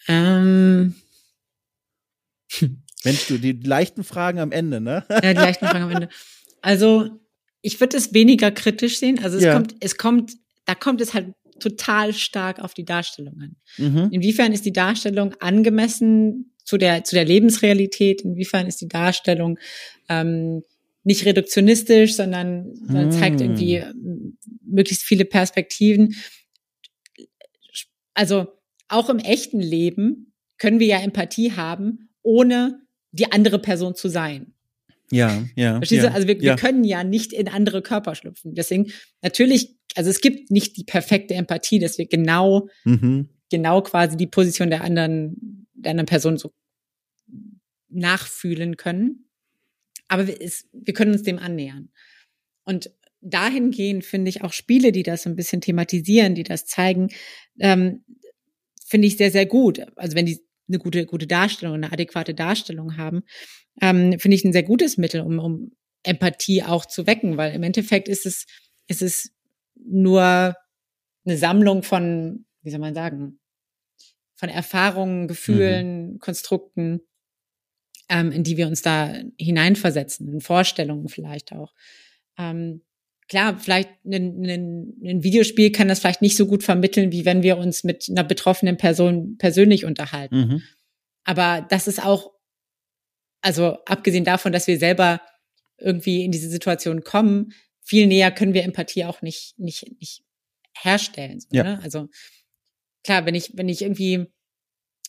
Ähm. 0.07 0.95
Mensch, 3.03 3.27
du, 3.27 3.37
die 3.37 3.53
leichten 3.53 4.03
Fragen 4.03 4.39
am 4.39 4.51
Ende, 4.51 4.79
ne? 4.79 5.05
Ja, 5.09 5.33
die 5.33 5.39
leichten 5.39 5.67
Fragen 5.67 5.83
am 5.83 5.91
Ende. 5.91 6.09
Also, 6.61 7.19
ich 7.61 7.79
würde 7.79 7.97
es 7.97 8.13
weniger 8.13 8.51
kritisch 8.51 8.99
sehen. 8.99 9.19
Also 9.23 9.37
es 9.37 9.43
ja. 9.43 9.53
kommt, 9.53 9.75
es 9.79 9.97
kommt, 9.97 10.33
da 10.65 10.75
kommt 10.75 11.01
es 11.01 11.13
halt 11.13 11.33
total 11.59 12.13
stark 12.13 12.59
auf 12.59 12.73
die 12.73 12.85
Darstellung 12.85 13.39
an. 13.41 13.55
Mhm. 13.77 14.09
Inwiefern 14.11 14.51
ist 14.51 14.65
die 14.65 14.73
Darstellung 14.73 15.33
angemessen 15.39 16.52
zu 16.63 16.77
der, 16.77 17.03
zu 17.03 17.15
der 17.15 17.25
Lebensrealität? 17.25 18.21
Inwiefern 18.21 18.67
ist 18.67 18.81
die 18.81 18.87
Darstellung 18.87 19.59
ähm, 20.09 20.63
nicht 21.03 21.25
reduktionistisch, 21.25 22.15
sondern, 22.15 22.75
sondern 22.75 23.11
zeigt 23.11 23.39
mhm. 23.39 23.41
irgendwie 23.41 23.75
äh, 23.75 23.93
möglichst 24.65 25.03
viele 25.03 25.25
Perspektiven? 25.25 26.15
Also 28.13 28.47
auch 28.87 29.09
im 29.09 29.19
echten 29.19 29.59
Leben 29.59 30.33
können 30.57 30.79
wir 30.79 30.87
ja 30.87 30.99
Empathie 30.99 31.53
haben, 31.53 32.09
ohne 32.21 32.81
die 33.11 33.31
andere 33.31 33.59
Person 33.59 33.95
zu 33.95 34.07
sein. 34.07 34.53
Ja, 35.11 35.43
ja. 35.55 35.77
Verstehst 35.77 36.03
ja, 36.03 36.09
du? 36.09 36.15
Also 36.15 36.27
wir, 36.27 36.35
ja. 36.35 36.41
wir 36.41 36.55
können 36.55 36.83
ja 36.83 37.03
nicht 37.03 37.33
in 37.33 37.47
andere 37.47 37.81
Körper 37.81 38.15
schlüpfen. 38.15 38.55
Deswegen 38.55 38.91
natürlich, 39.21 39.75
also 39.95 40.09
es 40.09 40.21
gibt 40.21 40.49
nicht 40.49 40.77
die 40.77 40.83
perfekte 40.83 41.35
Empathie, 41.35 41.79
dass 41.79 41.97
wir 41.97 42.07
genau, 42.07 42.67
mhm. 42.83 43.29
Genau 43.53 43.83
quasi 43.83 44.17
die 44.17 44.25
Position 44.25 44.71
der 44.71 44.83
anderen, 44.83 45.67
der 45.75 45.91
anderen 45.91 46.07
Person 46.07 46.37
so 46.37 46.51
nachfühlen 47.87 48.77
können. 48.77 49.29
Aber 50.07 50.25
wir, 50.25 50.41
es, 50.41 50.67
wir 50.73 50.95
können 50.95 51.11
uns 51.11 51.21
dem 51.21 51.37
annähern. 51.37 51.91
Und 52.63 52.91
dahingehend 53.21 54.05
finde 54.05 54.29
ich 54.29 54.41
auch 54.41 54.53
Spiele, 54.53 54.91
die 54.91 55.03
das 55.03 55.21
so 55.21 55.29
ein 55.29 55.35
bisschen 55.35 55.61
thematisieren, 55.61 56.33
die 56.33 56.41
das 56.41 56.65
zeigen, 56.65 57.09
ähm, 57.59 58.03
finde 58.87 59.07
ich 59.07 59.17
sehr, 59.17 59.29
sehr 59.29 59.45
gut. 59.45 59.85
Also 59.97 60.15
wenn 60.15 60.25
die 60.25 60.39
eine 60.67 60.79
gute, 60.79 61.05
gute 61.05 61.27
Darstellung, 61.27 61.75
eine 61.75 61.91
adäquate 61.91 62.33
Darstellung 62.33 62.97
haben, 62.97 63.21
ähm, 63.81 64.17
finde 64.17 64.35
ich 64.35 64.43
ein 64.43 64.53
sehr 64.53 64.63
gutes 64.63 64.97
Mittel, 64.97 65.21
um, 65.21 65.37
um 65.37 65.71
Empathie 66.01 66.63
auch 66.63 66.87
zu 66.87 67.05
wecken, 67.05 67.37
weil 67.37 67.53
im 67.53 67.61
Endeffekt 67.61 68.07
ist 68.07 68.25
es, 68.25 68.47
ist 68.87 69.03
es 69.03 69.31
nur 69.75 70.55
eine 71.23 71.37
Sammlung 71.37 71.83
von, 71.83 72.45
wie 72.63 72.71
soll 72.71 72.79
man 72.79 72.95
sagen, 72.95 73.39
von 74.35 74.49
Erfahrungen, 74.49 75.27
Gefühlen, 75.27 76.13
mhm. 76.13 76.19
Konstrukten, 76.19 77.01
ähm, 78.09 78.31
in 78.31 78.43
die 78.43 78.57
wir 78.57 78.67
uns 78.67 78.81
da 78.81 79.13
hineinversetzen, 79.37 80.31
in 80.31 80.41
Vorstellungen 80.41 81.07
vielleicht 81.07 81.53
auch. 81.53 81.73
Ähm, 82.37 82.81
klar, 83.27 83.57
vielleicht 83.57 83.89
ein, 84.05 84.43
ein, 84.45 84.93
ein 85.05 85.23
Videospiel 85.23 85.71
kann 85.71 85.87
das 85.87 85.99
vielleicht 85.99 86.21
nicht 86.21 86.37
so 86.37 86.45
gut 86.45 86.63
vermitteln, 86.63 87.11
wie 87.11 87.25
wenn 87.25 87.43
wir 87.43 87.57
uns 87.57 87.83
mit 87.83 88.07
einer 88.09 88.23
betroffenen 88.23 88.77
Person 88.77 89.37
persönlich 89.37 89.85
unterhalten. 89.85 90.35
Mhm. 90.35 90.61
Aber 91.23 91.65
das 91.69 91.87
ist 91.87 92.03
auch, 92.03 92.31
also 93.41 93.77
abgesehen 93.85 94.25
davon, 94.25 94.51
dass 94.51 94.67
wir 94.67 94.77
selber 94.77 95.21
irgendwie 95.77 96.23
in 96.23 96.31
diese 96.31 96.49
Situation 96.49 97.03
kommen, 97.03 97.53
viel 97.81 98.07
näher 98.07 98.31
können 98.31 98.53
wir 98.53 98.63
Empathie 98.63 99.05
auch 99.05 99.21
nicht, 99.21 99.57
nicht, 99.59 99.99
nicht 99.99 100.23
herstellen. 100.77 101.39
So, 101.39 101.47
ja. 101.51 101.63
ne? 101.63 101.79
Also 101.83 102.09
klar, 103.03 103.25
wenn 103.25 103.35
ich, 103.35 103.51
wenn 103.55 103.69
ich 103.69 103.81
irgendwie 103.81 104.27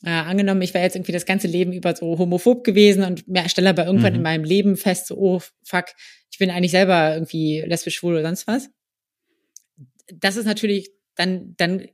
äh, 0.05 0.11
angenommen, 0.11 0.63
ich 0.63 0.75
wäre 0.75 0.85
jetzt 0.85 0.97
irgendwie 0.97 1.13
das 1.13 1.27
ganze 1.27 1.47
Leben 1.47 1.73
über 1.73 1.95
so 1.95 2.19
homophob 2.19 2.65
gewesen 2.65 3.05
und 3.05 3.27
mehr 3.29 3.49
stelle 3.49 3.71
aber 3.71 3.87
irgendwann 3.87 4.13
mhm. 4.13 4.19
in 4.19 4.23
meinem 4.23 4.45
Leben 4.45 4.77
fest, 4.77 5.07
so, 5.07 5.17
oh 5.17 5.41
fuck, 5.65 5.87
ich 6.31 6.39
bin 6.39 6.51
eigentlich 6.51 6.73
selber 6.73 7.15
irgendwie 7.15 7.63
lesbisch, 7.67 7.97
schwul 7.97 8.15
oder 8.15 8.25
sonst 8.25 8.47
was. 8.47 8.71
Das 10.13 10.37
ist 10.37 10.45
natürlich, 10.45 10.91
dann, 11.15 11.55
dann 11.57 11.89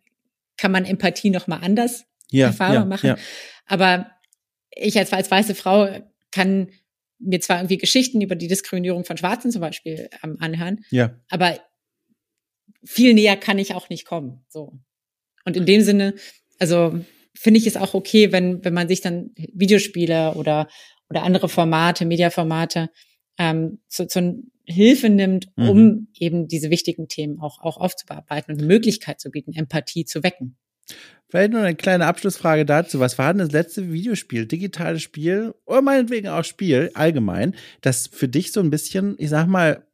kann 0.57 0.73
man 0.73 0.85
Empathie 0.85 1.31
nochmal 1.31 1.61
anders 1.63 2.05
ja, 2.31 2.49
erfahrbar 2.49 2.81
ja, 2.81 2.85
machen. 2.85 3.07
Ja. 3.07 3.17
Aber 3.67 4.11
ich 4.71 4.99
als, 4.99 5.13
als 5.13 5.31
weiße 5.31 5.55
Frau 5.55 5.89
kann 6.33 6.71
mir 7.19 7.41
zwar 7.41 7.59
irgendwie 7.59 7.79
Geschichten 7.79 8.21
über 8.21 8.35
die 8.35 8.49
Diskriminierung 8.49 9.05
von 9.05 9.17
Schwarzen 9.17 9.53
zum 9.53 9.61
Beispiel 9.61 10.09
ähm, 10.25 10.37
anhören, 10.41 10.85
ja. 10.91 11.15
aber 11.29 11.59
viel 12.85 13.15
näher 13.15 13.37
kann 13.37 13.59
ich 13.59 13.75
auch 13.75 13.91
nicht 13.91 14.07
kommen. 14.07 14.45
So. 14.49 14.81
Und 15.51 15.57
in 15.57 15.67
dem 15.67 15.83
Sinne, 15.83 16.15
also 16.59 17.01
finde 17.35 17.59
ich 17.59 17.67
es 17.67 17.77
auch 17.77 17.95
okay, 17.95 18.33
wenn, 18.33 18.65
wenn 18.65 18.75
man 18.75 18.89
sich 18.89 19.01
dann 19.01 19.31
Videospiele 19.37 20.35
oder, 20.35 20.69
oder 21.09 21.25
andere 21.25 21.49
Formate, 21.49 22.05
Mediaformate 22.05 22.91
ähm, 23.39 23.81
zu, 23.89 24.07
zu 24.07 24.45
Hilfe 24.65 25.09
nimmt, 25.09 25.49
um 25.57 25.83
mhm. 25.83 26.09
eben 26.15 26.47
diese 26.47 26.71
wichtigen 26.71 27.09
Themen 27.09 27.41
auch, 27.41 27.61
auch 27.61 27.79
aufzubearbeiten 27.79 28.53
und 28.53 28.61
eine 28.61 28.69
Möglichkeit 28.69 29.21
zu 29.21 29.31
bieten, 29.31 29.53
Empathie 29.53 30.05
zu 30.05 30.23
wecken. 30.23 30.57
Vielleicht 31.29 31.53
nur 31.53 31.63
eine 31.63 31.77
kleine 31.77 32.07
Abschlussfrage 32.07 32.65
dazu. 32.65 33.01
Was 33.01 33.19
war 33.19 33.33
denn 33.33 33.39
das 33.39 33.53
letzte 33.53 33.93
Videospiel, 33.93 34.47
digitales 34.47 35.03
Spiel 35.03 35.55
oder 35.65 35.83
meinetwegen 35.83 36.29
auch 36.29 36.45
Spiel 36.45 36.91
allgemein, 36.95 37.55
das 37.81 38.09
für 38.09 38.29
dich 38.29 38.53
so 38.53 38.61
ein 38.61 38.71
bisschen, 38.71 39.15
ich 39.19 39.29
sag 39.29 39.47
mal, 39.47 39.85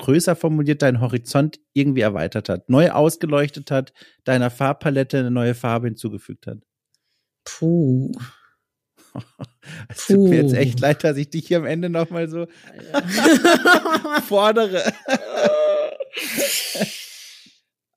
größer 0.00 0.34
formuliert 0.34 0.82
deinen 0.82 1.00
Horizont 1.00 1.60
irgendwie 1.72 2.00
erweitert 2.00 2.48
hat, 2.48 2.68
neu 2.68 2.90
ausgeleuchtet 2.90 3.70
hat, 3.70 3.92
deiner 4.24 4.50
Farbpalette 4.50 5.18
eine 5.18 5.30
neue 5.30 5.54
Farbe 5.54 5.86
hinzugefügt 5.86 6.46
hat? 6.46 6.58
Puh. 7.44 8.12
Es 9.88 10.06
tut 10.06 10.28
mir 10.28 10.42
jetzt 10.42 10.54
echt 10.54 10.80
leid, 10.80 11.04
dass 11.04 11.16
ich 11.16 11.30
dich 11.30 11.48
hier 11.48 11.58
am 11.58 11.66
Ende 11.66 11.90
nochmal 11.90 12.28
so 12.28 12.46
fordere. 14.28 14.82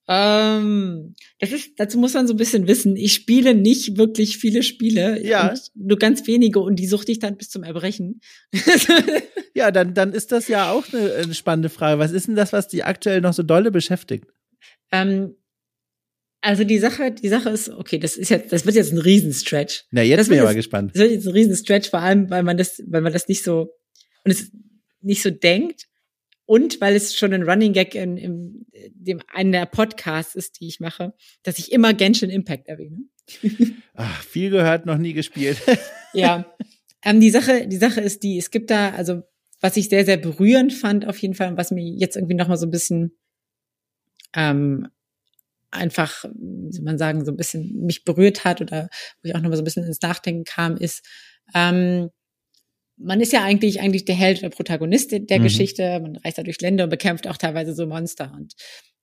ähm, 0.07 1.15
das 1.39 1.51
ist, 1.51 1.71
dazu 1.77 1.97
muss 1.97 2.13
man 2.13 2.27
so 2.27 2.33
ein 2.33 2.37
bisschen 2.37 2.67
wissen. 2.67 2.95
Ich 2.97 3.13
spiele 3.13 3.55
nicht 3.55 3.97
wirklich 3.97 4.37
viele 4.37 4.61
Spiele. 4.61 5.25
Ja. 5.25 5.53
Nur 5.75 5.97
ganz 5.97 6.27
wenige 6.27 6.59
und 6.59 6.75
die 6.77 6.87
suchte 6.87 7.11
ich 7.11 7.19
dann 7.19 7.37
bis 7.37 7.49
zum 7.49 7.63
Erbrechen. 7.63 8.19
ja, 9.55 9.71
dann, 9.71 9.93
dann 9.93 10.11
ist 10.11 10.31
das 10.31 10.47
ja 10.49 10.71
auch 10.71 10.91
eine, 10.91 11.13
eine 11.13 11.33
spannende 11.33 11.69
Frage. 11.69 11.99
Was 11.99 12.11
ist 12.11 12.27
denn 12.27 12.35
das, 12.35 12.51
was 12.51 12.67
die 12.67 12.83
aktuell 12.83 13.21
noch 13.21 13.33
so 13.33 13.43
dolle 13.43 13.71
beschäftigt? 13.71 14.27
Ähm, 14.91 15.35
also 16.41 16.65
die 16.65 16.79
Sache, 16.79 17.11
die 17.11 17.29
Sache 17.29 17.49
ist, 17.49 17.69
okay, 17.69 17.97
das 17.97 18.17
ist 18.17 18.29
jetzt, 18.29 18.51
das 18.51 18.65
wird 18.65 18.75
jetzt 18.75 18.91
ein 18.91 18.97
Riesenstretch. 18.97 19.85
Na, 19.91 20.01
jetzt 20.01 20.19
das 20.19 20.27
bin 20.27 20.37
ich 20.37 20.41
aber 20.41 20.53
gespannt. 20.53 20.91
Das 20.93 21.01
wird 21.01 21.11
jetzt 21.11 21.25
ein 21.25 21.31
Riesenstretch, 21.31 21.89
vor 21.89 22.01
allem, 22.01 22.29
weil 22.29 22.43
man 22.43 22.57
das, 22.57 22.83
weil 22.85 22.99
man 22.99 23.13
das 23.13 23.29
nicht 23.29 23.43
so, 23.43 23.69
und 24.25 24.31
es 24.31 24.51
nicht 24.99 25.21
so 25.21 25.29
denkt. 25.29 25.87
Und 26.45 26.81
weil 26.81 26.95
es 26.95 27.15
schon 27.15 27.33
ein 27.33 27.43
Running 27.43 27.73
Gag 27.73 27.95
in, 27.95 28.17
in 28.17 28.65
dem 28.93 29.21
einen 29.27 29.51
der 29.51 29.65
Podcasts 29.65 30.35
ist, 30.35 30.59
die 30.59 30.67
ich 30.67 30.79
mache, 30.79 31.13
dass 31.43 31.57
ich 31.57 31.71
immer 31.71 31.93
Genshin 31.93 32.29
Impact 32.29 32.67
erwähne. 32.67 33.03
Ach, 33.93 34.23
viel 34.23 34.49
gehört, 34.49 34.85
noch 34.85 34.97
nie 34.97 35.13
gespielt. 35.13 35.57
ja. 36.13 36.45
Ähm, 37.03 37.19
die 37.19 37.29
Sache, 37.29 37.67
die 37.67 37.77
Sache 37.77 38.01
ist 38.01 38.23
die, 38.23 38.37
es 38.37 38.51
gibt 38.51 38.69
da, 38.69 38.89
also, 38.91 39.23
was 39.61 39.77
ich 39.77 39.87
sehr, 39.87 40.03
sehr 40.03 40.17
berührend 40.17 40.73
fand, 40.73 41.07
auf 41.07 41.17
jeden 41.19 41.33
Fall, 41.33 41.49
und 41.49 41.57
was 41.57 41.71
mir 41.71 41.83
jetzt 41.83 42.17
irgendwie 42.17 42.35
nochmal 42.35 42.57
so 42.57 42.65
ein 42.65 42.71
bisschen 42.71 43.17
ähm, 44.35 44.87
einfach, 45.71 46.25
wie 46.25 46.71
soll 46.71 46.83
man 46.83 46.97
sagen, 46.97 47.25
so 47.25 47.31
ein 47.31 47.37
bisschen 47.37 47.85
mich 47.85 48.03
berührt 48.03 48.43
hat 48.43 48.61
oder 48.61 48.89
wo 49.21 49.29
ich 49.29 49.35
auch 49.35 49.39
nochmal 49.39 49.57
so 49.57 49.61
ein 49.61 49.65
bisschen 49.65 49.85
ins 49.85 50.01
Nachdenken 50.01 50.43
kam, 50.43 50.77
ist, 50.77 51.05
ähm, 51.55 52.09
man 53.03 53.21
ist 53.21 53.33
ja 53.33 53.43
eigentlich 53.43 53.81
eigentlich 53.81 54.05
der 54.05 54.15
Held, 54.15 54.41
der 54.41 54.49
Protagonist 54.49 55.11
der 55.11 55.39
mhm. 55.39 55.43
Geschichte. 55.43 55.99
Man 55.99 56.15
reist 56.17 56.37
da 56.37 56.43
durch 56.43 56.61
Länder 56.61 56.85
und 56.85 56.89
bekämpft 56.89 57.27
auch 57.27 57.37
teilweise 57.37 57.73
so 57.73 57.85
Monster. 57.85 58.31
Und 58.35 58.53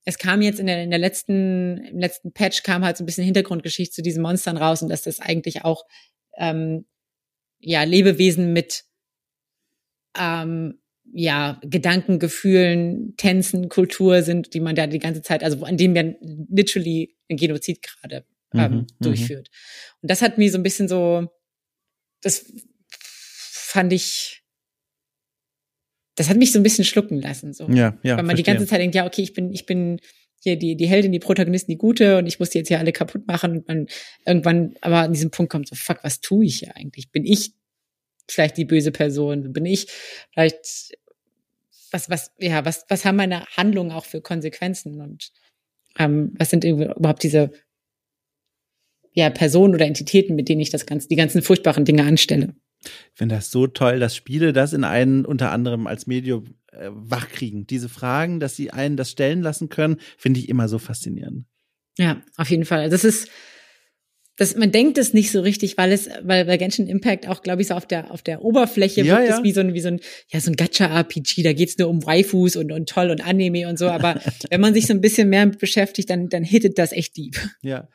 es 0.05 0.17
kam 0.17 0.41
jetzt 0.41 0.59
in 0.59 0.67
der, 0.67 0.83
in 0.83 0.89
der 0.89 0.99
letzten, 0.99 1.77
im 1.77 1.99
letzten 1.99 2.33
Patch 2.33 2.63
kam 2.63 2.83
halt 2.83 2.97
so 2.97 3.03
ein 3.03 3.05
bisschen 3.05 3.23
Hintergrundgeschichte 3.23 3.95
zu 3.95 4.01
diesen 4.01 4.23
Monstern 4.23 4.57
raus 4.57 4.81
und 4.81 4.89
dass 4.89 5.03
das 5.03 5.19
eigentlich 5.19 5.63
auch 5.63 5.85
ähm, 6.37 6.85
ja 7.59 7.83
Lebewesen 7.83 8.53
mit 8.53 8.83
ähm, 10.17 10.79
ja, 11.13 11.59
Gedanken, 11.63 12.19
Gefühlen, 12.19 13.15
Tänzen, 13.17 13.69
Kultur 13.69 14.21
sind, 14.23 14.53
die 14.53 14.59
man 14.59 14.75
da 14.75 14.87
die 14.87 14.99
ganze 14.99 15.21
Zeit, 15.21 15.43
also 15.43 15.63
an 15.65 15.77
dem 15.77 15.93
man 15.93 16.15
literally 16.49 17.15
ein 17.29 17.37
Genozid 17.37 17.81
gerade 17.81 18.25
ähm, 18.53 18.71
mhm, 18.71 18.77
mhm, 18.77 18.87
durchführt. 18.99 19.49
Und 20.01 20.09
das 20.09 20.21
hat 20.21 20.37
mir 20.37 20.49
so 20.49 20.57
ein 20.57 20.63
bisschen 20.63 20.87
so, 20.87 21.27
das 22.21 22.45
fand 23.71 23.93
ich, 23.93 24.43
das 26.15 26.29
hat 26.29 26.37
mich 26.37 26.51
so 26.51 26.59
ein 26.59 26.63
bisschen 26.63 26.83
schlucken 26.83 27.21
lassen, 27.21 27.53
so. 27.53 27.67
Ja, 27.69 27.97
ja. 28.03 28.17
Weil 28.17 28.23
man 28.23 28.25
verstehe. 28.25 28.35
die 28.35 28.43
ganze 28.43 28.67
Zeit 28.67 28.81
denkt, 28.81 28.95
ja, 28.95 29.05
okay, 29.05 29.21
ich 29.21 29.33
bin, 29.33 29.51
ich 29.53 29.65
bin 29.65 29.99
hier 30.41 30.57
die, 30.57 30.75
die 30.75 30.87
Heldin, 30.87 31.11
die 31.11 31.19
Protagonistin, 31.19 31.73
die 31.73 31.77
Gute 31.77 32.17
und 32.17 32.27
ich 32.27 32.39
muss 32.39 32.49
die 32.49 32.57
jetzt 32.57 32.67
hier 32.67 32.79
alle 32.79 32.91
kaputt 32.91 33.27
machen 33.27 33.57
und 33.57 33.67
man 33.67 33.87
irgendwann 34.25 34.75
aber 34.81 34.99
an 34.99 35.13
diesem 35.13 35.31
Punkt 35.31 35.51
kommt 35.51 35.67
so, 35.67 35.75
fuck, 35.75 35.99
was 36.03 36.19
tue 36.19 36.45
ich 36.45 36.59
hier 36.59 36.75
eigentlich? 36.75 37.11
Bin 37.11 37.25
ich 37.25 37.53
vielleicht 38.27 38.57
die 38.57 38.65
böse 38.65 38.91
Person? 38.91 39.53
Bin 39.53 39.65
ich 39.65 39.87
vielleicht 40.31 40.97
was, 41.91 42.09
was, 42.09 42.31
ja, 42.39 42.65
was, 42.65 42.85
was 42.89 43.05
haben 43.05 43.17
meine 43.17 43.45
Handlungen 43.55 43.91
auch 43.91 44.05
für 44.05 44.21
Konsequenzen 44.21 44.99
und 44.99 45.31
ähm, 45.99 46.33
was 46.37 46.49
sind 46.49 46.63
überhaupt 46.63 47.23
diese 47.23 47.51
ja, 49.13 49.29
Personen 49.29 49.75
oder 49.75 49.85
Entitäten, 49.85 50.35
mit 50.35 50.49
denen 50.49 50.61
ich 50.61 50.69
das 50.69 50.85
ganze, 50.85 51.07
die 51.07 51.17
ganzen 51.17 51.41
furchtbaren 51.41 51.85
Dinge 51.85 52.03
anstelle? 52.03 52.55
Ich 52.83 52.89
finde 53.13 53.35
das 53.35 53.51
so 53.51 53.67
toll, 53.67 53.99
dass 53.99 54.15
Spiele 54.15 54.53
das 54.53 54.73
in 54.73 54.83
einen 54.83 55.25
unter 55.25 55.51
anderem 55.51 55.87
als 55.87 56.07
Medium 56.07 56.55
äh, 56.71 56.89
wachkriegen. 56.91 57.67
Diese 57.67 57.89
Fragen, 57.89 58.39
dass 58.39 58.55
sie 58.55 58.71
einen 58.71 58.97
das 58.97 59.11
stellen 59.11 59.41
lassen 59.41 59.69
können, 59.69 59.97
finde 60.17 60.39
ich 60.39 60.49
immer 60.49 60.67
so 60.67 60.79
faszinierend. 60.79 61.45
Ja, 61.97 62.21
auf 62.37 62.49
jeden 62.49 62.65
Fall. 62.65 62.89
Das 62.89 63.03
ist, 63.03 63.29
das, 64.37 64.55
man 64.55 64.71
denkt 64.71 64.97
es 64.97 65.13
nicht 65.13 65.29
so 65.29 65.41
richtig, 65.41 65.77
weil 65.77 65.91
es, 65.91 66.09
weil 66.23 66.45
bei 66.45 66.57
Genshin 66.57 66.87
Impact 66.87 67.27
auch, 67.27 67.43
glaube 67.43 67.61
ich, 67.61 67.67
so 67.67 67.75
auf 67.75 67.85
der, 67.85 68.11
auf 68.11 68.21
der 68.21 68.43
Oberfläche 68.43 69.01
ja, 69.01 69.17
wirkt 69.17 69.29
ja. 69.29 69.37
es 69.37 69.43
wie 69.43 69.51
so 69.51 69.59
ein, 69.59 69.73
wie 69.73 69.81
so 69.81 69.89
ein, 69.89 69.99
ja, 70.29 70.39
so 70.39 70.49
ein 70.49 70.55
Gacha-RPG, 70.55 71.43
da 71.43 71.53
geht's 71.53 71.77
nur 71.77 71.89
um 71.89 72.03
Waifus 72.05 72.55
und, 72.55 72.71
und 72.71 72.89
toll 72.89 73.11
und 73.11 73.25
Anime 73.25 73.67
und 73.67 73.77
so, 73.77 73.89
aber 73.89 74.19
wenn 74.49 74.61
man 74.61 74.73
sich 74.73 74.87
so 74.87 74.93
ein 74.93 75.01
bisschen 75.01 75.29
mehr 75.29 75.45
mit 75.45 75.59
beschäftigt, 75.59 76.09
dann, 76.09 76.29
dann 76.29 76.43
hittet 76.43 76.79
das 76.79 76.91
echt 76.91 77.17
deep. 77.17 77.37
Ja. 77.61 77.87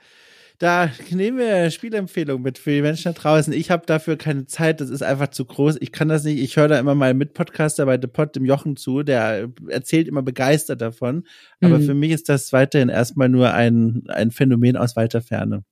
Da 0.59 0.91
nehmen 1.11 1.39
wir 1.39 1.71
Spielempfehlungen 1.71 2.43
mit 2.43 2.57
für 2.57 2.71
die 2.71 2.81
Menschen 2.81 3.13
da 3.13 3.21
draußen. 3.21 3.53
Ich 3.53 3.71
habe 3.71 3.85
dafür 3.85 4.17
keine 4.17 4.47
Zeit, 4.47 4.81
das 4.81 4.89
ist 4.89 5.03
einfach 5.03 5.29
zu 5.29 5.45
groß. 5.45 5.77
Ich 5.81 5.93
kann 5.93 6.09
das 6.09 6.25
nicht. 6.25 6.39
Ich 6.39 6.57
höre 6.57 6.69
da 6.69 6.79
immer 6.79 6.95
mal 6.95 7.13
mit 7.13 7.35
Podcaster 7.35 7.85
bei 7.85 7.99
The 8.01 8.07
Pod, 8.07 8.35
dem 8.37 8.47
Jochen 8.47 8.77
zu, 8.77 9.03
der 9.03 9.51
erzählt 9.69 10.09
immer 10.09 10.23
begeistert 10.23 10.81
davon. 10.81 11.27
Aber 11.61 11.79
mhm. 11.79 11.83
für 11.83 11.95
mich 11.95 12.13
ist 12.13 12.31
das 12.31 12.53
weiterhin 12.55 12.89
erstmal 12.89 13.29
nur 13.29 13.53
ein, 13.53 14.05
ein 14.09 14.31
Phänomen 14.31 14.77
aus 14.77 14.97
weiter 14.97 15.21
Ferne. 15.21 15.65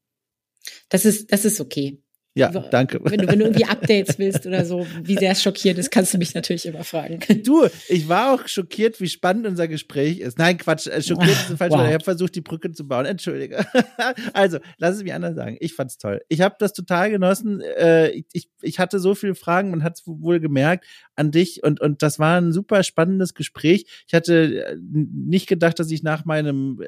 Das 0.91 1.07
ist, 1.07 1.33
das 1.33 1.47
ist 1.47 1.61
okay. 1.61 2.04
Ja, 2.37 2.49
danke. 2.49 2.99
Wenn 3.01 3.21
du, 3.21 3.29
wenn 3.29 3.39
du 3.39 3.45
irgendwie 3.45 3.65
Updates 3.69 4.19
willst 4.19 4.45
oder 4.45 4.65
so, 4.65 4.85
wie 5.05 5.17
sehr 5.17 5.31
es 5.31 5.43
schockiert 5.43 5.79
ist, 5.79 5.93
kannst 5.93 6.15
du 6.15 6.19
mich 6.19 6.35
natürlich 6.35 6.67
immer 6.67 6.83
fragen. 6.83 7.21
Du, 7.45 7.67
ich 7.89 8.09
war 8.09 8.33
auch 8.33 8.49
schockiert, 8.49 9.01
wie 9.01 9.09
spannend 9.09 9.47
unser 9.47 9.69
Gespräch 9.69 10.21
ist. 10.21 10.39
Nein, 10.39 10.57
Quatsch, 10.57 10.87
äh, 10.87 11.03
schockiert 11.03 11.33
ist 11.33 11.51
ein 11.51 11.57
falsches 11.59 11.79
wow. 11.79 11.87
Ich 11.87 11.93
habe 11.93 12.05
versucht, 12.05 12.35
die 12.35 12.41
Brücke 12.41 12.73
zu 12.73 12.89
bauen. 12.89 13.05
Entschuldige. 13.05 13.67
Also, 14.33 14.59
lass 14.79 14.97
es 14.97 15.03
mich 15.03 15.13
anders 15.13 15.35
sagen. 15.35 15.57
Ich 15.61 15.75
fand's 15.75 15.99
toll. 15.99 16.23
Ich 16.29 16.41
habe 16.41 16.57
das 16.59 16.73
total 16.73 17.11
genossen. 17.11 17.61
Äh, 17.61 18.23
ich, 18.33 18.49
ich 18.63 18.79
hatte 18.79 18.99
so 18.99 19.15
viele 19.15 19.35
Fragen, 19.35 19.71
man 19.71 19.83
hat 19.83 19.99
es 19.99 20.07
wohl 20.07 20.41
gemerkt 20.41 20.87
an 21.17 21.31
dich 21.31 21.63
und, 21.63 21.81
und 21.81 22.03
das 22.03 22.19
war 22.19 22.41
ein 22.41 22.53
super 22.53 22.83
spannendes 22.83 23.35
Gespräch. 23.35 23.87
Ich 24.07 24.15
hatte 24.15 24.65
äh, 24.65 24.77
nicht 24.79 25.49
gedacht, 25.49 25.79
dass 25.79 25.91
ich 25.91 26.03
nach 26.03 26.25
meinem 26.25 26.81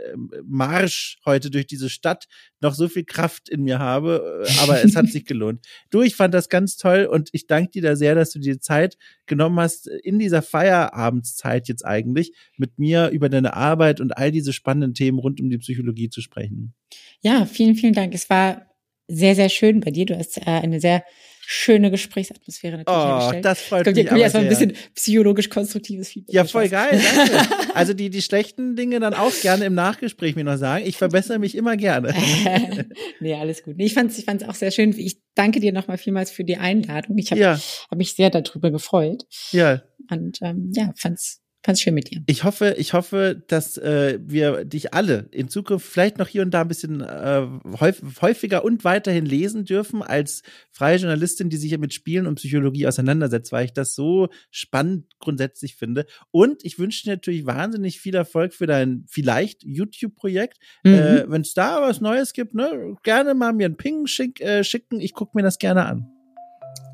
Marsch 0.45 1.19
heute 1.25 1.51
durch 1.51 1.67
diese 1.67 1.91
Stadt 1.91 2.27
noch 2.61 2.75
so 2.75 2.89
viel 2.89 3.05
Kraft 3.05 3.49
in 3.49 3.63
mir 3.63 3.79
habe, 3.79 4.45
aber 4.63 4.83
es 4.83 4.97
hat 4.97 5.09
sich 5.09 5.25
gelohnt 5.27 5.36
gelohnt. 5.37 5.67
Du, 5.91 6.03
ich 6.03 6.17
fand 6.17 6.35
das 6.35 6.49
ganz 6.49 6.77
toll 6.77 7.05
und 7.11 7.29
ich 7.33 7.47
danke 7.47 7.71
dir 7.71 7.83
da 7.83 7.97
sehr, 7.97 8.15
dass 8.15 8.31
du 8.31 8.39
dir 8.39 8.61
Zeit 8.61 8.97
genommen 9.27 9.61
hast, 9.61 9.87
in 9.87 10.19
dieser 10.19 10.43
Feierabendszeit 10.43 11.69
jetzt 11.69 11.85
eigentlich 11.85 12.33
mit 12.57 12.79
mir 12.79 13.11
über 13.11 13.29
deine 13.29 13.55
Arbeit 13.55 14.01
und 14.01 14.17
all 14.17 14.33
diese 14.33 14.53
spannenden 14.53 14.95
Themen 14.95 15.19
rund 15.19 15.41
um 15.41 15.51
die 15.51 15.59
Psychologie 15.59 16.11
zu 16.11 16.21
sprechen. 16.21 16.75
Ja, 17.21 17.47
vielen, 17.47 17.75
vielen 17.75 17.95
Dank. 17.95 18.15
Es 18.15 18.31
war 18.31 18.67
sehr, 19.09 19.35
sehr 19.35 19.49
schön 19.49 19.81
bei 19.81 19.91
dir. 19.91 20.07
Du 20.07 20.19
hast 20.19 20.39
äh, 20.39 20.45
eine 20.47 20.81
sehr 20.81 21.05
schöne 21.49 21.93
Gesprächsatmosphäre 21.93 22.79
natürlich 22.79 22.99
oh, 22.99 23.07
hergestellt. 23.09 23.45
das 23.45 23.61
freut 23.61 23.85
kommt, 23.85 23.97
mich 23.97 24.07
kommt 24.07 24.21
erstmal 24.21 24.43
ein 24.43 24.49
bisschen 24.49 24.73
psychologisch 24.95 25.49
konstruktives 25.49 26.09
Feedback. 26.09 26.35
Ja, 26.35 26.45
voll 26.45 26.69
geil, 26.69 27.01
danke. 27.17 27.49
Also 27.75 27.93
die, 27.93 28.11
die 28.11 28.23
schlechten 28.23 28.75
Dinge 28.75 29.01
dann 29.01 29.15
auch 29.15 29.33
gerne 29.43 29.67
im 29.67 29.75
Nachgespräch 29.75 30.35
mir 30.35 30.45
noch 30.45 30.57
sagen. 30.57 30.85
Ich 30.87 30.97
verbessere 30.97 31.39
mich 31.39 31.55
immer 31.55 31.77
gerne. 31.77 32.15
nee, 33.21 33.35
alles 33.35 33.63
gut. 33.63 33.77
Nee, 33.77 33.85
ich 33.85 33.95
fand's, 33.95 34.19
ich 34.19 34.25
fand's 34.25 34.45
auch 34.45 34.55
sehr 34.55 34.71
schön. 34.71 34.99
Ich 34.99 35.21
danke 35.35 35.61
dir 35.61 35.73
nochmal 35.73 35.99
vielmals 35.99 36.31
für 36.31 36.43
die 36.43 36.57
Einladung. 36.57 37.19
Ich 37.19 37.31
habe 37.31 37.41
ja. 37.41 37.61
hab 37.91 37.99
mich 37.99 38.15
sehr 38.15 38.31
darüber 38.31 38.71
gefreut. 38.71 39.25
Ja. 39.53 39.83
Und 40.11 40.39
ähm, 40.41 40.73
ja, 40.75 40.93
fand's 40.97 41.43
Fand's 41.67 41.81
schön 41.81 41.95
mit 41.95 42.13
dir. 42.13 42.23
Ich 42.27 42.45
hoffe, 42.45 42.77
ich 42.79 42.93
hoffe, 42.93 43.43
dass 43.49 43.77
äh, 43.77 44.21
wir 44.23 44.65
dich 44.65 44.95
alle 44.95 45.29
in 45.33 45.49
Zukunft 45.49 45.85
vielleicht 45.85 46.17
noch 46.17 46.29
hier 46.29 46.43
und 46.43 46.55
da 46.55 46.61
ein 46.61 46.69
bisschen 46.69 47.01
äh, 47.01 47.45
häufiger 47.81 48.65
und 48.65 48.85
weiterhin 48.85 49.27
lesen 49.27 49.65
dürfen 49.65 50.01
als 50.01 50.45
freie 50.71 50.99
Journalistin, 50.99 51.51
die 51.51 51.57
sich 51.57 51.77
mit 51.77 51.93
Spielen 51.93 52.29
und 52.29 52.37
Psychologie 52.37 52.87
auseinandersetzt, 52.87 53.51
weil 53.51 53.65
ich 53.65 53.73
das 53.73 53.97
so 53.97 54.29
spannend 54.53 55.07
grundsätzlich 55.19 55.75
finde. 55.75 56.07
Und 56.31 56.65
ich 56.65 56.79
wünsche 56.79 57.03
dir 57.03 57.15
natürlich 57.15 57.47
wahnsinnig 57.47 57.99
viel 57.99 58.15
Erfolg 58.15 58.55
für 58.55 58.69
dein 58.69 59.05
vielleicht 59.09 59.65
YouTube-Projekt. 59.65 60.59
Mhm. 60.85 60.95
Äh, 60.95 61.25
Wenn 61.29 61.41
es 61.41 61.53
da 61.53 61.83
was 61.83 62.01
Neues 62.01 62.33
gibt, 62.33 62.55
ne, 62.55 62.95
gerne 63.03 63.35
mal 63.35 63.53
mir 63.53 63.67
einen 63.67 63.77
Ping 63.77 64.07
schick, 64.07 64.41
äh, 64.41 64.63
schicken. 64.63 65.01
Ich 65.01 65.15
gucke 65.15 65.33
mir 65.37 65.43
das 65.43 65.59
gerne 65.59 65.87
an. 65.87 66.07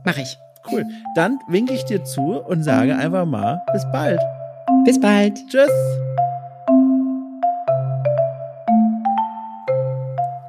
Mach 0.07 0.17
ich. 0.17 0.35
Cool. 0.71 0.87
Dann 1.15 1.41
winke 1.47 1.75
ich 1.75 1.85
dir 1.85 2.05
zu 2.05 2.39
und 2.39 2.63
sage 2.63 2.97
einfach 2.97 3.27
mal 3.27 3.61
bis 3.75 3.85
bald. 3.93 4.21
Bis 4.85 5.01
bald. 5.01 5.39
Tschüss. 5.49 5.71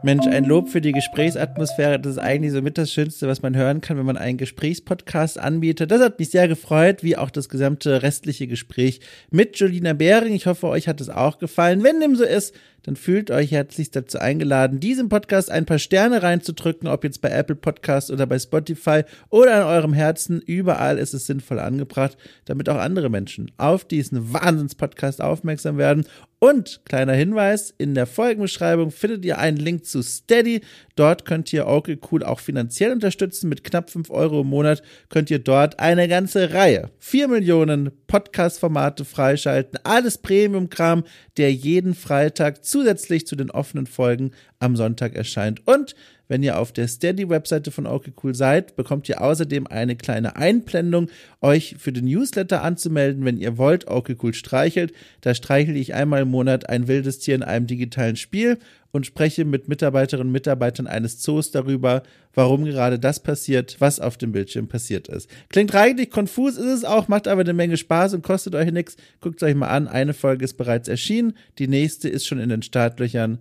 Mensch, 0.03 0.27
ein 0.27 0.43
Lob 0.43 0.67
für 0.67 0.81
die 0.81 0.91
Gesprächsatmosphäre, 0.91 1.97
das 1.97 2.13
ist 2.13 2.17
eigentlich 2.17 2.51
so 2.51 2.61
mit 2.61 2.77
das 2.77 2.91
Schönste, 2.91 3.29
was 3.29 3.41
man 3.41 3.55
hören 3.55 3.79
kann, 3.79 3.97
wenn 3.97 4.05
man 4.05 4.17
einen 4.17 4.37
Gesprächspodcast 4.37 5.39
anbietet. 5.39 5.91
Das 5.91 6.01
hat 6.01 6.19
mich 6.19 6.29
sehr 6.29 6.49
gefreut, 6.49 7.03
wie 7.03 7.15
auch 7.15 7.29
das 7.29 7.47
gesamte 7.47 8.03
restliche 8.03 8.47
Gespräch 8.47 8.99
mit 9.31 9.57
Julina 9.57 9.93
Behring. 9.93 10.33
Ich 10.33 10.45
hoffe, 10.45 10.67
euch 10.67 10.89
hat 10.89 10.99
es 10.99 11.09
auch 11.09 11.39
gefallen. 11.39 11.83
Wenn 11.83 12.01
dem 12.01 12.17
so 12.17 12.25
ist, 12.25 12.53
dann 12.83 12.95
fühlt 12.95 13.31
euch 13.31 13.51
herzlich 13.51 13.91
dazu 13.91 14.19
eingeladen, 14.19 14.79
diesem 14.79 15.09
Podcast 15.09 15.49
ein 15.49 15.65
paar 15.65 15.79
Sterne 15.79 16.21
reinzudrücken, 16.21 16.87
ob 16.87 17.03
jetzt 17.03 17.21
bei 17.21 17.29
Apple 17.29 17.55
Podcast 17.55 18.11
oder 18.11 18.25
bei 18.27 18.37
Spotify 18.37 19.03
oder 19.29 19.55
an 19.55 19.75
eurem 19.75 19.93
Herzen. 19.93 20.41
Überall 20.41 20.97
ist 20.97 21.13
es 21.13 21.25
sinnvoll 21.25 21.59
angebracht, 21.59 22.17
damit 22.45 22.69
auch 22.69 22.77
andere 22.77 23.09
Menschen 23.09 23.51
auf 23.57 23.85
diesen 23.85 24.33
Wahnsinns-Podcast 24.33 25.21
aufmerksam 25.21 25.77
werden. 25.77 26.05
Und 26.39 26.81
kleiner 26.83 27.13
Hinweis, 27.13 27.73
in 27.77 27.95
der 27.95 28.05
Folgenbeschreibung 28.05 28.91
findet 28.91 29.23
ihr 29.23 29.37
einen 29.37 29.55
Link 29.55 29.85
zu 29.85 30.01
Steady. 30.01 30.59
Dort 30.97 31.23
könnt 31.23 31.53
ihr 31.53 31.67
okay 31.67 31.97
cool 32.11 32.21
auch 32.21 32.41
finanziell 32.41 32.91
unterstützen. 32.91 33.47
Mit 33.47 33.63
knapp 33.63 33.89
fünf 33.89 34.09
Euro 34.09 34.41
im 34.41 34.47
Monat 34.47 34.83
könnt 35.07 35.31
ihr 35.31 35.39
dort 35.39 35.79
eine 35.79 36.09
ganze 36.09 36.53
Reihe, 36.53 36.89
vier 36.99 37.29
Millionen 37.29 37.91
Podcast-Formate 38.13 39.05
freischalten. 39.05 39.79
Alles 39.83 40.19
Premium-Kram, 40.19 41.03
der 41.37 41.51
jeden 41.51 41.95
Freitag 41.95 42.63
zusätzlich 42.63 43.25
zu 43.25 43.35
den 43.35 43.49
offenen 43.49 43.87
Folgen 43.87 44.33
am 44.59 44.75
Sonntag 44.75 45.15
erscheint. 45.15 45.65
Und 45.65 45.95
wenn 46.33 46.41
ihr 46.41 46.57
auf 46.57 46.71
der 46.71 46.87
Steady-Webseite 46.87 47.69
von 47.69 47.85
okay 47.85 48.11
Cool 48.23 48.33
seid, 48.33 48.75
bekommt 48.75 49.07
ihr 49.07 49.21
außerdem 49.21 49.67
eine 49.67 49.95
kleine 49.95 50.35
Einblendung, 50.35 51.09
euch 51.41 51.75
für 51.77 51.91
den 51.91 52.05
Newsletter 52.05 52.63
anzumelden, 52.63 53.23
wenn 53.23 53.37
ihr 53.37 53.59
wollt. 53.59 53.87
Okay 53.87 54.15
Cool 54.19 54.33
streichelt. 54.33 54.93
Da 55.21 55.35
streichle 55.35 55.77
ich 55.77 55.93
einmal 55.93 56.23
im 56.23 56.31
Monat 56.31 56.67
ein 56.69 56.87
wildes 56.87 57.19
Tier 57.19 57.35
in 57.35 57.43
einem 57.43 57.67
digitalen 57.67 58.15
Spiel 58.15 58.57
und 58.89 59.05
spreche 59.05 59.45
mit 59.45 59.67
Mitarbeiterinnen 59.67 60.29
und 60.29 60.33
Mitarbeitern 60.33 60.87
eines 60.87 61.19
Zoos 61.19 61.51
darüber, 61.51 62.01
warum 62.33 62.65
gerade 62.65 62.97
das 62.97 63.21
passiert, 63.21 63.75
was 63.77 63.99
auf 63.99 64.17
dem 64.17 64.31
Bildschirm 64.31 64.67
passiert 64.67 65.09
ist. 65.09 65.29
Klingt 65.49 65.75
reichlich 65.75 66.09
konfus, 66.09 66.57
ist 66.57 66.65
es 66.65 66.83
auch, 66.83 67.09
macht 67.09 67.27
aber 67.27 67.41
eine 67.41 67.53
Menge 67.53 67.77
Spaß 67.77 68.15
und 68.15 68.23
kostet 68.23 68.55
euch 68.55 68.71
nichts. 68.71 68.97
Guckt 69.21 69.39
es 69.39 69.47
euch 69.47 69.53
mal 69.53 69.67
an. 69.67 69.87
Eine 69.87 70.15
Folge 70.15 70.45
ist 70.45 70.57
bereits 70.57 70.87
erschienen, 70.87 71.37
die 71.59 71.67
nächste 71.67 72.09
ist 72.09 72.25
schon 72.25 72.39
in 72.39 72.49
den 72.49 72.63
Startlöchern. 72.63 73.37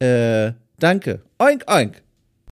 Äh, 0.00 0.54
danke. 0.80 1.20
Oink, 1.38 1.70
oink. 1.70 2.02